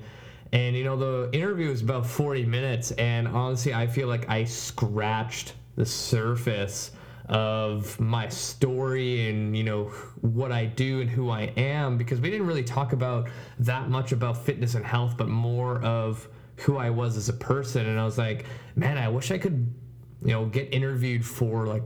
And 0.52 0.76
you 0.76 0.84
know, 0.84 0.96
the 0.96 1.36
interview 1.36 1.68
was 1.70 1.82
about 1.82 2.06
40 2.06 2.44
minutes, 2.46 2.92
and 2.92 3.26
honestly, 3.28 3.74
I 3.74 3.86
feel 3.86 4.08
like 4.08 4.28
I 4.28 4.44
scratched 4.44 5.54
the 5.76 5.86
surface 5.86 6.92
of 7.28 7.98
my 7.98 8.28
story 8.28 9.28
and 9.28 9.56
you 9.56 9.64
know 9.64 9.86
what 10.20 10.52
I 10.52 10.64
do 10.64 11.00
and 11.00 11.10
who 11.10 11.30
I 11.30 11.52
am 11.56 11.98
because 11.98 12.20
we 12.20 12.30
didn't 12.30 12.46
really 12.46 12.62
talk 12.62 12.92
about 12.92 13.28
that 13.58 13.88
much 13.88 14.12
about 14.12 14.44
fitness 14.44 14.74
and 14.74 14.84
health, 14.84 15.16
but 15.16 15.28
more 15.28 15.82
of 15.82 16.28
who 16.58 16.76
I 16.76 16.90
was 16.90 17.16
as 17.16 17.28
a 17.28 17.32
person. 17.32 17.86
And 17.86 17.98
I 17.98 18.04
was 18.04 18.16
like, 18.16 18.46
man, 18.76 18.96
I 18.96 19.08
wish 19.08 19.30
I 19.30 19.38
could, 19.38 19.74
you 20.22 20.32
know, 20.32 20.46
get 20.46 20.72
interviewed 20.72 21.24
for 21.24 21.66
like 21.66 21.82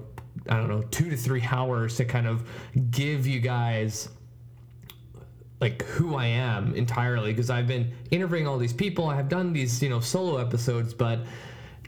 I 0.49 0.57
don't 0.57 0.69
know 0.69 0.83
two 0.83 1.11
to 1.11 1.17
three 1.17 1.43
hours 1.43 1.97
to 1.97 2.05
kind 2.05 2.27
of 2.27 2.49
give 2.91 3.27
you 3.27 3.41
guys 3.41 4.09
like 5.61 5.83
who 5.83 6.15
I 6.15 6.27
am 6.27 6.75
entirely 6.75 7.33
because 7.33 7.51
I've 7.51 7.67
been 7.67 7.93
interviewing 8.11 8.47
all 8.47 8.59
these 8.59 8.73
people. 8.73 9.09
I 9.09 9.17
have 9.17 9.29
done 9.29 9.53
these, 9.53 9.83
you 9.83 9.91
know, 9.91 10.01
solo 10.01 10.39
episodes, 10.39 10.95
but 10.95 11.21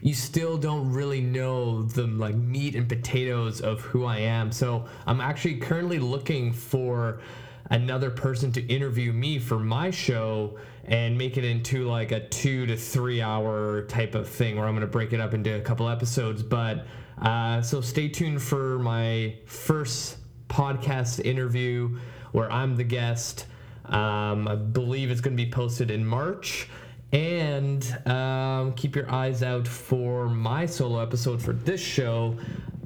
you 0.01 0.13
still 0.13 0.57
don't 0.57 0.91
really 0.91 1.21
know 1.21 1.83
the 1.83 2.05
like 2.05 2.35
meat 2.35 2.75
and 2.75 2.87
potatoes 2.87 3.61
of 3.61 3.81
who 3.81 4.05
I 4.05 4.17
am. 4.17 4.51
So 4.51 4.85
I'm 5.07 5.21
actually 5.21 5.57
currently 5.57 5.97
looking 5.97 6.51
for 6.51 7.21
another 7.69 8.11
person 8.11 8.51
to 8.51 8.61
interview 8.67 9.13
me 9.13 9.39
for 9.39 9.57
my 9.57 9.89
show 9.89 10.57
and 10.85 11.17
make 11.17 11.37
it 11.37 11.45
into 11.45 11.87
like 11.87 12.11
a 12.11 12.27
two 12.27 12.65
to 12.65 12.75
three 12.75 13.21
hour 13.21 13.83
type 13.83 14.13
of 14.13 14.27
thing 14.27 14.57
where 14.57 14.67
I'm 14.67 14.79
to 14.79 14.87
break 14.87 15.13
it 15.13 15.21
up 15.21 15.33
into 15.33 15.55
a 15.55 15.61
couple 15.61 15.87
episodes. 15.87 16.43
But 16.43 16.85
uh, 17.21 17.61
so 17.61 17.79
stay 17.79 18.09
tuned 18.09 18.41
for 18.41 18.77
my 18.79 19.35
first 19.45 20.17
podcast 20.49 21.25
interview 21.25 21.97
where 22.33 22.51
I'm 22.51 22.75
the 22.75 22.83
guest. 22.83 23.45
Um, 23.85 24.47
I 24.47 24.55
believe 24.55 25.11
it's 25.11 25.21
going 25.21 25.35
to 25.35 25.43
be 25.43 25.49
posted 25.49 25.91
in 25.91 26.05
March. 26.05 26.67
And 27.11 27.85
um, 28.07 28.73
keep 28.73 28.95
your 28.95 29.09
eyes 29.11 29.43
out 29.43 29.67
for 29.67 30.27
my 30.27 30.65
solo 30.65 30.99
episode 30.99 31.41
for 31.41 31.53
this 31.53 31.79
show. 31.79 32.35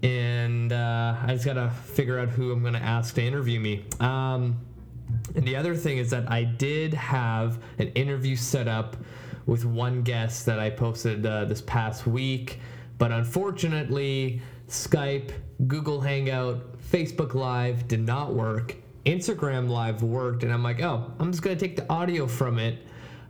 And 0.04 0.74
uh, 0.74 1.16
I 1.24 1.34
just 1.34 1.46
got 1.46 1.54
to 1.54 1.70
figure 1.70 2.20
out 2.20 2.30
who 2.30 2.52
I'm 2.52 2.62
going 2.62 2.74
to 2.74 2.84
ask 2.84 3.16
to 3.16 3.24
interview 3.24 3.60
me. 3.60 3.86
Um, 4.00 4.60
and 5.36 5.48
the 5.48 5.56
other 5.56 5.76
thing 5.76 5.98
is 5.98 6.10
that 6.10 6.30
I 6.30 6.44
did 6.44 6.94
have 6.94 7.60
an 7.80 7.88
interview 7.90 8.36
set 8.36 8.68
up 8.68 8.98
with 9.46 9.64
one 9.64 10.02
guest 10.02 10.46
that 10.46 10.60
I 10.60 10.70
posted 10.70 11.26
uh, 11.26 11.46
this 11.46 11.62
past 11.62 12.06
week. 12.06 12.60
But 12.98 13.12
unfortunately, 13.12 14.42
Skype, 14.68 15.32
Google 15.68 16.02
Hangout, 16.02 16.78
Facebook 16.82 17.34
Live 17.34 17.88
did 17.88 18.02
not 18.02 18.34
work. 18.34 18.76
Instagram 19.08 19.70
Live 19.70 20.04
worked, 20.04 20.44
and 20.44 20.52
I'm 20.52 20.64
like, 20.64 20.82
oh, 20.82 21.14
I'm 21.18 21.32
just 21.32 21.42
gonna 21.42 21.56
take 21.56 21.78
the 21.78 21.90
audio 21.90 22.28
from 22.28 22.60
it 22.60 22.86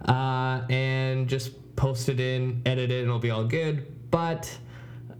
uh, 0.05 0.63
and 0.69 1.29
just 1.29 1.75
post 1.75 2.09
it 2.09 2.19
in, 2.19 2.63
edit 2.65 2.89
it, 2.89 3.01
and 3.01 3.07
it'll 3.07 3.19
be 3.19 3.29
all 3.29 3.43
good. 3.43 3.85
But 4.09 4.57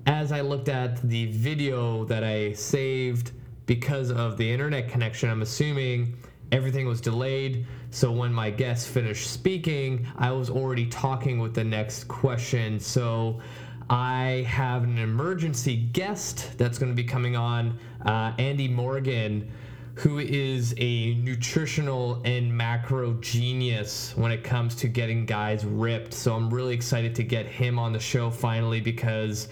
as 0.07 0.31
I 0.31 0.41
looked 0.41 0.67
at 0.67 0.99
the 1.07 1.27
video 1.27 2.05
that 2.05 2.23
I 2.23 2.53
saved 2.53 3.33
because 3.67 4.09
of 4.09 4.37
the 4.37 4.51
internet 4.51 4.89
connection, 4.89 5.29
I'm 5.29 5.43
assuming 5.43 6.17
everything 6.51 6.87
was 6.87 7.01
delayed. 7.01 7.67
So 7.91 8.11
when 8.11 8.33
my 8.33 8.49
guest 8.49 8.87
finished 8.87 9.29
speaking, 9.29 10.07
I 10.17 10.31
was 10.31 10.49
already 10.49 10.87
talking 10.87 11.37
with 11.39 11.53
the 11.53 11.63
next 11.63 12.05
question. 12.07 12.79
So 12.79 13.41
I 13.89 14.43
have 14.47 14.83
an 14.83 14.97
emergency 14.97 15.75
guest 15.75 16.57
that's 16.57 16.79
going 16.79 16.91
to 16.91 16.95
be 16.95 17.03
coming 17.03 17.35
on, 17.35 17.77
uh, 18.05 18.33
Andy 18.39 18.67
Morgan 18.67 19.51
who 19.97 20.19
is 20.19 20.75
a 20.77 21.15
nutritional 21.15 22.21
and 22.23 22.55
macro 22.55 23.13
genius 23.15 24.13
when 24.15 24.31
it 24.31 24.43
comes 24.43 24.75
to 24.75 24.87
getting 24.87 25.25
guys 25.25 25.65
ripped. 25.65 26.13
So 26.13 26.35
I'm 26.35 26.53
really 26.53 26.75
excited 26.75 27.15
to 27.15 27.23
get 27.23 27.47
him 27.47 27.79
on 27.79 27.93
the 27.93 27.99
show 27.99 28.29
finally 28.29 28.79
because 28.79 29.47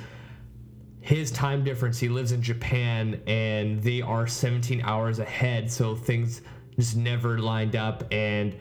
his 1.02 1.32
time 1.32 1.64
difference, 1.64 1.98
he 1.98 2.10
lives 2.10 2.32
in 2.32 2.44
Japan 2.44 3.20
and 3.26 3.82
they 3.82 4.04
are 4.04 4.28
17 4.28 4.82
hours 4.84 5.18
ahead. 5.18 5.72
So 5.72 5.96
things 5.96 6.44
just 6.76 6.96
never 6.96 7.40
lined 7.40 7.76
up. 7.76 8.04
And 8.12 8.56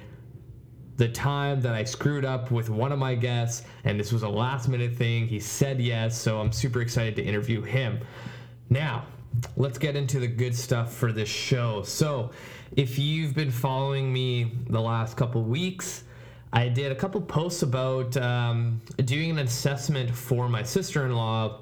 the 0.96 1.08
time 1.08 1.60
that 1.60 1.74
I 1.74 1.84
screwed 1.84 2.24
up 2.24 2.50
with 2.50 2.70
one 2.70 2.92
of 2.92 2.98
my 2.98 3.14
guests, 3.14 3.66
and 3.84 4.00
this 4.00 4.10
was 4.10 4.22
a 4.22 4.28
last 4.28 4.70
minute 4.70 4.94
thing, 4.96 5.26
he 5.26 5.38
said 5.38 5.82
yes. 5.82 6.18
So 6.18 6.40
I'm 6.40 6.50
super 6.50 6.80
excited 6.80 7.14
to 7.16 7.22
interview 7.22 7.60
him. 7.60 8.00
Now, 8.70 9.04
let's 9.56 9.78
get 9.78 9.96
into 9.96 10.20
the 10.20 10.26
good 10.26 10.54
stuff 10.54 10.92
for 10.92 11.12
this 11.12 11.28
show. 11.28 11.82
So, 11.82 12.30
if 12.76 12.98
you've 12.98 13.34
been 13.34 13.50
following 13.50 14.12
me 14.12 14.52
the 14.68 14.80
last 14.80 15.16
couple 15.16 15.42
weeks, 15.42 16.04
I 16.52 16.68
did 16.68 16.92
a 16.92 16.94
couple 16.94 17.20
posts 17.20 17.62
about 17.62 18.16
um, 18.16 18.80
doing 19.04 19.30
an 19.30 19.38
assessment 19.38 20.10
for 20.10 20.48
my 20.48 20.62
sister 20.62 21.04
in 21.06 21.14
law 21.14 21.60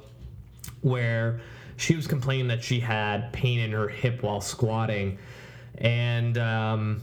where 0.83 1.41
she 1.77 1.97
was 1.97 2.07
complaining 2.07 2.49
that 2.49 2.63
she 2.63 2.81
had 2.81 3.33
pain 3.33 3.59
in 3.61 3.73
her 3.73 3.89
hip 3.89 4.23
while 4.23 4.41
squatting. 4.41 5.19
And, 5.79 6.39
um, 6.39 7.03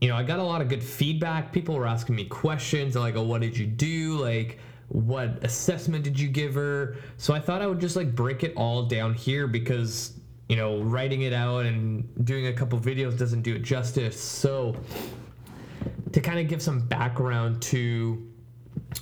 you 0.00 0.08
know, 0.08 0.16
I 0.16 0.22
got 0.22 0.38
a 0.38 0.42
lot 0.42 0.60
of 0.60 0.68
good 0.68 0.82
feedback. 0.82 1.52
People 1.52 1.76
were 1.76 1.86
asking 1.86 2.16
me 2.16 2.24
questions 2.24 2.94
like, 2.96 3.16
oh, 3.16 3.22
what 3.22 3.40
did 3.40 3.56
you 3.56 3.66
do? 3.66 4.18
Like, 4.18 4.58
what 4.88 5.44
assessment 5.44 6.02
did 6.04 6.18
you 6.18 6.28
give 6.28 6.54
her? 6.54 6.96
So 7.16 7.34
i 7.34 7.40
thought 7.40 7.62
i 7.62 7.66
would 7.66 7.80
just 7.80 7.96
like 7.96 8.14
break 8.14 8.42
it 8.42 8.54
all 8.56 8.84
down 8.84 9.14
here 9.14 9.46
because 9.46 10.14
you 10.48 10.56
know 10.56 10.80
writing 10.80 11.22
it 11.22 11.32
out 11.32 11.66
and 11.66 12.08
doing 12.24 12.46
a 12.46 12.52
couple 12.52 12.78
videos 12.78 13.18
doesn't 13.18 13.42
do 13.42 13.54
it 13.54 13.62
justice. 13.62 14.20
So 14.20 14.76
to 16.12 16.20
kind 16.20 16.38
of 16.38 16.48
give 16.48 16.62
some 16.62 16.80
background 16.80 17.60
to 17.62 18.26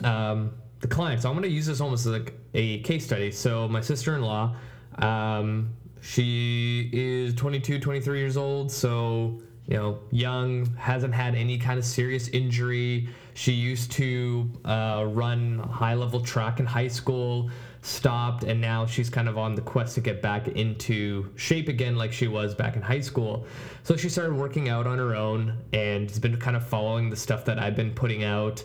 um, 0.03 0.53
the 0.81 0.89
client. 0.89 1.23
So 1.23 1.29
i'm 1.29 1.37
going 1.37 1.49
to 1.49 1.55
use 1.55 1.67
this 1.67 1.81
almost 1.81 2.07
as 2.07 2.13
like 2.13 2.35
a 2.55 2.81
case 2.81 3.05
study. 3.05 3.31
So 3.31 3.69
my 3.69 3.81
sister-in-law 3.81 4.57
um, 4.99 5.73
she 6.01 6.91
is 6.93 7.35
22 7.35 7.81
23 7.81 8.19
years 8.19 8.37
old. 8.37 8.71
So 8.71 9.41
you 9.66 9.76
know 9.76 9.98
young 10.10 10.66
hasn't 10.76 11.14
had 11.14 11.34
any 11.34 11.59
kind 11.59 11.78
of 11.78 11.84
serious 11.84 12.28
injury 12.28 13.09
she 13.36 13.52
used 13.52 13.93
to 13.93 14.51
uh, 14.64 15.05
run 15.09 15.59
high 15.59 15.93
level 15.93 16.20
track 16.20 16.59
in 16.59 16.64
high 16.64 16.88
school, 16.88 17.51
stopped, 17.82 18.44
and 18.44 18.59
now 18.59 18.86
she's 18.86 19.10
kind 19.10 19.28
of 19.28 19.36
on 19.36 19.55
the 19.55 19.60
quest 19.60 19.94
to 19.97 20.01
get 20.01 20.22
back 20.22 20.48
into 20.48 21.30
shape 21.36 21.68
again, 21.68 21.97
like 21.97 22.14
she 22.14 22.28
was 22.28 22.55
back 22.55 22.76
in 22.76 22.82
high 22.82 23.02
school. 23.02 23.47
So 23.82 23.94
she 23.94 24.09
started 24.09 24.36
working 24.36 24.70
out 24.70 24.86
on 24.86 24.97
her 24.97 25.14
own 25.14 25.59
and 25.74 26.09
has 26.09 26.18
been 26.18 26.38
kind 26.38 26.56
of 26.56 26.66
following 26.66 27.10
the 27.10 27.16
stuff 27.16 27.44
that 27.44 27.59
I've 27.59 27.76
been 27.76 27.93
putting 27.93 28.24
out. 28.24 28.64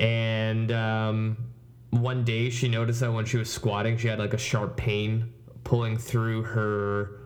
And 0.00 0.72
um, 0.72 1.36
one 1.90 2.24
day 2.24 2.50
she 2.50 2.68
noticed 2.68 2.98
that 2.98 3.12
when 3.12 3.24
she 3.24 3.36
was 3.36 3.48
squatting, 3.48 3.96
she 3.98 4.08
had 4.08 4.18
like 4.18 4.34
a 4.34 4.38
sharp 4.38 4.76
pain 4.76 5.32
pulling 5.62 5.96
through 5.96 6.42
her, 6.42 7.17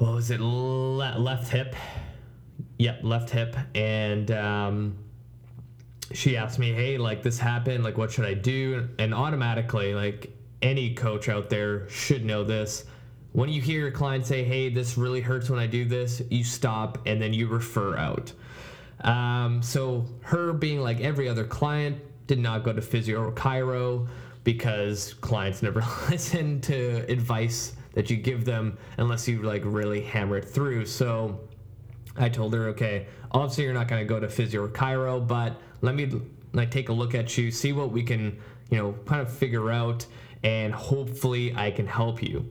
what 0.00 0.14
was 0.14 0.30
it, 0.30 0.40
Le- 0.40 1.18
left 1.18 1.50
hip? 1.52 1.76
Yep, 2.78 3.00
left 3.02 3.30
hip. 3.30 3.54
And, 3.74 4.30
um, 4.30 4.98
she 6.12 6.36
asked 6.36 6.58
me, 6.58 6.72
"Hey, 6.72 6.98
like 6.98 7.22
this 7.22 7.38
happened. 7.38 7.84
Like, 7.84 7.96
what 7.96 8.10
should 8.10 8.24
I 8.24 8.34
do?" 8.34 8.88
And 8.98 9.14
automatically, 9.14 9.94
like 9.94 10.36
any 10.62 10.94
coach 10.94 11.28
out 11.28 11.50
there 11.50 11.88
should 11.88 12.24
know 12.24 12.44
this. 12.44 12.84
when 13.32 13.48
you 13.48 13.62
hear 13.62 13.78
your 13.78 13.92
client 13.92 14.26
say, 14.26 14.42
"Hey, 14.42 14.70
this 14.70 14.98
really 14.98 15.20
hurts 15.20 15.48
when 15.48 15.60
I 15.60 15.68
do 15.68 15.84
this," 15.84 16.20
you 16.30 16.42
stop 16.42 16.98
and 17.06 17.22
then 17.22 17.32
you 17.32 17.46
refer 17.46 17.96
out. 17.96 18.32
Um, 19.02 19.62
so 19.62 20.04
her 20.22 20.52
being 20.52 20.80
like 20.80 21.00
every 21.00 21.28
other 21.28 21.44
client 21.44 21.98
did 22.26 22.40
not 22.40 22.64
go 22.64 22.72
to 22.72 22.82
physio 22.82 23.22
or 23.22 23.30
chiro 23.32 24.08
because 24.42 25.14
clients 25.20 25.62
never 25.62 25.84
listen 26.10 26.60
to 26.62 27.04
advice 27.08 27.76
that 27.92 28.10
you 28.10 28.16
give 28.16 28.44
them 28.44 28.78
unless 28.98 29.26
you 29.26 29.42
like 29.42 29.62
really 29.64 30.00
hammer 30.00 30.38
it 30.38 30.44
through. 30.44 30.86
So 30.86 31.40
I 32.16 32.28
told 32.28 32.54
her, 32.54 32.68
okay, 32.68 33.06
obviously 33.32 33.64
you're 33.64 33.74
not 33.74 33.88
going 33.88 34.02
to 34.02 34.08
go 34.08 34.20
to 34.20 34.28
physio 34.28 34.64
or 34.64 34.68
chiro, 34.68 35.26
but 35.26 35.60
let 35.80 35.94
me 35.94 36.10
like 36.52 36.70
take 36.70 36.88
a 36.88 36.92
look 36.92 37.14
at 37.14 37.36
you, 37.38 37.50
see 37.50 37.72
what 37.72 37.92
we 37.92 38.02
can, 38.02 38.38
you 38.70 38.78
know, 38.78 38.92
kind 39.06 39.20
of 39.20 39.32
figure 39.32 39.70
out, 39.70 40.06
and 40.42 40.74
hopefully 40.74 41.54
I 41.56 41.70
can 41.70 41.86
help 41.86 42.22
you. 42.22 42.50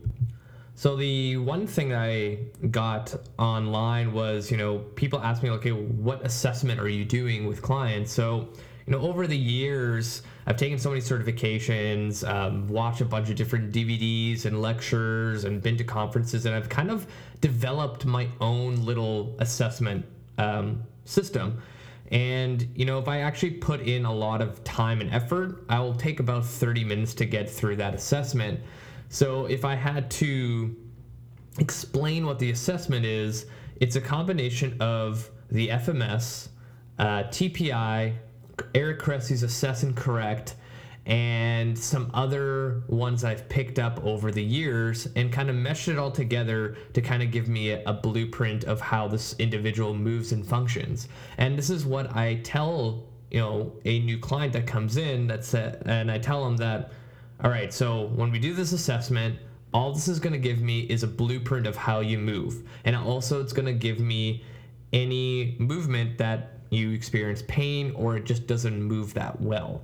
So 0.76 0.96
the 0.96 1.36
one 1.36 1.68
thing 1.68 1.94
I 1.94 2.38
got 2.72 3.14
online 3.38 4.14
was, 4.14 4.50
you 4.50 4.56
know, 4.56 4.80
people 4.96 5.20
ask 5.20 5.44
me, 5.44 5.50
okay, 5.50 5.72
what 5.72 6.26
assessment 6.26 6.80
are 6.80 6.88
you 6.88 7.04
doing 7.04 7.48
with 7.48 7.62
clients? 7.62 8.14
So, 8.14 8.48
you 8.86 8.94
know, 8.94 9.02
over 9.02 9.28
the 9.28 9.38
years, 9.38 10.22
I've 10.50 10.58
taken 10.58 10.80
so 10.80 10.90
many 10.90 11.02
certifications, 11.02 12.28
um, 12.28 12.68
watched 12.68 13.02
a 13.02 13.06
bunch 13.06 13.30
of 13.30 13.36
different 13.36 13.72
DVDs 13.72 14.46
and 14.46 14.60
lectures, 14.64 15.44
and 15.44 15.62
been 15.62 15.78
to 15.78 15.84
conferences, 15.84 16.48
and 16.48 16.56
I've 16.56 16.70
kind 16.70 16.90
of 16.90 17.06
developed 17.40 18.04
my 18.08 18.28
own 18.42 18.78
little 18.78 19.36
assessment 19.38 20.08
um, 20.40 20.82
system. 21.06 21.62
And 22.12 22.68
you 22.74 22.86
know, 22.86 22.98
if 22.98 23.08
I 23.08 23.20
actually 23.20 23.52
put 23.52 23.82
in 23.82 24.06
a 24.06 24.12
lot 24.14 24.42
of 24.42 24.64
time 24.64 25.02
and 25.02 25.14
effort, 25.14 25.66
I 25.70 25.80
will 25.82 25.94
take 25.94 26.20
about 26.20 26.44
30 26.44 26.84
minutes 26.84 27.14
to 27.16 27.26
get 27.26 27.48
through 27.48 27.76
that 27.76 27.94
assessment. 27.94 28.60
So 29.10 29.46
if 29.46 29.64
I 29.64 29.76
had 29.76 30.10
to 30.12 30.76
explain 31.60 32.26
what 32.26 32.40
the 32.40 32.50
assessment 32.50 33.06
is, 33.06 33.46
it's 33.80 33.98
a 33.98 34.02
combination 34.02 34.76
of 34.80 35.30
the 35.52 35.68
FMS, 35.68 36.48
uh, 36.98 37.24
TPI, 37.26 38.16
Eric 38.74 39.00
Cressey's 39.00 39.44
Assess 39.44 39.84
and 39.84 39.96
Correct, 39.96 40.56
and 41.06 41.78
some 41.78 42.12
other 42.14 42.84
ones 42.88 43.24
I've 43.24 43.50
picked 43.50 43.80
up 43.80 44.04
over 44.06 44.32
the 44.32 44.44
years 44.44 45.08
and 45.16 45.34
kind 45.34 45.50
of 45.50 45.56
meshed 45.56 45.88
it 45.88 45.98
all 45.98 46.12
together 46.12 46.78
to 46.94 47.02
kind 47.02 47.24
of 47.24 47.32
give 47.32 47.48
me 47.48 47.72
a, 47.72 47.82
a, 47.86 47.94
blueprint 47.94 48.66
of 48.66 48.80
how 48.80 49.08
this 49.08 49.36
individual 49.40 49.96
moves 49.96 50.34
and 50.34 50.46
functions. 50.46 51.08
And 51.40 51.58
this 51.58 51.72
is 51.72 51.84
what 51.84 52.16
I 52.16 52.36
tell, 52.44 53.06
you 53.32 53.40
know, 53.40 53.74
a 53.86 54.00
new 54.00 54.20
client 54.20 54.54
that 54.54 54.68
comes 54.68 54.98
in 54.98 55.26
that's 55.26 55.56
a, 55.56 55.82
and 55.88 56.12
I 56.12 56.20
tell 56.20 56.44
them 56.44 56.58
that, 56.58 56.92
all 57.44 57.50
right, 57.50 57.74
so 57.74 58.08
when 58.08 58.32
we 58.32 58.38
do 58.38 58.54
this 58.54 58.72
assessment, 58.72 59.40
all 59.74 59.94
this 59.94 60.08
is 60.08 60.20
going 60.20 60.34
to 60.34 60.40
give 60.40 60.62
me 60.62 60.82
is 60.82 61.02
a 61.02 61.08
blueprint 61.08 61.66
of 61.66 61.76
how 61.76 62.02
you 62.02 62.20
move. 62.20 62.68
And 62.86 62.96
also 62.96 63.42
it's 63.42 63.54
going 63.54 63.66
to 63.66 63.74
give 63.74 64.00
me 64.00 64.44
any 64.94 65.56
movement 65.60 66.18
that 66.18 66.59
you 66.70 66.92
experience 66.92 67.44
pain 67.48 67.92
or 67.96 68.18
it 68.18 68.26
just 68.26 68.48
doesn't 68.48 68.82
move 68.82 69.14
that 69.16 69.40
well. 69.42 69.82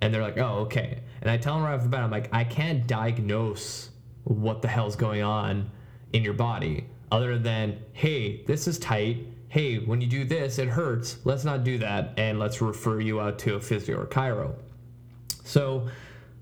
And 0.00 0.12
they're 0.12 0.22
like, 0.22 0.38
oh, 0.38 0.60
okay. 0.60 1.00
And 1.20 1.30
I 1.30 1.38
tell 1.38 1.54
them 1.54 1.64
right 1.64 1.74
off 1.74 1.82
the 1.82 1.88
bat, 1.88 2.02
I'm 2.02 2.10
like, 2.10 2.28
I 2.32 2.44
can't 2.44 2.86
diagnose 2.86 3.90
what 4.24 4.60
the 4.60 4.68
hell's 4.68 4.96
going 4.96 5.22
on 5.22 5.70
in 6.12 6.22
your 6.22 6.34
body 6.34 6.86
other 7.10 7.38
than, 7.38 7.78
hey, 7.92 8.44
this 8.44 8.68
is 8.68 8.78
tight. 8.78 9.26
Hey, 9.48 9.78
when 9.78 10.00
you 10.00 10.06
do 10.06 10.24
this, 10.24 10.58
it 10.58 10.68
hurts. 10.68 11.18
Let's 11.24 11.44
not 11.44 11.64
do 11.64 11.78
that. 11.78 12.12
And 12.18 12.38
let's 12.38 12.60
refer 12.60 13.00
you 13.00 13.20
out 13.20 13.38
to 13.40 13.54
a 13.54 13.60
physio 13.60 14.00
or 14.00 14.06
chiro. 14.06 14.54
So, 15.44 15.88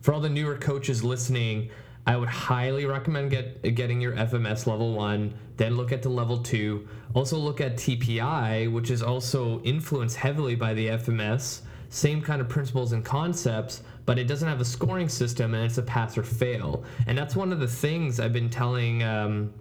for 0.00 0.14
all 0.14 0.20
the 0.20 0.28
newer 0.28 0.56
coaches 0.56 1.04
listening, 1.04 1.70
I 2.06 2.16
would 2.16 2.28
highly 2.28 2.84
recommend 2.84 3.30
get, 3.30 3.62
getting 3.74 4.00
your 4.00 4.12
FMS 4.12 4.66
level 4.66 4.92
one, 4.92 5.34
then 5.56 5.76
look 5.76 5.90
at 5.90 6.02
the 6.02 6.10
level 6.10 6.38
two. 6.38 6.86
Also, 7.14 7.38
look 7.38 7.60
at 7.60 7.76
TPI, 7.76 8.70
which 8.70 8.90
is 8.90 9.02
also 9.02 9.60
influenced 9.62 10.16
heavily 10.16 10.54
by 10.54 10.74
the 10.74 10.88
FMS. 10.88 11.62
Same 11.88 12.20
kind 12.20 12.40
of 12.40 12.48
principles 12.48 12.92
and 12.92 13.04
concepts, 13.04 13.82
but 14.04 14.18
it 14.18 14.24
doesn't 14.24 14.48
have 14.48 14.60
a 14.60 14.64
scoring 14.64 15.08
system 15.08 15.54
and 15.54 15.64
it's 15.64 15.78
a 15.78 15.82
pass 15.82 16.18
or 16.18 16.24
fail. 16.24 16.84
And 17.06 17.16
that's 17.16 17.36
one 17.36 17.52
of 17.52 17.60
the 17.60 17.68
things 17.68 18.20
I've 18.20 18.32
been 18.32 18.50
telling 18.50 19.02
um, 19.02 19.54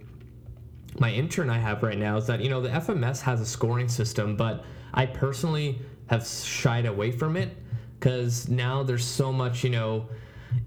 my 0.98 1.10
intern 1.10 1.48
I 1.48 1.58
have 1.58 1.82
right 1.82 1.98
now 1.98 2.16
is 2.16 2.26
that, 2.26 2.40
you 2.40 2.50
know, 2.50 2.60
the 2.60 2.68
FMS 2.68 3.20
has 3.20 3.40
a 3.40 3.46
scoring 3.46 3.88
system, 3.88 4.36
but 4.36 4.64
I 4.92 5.06
personally 5.06 5.78
have 6.06 6.26
shied 6.26 6.86
away 6.86 7.10
from 7.10 7.36
it 7.36 7.56
because 7.98 8.48
now 8.48 8.82
there's 8.82 9.04
so 9.04 9.32
much, 9.32 9.64
you 9.64 9.70
know, 9.70 10.08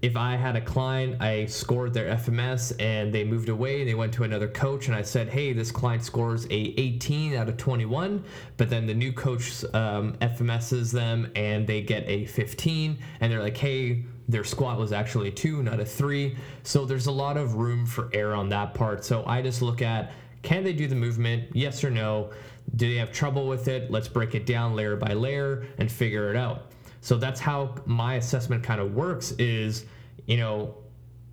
if 0.02 0.16
I 0.16 0.36
had 0.36 0.56
a 0.56 0.60
client, 0.60 1.20
I 1.20 1.46
scored 1.46 1.92
their 1.94 2.14
FMS 2.16 2.72
and 2.80 3.12
they 3.12 3.24
moved 3.24 3.48
away, 3.48 3.84
they 3.84 3.94
went 3.94 4.12
to 4.14 4.24
another 4.24 4.48
coach, 4.48 4.86
and 4.86 4.94
I 4.94 5.02
said, 5.02 5.28
hey, 5.28 5.52
this 5.52 5.70
client 5.70 6.04
scores 6.04 6.46
a 6.46 6.50
18 6.50 7.34
out 7.34 7.48
of 7.48 7.56
21, 7.56 8.22
but 8.56 8.70
then 8.70 8.86
the 8.86 8.94
new 8.94 9.12
coach 9.12 9.64
um, 9.74 10.14
FMSs 10.14 10.92
them 10.92 11.30
and 11.34 11.66
they 11.66 11.82
get 11.82 12.04
a 12.06 12.26
15, 12.26 12.98
and 13.20 13.32
they're 13.32 13.42
like, 13.42 13.56
hey, 13.56 14.04
their 14.28 14.44
squat 14.44 14.78
was 14.78 14.92
actually 14.92 15.28
a 15.28 15.32
two, 15.32 15.62
not 15.62 15.80
a 15.80 15.84
three. 15.84 16.36
So 16.62 16.84
there's 16.84 17.06
a 17.06 17.12
lot 17.12 17.36
of 17.36 17.54
room 17.54 17.86
for 17.86 18.10
error 18.12 18.34
on 18.34 18.50
that 18.50 18.74
part. 18.74 19.04
So 19.04 19.24
I 19.26 19.40
just 19.40 19.62
look 19.62 19.80
at 19.80 20.12
can 20.42 20.62
they 20.62 20.72
do 20.72 20.86
the 20.86 20.94
movement? 20.94 21.54
Yes 21.54 21.82
or 21.82 21.90
no? 21.90 22.30
Do 22.76 22.88
they 22.88 22.96
have 22.96 23.10
trouble 23.10 23.48
with 23.48 23.66
it? 23.68 23.90
Let's 23.90 24.08
break 24.08 24.34
it 24.34 24.46
down 24.46 24.76
layer 24.76 24.96
by 24.96 25.14
layer 25.14 25.66
and 25.78 25.90
figure 25.90 26.30
it 26.30 26.36
out. 26.36 26.67
So 27.00 27.16
that's 27.16 27.40
how 27.40 27.74
my 27.86 28.14
assessment 28.14 28.62
kind 28.62 28.80
of 28.80 28.94
works 28.94 29.32
is, 29.32 29.86
you 30.26 30.36
know, 30.36 30.74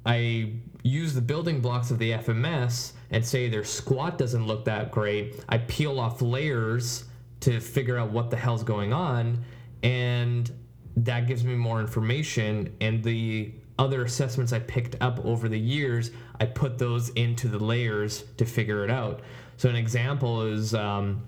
I 0.05 0.53
use 0.83 1.13
the 1.13 1.21
building 1.21 1.61
blocks 1.61 1.89
of 1.89 1.97
the 1.97 2.11
FMS 2.11 2.93
and 3.09 3.25
say 3.25 3.49
their 3.49 3.63
squat 3.63 4.17
doesn't 4.17 4.45
look 4.45 4.65
that 4.65 4.91
great. 4.91 5.43
I 5.49 5.57
peel 5.57 5.99
off 5.99 6.21
layers 6.21 7.05
to 7.41 7.59
figure 7.59 7.97
out 7.97 8.11
what 8.11 8.29
the 8.29 8.37
hell's 8.37 8.63
going 8.63 8.93
on 8.93 9.43
and 9.83 10.51
that 10.97 11.27
gives 11.27 11.43
me 11.43 11.55
more 11.55 11.81
information 11.81 12.75
and 12.81 13.03
the 13.03 13.51
other 13.77 14.03
assessments 14.03 14.53
I 14.53 14.59
picked 14.59 14.95
up 15.01 15.23
over 15.25 15.49
the 15.49 15.59
years, 15.59 16.11
I 16.39 16.45
put 16.45 16.77
those 16.77 17.09
into 17.09 17.47
the 17.47 17.59
layers 17.59 18.23
to 18.37 18.45
figure 18.45 18.83
it 18.83 18.89
out. 18.89 19.21
So 19.57 19.69
an 19.69 19.75
example 19.75 20.43
is, 20.43 20.73
um, 20.73 21.23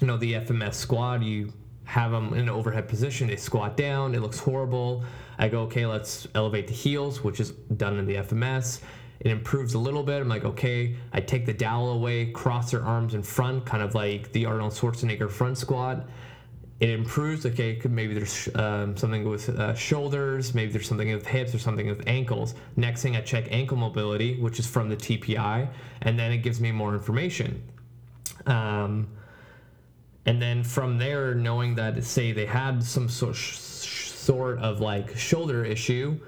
you 0.00 0.06
know, 0.06 0.16
the 0.16 0.34
FMS 0.34 0.74
squat. 0.74 1.22
You 1.22 1.52
have 1.86 2.10
them 2.10 2.34
in 2.34 2.40
an 2.40 2.48
overhead 2.50 2.88
position. 2.88 3.28
They 3.28 3.36
squat 3.36 3.76
down. 3.76 4.14
It 4.14 4.20
looks 4.20 4.38
horrible. 4.38 5.04
I 5.38 5.48
go, 5.48 5.60
okay, 5.62 5.86
let's 5.86 6.26
elevate 6.34 6.66
the 6.66 6.74
heels, 6.74 7.22
which 7.22 7.40
is 7.40 7.52
done 7.52 7.98
in 7.98 8.06
the 8.06 8.16
FMS. 8.16 8.80
It 9.20 9.30
improves 9.30 9.74
a 9.74 9.78
little 9.78 10.02
bit. 10.02 10.20
I'm 10.20 10.28
like, 10.28 10.44
okay. 10.44 10.96
I 11.12 11.20
take 11.20 11.46
the 11.46 11.54
dowel 11.54 11.92
away, 11.92 12.26
cross 12.32 12.72
their 12.72 12.82
arms 12.82 13.14
in 13.14 13.22
front, 13.22 13.64
kind 13.64 13.82
of 13.82 13.94
like 13.94 14.32
the 14.32 14.46
Arnold 14.46 14.72
Schwarzenegger 14.72 15.30
front 15.30 15.58
squat. 15.58 16.06
It 16.80 16.90
improves. 16.90 17.46
Okay, 17.46 17.80
maybe 17.88 18.12
there's 18.12 18.48
um, 18.54 18.96
something 18.96 19.26
with 19.26 19.48
uh, 19.48 19.74
shoulders, 19.74 20.54
maybe 20.54 20.72
there's 20.72 20.86
something 20.86 21.10
with 21.10 21.26
hips 21.26 21.54
or 21.54 21.58
something 21.58 21.86
with 21.86 22.06
ankles. 22.06 22.54
Next 22.76 23.00
thing, 23.00 23.16
I 23.16 23.22
check 23.22 23.46
ankle 23.50 23.78
mobility, 23.78 24.38
which 24.38 24.58
is 24.58 24.66
from 24.66 24.90
the 24.90 24.96
TPI, 24.96 25.70
and 26.02 26.18
then 26.18 26.32
it 26.32 26.38
gives 26.38 26.60
me 26.60 26.72
more 26.72 26.92
information. 26.92 27.62
Um, 28.44 29.08
and 30.26 30.42
then 30.42 30.62
from 30.62 30.98
there 30.98 31.34
knowing 31.34 31.74
that 31.76 32.02
say 32.04 32.32
they 32.32 32.46
had 32.46 32.82
some 32.82 33.08
sort 33.08 34.58
of 34.58 34.80
like 34.80 35.16
shoulder 35.16 35.64
issue 35.64 36.18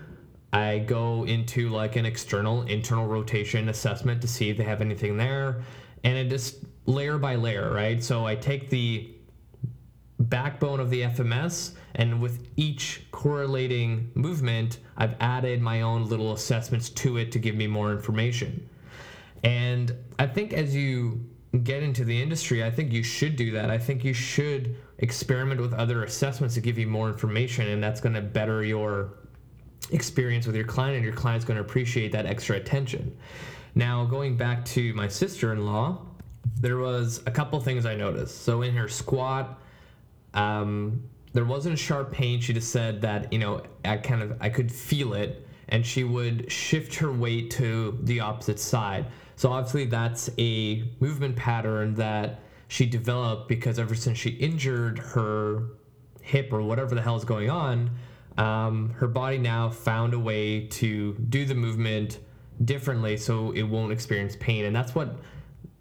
i 0.52 0.78
go 0.78 1.24
into 1.24 1.68
like 1.68 1.96
an 1.96 2.06
external 2.06 2.62
internal 2.62 3.06
rotation 3.06 3.68
assessment 3.68 4.22
to 4.22 4.28
see 4.28 4.48
if 4.48 4.56
they 4.56 4.64
have 4.64 4.80
anything 4.80 5.16
there. 5.16 5.62
And 6.04 6.16
it 6.16 6.30
just 6.30 6.58
layer 6.86 7.18
by 7.18 7.34
layer 7.34 7.72
right? 7.72 8.02
So 8.02 8.24
i 8.24 8.34
take 8.34 8.70
the 8.70 9.10
backbone 10.20 10.80
of 10.80 10.90
the 10.90 11.02
fms 11.02 11.72
and 11.94 12.20
with 12.20 12.48
each 12.56 13.02
correlating 13.12 14.10
movement 14.14 14.78
i've 14.96 15.14
added 15.20 15.62
my 15.62 15.82
own 15.82 16.08
little 16.08 16.32
assessments 16.32 16.90
to 16.90 17.18
it 17.18 17.30
to 17.32 17.38
give 17.38 17.54
me 17.56 17.66
more 17.66 17.92
information. 17.92 18.68
And 19.42 19.92
i 20.18 20.26
think 20.26 20.52
as 20.52 20.74
you 20.74 21.28
get 21.62 21.82
into 21.82 22.04
the 22.04 22.20
industry, 22.20 22.62
I 22.62 22.70
think 22.70 22.92
you 22.92 23.02
should 23.02 23.36
do 23.36 23.52
that. 23.52 23.70
I 23.70 23.78
think 23.78 24.04
you 24.04 24.12
should 24.12 24.76
experiment 24.98 25.60
with 25.60 25.72
other 25.72 26.04
assessments 26.04 26.54
to 26.56 26.60
give 26.60 26.78
you 26.78 26.86
more 26.86 27.08
information, 27.08 27.68
and 27.68 27.82
that's 27.82 28.00
going 28.00 28.14
to 28.14 28.20
better 28.20 28.62
your 28.62 29.14
experience 29.90 30.46
with 30.46 30.56
your 30.56 30.66
client, 30.66 30.96
and 30.96 31.04
your 31.04 31.14
client's 31.14 31.44
going 31.44 31.56
to 31.56 31.62
appreciate 31.62 32.12
that 32.12 32.26
extra 32.26 32.56
attention. 32.56 33.16
Now, 33.74 34.04
going 34.04 34.36
back 34.36 34.64
to 34.66 34.92
my 34.94 35.08
sister 35.08 35.52
in 35.52 35.64
law, 35.64 36.02
there 36.60 36.78
was 36.78 37.22
a 37.26 37.30
couple 37.30 37.58
things 37.60 37.86
I 37.86 37.94
noticed. 37.94 38.42
So, 38.42 38.62
in 38.62 38.74
her 38.74 38.88
squat, 38.88 39.58
um, 40.34 41.02
there 41.32 41.44
wasn't 41.44 41.78
sharp 41.78 42.12
pain. 42.12 42.40
She 42.40 42.52
just 42.52 42.70
said 42.70 43.00
that, 43.02 43.32
you 43.32 43.38
know, 43.38 43.62
I 43.84 43.96
kind 43.98 44.22
of 44.22 44.36
I 44.40 44.50
could 44.50 44.70
feel 44.70 45.14
it, 45.14 45.46
and 45.68 45.84
she 45.86 46.04
would 46.04 46.50
shift 46.50 46.94
her 46.96 47.12
weight 47.12 47.50
to 47.52 47.98
the 48.02 48.20
opposite 48.20 48.58
side. 48.58 49.06
So 49.38 49.52
obviously 49.52 49.84
that's 49.84 50.28
a 50.36 50.82
movement 50.98 51.36
pattern 51.36 51.94
that 51.94 52.40
she 52.66 52.86
developed 52.86 53.46
because 53.46 53.78
ever 53.78 53.94
since 53.94 54.18
she 54.18 54.30
injured 54.30 54.98
her 54.98 55.62
hip 56.20 56.52
or 56.52 56.60
whatever 56.60 56.96
the 56.96 57.02
hell 57.02 57.14
is 57.14 57.24
going 57.24 57.48
on, 57.48 57.88
um, 58.36 58.90
her 58.96 59.06
body 59.06 59.38
now 59.38 59.70
found 59.70 60.12
a 60.12 60.18
way 60.18 60.66
to 60.66 61.12
do 61.28 61.44
the 61.44 61.54
movement 61.54 62.18
differently 62.64 63.16
so 63.16 63.52
it 63.52 63.62
won't 63.62 63.92
experience 63.92 64.34
pain. 64.40 64.64
And 64.64 64.74
that's 64.74 64.96
what 64.96 65.20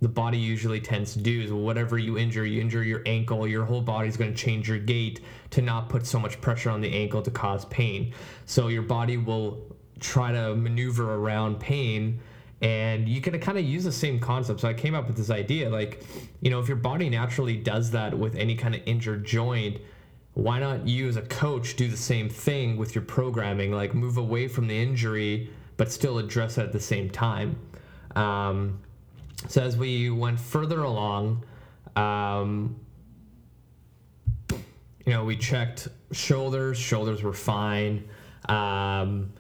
the 0.02 0.08
body 0.08 0.38
usually 0.38 0.80
tends 0.80 1.14
to 1.14 1.20
do 1.20 1.42
is 1.42 1.52
whatever 1.52 1.98
you 1.98 2.16
injure, 2.16 2.46
you 2.46 2.62
injure 2.62 2.84
your 2.84 3.02
ankle, 3.08 3.48
your 3.48 3.66
whole 3.66 3.82
body's 3.82 4.18
going 4.18 4.32
to 4.32 4.38
change 4.38 4.70
your 4.70 4.78
gait 4.78 5.22
to 5.50 5.64
not 5.64 5.90
put 5.90 6.06
so 6.06 6.20
much 6.20 6.40
pressure 6.42 6.70
on 6.70 6.80
the 6.80 6.94
ankle 6.94 7.24
to 7.24 7.32
cause 7.32 7.66
pain. 7.66 8.14
So 8.46 8.68
your 8.68 8.84
body 8.84 9.18
will 9.18 9.76
try 10.00 10.32
to 10.32 10.56
maneuver 10.56 11.16
around 11.16 11.60
pain 11.60 12.22
and 12.62 13.08
you 13.08 13.22
can 13.22 13.38
kind 13.40 13.58
of 13.58 13.64
use 13.64 13.84
the 13.84 13.92
same 13.92 14.20
concept. 14.20 14.62
So 14.62 14.68
I 14.68 14.74
came 14.74 14.96
up 14.96 15.08
with 15.08 15.16
this 15.16 15.30
idea 15.30 15.70
like, 15.70 16.04
you 16.42 16.50
know, 16.50 16.60
if 16.60 16.68
your 16.68 16.78
body 16.78 17.10
naturally 17.10 17.56
does 17.56 17.92
that 17.92 18.18
with 18.18 18.36
any 18.36 18.56
kind 18.56 18.74
of 18.74 18.82
injured 18.86 19.26
joint, 19.26 19.78
why 20.34 20.60
not 20.60 20.88
you 20.88 21.08
as 21.08 21.18
a 21.18 21.22
coach 21.24 21.76
do 21.76 21.88
the 21.88 21.98
same 21.98 22.30
thing 22.30 22.78
with 22.78 22.96
your 22.96 23.04
programming, 23.04 23.72
like 23.72 23.94
move 23.94 24.18
away 24.18 24.48
from 24.48 24.68
the 24.68 24.78
injury 24.78 25.50
but 25.78 25.92
still 25.92 26.18
address 26.18 26.58
it 26.58 26.64
at 26.64 26.74
the 26.74 26.80
same 26.80 27.10
time. 27.10 27.58
Um, 28.16 28.80
so 29.48 29.62
as 29.62 29.78
we 29.78 30.10
went 30.10 30.40
further 30.40 30.82
along, 30.82 31.46
um, 31.96 32.80
you 34.50 35.14
know, 35.14 35.24
we 35.24 35.38
checked 35.38 35.88
shoulders. 36.12 36.78
Shoulders 36.78 37.24
were 37.24 37.34
fine. 37.34 38.10
Um, 38.50 39.32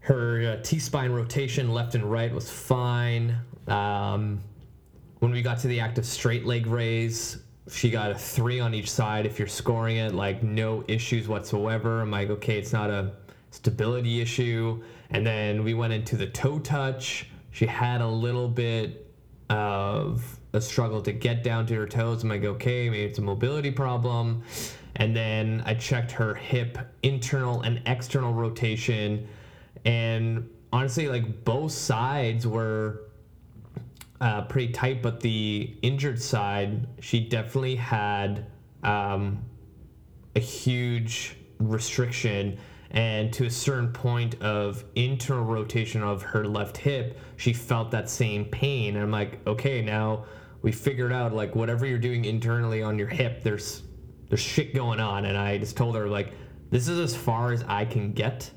her 0.00 0.56
uh, 0.58 0.62
T 0.62 0.78
spine 0.78 1.12
rotation 1.12 1.72
left 1.72 1.94
and 1.94 2.04
right 2.04 2.32
was 2.32 2.50
fine. 2.50 3.36
Um, 3.68 4.40
when 5.18 5.30
we 5.30 5.42
got 5.42 5.58
to 5.60 5.68
the 5.68 5.80
active 5.80 6.06
straight 6.06 6.46
leg 6.46 6.66
raise, 6.66 7.38
she 7.70 7.90
got 7.90 8.10
a 8.10 8.14
three 8.14 8.58
on 8.60 8.74
each 8.74 8.90
side. 8.90 9.26
If 9.26 9.38
you're 9.38 9.48
scoring 9.48 9.98
it, 9.98 10.14
like 10.14 10.42
no 10.42 10.82
issues 10.88 11.28
whatsoever. 11.28 12.00
I'm 12.00 12.10
like, 12.10 12.30
okay, 12.30 12.58
it's 12.58 12.72
not 12.72 12.90
a 12.90 13.12
stability 13.50 14.20
issue. 14.20 14.82
And 15.10 15.26
then 15.26 15.64
we 15.64 15.74
went 15.74 15.92
into 15.92 16.16
the 16.16 16.26
toe 16.26 16.58
touch. 16.58 17.26
She 17.50 17.66
had 17.66 18.00
a 18.00 18.08
little 18.08 18.48
bit 18.48 19.12
of 19.50 20.38
a 20.52 20.60
struggle 20.60 21.02
to 21.02 21.12
get 21.12 21.42
down 21.42 21.66
to 21.66 21.74
her 21.74 21.86
toes. 21.86 22.22
I'm 22.22 22.28
like, 22.28 22.44
okay, 22.44 22.88
maybe 22.88 23.04
it's 23.04 23.18
a 23.18 23.22
mobility 23.22 23.70
problem. 23.70 24.42
And 24.96 25.14
then 25.14 25.62
I 25.66 25.74
checked 25.74 26.10
her 26.12 26.34
hip 26.34 26.78
internal 27.02 27.62
and 27.62 27.82
external 27.86 28.32
rotation. 28.32 29.28
And 29.84 30.48
honestly, 30.72 31.08
like 31.08 31.44
both 31.44 31.72
sides 31.72 32.46
were 32.46 33.10
uh, 34.20 34.42
pretty 34.42 34.72
tight, 34.72 35.02
but 35.02 35.20
the 35.20 35.74
injured 35.82 36.20
side, 36.20 36.86
she 37.00 37.20
definitely 37.20 37.76
had 37.76 38.46
um, 38.82 39.42
a 40.36 40.40
huge 40.40 41.36
restriction. 41.58 42.58
And 42.92 43.32
to 43.34 43.46
a 43.46 43.50
certain 43.50 43.92
point 43.92 44.40
of 44.42 44.84
internal 44.96 45.44
rotation 45.44 46.02
of 46.02 46.22
her 46.22 46.44
left 46.44 46.76
hip 46.76 47.20
she 47.36 47.52
felt 47.52 47.92
that 47.92 48.10
same 48.10 48.44
pain. 48.46 48.96
And 48.96 49.04
i'm 49.04 49.12
like 49.12 49.46
okay 49.46 49.80
now 49.80 50.24
we 50.62 50.72
figured 50.72 51.12
out 51.12 51.32
like 51.32 51.54
whatever 51.54 51.86
you're 51.86 51.98
doing 51.98 52.24
internally 52.24 52.82
on 52.82 52.98
your 52.98 53.06
hip 53.06 53.44
there's 53.44 53.84
there's 54.28 54.40
shit 54.40 54.74
going 54.74 54.98
on. 54.98 55.24
And 55.24 55.38
i 55.38 55.56
just 55.56 55.76
told 55.76 55.94
her 55.94 56.08
like 56.08 56.32
this 56.70 56.88
is 56.88 56.98
as 56.98 57.14
far 57.14 57.52
as 57.52 57.62
i 57.68 57.84
can 57.84 58.12
get 58.12 58.50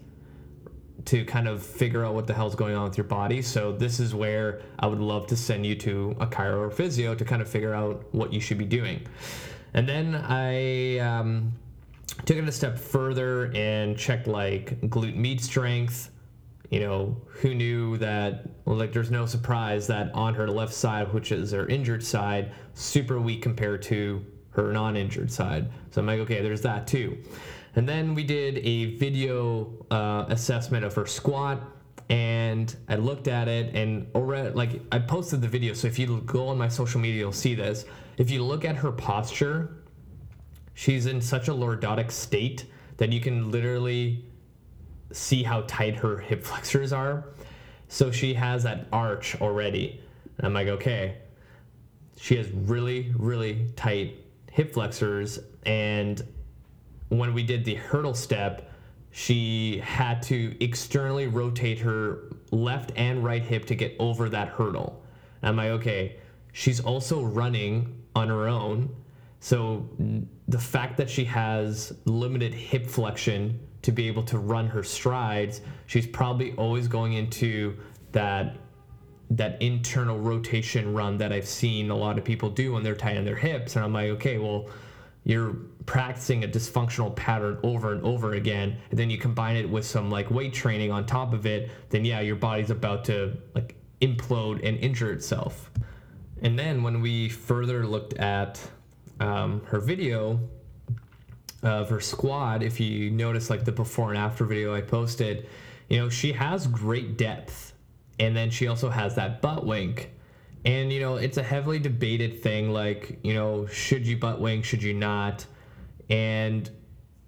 to 1.05 1.25
kind 1.25 1.47
of 1.47 1.61
figure 1.61 2.05
out 2.05 2.13
what 2.13 2.27
the 2.27 2.33
hell's 2.33 2.55
going 2.55 2.75
on 2.75 2.83
with 2.83 2.97
your 2.97 3.05
body 3.05 3.41
so 3.41 3.71
this 3.71 3.99
is 3.99 4.15
where 4.15 4.61
i 4.79 4.87
would 4.87 4.99
love 4.99 5.27
to 5.27 5.35
send 5.35 5.65
you 5.65 5.75
to 5.75 6.15
a 6.19 6.27
chiro 6.27 6.59
or 6.59 6.69
physio 6.69 7.13
to 7.13 7.25
kind 7.25 7.41
of 7.41 7.49
figure 7.49 7.73
out 7.73 8.05
what 8.13 8.31
you 8.31 8.39
should 8.39 8.57
be 8.57 8.65
doing 8.65 9.05
and 9.73 9.87
then 9.87 10.15
i 10.15 10.97
um, 10.99 11.53
took 12.25 12.37
it 12.37 12.47
a 12.47 12.51
step 12.51 12.77
further 12.77 13.51
and 13.55 13.97
checked 13.97 14.27
like 14.27 14.79
glute 14.81 15.15
med 15.15 15.41
strength. 15.41 16.09
You 16.69 16.79
know, 16.79 17.21
who 17.27 17.53
knew 17.53 17.97
that? 17.97 18.45
Well, 18.65 18.75
like, 18.75 18.93
there's 18.93 19.11
no 19.11 19.25
surprise 19.25 19.85
that 19.87 20.13
on 20.15 20.33
her 20.35 20.47
left 20.47 20.73
side, 20.73 21.13
which 21.13 21.31
is 21.31 21.51
her 21.51 21.67
injured 21.67 22.03
side, 22.03 22.51
super 22.73 23.19
weak 23.19 23.43
compared 23.43 23.83
to 23.83 24.25
her 24.51 24.71
non 24.71 24.95
injured 24.97 25.31
side. 25.31 25.69
So 25.91 26.01
I'm 26.01 26.07
like, 26.07 26.19
okay, 26.21 26.41
there's 26.41 26.61
that 26.61 26.87
too. 26.87 27.17
And 27.75 27.89
then 27.89 28.13
we 28.13 28.23
did 28.23 28.59
a 28.59 28.95
video 28.97 29.85
uh, 29.89 30.25
assessment 30.27 30.85
of 30.85 30.93
her 30.95 31.05
squat, 31.05 31.61
and 32.09 32.75
I 32.87 32.95
looked 32.95 33.27
at 33.27 33.47
it, 33.47 33.75
and 33.75 34.07
already, 34.13 34.51
like, 34.51 34.81
I 34.91 34.99
posted 34.99 35.41
the 35.41 35.47
video. 35.47 35.73
So 35.73 35.87
if 35.87 35.97
you 35.97 36.21
go 36.21 36.47
on 36.47 36.57
my 36.57 36.67
social 36.67 36.99
media, 36.99 37.19
you'll 37.19 37.31
see 37.31 37.55
this. 37.55 37.85
If 38.17 38.29
you 38.29 38.43
look 38.43 38.63
at 38.63 38.75
her 38.75 38.91
posture, 38.91 39.83
she's 40.75 41.07
in 41.07 41.19
such 41.19 41.47
a 41.47 41.51
lordotic 41.51 42.11
state 42.11 42.65
that 42.97 43.11
you 43.11 43.19
can 43.19 43.49
literally 43.49 44.25
see 45.11 45.41
how 45.43 45.61
tight 45.61 45.95
her 45.95 46.17
hip 46.17 46.43
flexors 46.43 46.93
are. 46.93 47.29
So 47.87 48.11
she 48.11 48.33
has 48.35 48.63
that 48.63 48.87
arch 48.91 49.39
already. 49.41 50.01
And 50.37 50.45
I'm 50.45 50.53
like, 50.53 50.67
okay, 50.67 51.17
she 52.17 52.35
has 52.37 52.51
really, 52.51 53.11
really 53.17 53.67
tight 53.75 54.17
hip 54.51 54.73
flexors. 54.73 55.39
And 55.65 56.21
when 57.09 57.33
we 57.33 57.43
did 57.43 57.65
the 57.65 57.75
hurdle 57.75 58.13
step, 58.13 58.71
she 59.11 59.79
had 59.83 60.21
to 60.23 60.55
externally 60.63 61.27
rotate 61.27 61.79
her 61.79 62.29
left 62.51 62.91
and 62.95 63.23
right 63.23 63.43
hip 63.43 63.65
to 63.65 63.75
get 63.75 63.95
over 63.99 64.29
that 64.29 64.47
hurdle. 64.47 65.03
I'm 65.43 65.57
like, 65.57 65.69
okay, 65.69 66.17
she's 66.51 66.79
also 66.79 67.23
running 67.23 68.03
on 68.15 68.29
her 68.29 68.47
own. 68.47 68.89
So 69.39 69.87
the 70.47 70.57
fact 70.57 70.97
that 70.97 71.09
she 71.09 71.25
has 71.25 71.93
limited 72.05 72.53
hip 72.53 72.87
flexion 72.87 73.59
to 73.81 73.91
be 73.91 74.07
able 74.07 74.23
to 74.23 74.39
run 74.39 74.67
her 74.67 74.83
strides, 74.83 75.61
she's 75.85 76.07
probably 76.07 76.53
always 76.53 76.87
going 76.87 77.13
into 77.13 77.77
that 78.13 78.55
that 79.29 79.59
internal 79.61 80.19
rotation 80.19 80.93
run 80.93 81.17
that 81.17 81.33
I've 81.33 81.47
seen 81.47 81.89
a 81.89 81.95
lot 81.95 82.19
of 82.19 82.23
people 82.23 82.49
do 82.49 82.73
when 82.73 82.83
they're 82.83 82.95
tight 82.95 83.13
tying 83.13 83.25
their 83.25 83.35
hips. 83.35 83.75
And 83.75 83.83
I'm 83.83 83.93
like, 83.93 84.09
okay, 84.11 84.37
well, 84.37 84.69
you're 85.23 85.55
practicing 85.85 86.43
a 86.43 86.47
dysfunctional 86.47 87.15
pattern 87.15 87.59
over 87.63 87.91
and 87.91 88.03
over 88.03 88.33
again, 88.33 88.77
and 88.89 88.99
then 88.99 89.09
you 89.09 89.17
combine 89.17 89.55
it 89.55 89.69
with 89.69 89.85
some 89.85 90.09
like 90.09 90.29
weight 90.31 90.53
training 90.53 90.91
on 90.91 91.05
top 91.05 91.33
of 91.33 91.45
it, 91.45 91.71
then 91.89 92.05
yeah, 92.05 92.19
your 92.21 92.35
body's 92.35 92.69
about 92.69 93.03
to 93.05 93.37
like 93.55 93.75
implode 94.01 94.65
and 94.67 94.77
injure 94.77 95.11
itself. 95.11 95.71
And 96.41 96.59
then 96.59 96.83
when 96.83 97.01
we 97.01 97.29
further 97.29 97.87
looked 97.87 98.13
at 98.15 98.59
um, 99.19 99.61
her 99.65 99.79
video 99.79 100.39
of 101.61 101.89
her 101.89 102.01
squat, 102.01 102.61
if 102.63 102.79
you 102.79 103.09
notice 103.09 103.49
like 103.49 103.63
the 103.63 103.71
before 103.71 104.09
and 104.09 104.17
after 104.17 104.43
video 104.43 104.75
I 104.75 104.81
posted, 104.81 105.47
you 105.89 105.97
know, 105.97 106.09
she 106.09 106.33
has 106.33 106.67
great 106.67 107.17
depth. 107.17 107.73
And 108.19 108.35
then 108.35 108.49
she 108.51 108.67
also 108.67 108.89
has 108.89 109.15
that 109.15 109.41
butt 109.41 109.65
wink. 109.65 110.11
And, 110.65 110.91
you 110.93 110.99
know, 110.99 111.15
it's 111.15 111.37
a 111.37 111.43
heavily 111.43 111.79
debated 111.79 112.41
thing 112.41 112.71
like, 112.71 113.19
you 113.23 113.33
know, 113.33 113.65
should 113.67 114.05
you 114.05 114.17
butt 114.17 114.39
wink, 114.39 114.65
should 114.65 114.83
you 114.83 114.93
not? 114.93 115.45
And 116.13 116.69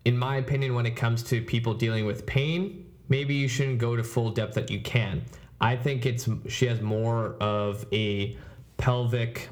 in 0.05 0.15
my 0.15 0.37
opinion, 0.37 0.75
when 0.75 0.85
it 0.85 0.95
comes 0.95 1.23
to 1.23 1.41
people 1.41 1.73
dealing 1.73 2.05
with 2.05 2.27
pain, 2.27 2.85
maybe 3.09 3.33
you 3.33 3.47
shouldn't 3.47 3.79
go 3.79 3.95
to 3.95 4.03
full 4.03 4.29
depth 4.29 4.53
that 4.53 4.69
you 4.69 4.79
can. 4.79 5.23
I 5.59 5.75
think 5.75 6.05
it's 6.05 6.29
she 6.47 6.67
has 6.67 6.81
more 6.81 7.35
of 7.41 7.83
a 7.91 8.37
pelvic 8.77 9.49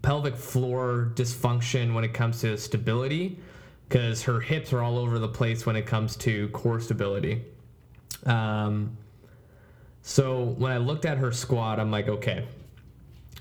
pelvic 0.00 0.34
floor 0.34 1.12
dysfunction 1.14 1.92
when 1.92 2.04
it 2.04 2.14
comes 2.14 2.40
to 2.40 2.56
stability 2.56 3.38
because 3.86 4.22
her 4.22 4.40
hips 4.40 4.72
are 4.72 4.80
all 4.80 4.96
over 4.96 5.18
the 5.18 5.28
place 5.28 5.66
when 5.66 5.76
it 5.76 5.84
comes 5.84 6.16
to 6.16 6.48
core 6.48 6.80
stability. 6.80 7.44
Um, 8.24 8.96
so 10.00 10.54
when 10.56 10.72
I 10.72 10.78
looked 10.78 11.04
at 11.04 11.18
her 11.18 11.32
squat, 11.32 11.78
I'm 11.78 11.90
like, 11.90 12.08
okay, 12.08 12.46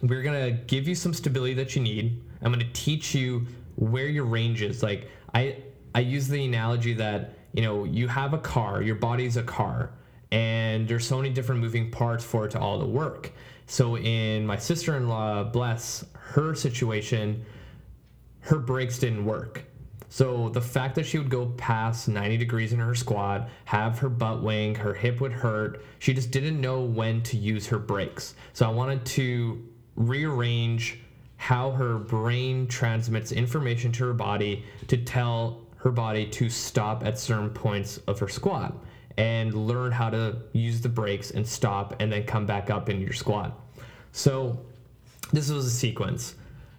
we're 0.01 0.23
gonna 0.23 0.51
give 0.51 0.85
you 0.85 0.95
some 0.95 1.13
stability 1.13 1.53
that 1.53 1.77
you 1.77 1.81
need. 1.81 2.21
I'm 2.41 2.51
gonna 2.51 2.65
teach 2.73 3.15
you 3.15 3.47
where 3.77 4.07
your 4.07 4.25
range 4.25 4.61
is. 4.61 4.83
Like 4.83 5.09
I, 5.33 5.63
I 5.95 6.01
use 6.01 6.27
the 6.27 6.43
analogy 6.43 6.93
that 6.93 7.35
you 7.53 7.61
know 7.61 7.85
you 7.85 8.07
have 8.07 8.33
a 8.33 8.39
car, 8.39 8.81
your 8.81 8.95
body's 8.95 9.37
a 9.37 9.43
car, 9.43 9.91
and 10.31 10.87
there's 10.87 11.07
so 11.07 11.17
many 11.17 11.29
different 11.29 11.61
moving 11.61 11.89
parts 11.89 12.23
for 12.23 12.45
it 12.45 12.51
to 12.51 12.59
all 12.59 12.79
to 12.79 12.85
work. 12.85 13.31
So 13.67 13.97
in 13.97 14.45
my 14.45 14.57
sister-in-law, 14.57 15.45
bless 15.45 16.05
her 16.13 16.55
situation, 16.55 17.45
her 18.41 18.57
brakes 18.57 18.97
didn't 18.97 19.25
work. 19.25 19.65
So 20.09 20.47
the 20.49 20.61
fact 20.61 20.95
that 20.95 21.05
she 21.05 21.17
would 21.17 21.29
go 21.29 21.47
past 21.57 22.07
90 22.07 22.37
degrees 22.37 22.71
in 22.71 22.79
her 22.79 22.95
squat, 22.95 23.49
have 23.65 23.99
her 23.99 24.07
butt 24.07 24.41
wink, 24.41 24.77
her 24.77 24.93
hip 24.93 25.19
would 25.19 25.33
hurt, 25.33 25.83
she 25.99 26.13
just 26.13 26.31
didn't 26.31 26.61
know 26.61 26.81
when 26.81 27.21
to 27.23 27.37
use 27.37 27.67
her 27.67 27.77
brakes. 27.77 28.35
So 28.53 28.65
I 28.65 28.69
wanted 28.69 29.05
to 29.05 29.67
rearrange 29.95 30.99
how 31.37 31.71
her 31.71 31.97
brain 31.97 32.67
transmits 32.67 33.31
information 33.31 33.91
to 33.93 34.05
her 34.05 34.13
body 34.13 34.65
to 34.87 34.97
tell 34.97 35.61
her 35.77 35.91
body 35.91 36.25
to 36.25 36.49
stop 36.49 37.05
at 37.05 37.17
certain 37.17 37.49
points 37.49 37.97
of 38.07 38.19
her 38.19 38.27
squat 38.27 38.75
and 39.17 39.53
learn 39.53 39.91
how 39.91 40.09
to 40.09 40.35
use 40.53 40.81
the 40.81 40.89
brakes 40.89 41.31
and 41.31 41.47
stop 41.47 41.95
and 41.99 42.11
then 42.11 42.23
come 42.23 42.45
back 42.45 42.69
up 42.69 42.89
in 42.89 42.99
your 42.99 43.13
squat. 43.13 43.59
So 44.11 44.59
this 45.31 45.49
was 45.49 45.65
a 45.65 45.71
sequence. 45.71 46.35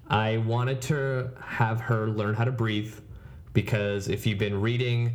I 0.08 0.38
wanted 0.38 0.80
to 0.82 1.30
have 1.40 1.80
her 1.80 2.08
learn 2.08 2.34
how 2.34 2.44
to 2.44 2.52
breathe 2.52 2.94
because 3.52 4.08
if 4.08 4.26
you've 4.26 4.38
been 4.38 4.60
reading 4.60 5.12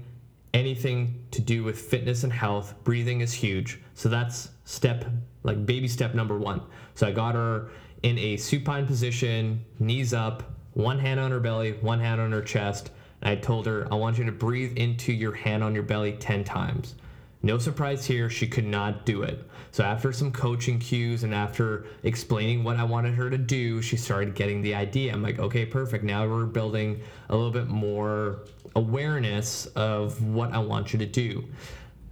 anything 0.53 1.19
to 1.31 1.41
do 1.41 1.63
with 1.63 1.79
fitness 1.79 2.23
and 2.23 2.31
health, 2.31 2.75
breathing 2.83 3.21
is 3.21 3.33
huge. 3.33 3.79
So 3.95 4.09
that's 4.09 4.49
step, 4.65 5.05
like 5.43 5.65
baby 5.65 5.87
step 5.87 6.13
number 6.13 6.37
one. 6.37 6.61
So 6.95 7.07
I 7.07 7.11
got 7.11 7.35
her 7.35 7.71
in 8.03 8.17
a 8.19 8.37
supine 8.37 8.85
position, 8.85 9.63
knees 9.79 10.13
up, 10.13 10.43
one 10.73 10.99
hand 10.99 11.19
on 11.19 11.31
her 11.31 11.39
belly, 11.39 11.73
one 11.81 11.99
hand 11.99 12.21
on 12.21 12.31
her 12.31 12.41
chest. 12.41 12.91
And 13.21 13.31
I 13.31 13.35
told 13.35 13.65
her, 13.65 13.87
I 13.91 13.95
want 13.95 14.17
you 14.17 14.25
to 14.25 14.31
breathe 14.31 14.77
into 14.77 15.13
your 15.13 15.33
hand 15.33 15.63
on 15.63 15.73
your 15.73 15.83
belly 15.83 16.13
10 16.13 16.43
times. 16.43 16.95
No 17.41 17.57
surprise 17.57 18.05
here, 18.05 18.29
she 18.29 18.47
could 18.47 18.65
not 18.65 19.05
do 19.05 19.23
it. 19.23 19.49
So 19.71 19.83
after 19.83 20.13
some 20.13 20.31
coaching 20.31 20.79
cues 20.79 21.23
and 21.23 21.33
after 21.33 21.85
explaining 22.03 22.63
what 22.63 22.77
I 22.77 22.83
wanted 22.83 23.15
her 23.15 23.29
to 23.29 23.37
do, 23.37 23.81
she 23.81 23.97
started 23.97 24.35
getting 24.35 24.61
the 24.61 24.75
idea. 24.75 25.11
I'm 25.11 25.21
like, 25.21 25.39
okay, 25.39 25.65
perfect. 25.65 26.03
Now 26.03 26.27
we're 26.27 26.45
building 26.45 27.01
a 27.29 27.35
little 27.35 27.51
bit 27.51 27.67
more 27.67 28.39
awareness 28.75 29.65
of 29.75 30.21
what 30.23 30.53
I 30.53 30.59
want 30.59 30.93
you 30.93 30.99
to 30.99 31.05
do. 31.05 31.43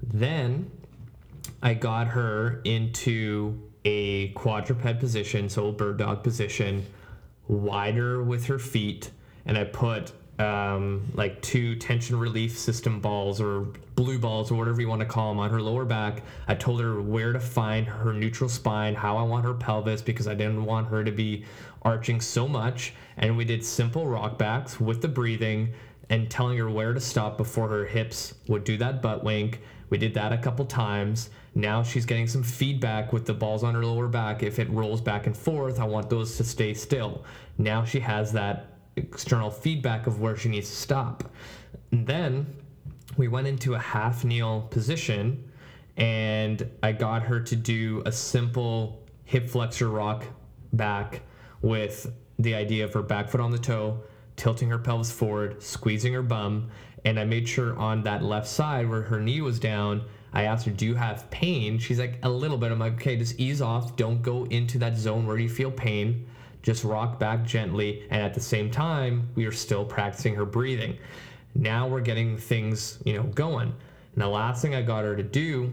Then 0.04 0.70
I 1.62 1.76
got 1.76 2.08
her 2.08 2.62
into 2.66 3.71
a 3.86 4.30
quadruped 4.30 5.00
position, 5.00 5.50
so 5.50 5.68
a 5.68 5.72
bird 5.72 5.98
dog 5.98 6.24
position, 6.24 6.86
wider 7.48 8.24
with 8.24 8.46
her 8.46 8.60
feet, 8.60 9.12
and 9.46 9.58
I 9.58 9.64
put 9.66 10.12
um, 10.40 11.12
like 11.14 11.42
two 11.42 11.76
tension 11.76 12.18
relief 12.18 12.58
system 12.58 13.00
balls 13.00 13.40
or 13.40 13.68
blue 13.96 14.18
balls 14.18 14.52
or 14.52 14.56
whatever 14.56 14.82
you 14.82 14.88
want 14.88 15.02
to 15.02 15.06
call 15.06 15.30
them 15.30 15.40
on 15.40 15.50
her 15.52 15.62
lower 15.62 15.86
back. 15.86 16.24
I 16.48 16.56
told 16.56 16.82
her 16.82 17.02
where 17.02 17.34
to 17.34 17.40
find 17.40 17.86
her 17.86 18.14
neutral 18.14 18.50
spine, 18.50 18.96
how 18.96 19.18
I 19.18 19.24
want 19.24 19.46
her 19.46 19.54
pelvis 19.54 20.02
because 20.02 20.28
I 20.28 20.34
didn't 20.34 20.66
want 20.66 20.88
her 20.88 21.04
to 21.04 21.12
be 21.12 21.46
arching 21.84 22.22
so 22.22 22.48
much. 22.48 22.94
And 23.18 23.38
we 23.38 23.46
did 23.46 23.64
simple 23.64 24.08
rock 24.08 24.38
backs 24.38 24.80
with 24.80 25.02
the 25.02 25.08
breathing 25.08 25.74
and 26.10 26.30
telling 26.30 26.58
her 26.58 26.70
where 26.70 26.94
to 26.94 27.00
stop 27.00 27.38
before 27.38 27.70
her 27.70 27.86
hips 27.86 28.34
would 28.48 28.64
do 28.64 28.78
that 28.78 29.02
butt 29.02 29.24
wink. 29.24 29.62
We 29.90 29.98
did 29.98 30.14
that 30.16 30.34
a 30.34 30.38
couple 30.38 30.66
times. 30.66 31.30
Now 31.54 31.84
she's 31.84 32.06
getting 32.06 32.28
some 32.28 32.44
feedback 32.44 33.12
with 33.12 33.26
the 33.26 33.34
balls 33.34 33.64
on 33.64 33.74
her 33.74 33.86
lower 33.86 34.08
back. 34.08 34.42
If 34.42 34.58
it 34.60 34.70
rolls 34.70 35.02
back 35.02 35.28
and 35.28 35.36
forth, 35.36 35.80
I 35.80 35.84
want 35.84 36.10
those 36.10 36.38
to 36.38 36.44
stay 36.44 36.74
still. 36.74 37.26
Now 37.58 37.84
she 37.84 38.00
has 38.00 38.32
that 38.34 38.68
external 38.96 39.50
feedback 39.50 40.08
of 40.08 40.22
where 40.22 40.38
she 40.38 40.50
needs 40.50 40.70
to 40.70 40.76
stop. 40.76 41.30
And 41.92 42.08
then 42.08 42.48
we 43.18 43.28
went 43.28 43.48
into 43.48 43.74
a 43.74 43.80
half 43.80 44.24
kneel 44.24 44.62
position 44.72 45.52
and 45.98 46.70
I 46.82 46.94
got 46.94 47.24
her 47.24 47.40
to 47.42 47.56
do 47.56 48.02
a 48.06 48.12
simple 48.12 49.06
hip 49.26 49.50
flexor 49.50 49.90
rock 49.90 50.26
back 50.74 51.22
with 51.62 52.12
the 52.40 52.56
idea 52.56 52.86
of 52.86 52.94
her 52.94 53.02
back 53.02 53.30
foot 53.30 53.42
on 53.42 53.52
the 53.52 53.60
toe, 53.60 54.02
tilting 54.36 54.70
her 54.70 54.80
pelvis 54.80 55.12
forward, 55.12 55.62
squeezing 55.62 56.14
her 56.14 56.24
bum. 56.24 56.70
And 57.04 57.20
I 57.20 57.26
made 57.26 57.48
sure 57.48 57.78
on 57.78 58.04
that 58.04 58.24
left 58.24 58.48
side 58.48 58.90
where 58.90 59.02
her 59.04 59.20
knee 59.20 59.42
was 59.42 59.60
down, 59.60 60.04
I 60.34 60.44
asked 60.44 60.66
her, 60.66 60.72
Do 60.72 60.86
you 60.86 60.96
have 60.96 61.30
pain? 61.30 61.80
She's 61.80 62.00
like, 62.00 62.20
A 62.24 62.30
little 62.30 62.58
bit. 62.58 62.72
I'm 62.72 62.80
like, 62.80 62.94
Okay, 62.94 63.16
just 63.18 63.40
ease 63.40 63.62
off. 63.62 63.96
Don't 63.96 64.22
go 64.22 64.46
into 64.46 64.78
that 64.80 64.98
zone 64.98 65.28
where 65.28 65.38
you 65.38 65.50
feel 65.50 65.72
pain 65.72 66.28
just 66.64 66.84
rock 66.84 67.20
back 67.20 67.44
gently. 67.46 68.06
And 68.10 68.22
at 68.22 68.34
the 68.34 68.42
same 68.42 68.70
time, 68.70 69.30
we 69.36 69.46
are 69.46 69.52
still 69.52 69.86
practicing 69.86 70.36
her 70.36 70.46
breathing. 70.46 70.98
Now 71.56 71.88
we're 71.88 72.02
getting 72.02 72.38
things, 72.38 73.00
you 73.06 73.14
know, 73.14 73.24
going. 73.24 73.74
And 74.14 74.22
the 74.22 74.28
last 74.28 74.62
thing 74.62 74.76
I 74.76 74.82
got 74.82 75.04
her 75.04 75.16
to 75.16 75.24
do 75.24 75.72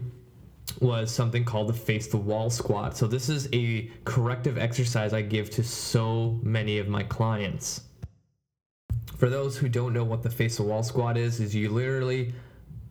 was 0.81 1.11
something 1.11 1.43
called 1.43 1.67
the 1.67 1.73
face 1.73 2.07
the 2.07 2.17
wall 2.17 2.49
squat. 2.49 2.95
So 2.95 3.07
this 3.07 3.29
is 3.29 3.49
a 3.53 3.89
corrective 4.05 4.57
exercise 4.57 5.13
I 5.13 5.21
give 5.21 5.49
to 5.51 5.63
so 5.63 6.39
many 6.43 6.77
of 6.77 6.87
my 6.87 7.03
clients. 7.03 7.81
For 9.17 9.29
those 9.29 9.57
who 9.57 9.67
don't 9.67 9.93
know 9.93 10.03
what 10.03 10.23
the 10.23 10.29
face 10.29 10.57
the 10.57 10.63
wall 10.63 10.83
squat 10.83 11.17
is, 11.17 11.41
is 11.41 11.53
you 11.53 11.69
literally 11.69 12.33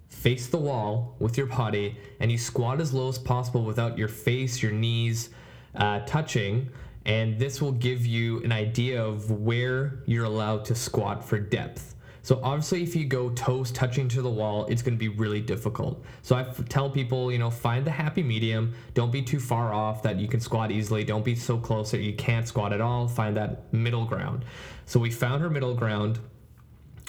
face 0.08 0.48
the 0.48 0.58
wall 0.58 1.16
with 1.18 1.36
your 1.36 1.46
body 1.46 1.96
and 2.20 2.32
you 2.32 2.38
squat 2.38 2.80
as 2.80 2.92
low 2.92 3.08
as 3.08 3.18
possible 3.18 3.64
without 3.64 3.96
your 3.96 4.08
face, 4.08 4.62
your 4.62 4.72
knees 4.72 5.30
uh, 5.74 6.00
touching 6.00 6.70
and 7.08 7.38
this 7.38 7.62
will 7.62 7.72
give 7.72 8.04
you 8.04 8.42
an 8.42 8.52
idea 8.52 9.02
of 9.02 9.30
where 9.30 10.02
you're 10.04 10.26
allowed 10.26 10.64
to 10.66 10.74
squat 10.74 11.24
for 11.24 11.38
depth. 11.38 11.94
So 12.22 12.38
obviously, 12.42 12.82
if 12.82 12.94
you 12.94 13.06
go 13.06 13.30
toes 13.30 13.70
touching 13.70 14.08
to 14.08 14.20
the 14.20 14.28
wall, 14.28 14.66
it's 14.66 14.82
going 14.82 14.92
to 14.92 14.98
be 14.98 15.08
really 15.08 15.40
difficult. 15.40 16.04
So 16.20 16.36
I 16.36 16.42
tell 16.68 16.90
people, 16.90 17.32
you 17.32 17.38
know, 17.38 17.48
find 17.48 17.86
the 17.86 17.90
happy 17.90 18.22
medium. 18.22 18.74
Don't 18.92 19.10
be 19.10 19.22
too 19.22 19.40
far 19.40 19.72
off 19.72 20.02
that 20.02 20.20
you 20.20 20.28
can 20.28 20.38
squat 20.38 20.70
easily. 20.70 21.04
Don't 21.04 21.24
be 21.24 21.34
so 21.34 21.56
close 21.56 21.90
that 21.92 22.02
you 22.02 22.12
can't 22.12 22.46
squat 22.46 22.74
at 22.74 22.82
all. 22.82 23.08
Find 23.08 23.34
that 23.38 23.72
middle 23.72 24.04
ground. 24.04 24.44
So 24.84 25.00
we 25.00 25.10
found 25.10 25.40
her 25.40 25.48
middle 25.48 25.74
ground, 25.74 26.18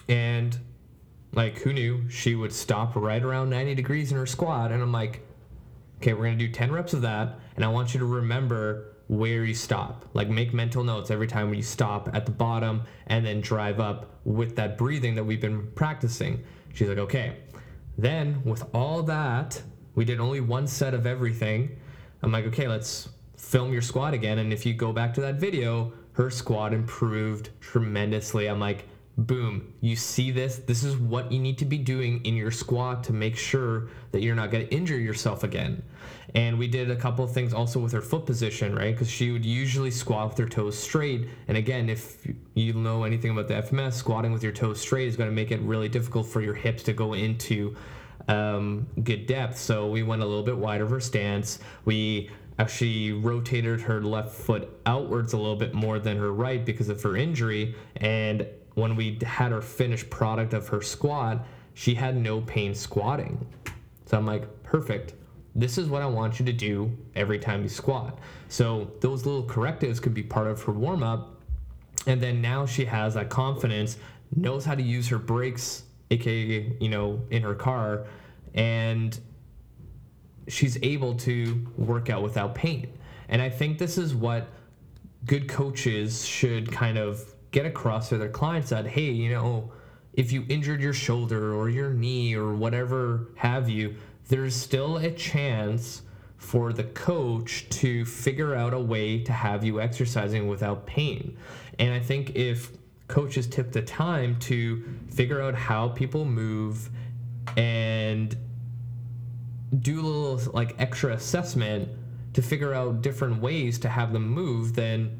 and 0.07 0.57
like, 1.31 1.59
who 1.59 1.73
knew 1.73 2.09
she 2.09 2.35
would 2.35 2.53
stop 2.53 2.95
right 2.95 3.21
around 3.21 3.49
90 3.49 3.75
degrees 3.75 4.11
in 4.11 4.17
her 4.17 4.25
squat? 4.25 4.71
And 4.71 4.81
I'm 4.81 4.91
like, 4.91 5.21
okay, 5.97 6.13
we're 6.13 6.25
going 6.25 6.37
to 6.37 6.47
do 6.47 6.51
10 6.51 6.71
reps 6.71 6.93
of 6.93 7.01
that, 7.03 7.39
and 7.55 7.63
I 7.63 7.67
want 7.67 7.93
you 7.93 7.99
to 7.99 8.05
remember 8.05 8.95
where 9.07 9.43
you 9.43 9.55
stop. 9.55 10.05
Like 10.13 10.29
make 10.29 10.53
mental 10.53 10.83
notes 10.83 11.09
every 11.09 11.27
time 11.27 11.49
when 11.49 11.57
you 11.57 11.63
stop 11.63 12.09
at 12.13 12.25
the 12.25 12.31
bottom 12.31 12.83
and 13.07 13.25
then 13.25 13.41
drive 13.41 13.79
up 13.79 14.19
with 14.23 14.55
that 14.55 14.77
breathing 14.77 15.15
that 15.15 15.23
we've 15.23 15.41
been 15.41 15.71
practicing. 15.71 16.43
She's 16.73 16.87
like, 16.87 16.99
okay. 16.99 17.37
Then 17.97 18.41
with 18.45 18.63
all 18.73 19.01
that, 19.03 19.61
we 19.95 20.05
did 20.05 20.19
only 20.19 20.41
one 20.41 20.67
set 20.67 20.93
of 20.93 21.07
everything. 21.07 21.75
I'm 22.21 22.31
like, 22.31 22.45
okay, 22.45 22.67
let's 22.67 23.09
film 23.35 23.73
your 23.73 23.81
squat 23.81 24.13
again. 24.13 24.37
And 24.37 24.53
if 24.53 24.65
you 24.65 24.73
go 24.75 24.93
back 24.93 25.13
to 25.15 25.21
that 25.21 25.35
video, 25.35 25.91
her 26.13 26.29
squat 26.29 26.71
improved 26.73 27.49
tremendously. 27.61 28.47
I'm 28.47 28.59
like, 28.59 28.85
boom, 29.25 29.73
you 29.81 29.95
see 29.95 30.31
this? 30.31 30.57
This 30.57 30.83
is 30.83 30.97
what 30.97 31.31
you 31.31 31.39
need 31.39 31.57
to 31.59 31.65
be 31.65 31.77
doing 31.77 32.23
in 32.25 32.35
your 32.35 32.51
squat 32.51 33.03
to 33.05 33.13
make 33.13 33.35
sure 33.37 33.89
that 34.11 34.21
you're 34.21 34.35
not 34.35 34.51
going 34.51 34.67
to 34.67 34.73
injure 34.73 34.97
yourself 34.97 35.43
again. 35.43 35.83
And 36.35 36.59
we 36.59 36.67
did 36.67 36.91
a 36.91 36.95
couple 36.95 37.25
of 37.25 37.31
things 37.31 37.53
also 37.53 37.79
with 37.79 37.91
her 37.91 38.01
foot 38.01 38.25
position, 38.25 38.75
right? 38.75 38.93
Because 38.93 39.09
she 39.09 39.31
would 39.31 39.45
usually 39.45 39.91
squat 39.91 40.29
with 40.29 40.37
her 40.37 40.47
toes 40.47 40.77
straight. 40.77 41.27
And 41.47 41.57
again, 41.57 41.89
if 41.89 42.25
you 42.53 42.73
know 42.73 43.03
anything 43.03 43.31
about 43.31 43.47
the 43.47 43.55
FMS, 43.55 43.93
squatting 43.93 44.31
with 44.31 44.43
your 44.43 44.51
toes 44.51 44.79
straight 44.79 45.07
is 45.07 45.15
going 45.15 45.29
to 45.29 45.35
make 45.35 45.51
it 45.51 45.59
really 45.61 45.89
difficult 45.89 46.27
for 46.27 46.41
your 46.41 46.53
hips 46.53 46.83
to 46.83 46.93
go 46.93 47.13
into 47.13 47.75
um, 48.27 48.87
good 49.03 49.25
depth. 49.25 49.57
So 49.57 49.89
we 49.89 50.03
went 50.03 50.21
a 50.21 50.25
little 50.25 50.43
bit 50.43 50.57
wider 50.57 50.83
of 50.83 50.91
her 50.91 50.99
stance. 50.99 51.59
We 51.85 52.29
actually 52.59 53.13
rotated 53.13 53.81
her 53.81 54.01
left 54.01 54.35
foot 54.35 54.69
outwards 54.85 55.33
a 55.33 55.37
little 55.37 55.55
bit 55.55 55.73
more 55.73 55.97
than 55.97 56.17
her 56.17 56.31
right 56.31 56.63
because 56.63 56.89
of 56.89 57.01
her 57.01 57.15
injury. 57.15 57.73
And 57.95 58.45
when 58.75 58.95
we 58.95 59.17
had 59.25 59.51
her 59.51 59.61
finished 59.61 60.09
product 60.09 60.53
of 60.53 60.67
her 60.67 60.81
squat, 60.81 61.45
she 61.73 61.95
had 61.95 62.15
no 62.15 62.41
pain 62.41 62.73
squatting. 62.73 63.45
So 64.05 64.17
I'm 64.17 64.25
like, 64.25 64.63
perfect. 64.63 65.13
This 65.55 65.77
is 65.77 65.87
what 65.87 66.01
I 66.01 66.05
want 66.05 66.39
you 66.39 66.45
to 66.45 66.53
do 66.53 66.95
every 67.15 67.39
time 67.39 67.63
you 67.63 67.69
squat. 67.69 68.19
So 68.47 68.91
those 69.01 69.25
little 69.25 69.43
correctives 69.43 69.99
could 69.99 70.13
be 70.13 70.23
part 70.23 70.47
of 70.47 70.61
her 70.63 70.71
warm 70.71 71.03
up. 71.03 71.41
And 72.07 72.21
then 72.21 72.41
now 72.41 72.65
she 72.65 72.85
has 72.85 73.15
that 73.15 73.29
confidence, 73.29 73.97
knows 74.35 74.65
how 74.65 74.75
to 74.75 74.81
use 74.81 75.07
her 75.09 75.19
brakes, 75.19 75.83
aka, 76.11 76.75
you 76.79 76.89
know, 76.89 77.21
in 77.29 77.43
her 77.43 77.55
car, 77.55 78.07
and 78.53 79.19
she's 80.47 80.77
able 80.81 81.13
to 81.15 81.65
work 81.77 82.09
out 82.09 82.23
without 82.23 82.55
pain. 82.55 82.91
And 83.27 83.41
I 83.41 83.49
think 83.49 83.77
this 83.77 83.97
is 83.97 84.15
what 84.15 84.47
good 85.25 85.47
coaches 85.47 86.25
should 86.25 86.71
kind 86.71 86.97
of 86.97 87.35
get 87.51 87.65
across 87.65 88.09
to 88.09 88.17
their 88.17 88.29
clients 88.29 88.69
that, 88.69 88.85
hey, 88.85 89.11
you 89.11 89.31
know, 89.31 89.71
if 90.13 90.31
you 90.31 90.45
injured 90.49 90.81
your 90.81 90.93
shoulder 90.93 91.53
or 91.53 91.69
your 91.69 91.93
knee 91.93 92.35
or 92.35 92.53
whatever 92.53 93.29
have 93.35 93.69
you, 93.69 93.95
there's 94.27 94.55
still 94.55 94.97
a 94.97 95.11
chance 95.11 96.03
for 96.37 96.71
the 96.71 96.83
coach 96.83 97.67
to 97.69 98.05
figure 98.05 98.55
out 98.55 98.73
a 98.73 98.79
way 98.79 99.19
to 99.23 99.31
have 99.31 99.63
you 99.63 99.81
exercising 99.81 100.47
without 100.47 100.85
pain. 100.85 101.37
And 101.79 101.93
I 101.93 101.99
think 101.99 102.35
if 102.35 102.71
coaches 103.07 103.47
tip 103.47 103.71
the 103.71 103.81
time 103.81 104.39
to 104.39 104.83
figure 105.09 105.41
out 105.41 105.55
how 105.55 105.89
people 105.89 106.25
move 106.25 106.89
and 107.57 108.37
do 109.81 109.99
a 109.99 110.05
little 110.05 110.53
like 110.53 110.75
extra 110.79 111.13
assessment 111.13 111.89
to 112.33 112.41
figure 112.41 112.73
out 112.73 113.01
different 113.01 113.41
ways 113.41 113.79
to 113.79 113.89
have 113.89 114.13
them 114.13 114.27
move, 114.27 114.75
then 114.75 115.17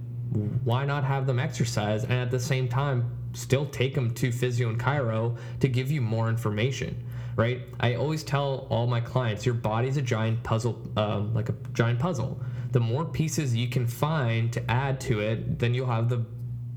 why 0.63 0.85
not 0.85 1.03
have 1.03 1.25
them 1.25 1.39
exercise 1.39 2.03
and 2.03 2.13
at 2.13 2.29
the 2.31 2.39
same 2.39 2.67
time 2.67 3.11
still 3.33 3.65
take 3.65 3.95
them 3.95 4.13
to 4.13 4.31
physio 4.31 4.69
and 4.69 4.79
chiro 4.79 5.37
to 5.59 5.67
give 5.67 5.91
you 5.91 6.01
more 6.01 6.29
information 6.29 7.03
right? 7.39 7.61
I 7.79 7.95
always 7.95 8.21
tell 8.21 8.67
all 8.69 8.85
my 8.85 8.99
clients 8.99 9.45
your 9.45 9.55
body's 9.55 9.95
a 9.95 10.01
giant 10.01 10.43
puzzle 10.43 10.81
um, 10.97 11.33
like 11.33 11.47
a 11.47 11.55
giant 11.73 11.97
puzzle. 11.97 12.37
The 12.73 12.81
more 12.81 13.05
pieces 13.05 13.55
you 13.55 13.69
can 13.69 13.87
find 13.87 14.51
to 14.51 14.69
add 14.69 14.99
to 15.01 15.21
it 15.21 15.57
then 15.57 15.73
you'll 15.73 15.87
have 15.87 16.09
the 16.09 16.25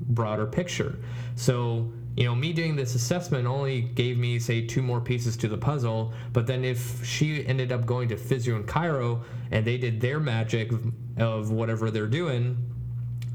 broader 0.07 0.45
picture. 0.45 0.99
So 1.35 1.91
you 2.15 2.23
know 2.23 2.33
me 2.33 2.53
doing 2.53 2.77
this 2.77 2.95
assessment 2.95 3.45
only 3.45 3.81
gave 3.81 4.17
me 4.17 4.39
say 4.39 4.65
two 4.65 4.81
more 4.81 5.01
pieces 5.01 5.35
to 5.37 5.47
the 5.47 5.57
puzzle 5.57 6.13
but 6.31 6.47
then 6.47 6.63
if 6.63 7.03
she 7.03 7.45
ended 7.47 7.71
up 7.71 7.85
going 7.85 8.07
to 8.09 8.15
physio 8.15 8.55
and 8.55 8.67
chiro 8.67 9.21
and 9.51 9.65
they 9.65 9.77
did 9.77 9.99
their 9.99 10.19
magic 10.19 10.71
of 11.17 11.51
whatever 11.51 11.89
they're 11.89 12.05
doing 12.05 12.55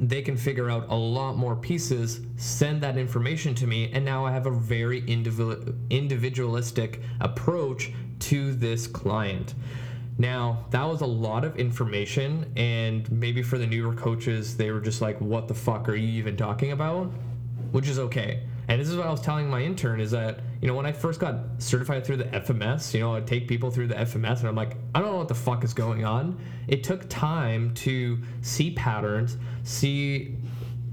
they 0.01 0.23
can 0.23 0.37
figure 0.37 0.70
out 0.70 0.87
a 0.89 0.95
lot 0.95 1.37
more 1.37 1.57
pieces, 1.57 2.20
send 2.37 2.81
that 2.83 2.97
information 2.97 3.55
to 3.57 3.66
me, 3.66 3.91
and 3.93 4.05
now 4.05 4.25
I 4.25 4.33
have 4.33 4.47
a 4.47 4.51
very 4.51 5.05
individual, 5.07 5.75
individualistic 5.91 7.01
approach 7.20 7.93
to 8.20 8.55
this 8.55 8.87
client. 8.87 9.55
Now, 10.19 10.66
that 10.70 10.83
was 10.83 11.01
a 11.01 11.07
lot 11.07 11.45
of 11.45 11.57
information, 11.57 12.53
and 12.57 13.11
maybe 13.11 13.43
for 13.43 13.59
the 13.59 13.66
newer 13.66 13.95
coaches, 13.95 14.57
they 14.57 14.70
were 14.70 14.81
just 14.81 15.01
like, 15.01 15.20
What 15.20 15.49
the 15.49 15.55
fuck 15.55 15.89
are 15.89 15.95
you 15.95 16.09
even 16.19 16.37
talking 16.37 16.73
about? 16.73 17.11
Which 17.70 17.89
is 17.89 17.99
okay. 17.99 18.43
And 18.69 18.78
this 18.78 18.89
is 18.89 18.97
what 18.97 19.07
I 19.07 19.11
was 19.11 19.23
telling 19.23 19.49
my 19.49 19.62
intern 19.62 19.99
is 19.99 20.11
that, 20.11 20.40
you 20.61 20.69
know, 20.69 20.74
when 20.74 20.85
I 20.85 20.93
first 20.93 21.19
got 21.19 21.36
certified 21.59 22.05
through 22.05 22.19
the 22.19 22.24
FMS, 22.24 22.93
you 22.93 23.01
know, 23.01 23.15
I'd 23.15 23.27
take 23.27 23.49
people 23.49 23.70
through 23.70 23.86
the 23.86 23.95
FMS 23.95 24.40
and 24.40 24.49
I'm 24.49 24.55
like, 24.55 24.77
I 24.95 25.01
don't 25.01 25.11
know 25.11 25.16
what 25.16 25.28
the 25.28 25.35
fuck 25.35 25.65
is 25.65 25.73
going 25.73 26.05
on. 26.05 26.39
It 26.69 26.85
took 26.85 27.09
time 27.09 27.73
to 27.77 28.19
see 28.43 28.73
patterns, 28.73 29.39
see 29.62 30.36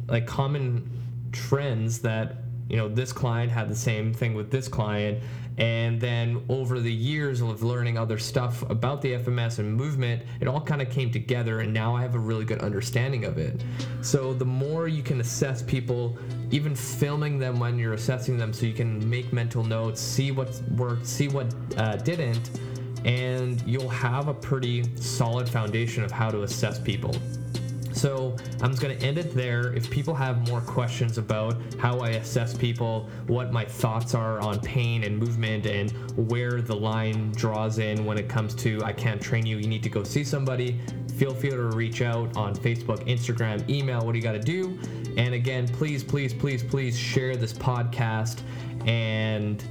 like 0.07 0.25
common 0.25 0.89
trends 1.33 1.99
that, 1.99 2.37
you 2.69 2.77
know, 2.77 2.87
this 2.87 3.11
client 3.11 3.51
had 3.51 3.69
the 3.69 3.75
same 3.75 4.13
thing 4.13 4.35
with 4.35 4.51
this 4.51 4.69
client 4.69 5.21
and 5.57 5.99
then 6.01 6.43
over 6.49 6.79
the 6.79 6.91
years 6.91 7.41
of 7.41 7.63
learning 7.63 7.97
other 7.97 8.17
stuff 8.17 8.67
about 8.69 9.01
the 9.01 9.13
FMS 9.13 9.59
and 9.59 9.73
movement, 9.73 10.23
it 10.41 10.47
all 10.47 10.59
kind 10.59 10.81
of 10.81 10.89
came 10.89 11.11
together, 11.11 11.61
and 11.61 11.73
now 11.73 11.95
I 11.95 12.01
have 12.01 12.15
a 12.15 12.19
really 12.19 12.45
good 12.45 12.59
understanding 12.59 13.25
of 13.25 13.37
it. 13.37 13.63
So 14.01 14.33
the 14.33 14.45
more 14.45 14.87
you 14.87 15.01
can 15.01 15.21
assess 15.21 15.61
people, 15.61 16.17
even 16.51 16.75
filming 16.75 17.39
them 17.39 17.59
when 17.59 17.79
you're 17.79 17.93
assessing 17.93 18.37
them, 18.37 18.51
so 18.51 18.65
you 18.65 18.73
can 18.73 19.09
make 19.09 19.31
mental 19.31 19.63
notes, 19.63 20.01
see 20.01 20.31
what 20.31 20.61
worked, 20.75 21.07
see 21.07 21.29
what 21.29 21.53
uh, 21.77 21.95
didn't, 21.97 22.59
and 23.05 23.61
you'll 23.65 23.87
have 23.87 24.27
a 24.27 24.33
pretty 24.33 24.83
solid 24.97 25.47
foundation 25.47 26.03
of 26.03 26.11
how 26.11 26.29
to 26.29 26.41
assess 26.41 26.79
people. 26.79 27.15
So 27.95 28.35
I'm 28.61 28.71
just 28.71 28.81
going 28.81 28.97
to 28.97 29.05
end 29.05 29.17
it 29.17 29.33
there. 29.33 29.73
If 29.73 29.89
people 29.89 30.13
have 30.13 30.47
more 30.49 30.59
questions 30.59 31.17
about 31.17 31.55
how 31.79 31.99
I 31.99 32.09
assess 32.09 32.55
people, 32.55 33.09
what 33.27 33.53
my 33.53 33.63
thoughts 33.63 34.13
are 34.13 34.39
on 34.41 34.59
pain 34.59 35.05
and 35.05 35.17
movement, 35.17 35.65
and 35.65 35.91
where 36.29 36.61
the 36.61 36.75
line 36.75 37.31
draws 37.31 37.79
in 37.79 38.05
when 38.05 38.17
it 38.17 38.27
comes 38.27 38.53
to 38.55 38.83
I 38.83 38.91
can't 38.91 39.21
train 39.21 39.45
you, 39.45 39.57
you 39.57 39.67
need 39.67 39.81
to 39.83 39.89
go 39.89 40.03
see 40.03 40.25
somebody, 40.25 40.79
feel 41.15 41.33
free 41.33 41.51
to 41.51 41.57
reach 41.57 42.01
out 42.01 42.35
on 42.35 42.53
Facebook, 42.53 43.07
Instagram, 43.07 43.67
email, 43.69 44.05
what 44.05 44.11
do 44.11 44.17
you 44.17 44.23
got 44.23 44.33
to 44.33 44.39
do? 44.39 44.77
And 45.15 45.33
again, 45.33 45.65
please, 45.65 46.03
please, 46.03 46.33
please, 46.33 46.63
please 46.63 46.99
share 46.99 47.37
this 47.37 47.53
podcast 47.53 48.41
and 48.85 49.63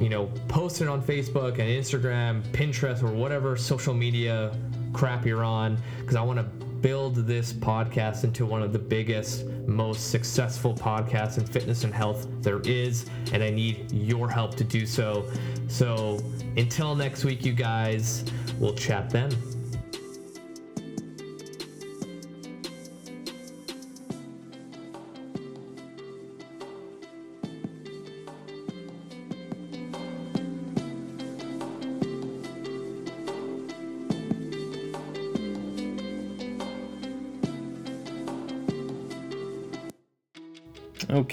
you 0.00 0.08
know, 0.08 0.26
post 0.48 0.80
it 0.80 0.88
on 0.88 1.02
Facebook 1.02 1.58
and 1.58 1.68
Instagram, 1.68 2.42
Pinterest, 2.52 3.02
or 3.02 3.12
whatever 3.12 3.56
social 3.56 3.94
media 3.94 4.56
crap 4.92 5.26
you're 5.26 5.44
on, 5.44 5.78
because 6.00 6.16
I 6.16 6.22
want 6.22 6.38
to 6.38 6.66
build 6.82 7.14
this 7.14 7.52
podcast 7.52 8.24
into 8.24 8.44
one 8.44 8.62
of 8.62 8.72
the 8.72 8.78
biggest, 8.78 9.46
most 9.66 10.10
successful 10.10 10.74
podcasts 10.74 11.38
in 11.38 11.46
fitness 11.46 11.84
and 11.84 11.94
health 11.94 12.26
there 12.40 12.60
is, 12.60 13.06
and 13.32 13.42
I 13.42 13.50
need 13.50 13.90
your 13.92 14.28
help 14.28 14.56
to 14.56 14.64
do 14.64 14.84
so. 14.84 15.24
So 15.68 16.20
until 16.56 16.94
next 16.94 17.24
week, 17.24 17.44
you 17.44 17.52
guys, 17.52 18.24
we'll 18.58 18.74
chat 18.74 19.08
then. 19.08 19.30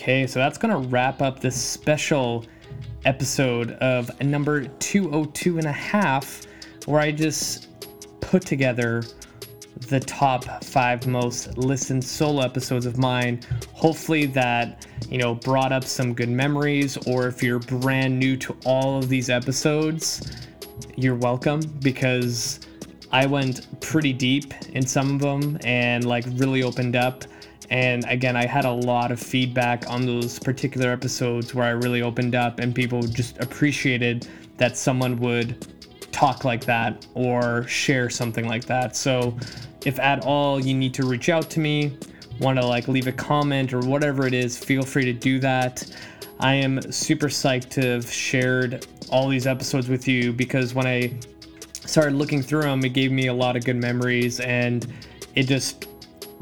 Okay, 0.09 0.25
so 0.25 0.39
that's 0.39 0.57
going 0.57 0.71
to 0.71 0.89
wrap 0.89 1.21
up 1.21 1.39
this 1.39 1.55
special 1.55 2.43
episode 3.05 3.73
of 3.73 4.09
number 4.19 4.65
202 4.65 5.59
and 5.59 5.67
a 5.67 5.71
half, 5.71 6.47
where 6.87 6.99
I 6.99 7.11
just 7.11 7.67
put 8.19 8.43
together 8.43 9.03
the 9.81 9.99
top 9.99 10.63
five 10.63 11.05
most 11.05 11.59
listened 11.59 12.03
solo 12.03 12.41
episodes 12.41 12.87
of 12.87 12.97
mine. 12.97 13.41
Hopefully, 13.73 14.25
that 14.25 14.87
you 15.09 15.19
know 15.19 15.35
brought 15.35 15.71
up 15.71 15.83
some 15.83 16.15
good 16.15 16.29
memories, 16.29 16.97
or 17.05 17.27
if 17.27 17.43
you're 17.43 17.59
brand 17.59 18.17
new 18.17 18.35
to 18.37 18.57
all 18.65 18.97
of 18.97 19.09
these 19.09 19.29
episodes, 19.29 20.47
you're 20.95 21.13
welcome 21.13 21.59
because 21.83 22.61
I 23.11 23.27
went 23.27 23.79
pretty 23.79 24.13
deep 24.13 24.55
in 24.69 24.87
some 24.87 25.13
of 25.13 25.21
them 25.21 25.59
and 25.63 26.03
like 26.03 26.25
really 26.29 26.63
opened 26.63 26.95
up. 26.95 27.25
And 27.69 28.03
again, 28.07 28.35
I 28.35 28.45
had 28.45 28.65
a 28.65 28.71
lot 28.71 29.11
of 29.11 29.19
feedback 29.19 29.89
on 29.89 30.05
those 30.05 30.39
particular 30.39 30.91
episodes 30.91 31.53
where 31.53 31.65
I 31.65 31.69
really 31.69 32.01
opened 32.01 32.35
up, 32.35 32.59
and 32.59 32.73
people 32.73 33.01
just 33.03 33.37
appreciated 33.39 34.27
that 34.57 34.75
someone 34.75 35.17
would 35.19 35.67
talk 36.11 36.43
like 36.43 36.65
that 36.65 37.05
or 37.13 37.67
share 37.67 38.09
something 38.09 38.47
like 38.47 38.65
that. 38.65 38.95
So, 38.95 39.37
if 39.85 39.99
at 39.99 40.25
all 40.25 40.59
you 40.59 40.73
need 40.73 40.93
to 40.95 41.05
reach 41.05 41.29
out 41.29 41.49
to 41.51 41.59
me, 41.59 41.97
want 42.39 42.59
to 42.59 42.65
like 42.65 42.87
leave 42.87 43.07
a 43.07 43.11
comment 43.11 43.73
or 43.73 43.79
whatever 43.81 44.25
it 44.25 44.33
is, 44.33 44.57
feel 44.57 44.83
free 44.83 45.05
to 45.05 45.13
do 45.13 45.39
that. 45.39 45.85
I 46.39 46.53
am 46.55 46.81
super 46.91 47.27
psyched 47.27 47.69
to 47.71 47.81
have 47.81 48.11
shared 48.11 48.87
all 49.11 49.27
these 49.27 49.45
episodes 49.45 49.89
with 49.89 50.07
you 50.07 50.31
because 50.33 50.73
when 50.73 50.87
I 50.87 51.13
started 51.85 52.15
looking 52.15 52.41
through 52.41 52.61
them, 52.61 52.83
it 52.83 52.93
gave 52.93 53.11
me 53.11 53.27
a 53.27 53.33
lot 53.33 53.55
of 53.55 53.65
good 53.65 53.75
memories 53.75 54.39
and 54.39 54.87
it 55.35 55.43
just 55.43 55.87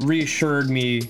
reassured 0.00 0.70
me 0.70 1.02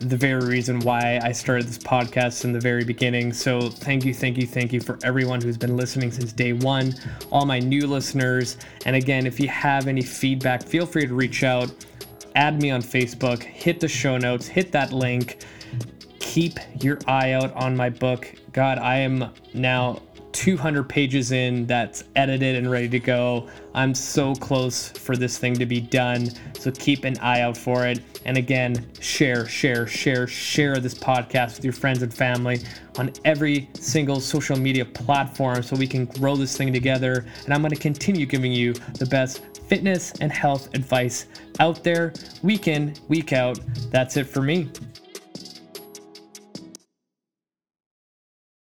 the 0.00 0.16
very 0.16 0.46
reason 0.46 0.80
why 0.80 1.20
I 1.22 1.32
started 1.32 1.66
this 1.66 1.78
podcast 1.78 2.44
in 2.44 2.52
the 2.52 2.60
very 2.60 2.84
beginning. 2.84 3.32
So, 3.32 3.68
thank 3.68 4.04
you, 4.04 4.14
thank 4.14 4.36
you, 4.36 4.46
thank 4.46 4.72
you 4.72 4.80
for 4.80 4.98
everyone 5.02 5.40
who's 5.40 5.56
been 5.56 5.76
listening 5.76 6.12
since 6.12 6.32
day 6.32 6.52
one, 6.52 6.94
all 7.30 7.44
my 7.44 7.58
new 7.58 7.86
listeners. 7.86 8.56
And 8.86 8.94
again, 8.94 9.26
if 9.26 9.40
you 9.40 9.48
have 9.48 9.88
any 9.88 10.02
feedback, 10.02 10.62
feel 10.62 10.86
free 10.86 11.06
to 11.06 11.14
reach 11.14 11.42
out, 11.42 11.70
add 12.34 12.60
me 12.62 12.70
on 12.70 12.82
Facebook, 12.82 13.42
hit 13.42 13.80
the 13.80 13.88
show 13.88 14.16
notes, 14.16 14.46
hit 14.46 14.72
that 14.72 14.92
link. 14.92 15.44
Keep 16.20 16.58
your 16.82 16.98
eye 17.06 17.32
out 17.32 17.52
on 17.54 17.76
my 17.76 17.88
book. 17.88 18.32
God, 18.52 18.78
I 18.78 18.96
am 18.96 19.32
now 19.54 20.02
200 20.32 20.88
pages 20.88 21.32
in 21.32 21.66
that's 21.66 22.04
edited 22.14 22.54
and 22.54 22.70
ready 22.70 22.88
to 22.88 23.00
go. 23.00 23.48
I'm 23.74 23.94
so 23.94 24.34
close 24.34 24.90
for 24.90 25.16
this 25.16 25.38
thing 25.38 25.54
to 25.54 25.66
be 25.66 25.80
done. 25.80 26.30
So 26.58 26.70
keep 26.70 27.04
an 27.04 27.18
eye 27.18 27.40
out 27.40 27.56
for 27.56 27.86
it. 27.86 28.17
And 28.28 28.36
again, 28.36 28.86
share, 29.00 29.46
share, 29.46 29.86
share, 29.86 30.26
share 30.26 30.80
this 30.80 30.92
podcast 30.92 31.56
with 31.56 31.64
your 31.64 31.72
friends 31.72 32.02
and 32.02 32.12
family 32.12 32.60
on 32.98 33.10
every 33.24 33.70
single 33.72 34.20
social 34.20 34.54
media 34.54 34.84
platform 34.84 35.62
so 35.62 35.74
we 35.76 35.86
can 35.86 36.04
grow 36.04 36.36
this 36.36 36.54
thing 36.54 36.70
together. 36.70 37.24
And 37.46 37.54
I'm 37.54 37.62
going 37.62 37.70
to 37.70 37.80
continue 37.80 38.26
giving 38.26 38.52
you 38.52 38.74
the 38.98 39.06
best 39.06 39.40
fitness 39.66 40.12
and 40.20 40.30
health 40.30 40.68
advice 40.74 41.24
out 41.58 41.82
there 41.82 42.12
week 42.42 42.68
in, 42.68 42.94
week 43.08 43.32
out. 43.32 43.60
That's 43.90 44.18
it 44.18 44.24
for 44.24 44.42
me. 44.42 44.68